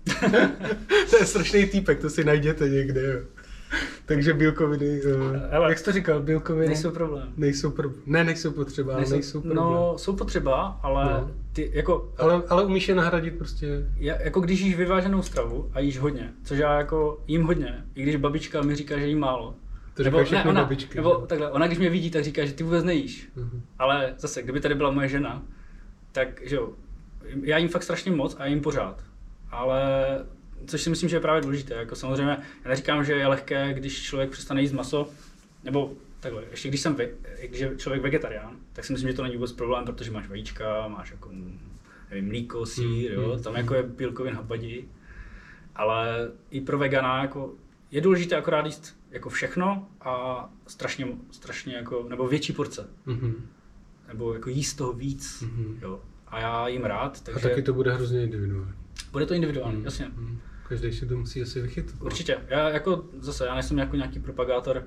to 1.10 1.18
je 1.18 1.26
strašný 1.26 1.66
týpek, 1.66 2.00
to 2.00 2.10
si 2.10 2.24
najděte 2.24 2.70
někde. 2.70 3.02
Jo. 3.02 3.45
Takže 4.06 4.34
bílkoviny, 4.34 5.02
uh, 5.02 5.36
Hele. 5.52 5.70
jak 5.70 5.78
jsi 5.78 5.86
to 5.86 5.92
říkal, 5.92 6.22
bílkoviny 6.22 6.68
nejsou 6.68 6.92
problém. 6.92 7.34
nejsou 7.38 7.72
pro... 7.72 7.90
Ne, 8.06 8.24
nejsou 8.24 8.52
potřeba, 8.52 8.94
ale 8.96 9.06
nejsou 9.10 9.42
problém. 9.42 9.58
no, 9.58 9.94
jsou 9.98 10.16
potřeba, 10.16 10.80
ale 10.84 11.04
No. 11.06 11.32
ty, 11.54 11.72
jako, 11.74 12.14
ale, 12.18 12.44
ale 12.50 12.66
umíš 12.66 12.90
je 12.90 12.96
nahradit 12.96 13.38
prostě... 13.38 13.90
Já, 13.98 14.22
jako 14.22 14.40
když 14.40 14.60
jíš 14.62 14.76
vyváženou 14.76 15.22
stravu 15.22 15.70
a 15.74 15.80
jíš 15.80 16.00
hodně, 16.00 16.32
což 16.44 16.58
já 16.58 16.78
jako 16.78 17.20
jím 17.28 17.44
hodně, 17.44 17.86
i 17.96 18.04
když 18.04 18.16
babička 18.16 18.62
mi 18.62 18.76
říká, 18.76 18.98
že 19.00 19.08
jí 19.08 19.16
málo. 19.16 19.56
To 19.94 20.04
říkají 20.04 20.26
všechny 20.26 20.50
ona, 20.50 20.62
babičky, 20.62 20.98
Nebo 20.98 21.18
že? 21.22 21.28
takhle, 21.28 21.52
ona 21.52 21.68
když 21.68 21.80
mě 21.80 21.90
vidí, 21.90 22.12
tak 22.12 22.24
říká, 22.24 22.46
že 22.46 22.54
ty 22.54 22.64
vůbec 22.64 22.84
nejíš. 22.84 23.30
Mhm. 23.36 23.62
Ale 23.80 24.14
zase, 24.18 24.42
kdyby 24.44 24.60
tady 24.60 24.76
byla 24.76 24.92
moje 24.92 25.08
žena, 25.08 25.42
tak 26.12 26.42
že 26.44 26.56
jo, 26.56 26.70
já 27.44 27.58
jím 27.58 27.70
fakt 27.70 27.84
strašně 27.84 28.12
moc 28.12 28.36
a 28.40 28.46
jím 28.46 28.62
pořád. 28.62 29.04
Ale 29.52 29.92
což 30.68 30.82
si 30.82 30.90
myslím, 30.90 31.10
že 31.10 31.16
je 31.16 31.20
právě 31.20 31.42
důležité. 31.42 31.74
Jako 31.74 31.96
samozřejmě, 31.96 32.38
já 32.64 32.70
neříkám, 32.70 33.04
že 33.06 33.14
je 33.14 33.28
lehké, 33.28 33.74
když 33.74 34.04
člověk 34.04 34.30
přestane 34.30 34.62
jíst 34.62 34.72
maso, 34.72 35.10
nebo 35.64 35.94
takhle, 36.20 36.44
ještě 36.52 36.68
když 36.70 36.82
jsem 36.82 36.96
ve, 36.96 37.08
když 37.48 37.60
je 37.62 37.72
člověk 37.78 38.04
vegetarián, 38.04 38.56
tak 38.74 38.86
si 38.86 38.94
myslím, 38.94 39.10
že 39.12 39.16
to 39.16 39.24
není 39.24 39.36
vůbec 39.36 39.52
problém, 39.52 39.86
protože 39.86 40.12
máš 40.12 40.28
vajíčka, 40.28 40.88
máš 40.88 41.12
jako, 41.12 41.32
nevím, 42.10 42.28
mlíko, 42.28 42.66
sír, 42.66 43.18
Mm, 43.18 43.24
jo, 43.24 43.36
mm, 43.38 43.44
tam 43.44 43.56
jako 43.56 43.74
je 43.76 43.84
bílkovin 43.84 44.34
habadí. 44.34 44.86
Ale 45.76 46.32
i 46.52 46.62
pro 46.62 46.78
vegana 46.78 47.22
jako 47.22 47.54
je 47.92 48.02
důležité 48.02 48.36
akorát 48.36 48.66
jíst 48.66 48.98
jako 49.12 49.30
všechno 49.30 49.88
a 50.02 50.46
strašně, 50.68 51.08
strašně 51.32 51.76
jako, 51.76 52.06
nebo 52.10 52.28
větší 52.28 52.54
porce, 52.54 52.90
Mhm. 53.06 53.36
nebo 54.08 54.34
jako 54.34 54.50
jíst 54.50 54.74
toho 54.74 54.94
víc, 54.94 55.42
Mhm. 55.42 55.80
jo. 55.82 56.02
A 56.28 56.40
já 56.40 56.68
jim 56.68 56.84
rád, 56.84 57.18
A 57.18 57.22
takže 57.24 57.50
taky 57.50 57.62
to 57.62 57.74
bude 57.74 57.94
hrozně 57.94 58.24
individuální. 58.24 58.72
bude 59.12 59.26
to 59.26 59.34
individuální, 59.34 59.76
Mhm. 59.76 59.86
jasně. 59.86 60.06
Mhm. 60.16 60.40
Každý 60.70 60.94
si 60.94 61.06
to 61.06 61.18
musí 61.18 61.42
asi 61.42 61.62
vychytat. 61.62 62.02
Určitě. 62.02 62.38
Já 62.48 62.70
jako 62.70 63.04
zase, 63.20 63.46
já 63.46 63.54
nejsem 63.54 63.78
jako 63.78 63.96
nějaký 63.96 64.20
propagátor 64.20 64.84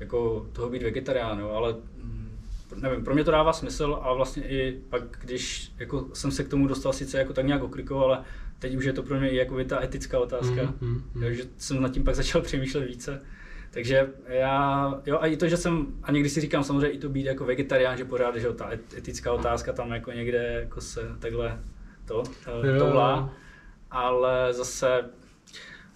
jako 0.00 0.46
toho 0.52 0.70
být 0.70 0.82
vegetarián, 0.82 1.38
jo, 1.38 1.50
ale 1.50 1.74
mm, 2.02 2.38
nevím, 2.76 3.04
pro 3.04 3.14
mě 3.14 3.24
to 3.24 3.30
dává 3.30 3.52
smysl 3.52 3.98
a 4.02 4.12
vlastně 4.12 4.48
i 4.48 4.80
pak, 4.88 5.02
když 5.20 5.72
jako 5.78 6.06
jsem 6.12 6.30
se 6.30 6.44
k 6.44 6.48
tomu 6.48 6.66
dostal 6.66 6.92
sice 6.92 7.18
jako 7.18 7.32
tak 7.32 7.46
nějak 7.46 7.62
oklikou, 7.62 7.98
ale 7.98 8.22
teď 8.58 8.74
už 8.74 8.84
je 8.84 8.92
to 8.92 9.02
pro 9.02 9.20
mě 9.20 9.30
i 9.30 9.36
jako 9.36 9.64
ta 9.64 9.82
etická 9.82 10.18
otázka, 10.18 10.62
mm, 10.62 10.88
mm, 10.88 11.02
mm. 11.14 11.22
Jo, 11.22 11.32
že 11.32 11.42
jsem 11.56 11.82
nad 11.82 11.92
tím 11.92 12.04
pak 12.04 12.14
začal 12.14 12.42
přemýšlet 12.42 12.84
více. 12.84 13.22
Takže 13.70 14.08
já, 14.26 14.94
jo, 15.06 15.18
a 15.20 15.26
i 15.26 15.36
to, 15.36 15.48
že 15.48 15.56
jsem, 15.56 15.86
a 16.02 16.12
někdy 16.12 16.28
si 16.28 16.40
říkám 16.40 16.64
samozřejmě 16.64 16.88
i 16.88 16.98
to 16.98 17.08
být 17.08 17.26
jako 17.26 17.44
vegetarián, 17.44 17.96
že 17.96 18.04
pořád, 18.04 18.36
že 18.36 18.46
jo, 18.46 18.52
ta 18.52 18.70
etická 18.96 19.32
otázka 19.32 19.72
tam 19.72 19.90
jako 19.90 20.12
někde 20.12 20.60
jako 20.60 20.80
se 20.80 21.00
takhle 21.18 21.60
to, 22.04 22.22
to 22.44 22.78
toulá, 22.78 23.32
ale 23.90 24.52
zase, 24.52 25.04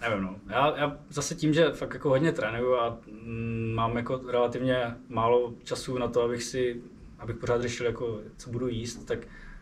nevím 0.03 0.25
no, 0.25 0.37
já, 0.49 0.79
já 0.79 0.99
zase 1.09 1.35
tím, 1.35 1.55
že 1.55 1.71
fakt 1.71 1.95
jako 1.95 2.09
hodně 2.09 2.33
trénuju 2.33 2.75
a 2.75 2.99
mm, 3.07 3.73
mám 3.75 3.97
jako 3.97 4.21
relativně 4.29 4.97
málo 5.09 5.55
času 5.65 5.99
na 5.99 6.09
to, 6.09 6.23
abych 6.23 6.43
si, 6.43 6.83
abych 7.19 7.37
pořád 7.37 7.63
řešil 7.63 7.87
jako, 7.87 8.21
co 8.37 8.51
budu 8.51 8.69
jíst, 8.69 9.05
tak 9.05 9.19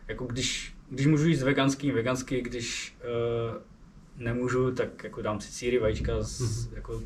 jako 0.08 0.26
když, 0.26 0.74
když 0.90 1.06
můžu 1.06 1.28
jíst 1.28 1.42
veganský, 1.42 1.90
veganský, 1.90 2.40
když 2.40 2.96
uh, 3.00 3.62
nemůžu, 4.16 4.70
tak 4.70 5.04
jako 5.04 5.22
dám 5.22 5.40
si 5.40 5.52
síry, 5.52 5.78
vajíčka, 5.78 6.22
z, 6.22 6.40
mm-hmm. 6.40 6.76
jako, 6.76 7.02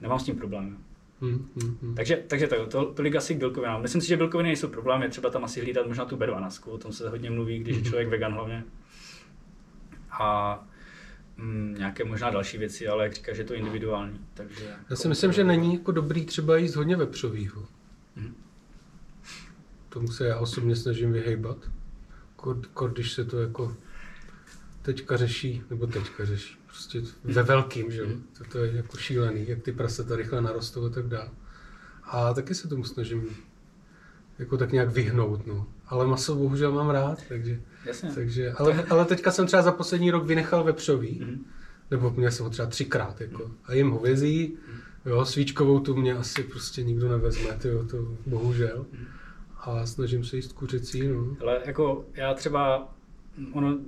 nemám 0.00 0.18
s 0.18 0.24
tím 0.24 0.36
problém. 0.36 0.78
Hmm, 1.20 1.48
hmm, 1.62 1.78
hmm. 1.82 1.94
Takže, 1.94 2.24
takže 2.26 2.46
to, 2.46 2.66
to, 2.66 2.84
tolik 2.84 3.16
asi 3.16 3.34
k 3.34 3.38
bílkovinám. 3.38 3.82
Myslím 3.82 4.00
si, 4.00 4.08
že 4.08 4.16
bílkoviny 4.16 4.48
nejsou 4.48 4.68
problém, 4.68 5.02
je 5.02 5.08
třeba 5.08 5.30
tam 5.30 5.44
asi 5.44 5.60
hlídat 5.60 5.86
možná 5.86 6.04
tu 6.04 6.16
B12, 6.16 6.72
o 6.72 6.78
tom 6.78 6.92
se 6.92 7.08
hodně 7.08 7.30
mluví, 7.30 7.58
když 7.58 7.76
je 7.76 7.80
mhm. 7.80 7.88
člověk 7.88 8.08
vegan 8.08 8.32
hlavně. 8.32 8.64
A 10.10 10.69
mm, 11.40 11.74
nějaké 11.78 12.04
možná 12.04 12.30
další 12.30 12.58
věci, 12.58 12.88
ale 12.88 13.04
jak 13.04 13.14
říkáš, 13.14 13.36
že 13.36 13.42
je 13.42 13.46
to 13.46 13.54
individuální. 13.54 14.26
Takže 14.34 14.76
Já 14.90 14.96
si 14.96 15.08
myslím, 15.08 15.32
že 15.32 15.44
není 15.44 15.74
jako 15.74 15.92
dobrý 15.92 16.26
třeba 16.26 16.56
jíst 16.56 16.76
hodně 16.76 16.96
vepřovýho. 16.96 17.66
Hmm. 18.16 18.34
Tomu 19.88 20.08
se 20.08 20.26
já 20.26 20.38
osobně 20.38 20.76
snažím 20.76 21.12
vyhejbat. 21.12 21.70
Kor, 22.72 22.92
když 22.92 23.12
se 23.12 23.24
to 23.24 23.40
jako 23.40 23.76
teďka 24.82 25.16
řeší, 25.16 25.62
nebo 25.70 25.86
teďka 25.86 26.24
řeší, 26.24 26.56
prostě 26.66 27.02
ve 27.24 27.42
velkým, 27.42 27.90
že 27.90 28.06
mm. 28.06 28.22
to, 28.38 28.44
to 28.44 28.58
je 28.58 28.72
jako 28.72 28.96
šílený, 28.96 29.48
jak 29.48 29.62
ty 29.62 29.72
prasata 29.72 30.16
rychle 30.16 30.40
narostou 30.40 30.86
a 30.86 30.88
tak 30.90 31.06
dále. 31.06 31.30
A 32.04 32.34
taky 32.34 32.54
se 32.54 32.68
tomu 32.68 32.84
snažím 32.84 33.36
jako 34.40 34.56
tak 34.56 34.72
nějak 34.72 34.90
vyhnout, 34.90 35.46
no. 35.46 35.66
Ale 35.86 36.06
maso 36.06 36.34
bohužel 36.34 36.72
mám 36.72 36.90
rád, 36.90 37.18
takže... 37.28 37.60
Jasně. 37.86 38.10
takže 38.14 38.52
ale, 38.52 38.84
ale 38.90 39.04
teďka 39.04 39.30
jsem 39.30 39.46
třeba 39.46 39.62
za 39.62 39.72
poslední 39.72 40.10
rok 40.10 40.26
vynechal 40.26 40.64
vepřový, 40.64 41.20
mm. 41.24 41.44
nebo 41.90 42.10
měl 42.10 42.30
jsem 42.30 42.44
ho 42.44 42.50
třeba 42.50 42.68
třikrát, 42.68 43.20
jako. 43.20 43.46
Mm. 43.46 43.54
A 43.64 43.74
jim 43.74 43.90
hovězí, 43.90 44.56
mm. 44.68 45.10
jo, 45.10 45.24
svíčkovou 45.24 45.80
tu 45.80 45.96
mě 45.96 46.14
asi 46.14 46.42
prostě 46.42 46.82
nikdo 46.82 47.08
nevezme, 47.08 47.52
tyjo, 47.58 47.84
to 47.84 47.96
bohužel. 48.26 48.86
Mm. 48.92 49.06
A 49.60 49.86
snažím 49.86 50.24
se 50.24 50.36
jíst 50.36 50.52
kuřecí, 50.52 51.08
no. 51.08 51.36
Ale 51.40 51.60
jako 51.64 52.04
já 52.14 52.34
třeba, 52.34 52.94
ono, 53.52 53.78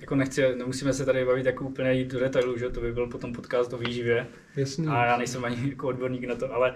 jako 0.00 0.14
nechci, 0.14 0.56
nemusíme 0.56 0.92
se 0.92 1.04
tady 1.04 1.24
bavit 1.24 1.46
jako 1.46 1.64
úplně 1.64 1.92
jít 1.92 2.12
do 2.12 2.20
detailů, 2.20 2.58
že 2.58 2.70
to 2.70 2.80
by 2.80 2.92
byl 2.92 3.06
potom 3.06 3.32
podcast 3.32 3.72
o 3.72 3.78
výživě. 3.78 4.26
Jasný. 4.56 4.86
A 4.86 5.04
já 5.04 5.16
nejsem 5.16 5.44
ani 5.44 5.70
jako 5.70 5.88
odborník 5.88 6.24
na 6.24 6.34
to, 6.34 6.54
ale 6.54 6.74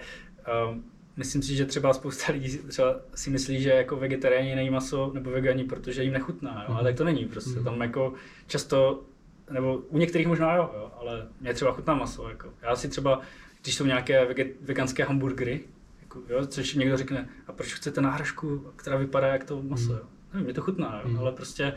um, 0.71 0.85
myslím 1.17 1.43
si, 1.43 1.55
že 1.55 1.67
třeba 1.67 1.93
spousta 1.93 2.33
lidí 2.33 2.59
třeba 2.59 2.97
si 3.15 3.31
myslí, 3.31 3.63
že 3.63 3.71
jako 3.71 3.97
vegetariáni 3.97 4.55
nejí 4.55 4.71
maso 4.71 5.11
nebo 5.15 5.31
vegani, 5.31 5.65
protože 5.65 6.03
jim 6.03 6.13
nechutná, 6.13 6.65
jo? 6.69 6.75
Ale 6.75 6.85
tak 6.85 6.97
to 6.97 7.05
není 7.05 7.25
prostě. 7.25 7.59
Mm. 7.59 7.65
Tam 7.65 7.81
jako 7.81 8.15
často, 8.47 9.05
nebo 9.51 9.77
u 9.77 9.99
některých 9.99 10.27
možná 10.27 10.57
jo, 10.57 10.71
jo 10.75 10.93
ale 11.01 11.29
mě 11.41 11.55
třeba 11.55 11.73
chutná 11.73 11.95
maso. 11.95 12.29
Jako. 12.29 12.53
Já 12.63 12.77
si 12.77 12.89
třeba, 12.89 13.21
když 13.63 13.75
jsou 13.75 13.87
nějaké 13.87 14.27
veganské 14.61 15.05
hamburgery, 15.05 15.61
jako, 16.03 16.23
jo, 16.29 16.47
což 16.47 16.75
někdo 16.75 16.97
řekne, 16.97 17.29
a 17.47 17.53
proč 17.53 17.75
chcete 17.75 18.01
náhražku, 18.01 18.73
která 18.77 18.97
vypadá 18.97 19.27
jak 19.27 19.45
to 19.45 19.63
maso, 19.63 19.93
mm. 19.93 19.99
jo? 19.99 20.05
Nevím, 20.33 20.45
mě 20.45 20.55
to 20.55 20.61
chutná, 20.61 21.01
jo? 21.05 21.11
Mm. 21.11 21.19
ale 21.19 21.33
prostě 21.33 21.73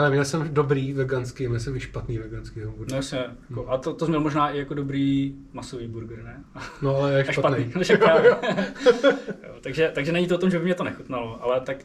ale 0.00 0.10
měl 0.10 0.24
jsem 0.24 0.54
dobrý 0.54 0.92
veganský, 0.92 1.48
měl 1.48 1.60
jsem 1.60 1.76
i 1.76 1.80
špatný 1.80 2.18
veganský 2.18 2.60
hamburger. 2.60 2.90
No 2.90 2.96
jasně, 2.96 3.24
jako, 3.50 3.68
a 3.68 3.78
to, 3.78 3.94
to 3.94 4.06
měl 4.06 4.20
možná 4.20 4.50
i 4.50 4.58
jako 4.58 4.74
dobrý 4.74 5.34
masový 5.52 5.88
burger, 5.88 6.24
ne? 6.24 6.44
No 6.82 6.96
ale 6.96 7.12
je 7.18 7.32
špatný. 7.32 7.72
špatný. 7.82 8.28
jo, 9.46 9.54
takže, 9.60 9.90
takže 9.94 10.12
není 10.12 10.26
to 10.26 10.34
o 10.34 10.38
tom, 10.38 10.50
že 10.50 10.58
by 10.58 10.64
mě 10.64 10.74
to 10.74 10.84
nechutnalo, 10.84 11.42
ale 11.42 11.60
tak 11.60 11.76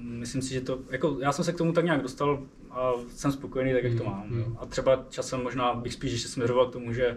myslím 0.00 0.42
si, 0.42 0.54
že 0.54 0.60
to, 0.60 0.78
jako 0.90 1.16
já 1.20 1.32
jsem 1.32 1.44
se 1.44 1.52
k 1.52 1.58
tomu 1.58 1.72
tak 1.72 1.84
nějak 1.84 2.02
dostal 2.02 2.42
a 2.70 2.92
jsem 3.08 3.32
spokojený 3.32 3.72
tak, 3.72 3.84
jak 3.84 3.94
to 3.94 4.04
mm, 4.04 4.10
mám. 4.10 4.28
Mm. 4.28 4.56
A 4.60 4.66
třeba 4.66 5.04
časem 5.08 5.42
možná 5.42 5.74
bych 5.74 5.92
spíš 5.92 6.12
ještě 6.12 6.28
směřoval 6.28 6.66
k 6.66 6.72
tomu, 6.72 6.92
že 6.92 7.16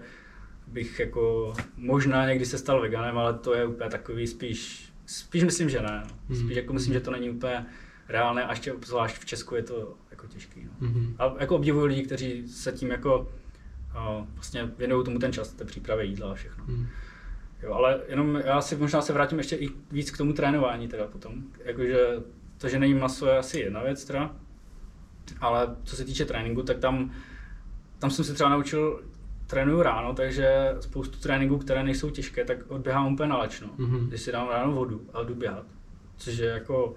bych 0.67 0.99
jako 0.99 1.53
možná 1.77 2.27
někdy 2.27 2.45
se 2.45 2.57
stal 2.57 2.81
veganem, 2.81 3.17
ale 3.17 3.33
to 3.33 3.53
je 3.53 3.65
úplně 3.65 3.89
takový 3.89 4.27
spíš, 4.27 4.89
spíš 5.05 5.43
myslím, 5.43 5.69
že 5.69 5.81
ne. 5.81 6.03
No. 6.29 6.35
Spíš 6.35 6.49
mm. 6.49 6.57
jako 6.57 6.73
myslím, 6.73 6.93
že 6.93 6.99
to 6.99 7.11
není 7.11 7.29
úplně 7.29 7.65
reálné, 8.09 8.43
a 8.43 8.51
ještě 8.51 8.73
zvlášť 8.85 9.21
v 9.21 9.25
Česku 9.25 9.55
je 9.55 9.63
to 9.63 9.95
jako 10.17 10.27
těžký. 10.27 10.65
No. 10.65 10.87
Mm-hmm. 10.87 11.15
A 11.19 11.35
jako 11.39 11.55
obdivuju 11.55 11.85
lidi, 11.85 12.03
kteří 12.03 12.47
se 12.47 12.71
tím 12.71 12.91
jako 12.91 13.19
uh, 13.19 14.25
vlastně 14.33 14.71
věnují 14.77 15.05
tomu 15.05 15.19
ten 15.19 15.33
čas, 15.33 15.53
té 15.53 15.65
přípravě 15.65 16.05
jídla 16.05 16.31
a 16.31 16.33
všechno. 16.33 16.63
Mm. 16.67 16.87
Jo, 17.63 17.73
ale 17.73 18.01
jenom 18.07 18.35
já 18.45 18.61
si 18.61 18.75
možná 18.75 19.01
se 19.01 19.13
vrátím 19.13 19.37
ještě 19.37 19.55
i 19.55 19.69
víc 19.91 20.11
k 20.11 20.17
tomu 20.17 20.33
trénování 20.33 20.87
teda 20.87 21.07
potom. 21.07 21.43
Jakože 21.65 21.97
to, 22.57 22.69
že 22.69 22.79
není 22.79 22.93
maso 22.93 23.27
je 23.27 23.37
asi 23.37 23.59
jedna 23.59 23.83
věc 23.83 24.05
teda, 24.05 24.35
ale 25.41 25.75
co 25.83 25.95
se 25.95 26.05
týče 26.05 26.25
tréninku, 26.25 26.63
tak 26.63 26.77
tam, 26.77 27.11
tam 27.99 28.11
jsem 28.11 28.25
se 28.25 28.33
třeba 28.33 28.49
naučil, 28.49 29.03
trénuju 29.47 29.81
ráno, 29.81 30.13
takže 30.13 30.75
spoustu 30.79 31.19
tréninků, 31.19 31.57
které 31.57 31.83
nejsou 31.83 32.09
těžké, 32.09 32.45
tak 32.45 32.57
odběhám 32.67 33.13
úplně 33.13 33.29
na 33.29 33.37
lačno, 33.37 33.67
mm-hmm. 33.67 34.07
když 34.07 34.21
si 34.21 34.31
dám 34.31 34.49
ráno 34.49 34.71
vodu 34.71 35.01
a 35.13 35.23
jdu 35.23 35.35
běhat. 35.35 35.65
Což 36.17 36.37
je 36.37 36.47
jako, 36.47 36.95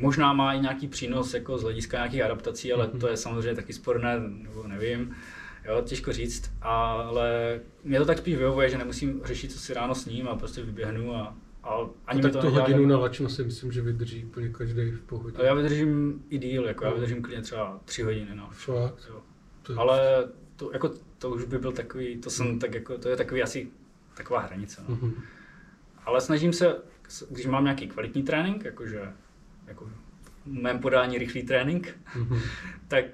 Možná 0.00 0.32
má 0.32 0.54
i 0.54 0.60
nějaký 0.60 0.88
přínos 0.88 1.34
jako 1.34 1.58
z 1.58 1.62
hlediska 1.62 1.96
nějakých 1.96 2.22
adaptací, 2.22 2.72
ale 2.72 2.86
mm-hmm. 2.86 3.00
to 3.00 3.08
je 3.08 3.16
samozřejmě 3.16 3.54
taky 3.54 3.72
sporné, 3.72 4.20
nebo 4.20 4.66
nevím. 4.66 5.16
Jo, 5.64 5.82
těžko 5.84 6.12
říct, 6.12 6.52
ale 6.62 7.60
mě 7.84 7.98
to 7.98 8.04
tak 8.04 8.18
spíš 8.18 8.36
vyhovuje, 8.36 8.70
že 8.70 8.78
nemusím 8.78 9.20
řešit, 9.24 9.52
co 9.52 9.58
si 9.58 9.74
ráno 9.74 9.94
s 9.94 10.06
ním 10.06 10.28
a 10.28 10.36
prostě 10.36 10.62
vyběhnu 10.62 11.14
a, 11.14 11.36
a 11.62 11.76
ani 12.06 12.20
a 12.20 12.22
tak 12.22 12.32
to 12.32 12.40
tu 12.40 12.50
hodinu 12.50 12.86
na 12.86 12.98
lačno 12.98 13.28
si 13.28 13.44
myslím, 13.44 13.72
že 13.72 13.82
vydrží 13.82 14.24
úplně 14.24 14.48
každý 14.48 14.90
v 14.90 15.00
pohodě. 15.00 15.36
Já 15.42 15.54
vydržím 15.54 16.22
i 16.30 16.38
díl, 16.38 16.64
jako 16.64 16.84
já 16.84 16.90
no. 16.90 16.96
vydržím 16.96 17.22
klidně 17.22 17.42
třeba 17.42 17.80
tři 17.84 18.02
hodiny. 18.02 18.30
No. 18.34 18.48
Fakt? 18.52 19.04
Jo. 19.08 19.22
To 19.62 19.80
ale 19.80 20.28
to, 20.56 20.70
jako, 20.72 20.90
to 21.18 21.30
už 21.30 21.44
by 21.44 21.58
byl 21.58 21.72
takový, 21.72 22.16
to 22.16 22.30
jsem 22.30 22.46
mm. 22.46 22.58
tak 22.58 22.74
jako, 22.74 22.98
to 22.98 23.08
je 23.08 23.16
takový 23.16 23.42
asi 23.42 23.68
taková 24.14 24.40
hranice. 24.40 24.82
No. 24.88 24.96
Mm-hmm. 24.96 25.12
Ale 26.04 26.20
snažím 26.20 26.52
se, 26.52 26.76
když 27.30 27.46
mám 27.46 27.64
nějaký 27.64 27.88
kvalitní 27.88 28.22
trénink, 28.22 28.64
jakože 28.64 29.12
jako 29.70 29.84
v 30.46 30.52
mém 30.52 30.78
podání 30.78 31.18
rychlý 31.18 31.42
trénink, 31.42 31.98
mm-hmm. 32.16 32.40
tak, 32.88 33.04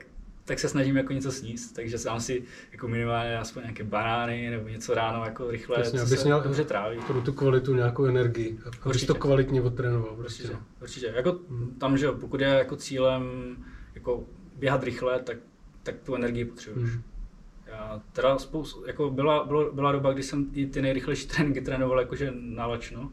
tak 0.45 0.59
se 0.59 0.69
snažím 0.69 0.97
jako 0.97 1.13
něco 1.13 1.33
sníst, 1.33 1.75
takže 1.75 1.99
sám 1.99 2.21
si 2.21 2.43
jako 2.73 2.89
minimálně 2.89 3.39
aspoň 3.39 3.63
nějaké 3.63 3.85
banány 3.85 4.51
nebo 4.51 4.69
něco 4.69 4.95
ráno 4.95 5.25
jako 5.25 5.51
rychle, 5.51 5.77
Přesně, 5.81 6.01
abys 6.01 6.25
měl 6.25 6.41
dobře 6.41 6.65
tráví. 6.65 6.99
Pro 7.07 7.21
tu 7.21 7.33
kvalitu 7.33 7.75
nějakou 7.75 8.05
energii, 8.05 8.59
abys 8.83 9.07
to 9.07 9.15
kvalitně 9.15 9.63
odtrénoval. 9.63 10.17
Prostě. 10.17 10.43
Určitě, 10.43 10.59
určitě. 10.83 11.13
Jako 11.17 11.39
mm. 11.49 11.75
tam, 11.79 11.99
že 11.99 12.13
pokud 12.13 12.41
je 12.41 12.49
jako 12.49 12.77
cílem 12.77 13.57
jako 13.95 14.25
běhat 14.57 14.83
rychle, 14.83 15.21
tak, 15.21 15.37
tak 15.83 15.95
tu 16.05 16.15
energii 16.15 16.45
potřebuješ. 16.45 16.91
Mm. 16.91 17.03
Já 17.67 18.03
teda 18.13 18.39
spoustu, 18.39 18.87
jako 18.87 19.11
byla, 19.11 19.45
byla, 19.45 19.73
byla 19.73 19.93
doba, 19.93 20.13
kdy 20.13 20.23
jsem 20.23 20.51
i 20.53 20.67
ty 20.67 20.83
nejrychlejší 20.83 21.27
tréninky 21.27 21.61
trénoval 21.61 22.01
jakože 22.01 22.33
nalačno, 22.35 23.13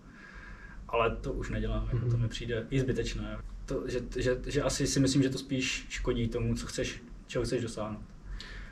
ale 0.93 1.15
to 1.15 1.33
už 1.33 1.49
nedělám, 1.49 1.89
jako 1.93 2.09
to 2.09 2.17
mi 2.17 2.27
přijde 2.27 2.67
i 2.69 2.79
zbytečné. 2.79 3.37
To, 3.65 3.83
že, 3.85 3.99
že, 4.17 4.37
že, 4.45 4.61
asi 4.61 4.87
si 4.87 4.99
myslím, 4.99 5.23
že 5.23 5.29
to 5.29 5.37
spíš 5.37 5.85
škodí 5.89 6.27
tomu, 6.27 6.55
co 6.55 6.65
chceš, 6.65 7.03
čeho 7.27 7.45
chceš 7.45 7.61
dosáhnout. 7.61 8.01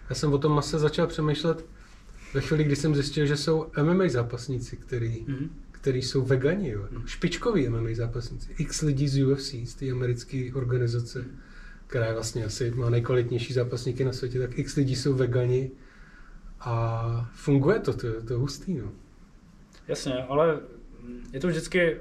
Já 0.10 0.16
jsem 0.16 0.34
o 0.34 0.38
tom 0.38 0.52
mase 0.52 0.80
začal 0.80 1.08
přemýšlet 1.08 1.66
ve 2.34 2.42
chvíli, 2.42 2.64
kdy 2.64 2.76
jsem 2.76 2.96
zjistil, 2.96 3.26
že 3.26 3.38
jsou 3.38 3.72
MMA 3.84 4.04
zápasníci, 4.08 4.78
který, 4.78 5.26
mm-hmm. 5.26 5.50
který 5.72 6.02
jsou 6.02 6.26
vegani, 6.26 6.70
jo. 6.70 6.82
Mm-hmm. 6.82 7.06
špičkoví 7.06 7.70
MMA 7.70 7.90
zápasníci. 7.94 8.56
X 8.58 8.82
lidí 8.82 9.08
z 9.08 9.24
UFC, 9.24 9.54
z 9.54 9.76
té 9.76 9.92
americké 9.92 10.52
organizace, 10.54 11.26
která 11.88 12.06
je 12.06 12.14
vlastně 12.14 12.46
asi 12.46 12.72
má 12.72 12.90
nejkvalitnější 12.90 13.54
zápasníky 13.54 14.04
na 14.04 14.14
světě, 14.14 14.40
tak 14.40 14.60
X 14.60 14.76
lidí 14.76 14.96
jsou 14.96 15.14
vegani 15.14 15.72
a 16.60 17.30
funguje 17.34 17.80
to, 17.80 17.94
to, 17.94 18.22
to 18.22 18.34
je 18.34 18.38
hustý, 18.38 18.74
no. 18.74 18.92
Jasně, 19.88 20.14
ale 20.14 20.60
je 21.34 21.40
to 21.40 21.48
vždycky 21.48 21.98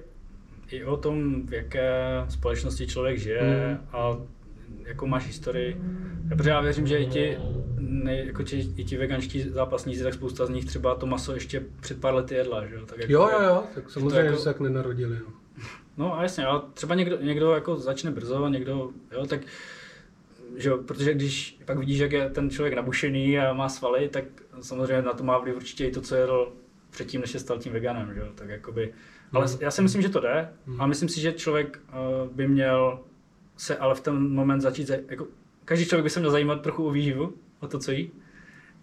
i 0.73 0.85
o 0.85 0.97
tom, 0.97 1.47
v 1.47 1.53
jaké 1.53 2.25
společnosti 2.29 2.87
člověk 2.87 3.18
žije 3.18 3.41
mm. 3.43 3.87
a 3.93 4.16
jakou 4.85 5.07
máš 5.07 5.27
historii. 5.27 5.81
Já, 6.31 6.37
protože 6.37 6.51
já 6.51 6.61
věřím, 6.61 6.87
že 6.87 6.99
i 6.99 7.07
ti, 7.07 7.39
ne, 7.79 8.16
jako 8.25 8.43
či, 8.43 8.68
i 8.77 8.85
ti 8.85 8.97
veganští 8.97 9.41
zápasníci, 9.43 10.03
tak 10.03 10.14
spousta 10.14 10.47
z 10.47 10.51
nich 10.51 10.64
třeba 10.64 10.95
to 10.95 11.07
maso 11.07 11.35
ještě 11.35 11.62
před 11.81 12.01
pár 12.01 12.14
lety 12.14 12.35
jedla, 12.35 12.66
že 12.66 12.75
jo? 12.75 12.87
Tak 12.87 12.99
jako, 12.99 13.12
jo, 13.12 13.31
jo, 13.33 13.43
jo, 13.43 13.64
tak 13.75 13.91
samozřejmě, 13.91 14.18
jako, 14.18 14.33
že 14.33 14.39
se 14.39 14.45
tak 14.45 14.61
nenarodili. 14.61 15.16
No. 15.18 15.33
no 15.97 16.18
a 16.18 16.23
jasně, 16.23 16.45
ale 16.45 16.62
třeba 16.75 16.95
někdo, 16.95 17.18
někdo 17.21 17.53
jako 17.53 17.77
začne 17.77 18.11
brzo 18.11 18.45
a 18.45 18.49
někdo, 18.49 18.91
jo, 19.12 19.27
tak 19.27 19.41
že 20.57 20.68
jo, 20.68 20.79
protože 20.79 21.14
když 21.14 21.59
pak 21.64 21.79
vidíš, 21.79 21.99
jak 21.99 22.12
je 22.12 22.31
ten 22.31 22.51
člověk 22.51 22.75
nabušený 22.75 23.39
a 23.39 23.53
má 23.53 23.68
svaly, 23.68 24.09
tak 24.09 24.25
samozřejmě 24.61 25.03
na 25.03 25.12
to 25.12 25.25
má 25.25 25.39
vliv 25.39 25.57
určitě 25.57 25.87
i 25.87 25.91
to, 25.91 26.01
co 26.01 26.14
jedl 26.14 26.53
předtím, 26.91 27.21
než 27.21 27.31
se 27.31 27.39
stal 27.39 27.59
tím 27.59 27.73
veganem, 27.73 28.14
že 28.14 28.21
jo, 28.21 28.27
tak 28.35 28.49
jakoby 28.49 28.93
Ale 29.33 29.47
já 29.61 29.70
si 29.70 29.83
myslím, 29.83 30.03
že 30.03 30.09
to 30.09 30.20
jde. 30.20 30.49
A 30.78 30.87
myslím 30.87 31.09
si, 31.09 31.20
že 31.20 31.33
člověk 31.33 31.81
uh, 31.89 32.37
by 32.37 32.49
měl 32.49 33.01
se 33.57 33.76
ale 33.76 33.95
v 33.95 34.01
ten 34.01 34.33
moment 34.33 34.61
začít, 34.61 34.87
za, 34.87 34.95
jako, 35.09 35.26
každý 35.64 35.87
člověk 35.87 36.05
by 36.05 36.11
se 36.11 36.20
měl 36.20 36.33
zajímat 36.33 36.62
trochu 36.62 36.87
o 36.87 36.91
výživu, 36.91 37.35
o 37.61 37.68
to, 37.68 37.78
co 37.78 37.93
jí. 37.93 38.11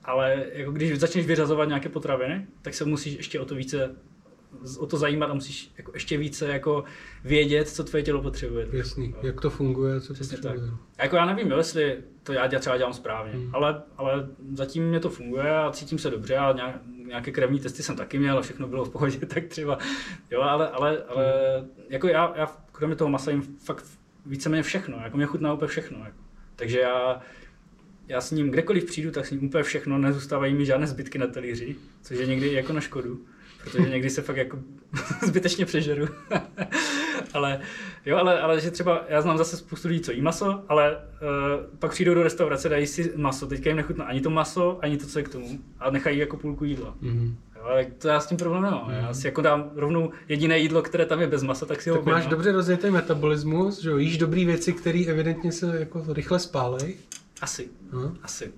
Ale 0.03 0.45
jako 0.53 0.71
když 0.71 0.99
začneš 0.99 1.25
vyřazovat 1.25 1.67
nějaké 1.67 1.89
potraviny, 1.89 2.47
tak 2.61 2.73
se 2.73 2.85
musíš 2.85 3.17
ještě 3.17 3.39
o 3.39 3.45
to 3.45 3.55
více 3.55 3.95
o 4.79 4.85
to 4.85 4.97
zajímat 4.97 5.29
a 5.29 5.33
musíš 5.33 5.71
jako 5.77 5.91
ještě 5.93 6.17
více 6.17 6.47
jako 6.47 6.83
vědět, 7.23 7.69
co 7.69 7.83
tvoje 7.83 8.03
tělo 8.03 8.21
potřebuje. 8.21 8.67
Jasný, 8.71 9.15
jak 9.23 9.41
to 9.41 9.49
funguje, 9.49 10.01
co 10.01 10.13
Přesně 10.13 10.37
potřebuje. 10.37 10.69
tak. 10.69 10.79
A 10.97 11.03
jako 11.03 11.15
já 11.15 11.25
nevím, 11.25 11.51
jo, 11.51 11.57
jestli 11.57 11.97
to 12.23 12.33
já 12.33 12.59
třeba 12.59 12.77
dělám 12.77 12.93
správně, 12.93 13.33
Hmm. 13.33 13.49
ale, 13.55 13.81
ale 13.97 14.27
zatím 14.53 14.89
mě 14.89 14.99
to 14.99 15.09
funguje 15.09 15.57
a 15.57 15.71
cítím 15.71 15.99
se 15.99 16.09
dobře 16.09 16.37
a 16.37 16.51
nějak- 16.51 16.81
nějaké 17.07 17.31
krevní 17.31 17.59
testy 17.59 17.83
jsem 17.83 17.95
taky 17.95 18.19
měl 18.19 18.37
a 18.37 18.41
všechno 18.41 18.67
bylo 18.67 18.85
v 18.85 18.89
pohodě, 18.89 19.17
tak 19.25 19.45
třeba, 19.45 19.77
jo, 20.31 20.41
ale, 20.41 20.69
ale, 20.69 21.03
ale 21.03 21.25
jako 21.89 22.07
já, 22.07 22.33
já 22.35 22.47
kromě 22.71 22.95
toho 22.95 23.09
masa 23.09 23.31
jim 23.31 23.41
fakt 23.41 23.85
víceméně 24.25 24.63
všechno, 24.63 24.97
jako 25.03 25.17
mě 25.17 25.25
chutná 25.25 25.53
úplně 25.53 25.67
všechno, 25.69 25.97
jako. 26.05 26.17
takže 26.55 26.79
já, 26.79 27.21
já 28.07 28.21
s 28.21 28.31
ním 28.31 28.49
kdekoliv 28.51 28.85
přijdu, 28.85 29.11
tak 29.11 29.25
s 29.25 29.31
ním 29.31 29.45
úplně 29.45 29.63
všechno, 29.63 29.97
nezůstávají 29.97 30.53
mi 30.53 30.65
žádné 30.65 30.87
zbytky 30.87 31.17
na 31.17 31.27
talíři, 31.27 31.75
což 32.01 32.17
je 32.17 32.25
někdy 32.25 32.53
jako 32.53 32.73
na 32.73 32.81
škodu, 32.81 33.19
protože 33.71 33.89
někdy 33.89 34.09
se 34.09 34.21
fakt 34.21 34.37
jako 34.37 34.57
zbytečně 35.25 35.65
přežeru. 35.65 36.07
ale 37.33 37.59
jo, 38.05 38.17
ale, 38.17 38.41
ale 38.41 38.61
že 38.61 38.71
třeba 38.71 39.05
já 39.09 39.21
znám 39.21 39.37
zase 39.37 39.57
spoustu 39.57 39.87
lidí, 39.87 39.99
co 40.01 40.11
jí 40.11 40.21
maso, 40.21 40.61
ale 40.69 40.97
uh, 40.97 41.77
pak 41.79 41.91
přijdou 41.91 42.13
do 42.13 42.23
restaurace, 42.23 42.69
dají 42.69 42.87
si 42.87 43.13
maso, 43.15 43.47
teďka 43.47 43.69
jim 43.69 43.77
nechutná 43.77 44.05
ani 44.05 44.21
to 44.21 44.29
maso, 44.29 44.79
ani 44.81 44.97
to, 44.97 45.05
co 45.07 45.19
je 45.19 45.23
k 45.23 45.29
tomu 45.29 45.59
a 45.79 45.89
nechají 45.89 46.19
jako 46.19 46.37
půlku 46.37 46.65
jídla. 46.65 46.95
Mhm. 47.01 47.35
Jo, 47.55 47.61
ale 47.63 47.85
to 47.97 48.07
já 48.07 48.19
s 48.19 48.27
tím 48.27 48.37
problém 48.37 48.61
nemám. 48.63 48.89
Já 48.89 49.13
si 49.13 49.27
jako 49.27 49.41
dám 49.41 49.71
rovnou 49.75 50.11
jediné 50.27 50.59
jídlo, 50.59 50.81
které 50.81 51.05
tam 51.05 51.21
je 51.21 51.27
bez 51.27 51.43
masa, 51.43 51.65
tak 51.65 51.81
si 51.81 51.89
ho 51.89 51.95
Tak 51.95 52.05
máš 52.05 52.13
objednám. 52.13 52.31
dobře 52.31 52.51
rozjetý 52.51 52.89
metabolismus, 52.91 53.81
že 53.81 53.89
jo, 53.89 53.97
jíš 53.97 54.17
dobrý 54.17 54.45
věci, 54.45 54.73
které 54.73 55.05
evidentně 55.07 55.51
se 55.51 55.79
jako 55.79 56.03
rychle 56.13 56.39
spálej. 56.39 56.95
Asi. 57.41 57.67
No. 57.93 58.13
Asi. 58.23 58.51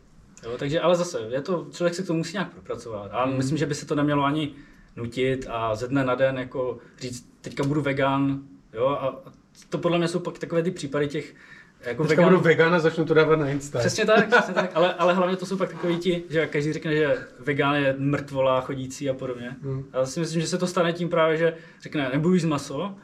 Jo, 0.44 0.52
takže 0.58 0.80
ale 0.82 0.96
zase, 0.96 1.20
je 1.30 1.42
to, 1.42 1.68
člověk 1.72 1.96
se 1.96 2.04
k 2.04 2.08
tomu 2.08 2.18
musí 2.18 2.34
nějak 2.34 2.52
propracovat. 2.52 3.10
A 3.14 3.26
Mhm. 3.26 3.38
myslím, 3.38 3.58
že 3.58 3.66
by 3.66 3.76
se 3.76 3.86
to 3.86 3.96
nemělo 3.96 4.24
ani 4.24 4.52
nutit 5.00 5.48
a 5.50 5.76
ze 5.76 5.88
dne 5.88 6.04
na 6.04 6.16
den 6.16 6.38
jako 6.38 6.78
říct, 7.00 7.30
teďka 7.42 7.64
budu 7.64 7.82
vegan, 7.82 8.40
jo, 8.74 8.88
a 8.88 9.24
to 9.70 9.78
podle 9.78 9.98
mě 9.98 10.08
jsou 10.08 10.20
pak 10.20 10.40
takové 10.40 10.64
ty 10.64 10.72
případy 10.72 11.08
těch 11.08 11.36
jako 11.82 12.04
Teďka 12.04 12.22
vegan, 12.22 12.34
budu 12.34 12.44
vegan 12.44 12.76
a 12.76 12.80
začnu 12.80 13.06
to 13.06 13.14
dávat 13.14 13.40
na 13.40 13.50
Insta. 13.50 13.80
Přesně 13.80 14.06
tak, 14.06 14.28
přesně 14.28 14.54
tak, 14.54 14.72
ale, 14.74 14.94
ale 14.94 15.14
hlavně 15.14 15.36
to 15.38 15.46
jsou 15.46 15.58
pak 15.58 15.72
takový 15.72 15.98
ti, 15.98 16.24
že 16.30 16.48
každý 16.48 16.74
řekne, 16.74 16.96
že 16.96 17.18
vegan 17.40 17.76
je 17.76 17.96
mrtvola 17.98 18.62
chodící 18.62 19.10
a 19.10 19.14
podobně. 19.14 19.56
Hmm. 19.62 19.86
A 19.94 19.98
já 19.98 20.06
si 20.06 20.20
myslím, 20.20 20.42
že 20.42 20.48
se 20.48 20.58
to 20.58 20.68
stane 20.68 20.94
tím 20.94 21.10
právě, 21.10 21.38
že 21.38 21.54
řekne, 21.82 22.10
nebudu 22.14 22.34
jíst 22.34 22.46
maso 22.46 22.96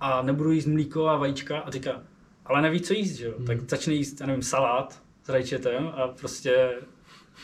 a 0.00 0.22
nebudu 0.22 0.50
jíst 0.50 0.66
mlíko 0.66 1.08
a 1.08 1.16
vajíčka 1.16 1.58
a 1.58 1.70
říká, 1.70 2.02
ale 2.46 2.62
neví, 2.62 2.80
co 2.80 2.94
jíst, 2.94 3.12
že 3.12 3.26
jo? 3.26 3.34
Tak 3.46 3.58
začne 3.70 3.94
jíst, 3.94 4.20
já 4.20 4.26
nevím, 4.26 4.42
salát 4.42 5.02
s 5.24 5.28
rajčetem 5.28 5.92
a 5.96 6.08
prostě 6.08 6.70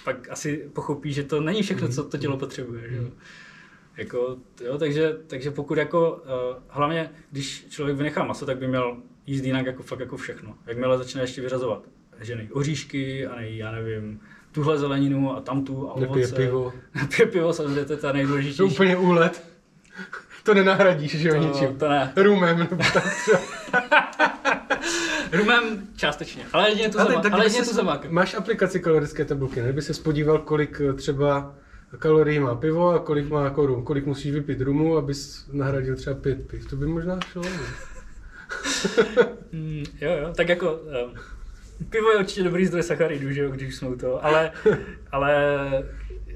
pak 0.04 0.28
asi 0.30 0.70
pochopí, 0.72 1.12
že 1.12 1.22
to 1.22 1.40
není 1.40 1.62
všechno, 1.62 1.88
co 1.88 2.04
to 2.04 2.18
tělo 2.18 2.36
potřebuje, 2.36 2.90
že 2.90 2.96
jo? 2.96 3.04
Jako, 3.96 4.36
jo, 4.64 4.78
takže, 4.78 5.16
takže 5.26 5.50
pokud 5.50 5.78
jako, 5.78 6.10
uh, 6.12 6.62
hlavně 6.68 7.10
když 7.30 7.66
člověk 7.70 7.96
vynechá 7.96 8.24
maso, 8.24 8.46
tak 8.46 8.58
by 8.58 8.68
měl 8.68 8.96
jíst 9.26 9.44
jinak 9.44 9.66
jako 9.66 9.82
fakt 9.82 10.00
jako 10.00 10.16
všechno. 10.16 10.54
Jakmile 10.66 10.98
začne 10.98 11.22
ještě 11.22 11.40
vyřazovat 11.40 11.82
ženy 12.20 12.48
oříšky 12.52 13.26
a 13.26 13.36
nejí, 13.36 13.58
já 13.58 13.72
nevím, 13.72 14.20
tuhle 14.52 14.78
zeleninu 14.78 15.36
a 15.36 15.40
tamtu 15.40 15.90
a 15.90 16.00
Nepije 16.00 16.26
ovoce. 16.26 16.42
pivo. 16.42 16.72
Nepije 16.94 17.26
pivo, 17.26 17.52
samozřejmě 17.52 17.84
to 17.84 17.92
je 17.92 17.96
ta 17.98 18.08
To 18.08 18.14
nejdůležitější. 18.16 18.62
úplně 18.74 18.96
úlet. 18.96 19.44
To 20.42 20.54
nenahradíš, 20.54 21.16
že 21.18 21.28
jo, 21.28 21.34
To- 21.34 21.40
ničím. 21.48 21.78
to 21.78 21.88
ne. 21.88 22.12
Rumem 22.16 22.58
nebo 22.58 22.76
tak. 22.92 23.04
Rumem 25.32 25.88
částečně, 25.96 26.42
ale 26.52 26.68
jedině 26.70 26.88
tu, 26.88 27.00
Ale 27.00 27.14
tak 27.22 27.32
ale 27.32 27.42
kdyby 27.44 27.56
jedině 27.56 27.64
zemákem. 27.74 28.14
Máš 28.14 28.34
aplikaci 28.34 28.80
kalorické 28.80 29.24
tabulky, 29.24 29.62
ne? 29.62 29.72
By 29.72 29.82
se 29.82 29.94
spodíval, 29.94 30.38
kolik 30.38 30.80
eh, 30.80 30.92
třeba 30.92 31.54
kalorií 31.98 32.38
má 32.38 32.54
pivo 32.54 32.90
a 32.90 32.98
kolik 32.98 33.28
má 33.28 33.44
jako 33.44 33.66
rum. 33.66 33.84
Kolik 33.84 34.06
musíš 34.06 34.32
vypít 34.32 34.60
rumu, 34.60 34.96
abys 34.96 35.48
nahradil 35.52 35.96
třeba 35.96 36.16
pět 36.16 36.46
piv. 36.46 36.70
To 36.70 36.76
by 36.76 36.86
možná 36.86 37.20
šlo. 37.20 37.42
Mm, 39.52 39.84
jo, 40.00 40.10
jo, 40.22 40.32
tak 40.36 40.48
jako 40.48 40.72
um, 40.72 41.14
pivo 41.90 42.10
je 42.10 42.18
určitě 42.18 42.42
dobrý 42.42 42.66
zdroj 42.66 42.82
sacharidů, 42.82 43.32
že 43.32 43.42
jo, 43.42 43.50
když 43.50 43.74
jsme 43.76 43.88
u 43.88 43.96
toho, 43.96 44.24
ale, 44.24 44.52
ale 45.12 45.34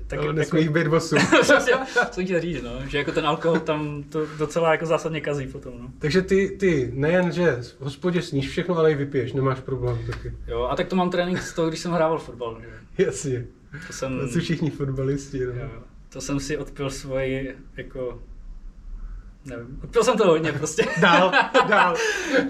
tak 0.07 0.19
Ale 0.19 0.27
jako, 0.27 0.37
nesmí 0.37 0.61
jich 0.61 0.71
být. 0.71 0.87
Přesně, 1.43 1.73
co 2.11 2.23
chtěl 2.25 2.41
říct, 2.41 2.63
no, 2.63 2.71
že 2.87 2.99
jako 2.99 3.13
ten 3.13 3.27
alkohol 3.27 3.61
tam 3.61 4.03
to 4.03 4.27
docela 4.39 4.73
jako 4.73 4.87
zásadně 4.87 5.21
kazí 5.21 5.47
potom, 5.47 5.73
no. 5.79 5.89
Takže 5.99 6.23
ty, 6.23 6.49
ty 6.49 6.91
nejen, 6.95 7.33
že 7.33 7.57
v 7.79 7.81
hospodě 7.81 8.23
sníš 8.23 8.49
všechno, 8.49 8.79
ale 8.79 8.93
i 8.93 8.95
vypiješ, 8.95 9.33
nemáš 9.33 9.61
problém 9.61 9.99
taky. 10.07 10.33
Jo, 10.47 10.63
a 10.63 10.77
tak 10.77 10.89
to 10.89 10.97
mám 10.97 11.11
trénink 11.11 11.43
z 11.43 11.55
toho, 11.55 11.69
když 11.69 11.81
jsem 11.81 11.93
hrával 11.93 12.19
fotbal, 12.19 12.59
že 12.61 12.67
jo. 12.67 13.07
Jasně. 13.07 13.47
To 13.87 13.93
jsem, 13.93 14.19
To 14.19 14.29
jsou 14.29 14.41
všichni 14.41 14.71
fotbalisti. 14.71 15.47
No. 15.47 15.53
jo, 15.53 15.83
to 16.09 16.21
jsem 16.21 16.41
si 16.41 16.59
odpil 16.59 16.91
svoji, 16.91 17.57
jako, 17.77 18.23
nevím, 19.45 19.81
odpil 19.85 20.05
jsem 20.05 20.17
to 20.17 20.27
hodně 20.27 20.53
prostě. 20.53 20.85
Dál, 21.01 21.33
dál. 21.69 21.97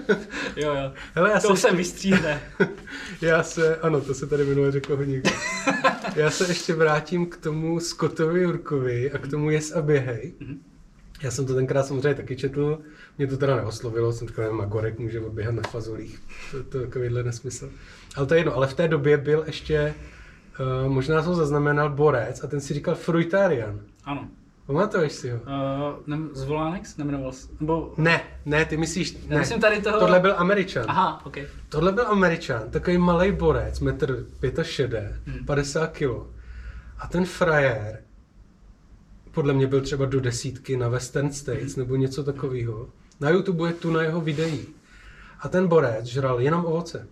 jo, 0.55 0.75
jo. 0.75 0.93
Hele, 1.15 1.31
já 1.31 1.39
to 1.39 1.55
se, 1.55 1.67
se 1.67 1.75
vystříhne. 1.75 2.41
já 3.21 3.43
se, 3.43 3.75
ano, 3.75 4.01
to 4.01 4.13
se 4.13 4.27
tady 4.27 4.45
minule 4.45 4.71
řeklo 4.71 4.97
hodně. 4.97 5.21
Já 6.15 6.29
se 6.29 6.47
ještě 6.47 6.73
vrátím 6.73 7.25
k 7.25 7.37
tomu 7.37 7.79
Scottovi 7.79 8.41
Jurkovi 8.41 9.11
a 9.11 9.17
k 9.17 9.27
tomu 9.27 9.49
Yes 9.49 9.71
a 9.71 9.81
běhej. 9.81 10.33
Mhm. 10.39 10.59
Já 11.21 11.31
jsem 11.31 11.45
to 11.45 11.55
tenkrát 11.55 11.83
samozřejmě 11.83 12.15
taky 12.15 12.35
četl, 12.35 12.79
mě 13.17 13.27
to 13.27 13.37
teda 13.37 13.55
neoslovilo, 13.55 14.13
jsem 14.13 14.27
říkal, 14.27 14.45
že 14.45 14.51
Magorek 14.51 14.99
může 14.99 15.19
odběhat 15.19 15.55
na 15.55 15.61
fazolích, 15.63 16.19
to, 16.51 16.63
to 16.63 16.77
je 16.77 16.87
takovýhle 16.87 17.23
nesmysl. 17.23 17.69
Ale 18.15 18.27
to 18.27 18.33
je 18.33 18.39
jedno, 18.39 18.55
ale 18.55 18.67
v 18.67 18.73
té 18.73 18.87
době 18.87 19.17
byl 19.17 19.43
ještě, 19.47 19.93
uh, 20.59 20.91
možná 20.91 21.21
to 21.21 21.35
zaznamenal 21.35 21.89
Borec 21.89 22.43
a 22.43 22.47
ten 22.47 22.61
si 22.61 22.73
říkal 22.73 22.95
Fruitarian. 22.95 23.79
Ano. 24.03 24.27
Pamatuješ 24.65 25.11
si 25.13 25.29
ho? 25.31 25.37
Uh, 25.37 25.43
ne, 26.07 26.17
z 26.33 26.43
Volanex 26.43 26.97
nemenoval 26.97 27.31
se? 27.31 27.47
Nebo, 27.59 27.93
Ne, 27.97 28.21
ne, 28.45 28.65
ty 28.65 28.77
myslíš, 28.77 29.17
ne. 29.27 29.37
myslím 29.39 29.61
tady 29.61 29.81
toho- 29.81 29.99
Tohle 29.99 30.19
byl 30.19 30.33
Američan. 30.37 30.85
aha, 30.87 31.21
ok. 31.25 31.37
Tohle 31.69 31.91
byl 31.91 32.07
Američan, 32.07 32.69
takový 32.69 32.97
malý 32.97 33.31
borec, 33.31 33.79
metr 33.79 34.25
65, 34.63 35.13
Hmm. 35.25 35.45
50 35.45 35.87
kilo. 35.91 36.27
A 36.99 37.07
ten 37.07 37.25
frajer, 37.25 37.99
podle 39.31 39.53
mě 39.53 39.67
byl 39.67 39.81
třeba 39.81 40.05
do 40.05 40.19
desítky 40.19 40.77
na 40.77 40.87
Western 40.89 41.31
States 41.33 41.75
nebo 41.75 41.95
něco 41.95 42.23
takového. 42.23 42.87
Na 43.19 43.29
YouTube 43.29 43.67
je 43.69 43.73
tu 43.73 43.91
na 43.91 44.01
jeho 44.01 44.21
videí. 44.21 44.65
A 45.39 45.47
ten 45.49 45.67
borec 45.67 46.05
žral 46.05 46.41
jenom 46.41 46.65
ovoce. 46.65 47.07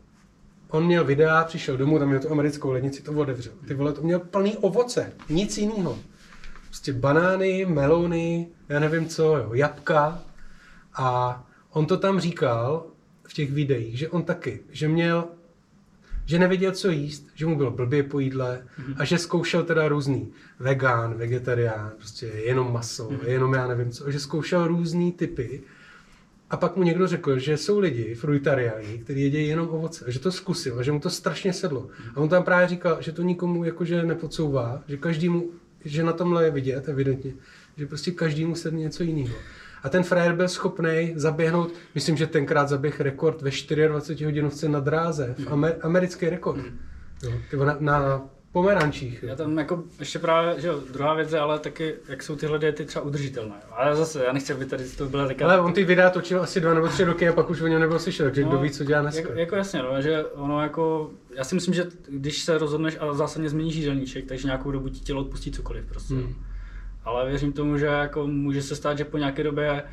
On 0.76 0.86
měl 0.86 1.04
videa, 1.04 1.44
přišel 1.44 1.78
domů, 1.78 2.00
tam 2.00 2.08
měl 2.08 2.20
tu 2.20 2.32
americkou 2.32 2.72
lednici, 2.72 3.02
to 3.02 3.12
otevřel. 3.12 3.54
Ty 3.68 3.74
vole, 3.74 3.94
to 3.94 4.02
měl 4.02 4.20
plný 4.20 4.58
ovoce, 4.58 5.14
nic 5.30 5.58
jiného. 5.58 6.00
Prostě 6.68 6.94
banány, 6.94 7.66
melony, 7.66 8.48
já 8.70 8.80
nevím 8.80 9.08
co, 9.08 9.38
jo, 9.38 9.54
jabka. 9.54 10.24
A 10.94 11.44
on 11.70 11.86
to 11.86 11.98
tam 11.98 12.20
říkal 12.20 12.86
v 13.24 13.34
těch 13.34 13.52
videích, 13.52 13.98
že 13.98 14.10
on 14.10 14.24
taky, 14.24 14.60
že 14.72 14.88
měl, 14.88 15.26
že 16.26 16.40
nevěděl, 16.40 16.72
co 16.72 16.90
jíst, 16.90 17.28
že 17.36 17.46
mu 17.46 17.58
bylo 17.58 17.72
blbě 17.72 18.04
po 18.04 18.20
jídle 18.20 18.64
a 18.98 19.06
že 19.06 19.18
zkoušel 19.18 19.64
teda 19.64 19.88
různý 19.88 20.32
vegan, 20.60 21.14
vegetarián, 21.14 21.92
prostě 21.98 22.26
jenom 22.26 22.74
maso, 22.74 23.10
jenom 23.28 23.54
já 23.54 23.68
nevím 23.68 23.92
co, 23.92 24.12
že 24.12 24.20
zkoušel 24.20 24.68
různý 24.68 25.12
typy 25.12 25.64
a 26.56 26.58
pak 26.58 26.76
mu 26.76 26.84
někdo 26.84 27.08
řekl, 27.08 27.40
že 27.40 27.58
jsou 27.58 27.80
lidi, 27.80 28.16
fruitariáni, 28.16 28.98
kteří 28.98 29.22
jedí 29.22 29.48
jenom 29.48 29.70
ovoce, 29.70 30.06
a 30.06 30.12
že 30.12 30.20
to 30.20 30.32
zkusil 30.32 30.80
a 30.80 30.84
že 30.84 30.92
mu 30.92 31.00
to 31.00 31.10
strašně 31.10 31.54
sedlo. 31.54 31.88
A 32.16 32.18
on 32.20 32.30
tam 32.30 32.44
právě 32.44 32.68
říkal, 32.68 32.98
že 33.00 33.12
to 33.12 33.22
nikomu 33.22 33.64
jakože 33.64 34.04
nepodsouvá, 34.04 34.84
že 34.88 34.98
každému, 34.98 35.50
že 35.86 36.04
na 36.04 36.14
tomhle 36.14 36.46
je 36.46 36.52
vidět 36.52 36.90
evidentně, 36.90 37.34
že 37.78 37.86
prostě 37.86 38.12
každému 38.12 38.56
sedne 38.56 38.80
něco 38.80 39.04
jiného. 39.04 39.36
A 39.84 39.90
ten 39.90 40.04
frajer 40.04 40.36
byl 40.36 40.48
schopný 40.48 41.14
zaběhnout, 41.16 41.74
myslím, 41.96 42.18
že 42.18 42.28
tenkrát 42.28 42.70
zaběh 42.70 43.02
rekord 43.02 43.42
ve 43.42 43.50
24 43.88 44.26
hodinovce 44.26 44.70
na 44.70 44.80
dráze, 44.80 45.36
v 45.38 45.48
amer, 45.48 45.78
americký 45.82 46.30
rekord. 46.30 46.62
Jo, 47.24 47.32
ty 47.50 47.58
vole, 47.58 47.78
na, 47.80 48.00
na 48.00 48.30
pomerančích. 48.56 49.24
Jo. 49.24 49.30
Já 49.30 49.36
tam 49.36 49.58
jako 49.58 49.84
ještě 50.00 50.20
právě, 50.20 50.62
že 50.62 50.68
jo, 50.68 50.82
druhá 50.94 51.14
věc 51.14 51.34
je 51.34 51.40
ale 51.40 51.60
taky, 51.60 51.96
jak 52.10 52.24
jsou 52.24 52.36
tyhle 52.36 52.60
diety 52.60 52.86
třeba 52.86 53.06
udržitelné. 53.06 53.56
Ale 53.72 53.96
zase, 53.96 54.24
já 54.26 54.34
nechci, 54.34 54.54
aby 54.54 54.66
tady 54.66 54.84
to 54.84 55.06
byla 55.06 55.28
taková... 55.28 55.52
Ale 55.52 55.62
on 55.62 55.74
ty 55.74 55.84
videa 55.84 56.10
točil 56.10 56.42
asi 56.42 56.62
dva 56.62 56.74
nebo 56.74 56.88
tři 56.88 57.04
roky 57.04 57.28
a 57.28 57.34
pak 57.34 57.50
už 57.50 57.62
o 57.62 57.68
něm 57.68 57.82
nebyl 57.82 58.00
slyšet, 58.00 58.24
takže 58.24 58.44
kdo 58.44 58.58
ví, 58.60 58.72
co 58.72 58.84
dělá 58.84 59.02
dneska. 59.02 59.22
Jako, 59.22 59.40
jako 59.40 59.56
jasně, 59.56 59.82
no, 59.84 60.02
že 60.02 60.26
ono 60.26 60.62
jako, 60.62 61.12
já 61.36 61.44
si 61.44 61.56
myslím, 61.56 61.74
že 61.74 61.86
když 62.10 62.44
se 62.44 62.58
rozhodneš 62.58 62.98
a 63.00 63.14
zásadně 63.14 63.50
změníš 63.50 63.76
jídelníček, 63.76 64.26
takže 64.26 64.48
nějakou 64.48 64.72
dobu 64.72 64.90
ti 64.90 65.00
tělo 65.00 65.22
odpustí 65.22 65.52
cokoliv 65.52 65.86
prostě. 65.86 66.14
Hmm. 66.14 66.36
Ale 67.04 67.30
věřím 67.30 67.54
tomu, 67.54 67.78
že 67.78 67.86
jako 67.86 68.28
může 68.28 68.62
se 68.62 68.76
stát, 68.76 68.98
že 68.98 69.06
po 69.06 69.18
nějaké 69.18 69.44
době 69.44 69.84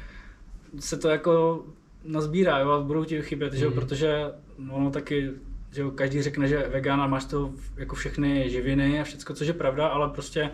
se 0.79 0.97
to 0.97 1.09
jako 1.09 1.65
nazbírá 2.05 2.59
jo, 2.59 2.71
a 2.71 2.81
budou 2.81 3.05
ti 3.05 3.23
chybět, 3.23 3.53
že 3.53 3.65
jo, 3.65 3.71
Hmm. 3.71 3.81
protože 3.81 4.25
ono 4.71 4.91
taky, 4.91 5.31
že 5.73 5.83
každý 5.95 6.23
řekne, 6.23 6.49
že 6.49 6.69
vegán 6.73 7.01
a 7.01 7.07
máš 7.07 7.25
to 7.25 7.53
jako 7.77 7.97
všechny 7.97 8.51
živiny 8.51 9.01
a 9.01 9.05
všecko, 9.05 9.35
což 9.35 9.47
je 9.47 9.53
pravda, 9.53 9.87
ale 9.87 10.09
prostě 10.09 10.51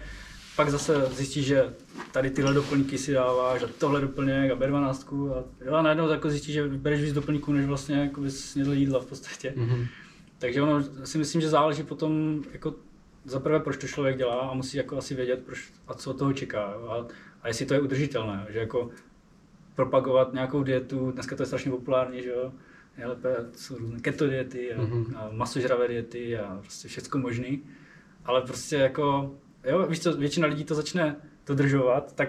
pak 0.57 0.71
zase 0.71 1.07
zjistíš, 1.07 1.47
že 1.47 1.75
tady 2.13 2.31
tyhle 2.31 2.55
doplňky 2.55 2.99
si 2.99 3.13
dáváš 3.13 3.63
a 3.63 3.69
tohle 3.79 4.01
doplněk 4.01 4.51
a 4.51 4.57
B12 4.57 5.33
a, 5.33 5.45
jo, 5.65 5.75
a 5.75 5.83
najednou 5.83 6.09
jako 6.09 6.31
zjistíš, 6.31 6.55
že 6.55 6.69
bereš 6.69 7.03
víc 7.03 7.13
doplňků, 7.13 7.53
než 7.53 7.67
vlastně 7.67 7.97
jako 7.97 8.21
bys 8.21 8.51
snědl 8.51 8.73
jídla 8.73 9.01
v 9.01 9.07
podstatě. 9.07 9.53
Mhm. 9.57 9.87
Takže 10.39 10.63
ono 10.63 10.83
si 11.05 11.19
myslím, 11.19 11.41
že 11.41 11.49
záleží 11.49 11.83
potom 11.83 12.43
jako 12.53 12.75
za 13.25 13.41
prvé, 13.41 13.61
proč 13.61 13.77
to 13.77 13.87
člověk 13.87 14.17
dělá 14.17 14.41
a 14.41 14.55
musí 14.55 14.77
jako 14.77 14.99
asi 14.99 15.15
vědět, 15.15 15.43
proč 15.47 15.73
a 15.89 15.95
co 15.95 16.11
od 16.11 16.19
toho 16.19 16.33
čeká. 16.33 16.63
A, 16.63 17.07
a 17.43 17.49
jestli 17.49 17.67
to 17.67 17.75
je 17.75 17.81
udržitelné, 17.81 18.47
že 18.51 18.59
jako 18.59 18.91
propagovat 19.75 20.33
nějakou 20.33 20.63
dietu, 20.63 21.11
dneska 21.11 21.37
to 21.37 21.43
je 21.43 21.47
strašně 21.47 21.71
populární, 21.71 22.23
že 22.23 22.29
jo, 22.29 22.53
nejlépe 22.99 23.37
jsou 23.57 23.79
různé 23.79 24.01
keto 24.01 24.27
diety 24.27 24.75
a, 24.75 24.83
Mhm. 24.83 25.15
a 25.17 25.29
masožravé 25.33 25.89
diety 25.89 26.39
a 26.39 26.59
prostě 26.63 26.89
všechno 26.89 27.21
možný. 27.21 27.63
Ale 28.25 28.41
prostě 28.43 28.77
jako, 28.77 29.35
jo, 29.65 29.87
víš 29.87 30.01
co, 30.01 30.17
většina 30.17 30.47
lidí 30.49 30.65
to 30.65 30.75
začne 30.75 31.17
dodržovat, 31.47 32.15
tak 32.15 32.29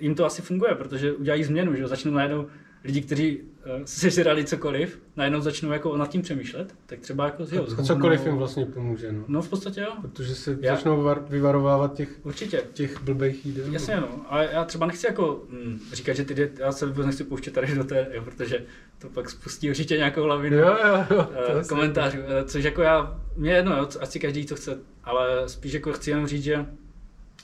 jim 0.00 0.14
to 0.14 0.24
asi 0.24 0.42
funguje, 0.42 0.74
protože 0.74 1.12
udělají 1.12 1.44
změnu, 1.44 1.74
že 1.74 1.82
jo, 1.82 1.88
začnou 1.88 2.12
najednou 2.12 2.46
lidi, 2.88 3.00
kteří 3.02 3.38
uh, 3.40 3.44
si 3.84 4.10
žrali 4.10 4.44
cokoliv, 4.44 4.98
najednou 5.16 5.40
začnou 5.40 5.72
jako 5.72 5.96
nad 5.96 6.10
tím 6.10 6.22
přemýšlet, 6.22 6.74
tak 6.86 6.98
třeba 7.00 7.24
jako 7.24 7.42
jo, 7.52 7.66
A 7.78 7.82
cokoliv 7.82 8.20
zhubnou- 8.20 8.26
jim 8.32 8.36
vlastně 8.38 8.66
pomůže, 8.66 9.12
no. 9.12 9.24
No 9.28 9.42
v 9.42 9.48
podstatě 9.48 9.80
jo, 9.80 9.92
Protože 10.02 10.34
se 10.34 10.58
Já- 10.60 10.74
začnou 10.74 11.02
var- 11.02 11.24
vyvarovávat 11.28 11.94
těch, 11.94 12.08
určitě. 12.22 12.62
těch 12.72 13.02
blbých 13.02 13.46
jídel. 13.46 13.64
Jasně 13.70 13.96
no, 13.96 14.08
ale 14.28 14.48
já 14.52 14.64
třeba 14.64 14.86
nechci 14.86 15.06
jako 15.06 15.42
mm, 15.50 15.78
říkat, 15.92 16.12
že 16.12 16.24
ty 16.24 16.34
diety, 16.34 16.62
já 16.62 16.72
se 16.72 16.86
vůbec 16.86 17.06
nechci 17.06 17.24
pouštět 17.24 17.50
tady 17.54 17.74
do 17.74 17.84
té, 17.84 18.06
jo, 18.12 18.22
protože 18.22 18.64
to 18.98 19.08
pak 19.08 19.30
spustí 19.30 19.68
určitě 19.70 19.96
nějakou 19.96 20.26
lavinu 20.26 20.56
Jo, 20.58 20.76
jo, 20.86 21.04
jo. 21.10 21.28
eh, 21.34 21.52
asi- 21.52 21.68
komentářů, 21.68 22.18
eh, 22.18 22.44
což 22.44 22.64
jako 22.64 22.82
já, 22.82 23.20
mě 23.36 23.50
je 23.50 23.56
jedno, 23.56 23.76
jo, 23.76 23.88
ať 24.00 24.10
si 24.10 24.20
každý 24.20 24.46
to 24.46 24.54
chce, 24.56 24.78
ale 25.04 25.48
spíš 25.48 25.72
jako 25.72 25.92
chci 25.92 26.10
jenom 26.10 26.26
říct, 26.26 26.42
že 26.42 26.66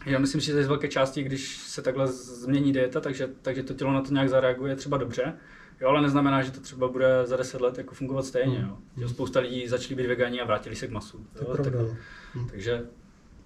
já 0.06 0.18
myslím, 0.18 0.40
že 0.40 0.52
to 0.52 0.58
je 0.58 0.64
z 0.64 0.68
velké 0.68 0.88
části, 0.88 1.22
když 1.22 1.56
se 1.56 1.82
takhle 1.82 2.06
změní 2.06 2.72
dieta, 2.72 3.00
takže, 3.00 3.28
takže 3.42 3.62
to 3.62 3.74
tělo 3.74 3.92
na 3.92 4.02
to 4.02 4.12
nějak 4.12 4.28
zareaguje 4.28 4.76
třeba 4.76 4.96
dobře, 4.96 5.34
jo, 5.80 5.88
ale 5.88 6.02
neznamená, 6.02 6.42
že 6.42 6.50
to 6.50 6.60
třeba 6.60 6.88
bude 6.88 7.08
za 7.24 7.36
10 7.36 7.60
let 7.60 7.78
jako 7.78 7.94
fungovat 7.94 8.26
stejně, 8.26 8.66
jo. 8.68 8.78
Že 8.96 9.08
spousta 9.08 9.40
lidí 9.40 9.68
začali 9.68 9.94
být 9.94 10.06
vegani 10.06 10.40
a 10.40 10.44
vrátili 10.44 10.76
se 10.76 10.86
k 10.86 10.90
masu. 10.90 11.26
Jo, 11.40 11.56
tak, 11.56 11.74
no. 11.74 11.96
Hm. 12.34 12.46
takže, 12.50 12.82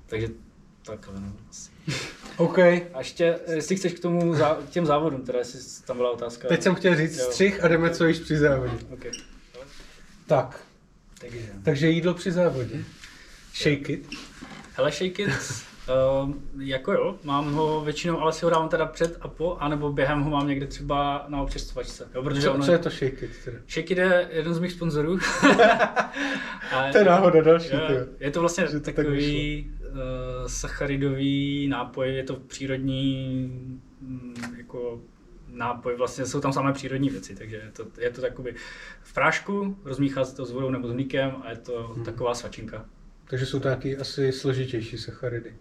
takže 0.06 0.28
takhle 0.82 1.20
no. 1.20 1.32
asi. 1.50 1.70
OK. 2.36 2.59
A 2.59 2.98
ještě, 2.98 3.38
jestli 3.52 3.76
chceš 3.76 3.92
k 3.92 4.00
tomu, 4.00 4.34
zá, 4.34 4.54
k 4.54 4.70
těm 4.70 4.86
závodům, 4.86 5.22
teda 5.22 5.38
jestli 5.38 5.86
tam 5.86 5.96
byla 5.96 6.11
otázka. 6.11 6.48
Teď 6.48 6.62
jsem 6.62 6.74
chtěl 6.74 6.96
říct 6.96 7.18
Jo. 7.18 7.24
střih 7.24 7.64
a 7.64 7.68
jdeme 7.68 7.90
co 7.90 8.06
již 8.06 8.18
při 8.18 8.36
závodě. 8.36 8.72
Okay. 8.90 9.11
Tak, 10.26 10.61
Takže. 11.20 11.52
takže 11.64 11.88
jídlo 11.88 12.14
při 12.14 12.32
závodě. 12.32 12.84
Shake 13.54 13.92
it. 13.92 14.09
Hele, 14.74 14.90
shake 14.90 15.22
it, 15.22 15.30
uh, 15.89 16.34
jako 16.59 16.93
jo, 16.93 17.16
mám 17.24 17.53
ho 17.53 17.80
většinou, 17.80 18.20
ale 18.20 18.32
si 18.32 18.45
ho 18.45 18.51
dávám 18.51 18.68
teda 18.68 18.86
před 18.86 19.18
a 19.20 19.28
po, 19.28 19.57
anebo 19.61 19.93
během 19.93 20.22
ho 20.22 20.30
mám 20.30 20.49
někde 20.49 20.66
třeba 20.66 21.24
na 21.28 21.43
občerstvovačce. 21.43 22.09
Jo, 22.14 22.22
protože 22.22 22.43
Co, 22.43 22.53
ono, 22.55 22.64
co 22.64 22.72
je 22.72 22.78
to 22.78 22.91
shake 22.91 23.22
it? 23.22 23.30
Teda? 23.45 23.59
Shake 23.68 23.91
it 23.91 23.99
je 23.99 24.28
jeden 24.32 24.55
z 24.55 24.59
mých 24.59 24.72
sponzorů. 24.72 25.18
A- 26.72 26.93
To 26.93 26.99
je 26.99 27.05
náhoda 27.05 27.41
další, 27.43 27.74
jo, 27.74 27.80
tyjo. 27.86 28.01
je 28.20 28.30
to 28.30 28.41
vlastně 28.41 28.64
to 28.68 28.80
tak 28.80 28.95
takový 28.95 29.70
uh, 29.80 29.97
sacharidový 30.47 31.68
nápoj, 31.68 32.14
je 32.14 32.22
to 32.24 32.36
přírodní 32.36 33.36
mm, 34.01 34.34
jako 34.59 35.01
nápoj, 35.49 35.97
vlastně 35.97 36.26
jsou 36.26 36.41
tam 36.41 36.53
samé 36.53 36.72
přírodní 36.72 37.11
věci, 37.11 37.34
takže 37.36 37.57
je 37.57 37.70
to, 37.76 37.86
je 38.01 38.11
to 38.11 38.20
takový 38.20 38.53
v 39.03 39.14
prášku, 39.14 39.76
rozmíchá 39.84 40.24
se 40.24 40.36
to 40.36 40.45
s 40.47 40.51
vodou 40.53 40.70
nebo 40.70 40.89
s 40.89 40.93
mlíkem 40.93 41.32
a 41.45 41.51
je 41.51 41.57
to 41.57 41.93
Mhm. 41.97 42.05
taková 42.05 42.34
svačinka. 42.34 42.84
Takže 43.24 43.47
jsou 43.47 43.61
to 43.61 43.68
nějaký 43.68 43.97
asi 43.97 44.32
složitější 44.32 44.99
sacharidy. 44.99 45.55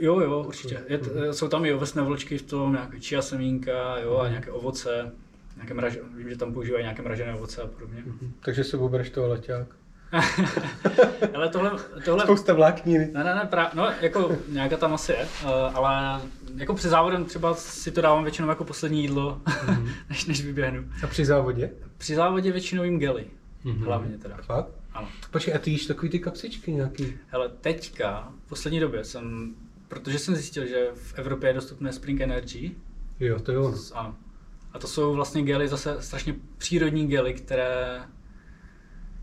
Jo, 0.00 0.20
jo, 0.20 0.44
určitě. 0.46 0.80
Je, 0.88 0.98
Mhm. 0.98 1.32
jsou 1.32 1.48
tam 1.48 1.64
i 1.64 1.74
ovesné 1.74 2.02
vločky 2.02 2.38
v 2.38 2.42
tom, 2.42 2.72
nějaké 2.72 3.00
chia 3.00 3.22
semínka, 3.22 3.98
jo, 3.98 4.16
a 4.18 4.28
nějaké 4.28 4.50
ovoce, 4.50 5.12
nějaké 5.56 5.74
mraž, 5.74 5.98
vím, 6.16 6.30
že 6.30 6.36
tam 6.36 6.52
používají 6.54 6.82
nějaké 6.84 7.02
mražené 7.02 7.34
ovoce 7.34 7.62
a 7.62 7.66
podobně. 7.66 8.02
Mhm. 8.06 8.32
Takže 8.40 8.64
se 8.64 8.76
bereš 8.76 9.10
toho 9.10 9.28
leťák. 9.28 9.66
Ale 11.34 11.48
tohle, 11.48 11.70
tohle, 12.04 12.22
Spousta 12.24 12.52
vlákniny. 12.54 13.10
ne, 13.14 13.24
ne, 13.24 13.34
ne, 13.34 13.46
pra, 13.50 13.70
no, 13.74 13.88
jako 14.00 14.36
nějaká 14.48 14.76
tam 14.76 14.94
asi 14.94 15.12
je, 15.12 15.18
eh, 15.44 15.46
ale 15.74 16.20
jako 16.56 16.74
při 16.74 16.88
závodem 16.88 17.24
třeba 17.24 17.54
si 17.54 17.90
to 17.90 18.00
dávám 18.00 18.22
většinou 18.24 18.48
jako 18.48 18.64
poslední 18.64 19.00
jídlo, 19.02 19.40
Mhm. 19.66 19.88
než, 20.08 20.26
než 20.26 20.44
vyběhnu. 20.44 20.84
A 21.04 21.06
při 21.06 21.24
závodě? 21.24 21.70
Při 21.98 22.14
závodě 22.14 22.52
většinou 22.52 22.82
jim 22.84 22.98
gely, 22.98 23.24
Mhm. 23.64 23.84
hlavně 23.84 24.18
teda. 24.18 24.36
Fakt? 24.42 24.68
Ano. 24.94 25.08
Počkej, 25.30 25.54
a 25.54 25.58
ty 25.58 25.70
jíš 25.70 25.86
takový 25.86 26.08
ty 26.10 26.18
kapsičky 26.18 26.72
nějaký? 26.72 27.14
Hele, 27.28 27.48
teďka, 27.60 28.28
v 28.46 28.48
poslední 28.48 28.80
době 28.80 29.04
jsem, 29.04 29.54
protože 29.88 30.18
jsem 30.18 30.34
zjistil, 30.34 30.66
že 30.66 30.88
v 30.94 31.14
Evropě 31.18 31.50
je 31.50 31.54
dostupné 31.54 31.92
Spring 31.92 32.20
Energy, 32.20 32.70
Jo, 33.20 33.40
to 33.40 33.52
je 33.52 33.58
ono. 33.58 33.76
S- 33.76 33.92
Ano. 33.94 34.16
A 34.72 34.78
to 34.78 34.86
jsou 34.86 35.14
vlastně 35.14 35.42
gely, 35.42 35.68
zase 35.68 35.96
strašně 36.02 36.34
přírodní 36.58 37.06
gely, 37.06 37.34
které, 37.34 38.02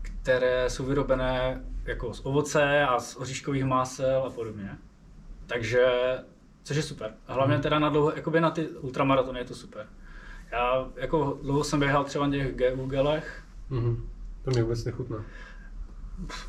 které 0.02 0.70
jsou 0.70 0.84
vyrobené 0.84 1.64
jako 1.84 2.14
z 2.14 2.20
ovoce 2.24 2.82
a 2.82 3.00
z 3.00 3.16
oříškových 3.16 3.64
másel 3.64 4.22
a 4.26 4.30
podobně. 4.30 4.78
Takže, 5.46 5.86
což 6.62 6.76
je 6.76 6.82
super. 6.82 7.14
A 7.26 7.34
hlavně 7.34 7.58
teda 7.58 7.78
na 7.78 7.88
dlouho, 7.88 8.12
jakoby 8.16 8.40
na 8.40 8.50
ty 8.50 8.68
ultramaratony 8.68 9.38
je 9.40 9.44
to 9.44 9.54
super. 9.54 9.86
Já 10.52 10.88
jako 10.96 11.38
dlouho 11.42 11.64
jsem 11.64 11.80
běhal 11.80 12.04
třeba 12.04 12.26
na 12.26 12.32
těch 12.32 12.56
GU 12.56 12.86
gelech, 12.86 13.42
Mhm. 13.70 14.08
To 14.44 14.50
mě 14.50 14.62
vůbec 14.62 14.84
nechutná. 14.84 15.24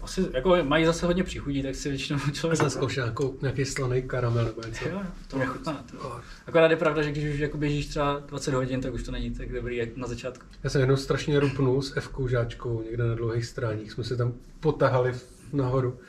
Asi 0.04 0.26
jako 0.34 0.58
mají 0.64 0.86
zase 0.86 1.06
hodně 1.06 1.24
příchutí, 1.24 1.64
tak 1.64 1.76
si 1.76 1.90
většinou 1.90 2.20
člověk... 2.34 2.58
jsem 2.58 2.70
zkoušel 2.70 3.04
nějakou, 3.04 3.38
nějaký 3.42 3.66
slaný 3.66 4.02
karamel 4.02 4.46
nebo 4.46 4.62
něco. 4.62 4.90
Jo, 4.90 5.02
to 5.28 5.38
mě 5.38 5.46
chutná. 5.46 5.86
To. 5.92 6.22
Akorát 6.48 6.72
je 6.72 6.78
pravda, 6.78 7.02
že 7.02 7.12
když 7.12 7.34
už 7.34 7.40
jako 7.40 7.58
běžíš 7.58 7.88
třeba 7.88 8.24
20 8.28 8.54
hodin, 8.54 8.82
tak 8.82 8.94
už 8.94 9.04
to 9.04 9.12
není 9.12 9.32
tak 9.32 9.52
dobrý 9.54 9.78
jak 9.78 9.98
na 9.98 10.08
začátku. 10.08 10.46
Já 10.64 10.70
jsem 10.70 10.82
jednou 10.82 10.96
strašně 10.96 11.40
rupnul 11.40 11.82
s 11.82 11.98
f 11.98 12.10
žáčkou 12.28 12.84
někde 12.84 13.04
na 13.04 13.16
dlouhých 13.16 13.46
stráních. 13.46 13.92
Jsme 13.92 14.04
se 14.04 14.18
tam 14.18 14.34
potahali 14.60 15.14
nahoru. 15.54 16.00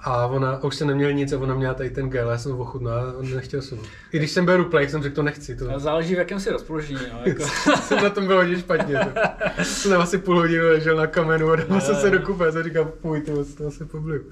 A 0.00 0.26
ona 0.26 0.62
už 0.62 0.76
se 0.76 0.84
neměl 0.84 1.12
nic 1.12 1.32
a 1.32 1.38
ona 1.38 1.54
měla 1.54 1.74
tady 1.74 1.90
ten 1.90 2.10
gel, 2.10 2.30
já 2.30 2.38
jsem 2.38 2.52
ho 2.52 2.58
ochutnal 2.58 2.98
a 2.98 3.34
nechtěl 3.34 3.62
jsem. 3.62 3.78
I 4.12 4.18
když 4.18 4.30
jsem 4.30 4.44
byl 4.44 4.56
ruplej, 4.56 4.88
jsem 4.88 5.02
řekl, 5.02 5.14
to 5.14 5.22
nechci. 5.22 5.56
To... 5.56 5.80
Záleží 5.80 6.14
v 6.14 6.18
jakém 6.18 6.40
si 6.40 6.50
rozpoložení. 6.50 7.00
No, 7.12 7.20
jako. 7.24 7.42
jsem 7.82 8.02
na 8.02 8.10
tom 8.10 8.26
byl 8.26 8.36
hodně 8.36 8.58
špatně. 8.58 8.98
To. 8.98 9.64
jsem 9.64 10.00
asi 10.00 10.18
půl 10.18 10.38
hodiny 10.38 10.60
ležel 10.60 10.96
na 10.96 11.06
kamenu 11.06 11.50
a 11.50 11.56
dával 11.56 11.80
jsem 11.80 11.96
se 11.96 12.10
do 12.10 12.22
kupé 12.22 12.48
a 12.48 12.62
říkám, 12.62 12.90
fuj, 13.00 13.20
to, 13.20 13.44
to 13.44 13.70
se 13.70 13.86
pobliju. 13.86 14.22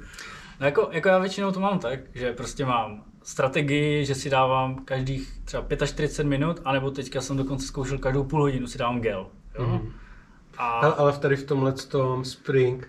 No 0.60 0.66
jako, 0.66 0.88
jako 0.92 1.08
já 1.08 1.18
většinou 1.18 1.52
to 1.52 1.60
mám 1.60 1.78
tak, 1.78 2.00
že 2.14 2.32
prostě 2.32 2.64
mám 2.64 3.02
strategii, 3.22 4.04
že 4.04 4.14
si 4.14 4.30
dávám 4.30 4.84
každých 4.84 5.32
třeba 5.44 5.66
45 5.86 6.28
minut, 6.28 6.60
anebo 6.64 6.90
teďka 6.90 7.20
jsem 7.20 7.36
dokonce 7.36 7.66
zkoušel 7.66 7.98
každou 7.98 8.24
půl 8.24 8.40
hodinu 8.40 8.66
si 8.66 8.78
dávám 8.78 9.00
gel. 9.00 9.26
Jo? 9.58 9.66
Mhm. 9.66 9.92
A 10.58 10.68
Ale, 10.68 10.94
ale 10.94 11.12
tady 11.12 11.36
v 11.36 11.44
tomhle 11.44 11.72
tom 11.72 12.24
Spring, 12.24 12.88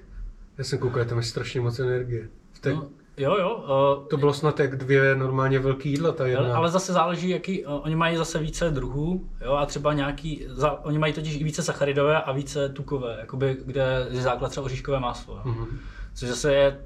já 0.57 0.63
jsem 0.63 0.79
koukal, 0.79 1.05
tam 1.05 1.17
je 1.17 1.23
strašně 1.23 1.61
moc 1.61 1.79
energie. 1.79 2.29
Té, 2.61 2.73
no, 2.73 2.89
jo, 3.17 3.37
jo. 3.39 3.55
Uh, 3.99 4.07
to 4.07 4.17
bylo 4.17 4.33
snad 4.33 4.59
jak 4.59 4.75
dvě 4.77 5.15
normálně 5.15 5.59
velký 5.59 5.89
jídla, 5.89 6.11
ta 6.11 6.27
jedna. 6.27 6.57
ale, 6.57 6.69
zase 6.69 6.93
záleží, 6.93 7.29
jaký, 7.29 7.65
uh, 7.65 7.73
oni 7.83 7.95
mají 7.95 8.17
zase 8.17 8.39
více 8.39 8.69
druhů, 8.69 9.29
jo, 9.45 9.53
a 9.53 9.65
třeba 9.65 9.93
nějaký, 9.93 10.45
za, 10.49 10.71
oni 10.85 10.97
mají 10.97 11.13
totiž 11.13 11.35
i 11.35 11.43
více 11.43 11.63
sacharidové 11.63 12.21
a 12.21 12.31
více 12.31 12.69
tukové, 12.69 13.17
jakoby, 13.19 13.57
kde 13.65 14.07
je 14.11 14.21
základ 14.21 14.49
třeba 14.49 14.65
oříškové 14.65 14.99
máslo, 14.99 15.35
jo. 15.35 15.41
Mhm. 15.51 15.79
což 16.13 16.29
zase 16.29 16.53
je, 16.53 16.79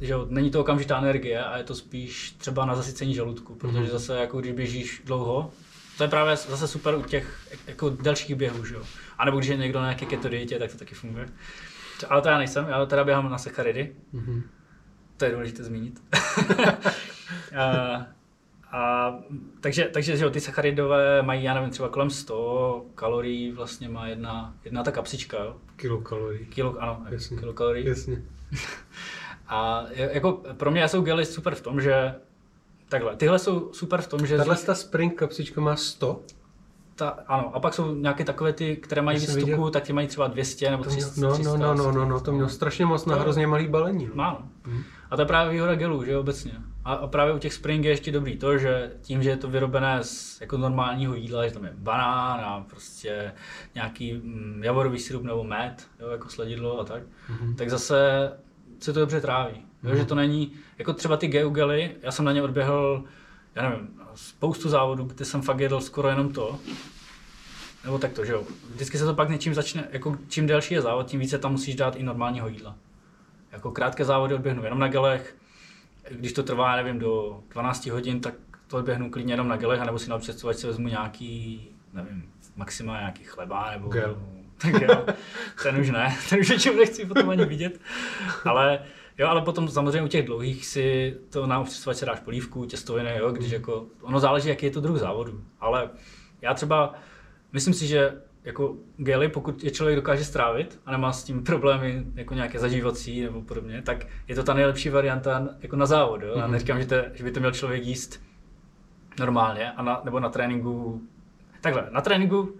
že 0.00 0.12
jo, 0.12 0.26
není 0.28 0.50
to 0.50 0.60
okamžitá 0.60 0.98
energie 0.98 1.44
a 1.44 1.58
je 1.58 1.64
to 1.64 1.74
spíš 1.74 2.30
třeba 2.38 2.64
na 2.66 2.74
zasycení 2.74 3.14
žaludku, 3.14 3.54
protože 3.54 3.78
Mhm. 3.78 3.86
zase 3.88 4.16
jako 4.16 4.40
když 4.40 4.52
běžíš 4.52 5.02
dlouho, 5.06 5.50
to 5.98 6.04
je 6.04 6.08
právě 6.08 6.36
zase 6.36 6.68
super 6.68 6.94
u 6.94 7.02
těch 7.02 7.38
jako 7.66 7.90
delších 7.90 8.34
běhů, 8.36 8.64
že 8.64 8.74
jo. 8.74 8.82
A 9.18 9.24
nebo 9.24 9.38
když 9.38 9.50
je 9.50 9.56
někdo 9.56 9.78
na 9.78 9.84
nějaké 9.84 10.06
keto 10.06 10.28
dietě, 10.28 10.58
tak 10.58 10.72
to 10.72 10.78
taky 10.78 10.94
funguje. 10.94 11.28
Ale 12.08 12.22
to 12.22 12.28
já 12.28 12.38
nejsem, 12.38 12.66
já 12.68 12.86
teda 12.86 13.04
běhám 13.04 13.30
na 13.30 13.38
sacharidy, 13.38 13.92
Mhm. 14.12 14.42
To 15.20 15.24
je 15.24 15.32
důležité 15.32 15.64
zmínit. 15.64 16.02
a, 17.56 18.06
a, 18.72 19.14
takže, 19.60 19.84
takže 19.92 20.16
že 20.16 20.24
jo, 20.24 20.30
ty 20.30 20.40
sacharidové 20.40 21.22
mají, 21.22 21.44
já 21.44 21.54
nevím, 21.54 21.70
třeba 21.70 21.88
kolem 21.88 22.10
100 22.10 22.86
kalorií 22.94 23.52
vlastně 23.52 23.88
má 23.88 24.06
jedna, 24.06 24.54
jedna 24.64 24.82
ta 24.82 24.92
kapsička, 24.92 25.38
jo. 25.38 25.56
Kilokalorií. 25.76 26.46
Kilo, 26.46 26.76
ano, 26.78 27.06
Jasně. 27.10 27.36
kilokalorií. 27.36 27.86
Jasně. 27.86 28.22
A 29.48 29.84
jako 29.94 30.32
pro 30.32 30.70
mě 30.70 30.88
jsou 30.88 31.02
gely 31.02 31.24
super 31.24 31.54
v 31.54 31.60
tom, 31.60 31.80
že 31.80 32.14
takhle, 32.88 33.16
tyhle 33.16 33.38
jsou 33.38 33.72
super 33.72 34.02
v 34.02 34.06
tom, 34.06 34.26
že 34.26 34.36
Tahle 34.36 34.56
ta 34.56 34.74
Spring 34.74 35.18
kapsička 35.18 35.60
má 35.60 35.76
100. 35.76 36.22
ta, 37.00 37.08
ano, 37.26 37.56
a 37.56 37.60
pak 37.60 37.74
jsou 37.74 37.94
nějaké 37.94 38.24
takové 38.24 38.52
ty, 38.52 38.76
které 38.76 39.02
mají 39.02 39.18
víc 39.18 39.36
tuků, 39.36 39.70
tak 39.70 39.82
ty 39.82 39.92
mají 39.92 40.06
třeba 40.06 40.26
200 40.26 40.70
nebo 40.70 40.84
To 40.84 40.90
300. 40.90 41.12
měl, 41.16 41.28
no, 41.30 41.30
no, 41.30 41.34
300, 41.34 41.56
no, 41.58 41.74
no, 41.74 41.92
no, 41.92 42.04
no, 42.04 42.20
to 42.20 42.32
mělo 42.32 42.48
strašně 42.48 42.86
moc 42.86 43.06
na 43.06 43.16
hrozně 43.16 43.46
malý 43.46 43.68
balení. 43.68 44.06
no. 44.06 44.12
Má, 44.14 44.30
no. 44.40 44.48
Mhm. 44.72 44.82
A 45.10 45.16
to 45.16 45.22
je 45.22 45.26
právě 45.26 45.52
výhoda 45.52 45.74
gelů, 45.74 46.04
že 46.04 46.12
jo, 46.12 46.20
obecně. 46.20 46.52
A, 46.84 46.92
a 46.92 47.06
právě 47.06 47.34
u 47.34 47.38
těch 47.38 47.54
Spring 47.54 47.84
je 47.84 47.90
ještě 47.90 48.12
dobrý 48.12 48.36
to, 48.36 48.58
že 48.58 48.90
tím, 49.02 49.22
že 49.22 49.30
je 49.30 49.36
to 49.36 49.48
vyrobené 49.50 49.98
z 50.04 50.40
jako 50.40 50.56
normálního 50.56 51.14
jídla, 51.14 51.46
že 51.48 51.54
tam 51.54 51.64
je 51.64 51.72
banán 51.76 52.40
a 52.40 52.64
prostě 52.70 53.32
nějaký 53.74 54.12
mm, 54.12 54.60
javorový 54.64 54.98
sirup 54.98 55.22
nebo 55.22 55.44
med, 55.44 55.86
jo, 56.00 56.08
jako 56.08 56.28
sladidlo 56.28 56.80
a 56.80 56.84
tak, 56.84 57.02
Mhm. 57.28 57.54
tak 57.56 57.70
zase 57.70 58.30
se 58.80 58.92
to 58.92 59.00
dobře 59.00 59.20
tráví. 59.20 59.54
Jo, 59.82 59.90
Mhm. 59.90 59.96
že 59.98 60.04
to 60.04 60.14
není, 60.14 60.52
jako 60.78 60.92
třeba 60.92 61.16
ty 61.16 61.28
GU 61.28 61.50
gely, 61.50 61.90
já 62.02 62.10
jsem 62.10 62.24
na 62.24 62.32
ně 62.32 62.42
odběhl 62.42 63.04
já 63.54 63.70
nevím, 63.70 64.00
spoustu 64.14 64.68
závodů, 64.68 65.04
kde 65.04 65.24
jsem 65.24 65.42
fakt 65.42 65.60
jedl 65.60 65.80
skoro 65.80 66.08
jenom 66.08 66.32
to, 66.32 66.58
nebo 67.84 67.98
tak 67.98 68.12
to, 68.12 68.24
že 68.24 68.32
jo. 68.32 68.44
Vždycky 68.74 68.98
se 68.98 69.04
to 69.04 69.14
pak 69.14 69.28
něčím 69.28 69.54
začne, 69.54 69.88
jako 69.90 70.18
čím 70.28 70.46
delší 70.46 70.74
je 70.74 70.82
závod, 70.82 71.06
tím 71.06 71.20
více 71.20 71.38
tam 71.38 71.52
musíš 71.52 71.74
dát 71.74 71.96
i 71.96 72.02
normálního 72.02 72.48
jídla. 72.48 72.76
Jako 73.52 73.70
krátké 73.70 74.04
závody 74.04 74.34
odběhnu 74.34 74.64
jenom 74.64 74.78
na 74.78 74.88
gelech, 74.88 75.36
když 76.10 76.32
to 76.32 76.42
trvá, 76.42 76.76
nevím, 76.76 76.98
do 76.98 77.40
12 77.48 77.86
hodin, 77.86 78.20
tak 78.20 78.34
to 78.66 78.76
odběhnu 78.76 79.10
klidně 79.10 79.32
jenom 79.32 79.48
na 79.48 79.56
gelech, 79.56 79.80
anebo 79.80 79.98
si 79.98 80.10
na 80.10 80.18
představovač 80.18 80.56
si 80.56 80.66
vezmu 80.66 80.88
nějaký, 80.88 81.68
nevím, 81.92 82.32
maximálně 82.56 83.00
nějaký 83.00 83.24
chleba, 83.24 83.70
nebo... 83.70 83.88
Gel. 83.88 84.22
Tak 84.62 84.82
jo, 84.82 85.06
ten 85.62 85.80
už 85.80 85.90
ne, 85.90 86.16
ten 86.28 86.40
už 86.40 86.64
nechci 86.64 87.06
potom 87.06 87.30
ani 87.30 87.44
vidět, 87.44 87.80
ale 88.44 88.78
Jo, 89.20 89.28
ale 89.28 89.42
potom 89.42 89.68
samozřejmě 89.68 90.02
u 90.02 90.08
těch 90.08 90.26
dlouhých 90.26 90.66
si 90.66 91.16
to 91.30 91.46
na 91.46 91.60
upřesňovač 91.60 92.00
dáš 92.00 92.20
polívku, 92.20 92.64
těstoviny, 92.64 93.16
jo, 93.18 93.30
když 93.30 93.50
jako, 93.50 93.86
ono 94.02 94.20
záleží, 94.20 94.48
jaký 94.48 94.66
je 94.66 94.72
to 94.72 94.80
druh 94.80 94.98
závodu. 94.98 95.44
Ale 95.60 95.90
já 96.42 96.54
třeba, 96.54 96.94
myslím 97.52 97.74
si, 97.74 97.86
že 97.86 98.12
jako 98.44 98.76
gely, 98.96 99.28
pokud 99.28 99.64
je 99.64 99.70
člověk 99.70 99.96
dokáže 99.96 100.24
strávit 100.24 100.80
a 100.86 100.92
nemá 100.92 101.12
s 101.12 101.24
tím 101.24 101.44
problémy 101.44 102.04
jako 102.14 102.34
nějaké 102.34 102.58
zažívací 102.58 103.20
nebo 103.22 103.42
podobně, 103.42 103.82
tak 103.82 104.06
je 104.28 104.34
to 104.34 104.42
ta 104.42 104.54
nejlepší 104.54 104.88
varianta 104.88 105.48
jako 105.60 105.76
na 105.76 105.86
závod. 105.86 106.22
Jo? 106.22 106.34
Já 106.38 106.46
neříkám, 106.46 106.80
že, 106.80 106.86
to, 106.86 106.96
že 107.14 107.24
by 107.24 107.30
to 107.30 107.40
měl 107.40 107.52
člověk 107.52 107.84
jíst 107.84 108.22
normálně, 109.18 109.72
a 109.72 109.82
na, 109.82 110.00
nebo 110.04 110.20
na 110.20 110.28
tréninku. 110.28 111.02
Takhle, 111.60 111.88
na 111.90 112.00
tréninku 112.00 112.56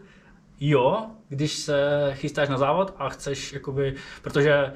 jo, 0.60 1.06
když 1.28 1.54
se 1.54 2.10
chystáš 2.14 2.48
na 2.48 2.58
závod 2.58 2.94
a 2.98 3.08
chceš, 3.08 3.52
jakoby, 3.52 3.94
protože 4.22 4.72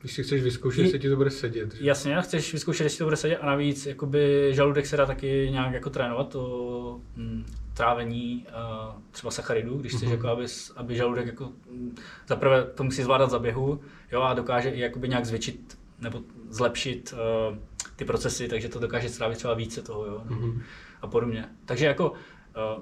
když 0.00 0.12
si 0.12 0.22
chceš 0.22 0.42
vyzkoušet, 0.42 0.82
jestli 0.82 0.98
ti 0.98 1.08
to 1.08 1.16
bude 1.16 1.30
sedět. 1.30 1.74
Že? 1.74 1.86
Jasně, 1.86 2.16
chceš 2.20 2.52
vyzkoušet, 2.52 2.84
jestli 2.84 2.98
to 2.98 3.04
bude 3.04 3.16
sedět 3.16 3.36
a 3.36 3.46
navíc 3.46 3.86
jakoby 3.86 4.50
žaludek 4.54 4.86
se 4.86 4.96
dá 4.96 5.06
taky 5.06 5.48
nějak 5.50 5.72
jako 5.72 5.90
trénovat, 5.90 6.28
to 6.28 7.00
hm, 7.16 7.44
trávení 7.74 8.46
uh, 8.48 9.02
třeba 9.10 9.30
sacharidů, 9.30 9.78
když 9.78 9.92
chceš, 9.92 10.08
mm-hmm. 10.08 10.12
jako, 10.12 10.28
aby, 10.28 10.44
aby 10.76 10.96
žaludek 10.96 11.26
jako, 11.26 11.52
zaprvé 12.28 12.64
to 12.64 12.84
musí 12.84 13.02
zvládat 13.02 13.30
za 13.30 13.38
běhu 13.38 13.80
jo, 14.12 14.22
a 14.22 14.34
dokáže 14.34 14.70
i 14.70 14.80
jakoby 14.80 15.08
nějak 15.08 15.26
zvětšit 15.26 15.78
nebo 16.00 16.22
zlepšit 16.48 17.14
uh, 17.50 17.56
ty 17.96 18.04
procesy, 18.04 18.48
takže 18.48 18.68
to 18.68 18.78
dokáže 18.78 19.08
strávit 19.08 19.38
třeba 19.38 19.54
více 19.54 19.82
toho 19.82 20.06
jo, 20.06 20.22
mm-hmm. 20.26 20.62
a 21.02 21.06
podobně. 21.06 21.44
Takže 21.64 21.86
jako, 21.86 22.10
uh, 22.10 22.16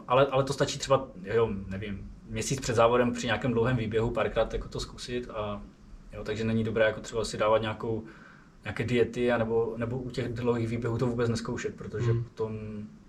ale, 0.09 0.27
ale 0.27 0.45
to 0.45 0.53
stačí 0.53 0.79
třeba, 0.79 1.09
jo, 1.23 1.51
nevím, 1.69 2.11
měsíc 2.29 2.61
před 2.61 2.75
závodem 2.75 3.13
při 3.13 3.27
nějakém 3.27 3.53
dlouhém 3.53 3.77
výběhu 3.77 4.11
párkrát 4.11 4.53
jako 4.53 4.69
to 4.69 4.81
zkusit 4.81 5.31
a 5.31 5.63
Jo, 6.15 6.25
takže 6.25 6.45
není 6.45 6.65
dobré 6.65 6.85
jako 6.85 7.01
třeba 7.01 7.25
si 7.25 7.37
dávat 7.37 7.59
nějakou, 7.63 8.05
nějaké 8.65 8.85
diety, 8.85 9.31
nebo, 9.39 9.75
nebo 9.77 9.99
u 9.99 10.11
těch 10.11 10.33
dlouhých 10.33 10.69
výběhů 10.69 10.99
to 10.99 11.07
vůbec 11.07 11.29
neskoušet, 11.29 11.75
protože 11.75 12.13
hmm. 12.13 12.25
potom 12.25 12.59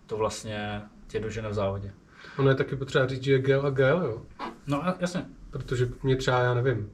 to 0.06 0.18
vlastně 0.18 0.82
tě 1.07 1.19
dožene 1.19 1.49
v 1.49 1.53
závodě. 1.53 1.94
Ono 2.38 2.49
je 2.49 2.56
taky 2.56 2.76
potřeba 2.76 3.07
říct, 3.07 3.23
že 3.23 3.32
je 3.32 3.40
gel 3.40 3.65
a 3.65 3.69
gel, 3.69 4.03
jo? 4.03 4.22
No 4.68 4.84
jasně. 4.99 5.26
Protože 5.52 5.90
mě 6.03 6.15
třeba, 6.15 6.40
já 6.40 6.53
nevím, 6.53 6.77
uh, 6.77 6.88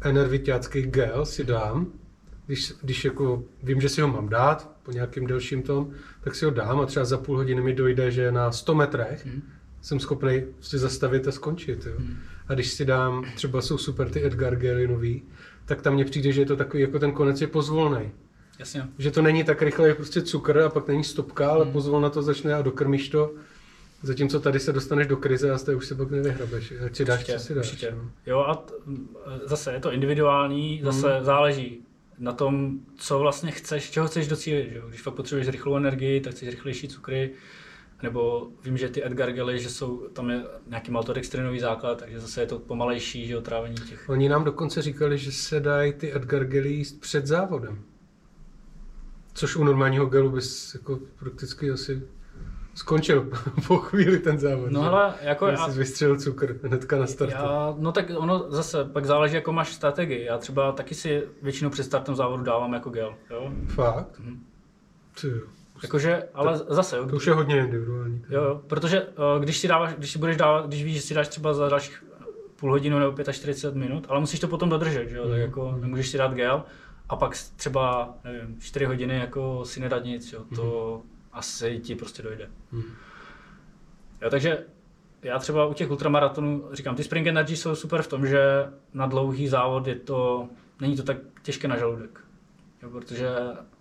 enervitiácký 0.00 0.82
gel 0.82 1.26
si 1.26 1.44
dám, 1.44 1.86
když, 2.46 2.72
když 2.82 3.04
jako 3.04 3.42
vím, 3.62 3.80
že 3.80 3.88
si 3.88 4.00
ho 4.00 4.08
mám 4.08 4.28
dát 4.28 4.76
po 4.82 4.92
nějakým 4.92 5.26
delším 5.26 5.62
tom, 5.62 5.90
tak 6.20 6.34
si 6.34 6.44
ho 6.44 6.50
dám 6.50 6.80
a 6.80 6.86
třeba 6.86 7.04
za 7.04 7.18
půl 7.18 7.36
hodiny 7.36 7.60
mi 7.60 7.72
dojde, 7.72 8.10
že 8.10 8.32
na 8.32 8.52
100 8.52 8.74
metrech 8.74 9.26
hmm. 9.26 9.42
jsem 9.80 10.00
schopný 10.00 10.42
si 10.60 10.78
zastavit 10.78 11.28
a 11.28 11.32
skončit. 11.32 11.86
Jo. 11.86 11.94
Hmm. 11.98 12.16
A 12.48 12.54
když 12.54 12.72
si 12.72 12.84
dám, 12.84 13.24
třeba 13.34 13.60
jsou 13.60 13.78
super 13.78 14.10
ty 14.10 14.26
Edgar 14.26 14.56
Gerinový, 14.56 15.22
tak 15.64 15.82
tam 15.82 15.94
mně 15.94 16.04
přijde, 16.04 16.32
že 16.32 16.40
je 16.40 16.46
to 16.46 16.56
takový, 16.56 16.82
jako 16.82 16.98
ten 16.98 17.12
konec 17.12 17.40
je 17.40 17.46
pozvolný. 17.46 18.10
Jasně. 18.58 18.88
Že 18.98 19.10
to 19.10 19.22
není 19.22 19.44
tak 19.44 19.62
rychle, 19.62 19.88
jako 19.88 19.96
prostě 19.96 20.22
cukr 20.22 20.58
a 20.58 20.68
pak 20.68 20.88
není 20.88 21.04
stopka, 21.04 21.50
ale 21.50 21.64
hmm. 21.64 21.72
pozvolna 21.72 22.10
to 22.10 22.22
začne 22.22 22.54
a 22.54 22.62
dokrmíš 22.62 23.08
to. 23.08 23.34
Zatímco 24.02 24.40
tady 24.40 24.60
se 24.60 24.72
dostaneš 24.72 25.06
do 25.06 25.16
krize 25.16 25.50
a 25.50 25.58
z 25.58 25.62
té 25.62 25.74
už 25.74 25.86
se 25.86 25.94
pak 25.94 26.10
nevyhrabeš. 26.10 26.72
Ať 26.86 26.96
si 26.96 27.04
dáš, 27.04 27.24
co 27.24 27.38
si 27.38 27.54
dáš. 27.54 27.66
Určitě. 27.66 27.94
No. 27.96 28.10
Jo 28.26 28.38
a 28.40 28.54
t- 28.54 28.74
zase 29.44 29.72
je 29.72 29.80
to 29.80 29.92
individuální, 29.92 30.80
zase 30.84 31.14
hmm. 31.14 31.24
záleží 31.24 31.82
na 32.18 32.32
tom, 32.32 32.78
co 32.96 33.18
vlastně 33.18 33.50
chceš, 33.50 33.90
čeho 33.90 34.06
chceš 34.06 34.28
docílit. 34.28 34.70
Že? 34.72 34.82
Když 34.88 35.02
fakt 35.02 35.14
potřebuješ 35.14 35.48
rychlou 35.48 35.76
energii, 35.76 36.20
tak 36.20 36.32
chceš 36.32 36.48
rychlejší 36.48 36.88
cukry. 36.88 37.30
Nebo 38.02 38.48
vím, 38.64 38.76
že 38.76 38.88
ty 38.88 39.06
Edgar 39.06 39.32
Gely, 39.32 39.58
že 39.58 39.70
jsou, 39.70 40.08
tam 40.08 40.30
je 40.30 40.44
nějaký 40.66 40.90
maltodextrinový 40.90 41.60
základ, 41.60 41.98
takže 41.98 42.20
zase 42.20 42.40
je 42.40 42.46
to 42.46 42.58
pomalejší, 42.58 43.26
že 43.26 43.38
otrávení 43.38 43.74
těch. 43.74 44.08
Oni 44.08 44.28
nám 44.28 44.44
dokonce 44.44 44.82
říkali, 44.82 45.18
že 45.18 45.32
se 45.32 45.60
dají 45.60 45.92
ty 45.92 46.16
Edgar 46.16 46.44
Gely 46.44 46.68
jíst 46.68 47.00
před 47.00 47.26
závodem. 47.26 47.82
Což 49.34 49.56
u 49.56 49.64
normálního 49.64 50.06
gelu 50.06 50.30
bys 50.30 50.74
jako 50.74 50.98
prakticky 51.18 51.70
asi 51.70 52.02
skončil 52.74 53.30
po 53.66 53.78
chvíli 53.78 54.18
ten 54.18 54.38
závod. 54.38 54.70
No 54.70 54.82
ale 54.82 55.14
jako... 55.20 55.46
Já 55.46 55.68
jsi 55.68 55.78
vystřelil 55.78 56.20
cukr 56.20 56.58
hnedka 56.62 56.98
na 56.98 57.06
startu. 57.06 57.34
Já, 57.34 57.74
no 57.78 57.92
tak 57.92 58.10
ono 58.16 58.50
zase 58.50 58.84
pak 58.84 59.04
záleží, 59.04 59.34
jako 59.34 59.52
máš 59.52 59.72
strategii. 59.72 60.24
Já 60.24 60.38
třeba 60.38 60.72
taky 60.72 60.94
si 60.94 61.22
většinou 61.42 61.70
před 61.70 61.84
startem 61.84 62.14
závodu 62.14 62.42
dávám 62.42 62.72
jako 62.72 62.90
gel. 62.90 63.14
Jo? 63.30 63.52
Fakt? 63.66 64.18
Mhm. 64.18 64.44
Ty, 65.20 65.32
Jakože, 65.82 66.22
ale 66.34 66.58
to, 66.58 66.74
zase. 66.74 66.96
To 66.96 67.16
už 67.16 67.26
je 67.26 67.32
hodně 67.32 67.58
individuální. 67.58 68.22
Jo, 68.28 68.42
jo, 68.42 68.62
protože 68.66 69.02
uh, 69.02 69.42
když 69.42 69.58
si 69.58 69.68
dáváš, 69.68 69.94
když 69.94 70.10
si 70.10 70.18
budeš 70.18 70.36
dávat, 70.36 70.66
když 70.66 70.84
víš, 70.84 70.94
že 70.94 71.02
si 71.02 71.14
dáš 71.14 71.28
třeba 71.28 71.54
za 71.54 71.68
dalších 71.68 72.04
půl 72.56 72.70
hodinu 72.70 72.98
nebo 72.98 73.32
45 73.32 73.74
minut, 73.74 74.06
ale 74.08 74.20
musíš 74.20 74.40
to 74.40 74.48
potom 74.48 74.68
dodržet, 74.68 75.08
že 75.08 75.16
jo, 75.16 75.24
mm. 75.24 75.30
tak 75.30 75.38
mhm. 75.38 75.46
jako 75.46 75.72
mm. 75.72 75.80
nemůžeš 75.80 76.08
si 76.08 76.18
dát 76.18 76.34
gel 76.34 76.64
a 77.08 77.16
pak 77.16 77.36
třeba, 77.56 78.14
nevím, 78.24 78.60
4 78.60 78.84
hodiny 78.84 79.18
jako 79.18 79.64
si 79.64 79.80
nedat 79.80 80.04
nic, 80.04 80.32
jo, 80.32 80.44
to 80.54 81.00
mm. 81.04 81.10
asi 81.32 81.78
ti 81.78 81.94
prostě 81.94 82.22
dojde. 82.22 82.50
Mm. 82.72 82.82
Jo, 84.22 84.30
takže 84.30 84.64
já 85.22 85.38
třeba 85.38 85.66
u 85.66 85.74
těch 85.74 85.90
ultramaratonů 85.90 86.68
říkám, 86.72 86.96
ty 86.96 87.04
Spring 87.04 87.26
Energy 87.26 87.56
jsou 87.56 87.74
super 87.74 88.02
v 88.02 88.08
tom, 88.08 88.26
že 88.26 88.40
na 88.94 89.06
dlouhý 89.06 89.48
závod 89.48 89.86
je 89.86 89.94
to, 89.94 90.48
není 90.80 90.96
to 90.96 91.02
tak 91.02 91.16
těžké 91.42 91.68
na 91.68 91.76
žaludek. 91.76 92.20
Jo, 92.82 92.90
protože 92.90 93.28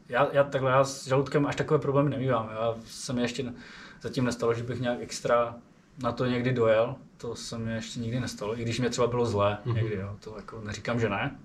já, 0.10 0.30
já 0.32 0.44
takhle, 0.44 0.72
já 0.72 0.84
s 0.84 1.08
žaludkem 1.08 1.46
až 1.46 1.56
takové 1.56 1.80
problémy 1.80 2.10
nemývám. 2.10 2.50
Já 2.52 2.76
jsem 2.86 3.18
ještě 3.18 3.54
zatím 4.02 4.26
nestalo, 4.26 4.54
že 4.54 4.64
bych 4.64 4.80
nějak 4.80 4.98
extra 5.02 5.56
na 6.04 6.12
to 6.12 6.26
někdy 6.26 6.54
dojel. 6.54 6.96
To 7.18 7.36
se 7.36 7.58
mi 7.58 7.74
ještě 7.74 8.00
nikdy 8.00 8.20
nestalo, 8.20 8.60
i 8.60 8.62
když 8.62 8.80
mě 8.80 8.90
třeba 8.90 9.08
bylo 9.08 9.26
zlé 9.26 9.58
mm-hmm. 9.66 9.74
někdy, 9.74 9.96
jo. 9.96 10.16
To 10.20 10.34
jako 10.36 10.62
neříkám, 10.62 11.00
že 11.00 11.10
ne, 11.10 11.36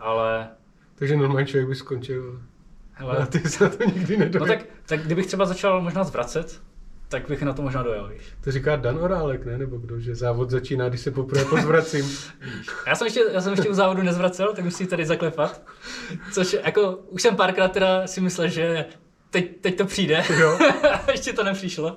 ale... 0.00 0.48
Takže 0.94 1.16
normální 1.16 1.48
člověk 1.48 1.68
by 1.68 1.74
skončil. 1.74 2.42
Hele, 2.92 3.16
a 3.16 3.26
ty 3.26 3.38
se 3.38 3.64
na 3.68 3.70
to 3.70 3.84
nikdy 3.84 4.16
nedojel. 4.16 4.46
No 4.46 4.54
tak, 4.54 4.66
tak 4.86 5.00
kdybych 5.00 5.26
třeba 5.26 5.46
začal 5.46 5.82
možná 5.82 6.04
zvracet, 6.04 6.62
tak 7.08 7.28
bych 7.28 7.42
na 7.42 7.52
to 7.52 7.62
možná 7.62 7.82
dojel, 7.82 8.08
víš. 8.08 8.22
To 8.44 8.52
říká 8.52 8.76
Dan 8.76 8.98
Orálek, 8.98 9.46
ne? 9.46 9.58
Nebo 9.58 9.76
kdo, 9.76 10.00
že 10.00 10.14
závod 10.14 10.50
začíná, 10.50 10.88
když 10.88 11.00
se 11.00 11.10
poprvé 11.10 11.44
pozvracím. 11.44 12.10
já, 12.86 12.94
jsem 12.94 13.06
ještě, 13.06 13.20
já 13.32 13.40
jsem 13.40 13.52
ještě 13.52 13.68
u 13.68 13.74
závodu 13.74 14.02
nezvracel, 14.02 14.52
tak 14.54 14.64
musím 14.64 14.86
tady 14.86 15.06
zaklepat. 15.06 15.62
Což 16.32 16.56
jako, 16.64 16.98
už 17.08 17.22
jsem 17.22 17.36
párkrát 17.36 17.72
teda 17.72 18.06
si 18.06 18.20
myslel, 18.20 18.48
že 18.48 18.84
teď, 19.30 19.60
teď 19.60 19.78
to 19.78 19.84
přijde. 19.84 20.24
Jo. 20.38 20.58
ještě 21.10 21.32
to 21.32 21.44
nepřišlo. 21.44 21.96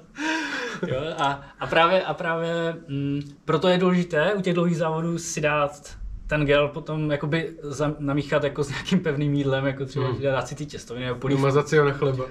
Jo, 0.88 1.02
a, 1.18 1.44
a 1.60 1.68
právě, 1.68 2.04
a 2.04 2.14
právě 2.14 2.76
mm, 2.88 3.22
proto 3.46 3.68
je 3.68 3.78
důležité 3.78 4.34
u 4.34 4.42
těch 4.42 4.54
dlouhých 4.54 4.78
závodů 4.78 5.18
si 5.18 5.42
dát 5.42 6.00
ten 6.28 6.46
gel 6.46 6.68
potom 6.68 7.12
jakoby 7.12 7.54
za, 7.62 7.96
namíchat 8.00 8.44
jako 8.44 8.64
s 8.64 8.70
nějakým 8.70 9.00
pevným 9.00 9.34
jídlem, 9.34 9.66
jako 9.66 9.86
třeba 9.86 10.08
hmm. 10.08 10.22
dát 10.22 10.48
si 10.48 10.56
ty 10.56 10.66
těstoviny 10.66 11.06
nebo 11.06 11.20
polívku. 11.20 11.46
Ho 11.46 11.86
na 11.86 11.92
chleba. 11.92 12.26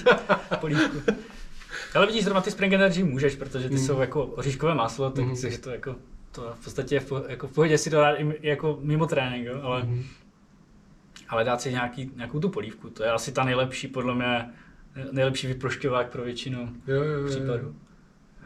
polívku. 0.60 1.12
Ale 1.94 2.06
vidíš, 2.06 2.24
zrovna 2.24 2.40
ty 2.40 2.50
Spring 2.50 2.72
Energy 2.72 3.04
můžeš, 3.04 3.36
protože 3.36 3.68
ty 3.68 3.74
mm. 3.74 3.80
jsou 3.80 4.00
jako 4.00 4.24
oříškové 4.24 4.74
máslo, 4.74 5.10
tak 5.10 5.24
mm. 5.24 5.36
to 5.60 5.70
jako, 5.70 5.96
to 6.32 6.54
v 6.60 6.64
podstatě 6.64 7.00
v, 7.00 7.12
jako 7.28 7.46
v 7.46 7.52
pohodě 7.52 7.78
si 7.78 7.90
to 7.90 7.96
dát 7.96 8.14
i 8.14 8.48
jako 8.48 8.78
mimo 8.82 9.06
trénink, 9.06 9.46
jo? 9.46 9.60
ale, 9.62 9.82
mm. 9.82 10.04
ale 11.28 11.44
dát 11.44 11.60
si 11.60 11.70
nějaký, 11.70 12.10
nějakou 12.16 12.40
tu 12.40 12.48
polívku, 12.48 12.90
to 12.90 13.04
je 13.04 13.10
asi 13.10 13.32
ta 13.32 13.44
nejlepší, 13.44 13.88
podle 13.88 14.14
mě, 14.14 14.50
nejlepší 15.12 15.46
vyprošťovák 15.46 16.10
pro 16.10 16.22
většinu 16.22 16.72
jo, 16.86 17.02
jo, 17.02 17.12
jo, 17.12 17.28
případů. 17.28 17.74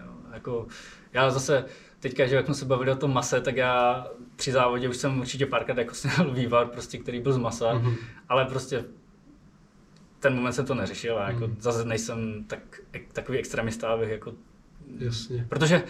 Jo, 0.00 0.12
jako, 0.32 0.66
já 1.12 1.30
zase, 1.30 1.64
teďka, 2.00 2.26
že 2.26 2.36
jak 2.36 2.44
jsme 2.44 2.54
se 2.54 2.64
bavili 2.64 2.90
o 2.90 2.96
tom 2.96 3.12
mase, 3.12 3.40
tak 3.40 3.56
já 3.56 4.06
při 4.36 4.52
závodě 4.52 4.88
už 4.88 4.96
jsem 4.96 5.20
určitě 5.20 5.46
párkrát 5.46 5.78
jako 5.78 5.94
sněl 5.94 6.32
vývar, 6.32 6.66
prostě, 6.66 6.98
který 6.98 7.20
byl 7.20 7.32
z 7.32 7.38
masa, 7.38 7.74
mm-hmm. 7.74 7.94
ale 8.28 8.44
prostě 8.44 8.84
ten 10.20 10.34
moment 10.34 10.52
jsem 10.52 10.66
to 10.66 10.74
neřešil 10.74 11.18
a 11.18 11.28
jako 11.28 11.46
mm. 11.46 11.56
zase 11.60 11.84
nejsem 11.84 12.44
tak, 12.46 12.80
takový 13.12 13.38
extremista, 13.38 13.88
abych 13.88 14.10
jako... 14.10 14.32
Jasně. 14.98 15.46
Protože 15.48 15.82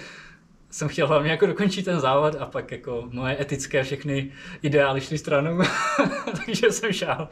jsem 0.70 0.89
chtěl 0.89 1.07
hlavně 1.07 1.31
jako 1.31 1.47
dokončit 1.47 1.85
ten 1.85 2.01
závod 2.01 2.35
a 2.39 2.47
pak 2.47 2.73
jako 2.73 3.09
moje 3.12 3.40
etické 3.40 3.82
všechny 3.82 4.32
ideály 4.62 5.01
šly 5.01 5.19
stranou, 5.19 5.62
takže 6.47 6.73
jsem 6.73 6.93
šel. 6.93 7.28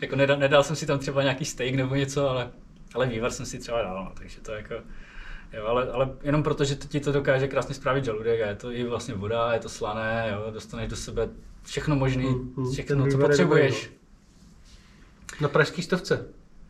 Jako 0.00 0.16
nedal, 0.16 0.36
nedal, 0.36 0.62
jsem 0.62 0.76
si 0.76 0.86
tam 0.86 0.98
třeba 0.98 1.22
nějaký 1.22 1.44
steak 1.44 1.74
nebo 1.74 1.94
něco, 1.94 2.30
ale, 2.30 2.50
ale 2.94 3.06
vývar 3.06 3.30
jsem 3.30 3.46
si 3.46 3.58
třeba 3.58 3.82
dal, 3.82 4.04
no, 4.04 4.12
takže 4.14 4.40
to 4.40 4.52
jako... 4.52 4.74
Jo, 5.52 5.66
ale, 5.66 5.90
ale 5.90 6.10
jenom 6.22 6.42
proto, 6.42 6.64
že 6.64 6.76
to 6.76 6.88
ti 6.88 7.00
to 7.00 7.12
dokáže 7.12 7.48
krásně 7.48 7.74
spravit 7.74 8.04
žaludek 8.04 8.40
a 8.40 8.46
je 8.46 8.54
to 8.54 8.72
i 8.72 8.84
vlastně 8.84 9.14
voda, 9.14 9.52
je 9.52 9.60
to 9.60 9.68
slané, 9.68 10.28
jo, 10.32 10.50
dostaneš 10.50 10.88
do 10.88 10.96
sebe 10.96 11.28
všechno 11.62 11.96
možné, 11.96 12.22
mm, 12.22 12.54
mm, 12.56 12.72
všechno, 12.72 13.06
co 13.06 13.18
potřebuješ. 13.18 13.90
Na 15.40 15.48
pražský 15.48 15.82
stovce. 15.82 16.24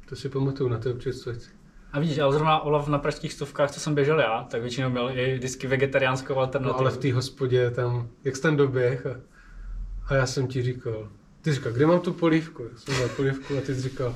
To 0.09 0.17
si 0.17 0.29
pamatuju 0.29 0.69
na 0.71 0.79
té 0.79 0.91
občerstveci. 0.93 1.51
A 1.93 2.01
vidíš, 2.01 2.19
ale 2.19 2.33
zrovna 2.33 2.61
Olaf 2.61 2.89
na 2.89 2.99
pražských 2.99 3.33
stovkách, 3.33 3.71
co 3.71 3.81
jsem 3.81 3.95
běžel 3.95 4.21
já, 4.21 4.47
tak 4.51 4.61
většinou 4.63 4.91
měl 4.91 5.11
i 5.15 5.35
vždycky 5.35 5.67
vegetariánskou 5.67 6.35
No, 6.35 6.41
alternativu. 6.41 6.81
ale 6.81 6.91
v 6.91 6.97
té 6.97 7.13
hospodě 7.15 7.71
tam, 7.71 8.09
jak 8.25 8.37
jsi 8.37 8.43
ten 8.43 8.57
doběh 8.57 9.07
a, 9.07 9.11
a 10.09 10.15
já 10.15 10.27
jsem 10.27 10.47
ti 10.47 10.63
říkal, 10.63 11.09
ty 11.43 11.53
říkal, 11.53 11.73
kde 11.73 11.87
mám 11.87 12.01
tu 12.01 12.13
polívku? 12.13 12.63
Já 12.63 12.79
jsem 12.79 12.99
dal 12.99 13.09
polívku 13.09 13.59
a 13.59 13.61
ty 13.61 13.75
jsi 13.75 13.81
říkal, 13.81 14.15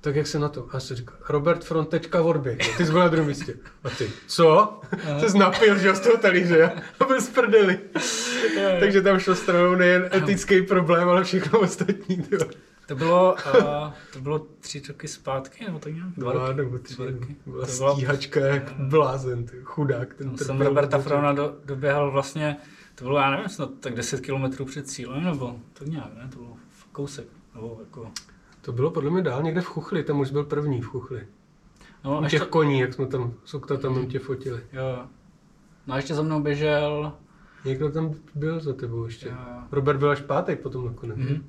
tak 0.00 0.16
jak 0.16 0.26
se 0.26 0.38
na 0.38 0.48
to? 0.48 0.62
A 0.64 0.70
já 0.74 0.80
jsem 0.80 0.96
říkal, 0.96 1.16
Robert 1.28 1.64
Frontečka 1.64 2.22
odběh. 2.22 2.76
Ty 2.76 2.86
jsi 2.86 2.92
byl 2.92 3.00
na 3.00 3.08
druhém 3.08 3.28
místě. 3.28 3.54
A 3.84 3.90
ty, 3.90 4.10
co? 4.26 4.80
Jsi 5.28 5.38
napil, 5.38 5.78
že 5.78 5.94
z 5.94 6.00
toho 6.00 6.16
talíře 6.16 6.72
a 7.00 7.04
byl 7.04 7.20
z 7.20 7.28
prdeli. 7.28 7.80
Takže 8.80 9.02
tam 9.02 9.18
šlo 9.18 9.34
stranou 9.34 9.74
nejen 9.74 10.10
etický 10.14 10.62
problém, 10.62 11.08
ale 11.08 11.24
všechno 11.24 11.60
ostatní. 11.60 12.16
Tyjo. 12.16 12.40
To 12.88 12.96
bylo, 12.96 13.36
uh, 13.60 13.92
to 14.12 14.20
bylo 14.20 14.38
tři 14.60 14.82
roky 14.88 15.08
zpátky, 15.08 15.64
nebo 15.64 15.78
tak 15.78 15.94
nějak? 15.94 16.08
Dva 16.16 16.32
Dva 16.32 16.46
roky. 16.48 16.56
nebo 16.56 16.78
tři. 16.78 16.94
Dva 16.96 17.06
roky. 17.06 17.36
Byla 17.46 17.66
To 17.66 17.72
bylo- 17.72 17.92
stíhačka 17.94 18.40
jak 18.40 18.72
blázen, 18.78 19.46
ty, 19.46 19.56
chudák. 19.62 20.14
Ten 20.14 20.28
Jsem 20.28 20.46
trpěl. 20.46 20.68
Roberta 20.68 20.98
Frauna 20.98 21.32
do, 21.32 21.54
doběhal 21.64 22.10
vlastně, 22.10 22.56
to 22.94 23.04
bylo, 23.04 23.18
já 23.18 23.30
nevím, 23.30 23.48
snad 23.48 23.70
tak 23.80 23.94
10 23.94 24.20
km 24.26 24.64
před 24.64 24.88
cílem, 24.88 25.24
nebo 25.24 25.56
tak 25.72 25.88
nějak, 25.88 26.14
ne? 26.16 26.28
To 26.32 26.36
bylo 26.38 26.56
v 26.70 26.86
kousek, 26.86 27.26
nebo 27.54 27.76
jako... 27.80 28.10
To 28.60 28.72
bylo 28.72 28.90
podle 28.90 29.10
mě 29.10 29.22
dál 29.22 29.42
někde 29.42 29.60
v 29.60 29.66
Chuchli, 29.66 30.02
tam 30.04 30.20
už 30.20 30.30
byl 30.30 30.44
první 30.44 30.80
v 30.80 30.86
Chuchli. 30.86 31.26
No, 32.04 32.20
U 32.20 32.26
těch 32.26 32.46
koní, 32.46 32.80
jak 32.80 32.94
jsme 32.94 33.06
tam 33.06 33.32
s 33.44 33.54
oktatamem 33.54 34.06
tě 34.06 34.18
fotili. 34.18 34.60
jo. 34.72 35.06
No 35.86 35.94
a 35.94 35.96
ještě 35.96 36.14
za 36.14 36.22
mnou 36.22 36.40
běžel, 36.42 37.12
Někdo 37.64 37.90
tam 37.90 38.14
byl 38.34 38.60
za 38.60 38.72
tebou 38.72 39.04
ještě. 39.04 39.28
Jo. 39.28 39.34
Robert 39.72 39.96
byl 39.98 40.10
až 40.10 40.20
pátý 40.20 40.56
potom 40.56 40.86
nakonec. 40.86 41.16
Mhm. 41.18 41.44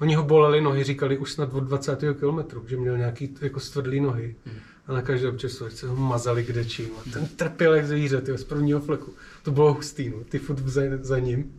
Oni 0.00 0.14
ho 0.14 0.22
boleli 0.22 0.60
nohy, 0.60 0.84
říkali 0.84 1.18
už 1.18 1.32
snad 1.32 1.54
od 1.54 1.60
20. 1.60 1.98
kilometru, 2.18 2.64
že 2.68 2.76
měl 2.76 2.98
nějaký 2.98 3.34
jako 3.40 3.60
stvrdlý 3.60 4.00
nohy. 4.00 4.34
Mhm. 4.46 4.56
A 4.86 4.92
na 4.92 5.02
každé 5.02 5.28
občerstvovačce 5.28 5.88
ho 5.88 5.96
mazali 5.96 6.42
kde 6.44 6.64
čím. 6.64 6.88
A 7.00 7.10
ten 7.12 7.26
trpěl 7.26 7.74
jak 7.74 7.86
zvíře, 7.86 8.20
tyjo, 8.20 8.38
z 8.38 8.44
prvního 8.44 8.80
fleku. 8.80 9.12
To 9.42 9.50
bylo 9.50 9.74
hustý, 9.74 10.08
no. 10.10 10.16
Ty 10.28 10.38
furt 10.38 10.58
za, 10.58 10.82
za 11.00 11.18
ním. 11.18 11.52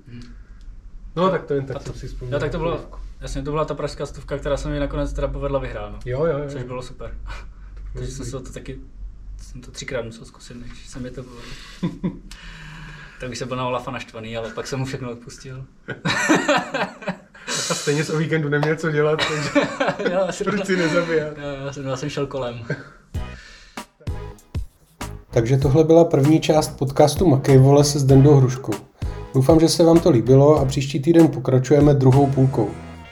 No 1.16 1.30
tak 1.30 1.46
to 1.46 1.54
jen 1.54 1.66
tak 1.66 1.76
A 1.76 1.80
to- 1.80 1.86
jsem 1.86 1.96
si 1.96 2.08
vzpomněl. 2.08 2.36
jo, 2.36 2.40
tak 2.40 2.52
to 2.52 2.58
bylo, 2.58 2.90
jasně, 3.22 3.42
to 3.44 3.52
byla 3.52 3.66
ta 3.66 3.74
pražská 3.74 4.06
stovka, 4.06 4.38
která 4.38 4.58
se 4.58 4.70
mi 4.70 4.80
nakonec 4.80 5.14
teda 5.14 5.28
povedla 5.28 5.60
vyhrát, 5.60 5.92
no. 5.92 6.00
Jo, 6.06 6.26
jo, 6.26 6.38
jo. 6.38 6.46
Což 6.50 6.64
bylo 6.64 6.82
super. 6.82 7.18
Takže 7.94 8.12
jsem 8.12 8.26
se 8.26 8.32
to 8.32 8.40
taky, 8.54 8.80
jsem 9.38 9.62
to 9.62 9.72
třikrát 9.72 10.06
musel 10.06 10.26
zkusit, 10.26 10.54
než 10.54 10.88
se 10.88 11.00
mi 11.00 11.12
to 11.12 11.24
povedlo. 11.24 11.42
tak 13.20 13.30
bych 13.30 13.38
se 13.38 13.46
byl 13.46 13.58
na 13.58 13.68
Olafa 13.68 13.92
naštvaný, 13.92 14.38
ale 14.38 14.50
pak 14.50 14.68
jsem 14.68 14.80
mu 14.80 14.86
všechno 14.86 15.12
odpustil. 15.12 15.66
A 17.48 17.74
stejně 17.74 18.04
se 18.04 18.14
o 18.14 18.18
víkendu 18.18 18.50
neměl 18.50 18.76
co 18.76 18.92
dělat, 18.92 19.20
takže 19.28 19.68
já, 20.12 20.32
jsem, 20.32 20.46
proč 20.46 20.66
si 20.66 20.78
nezabíjat. 20.78 21.38
já, 21.38 21.66
já, 21.66 21.74
jsem, 21.74 21.86
já 21.86 21.96
jsem 21.96 22.10
šel 22.10 22.28
kolem. 22.28 22.66
Takže 25.34 25.58
tohle 25.58 25.84
byla 25.84 26.06
první 26.06 26.40
část 26.40 26.78
podcastu 26.78 27.28
Makej 27.28 27.58
vole 27.58 27.84
se 27.84 28.00
Zdendou 28.00 28.36
Hruškou. 28.36 28.74
Doufám, 29.34 29.60
že 29.60 29.70
se 29.70 29.84
vám 29.84 30.00
to 30.00 30.10
líbilo 30.10 30.60
a 30.60 30.66
příští 30.66 31.00
týden 31.00 31.28
pokračujeme 31.28 31.94
druhou 31.94 32.28
půlkou. 32.28 32.70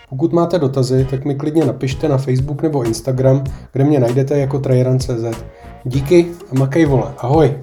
Pokud 0.10 0.34
máte 0.34 0.60
dotazy, 0.60 1.08
tak 1.10 1.26
mi 1.26 1.36
klidně 1.36 1.66
napište 1.66 2.10
na 2.10 2.18
Facebook 2.18 2.62
nebo 2.62 2.84
Instagram, 2.84 3.44
kde 3.74 3.84
mě 3.84 4.00
najdete 4.00 4.40
jako 4.40 4.60
trajeran.cz. 4.60 5.44
Díky 5.84 6.28
a 6.52 6.60
makej 6.60 6.86
vole. 6.86 7.14
Ahoj! 7.18 7.58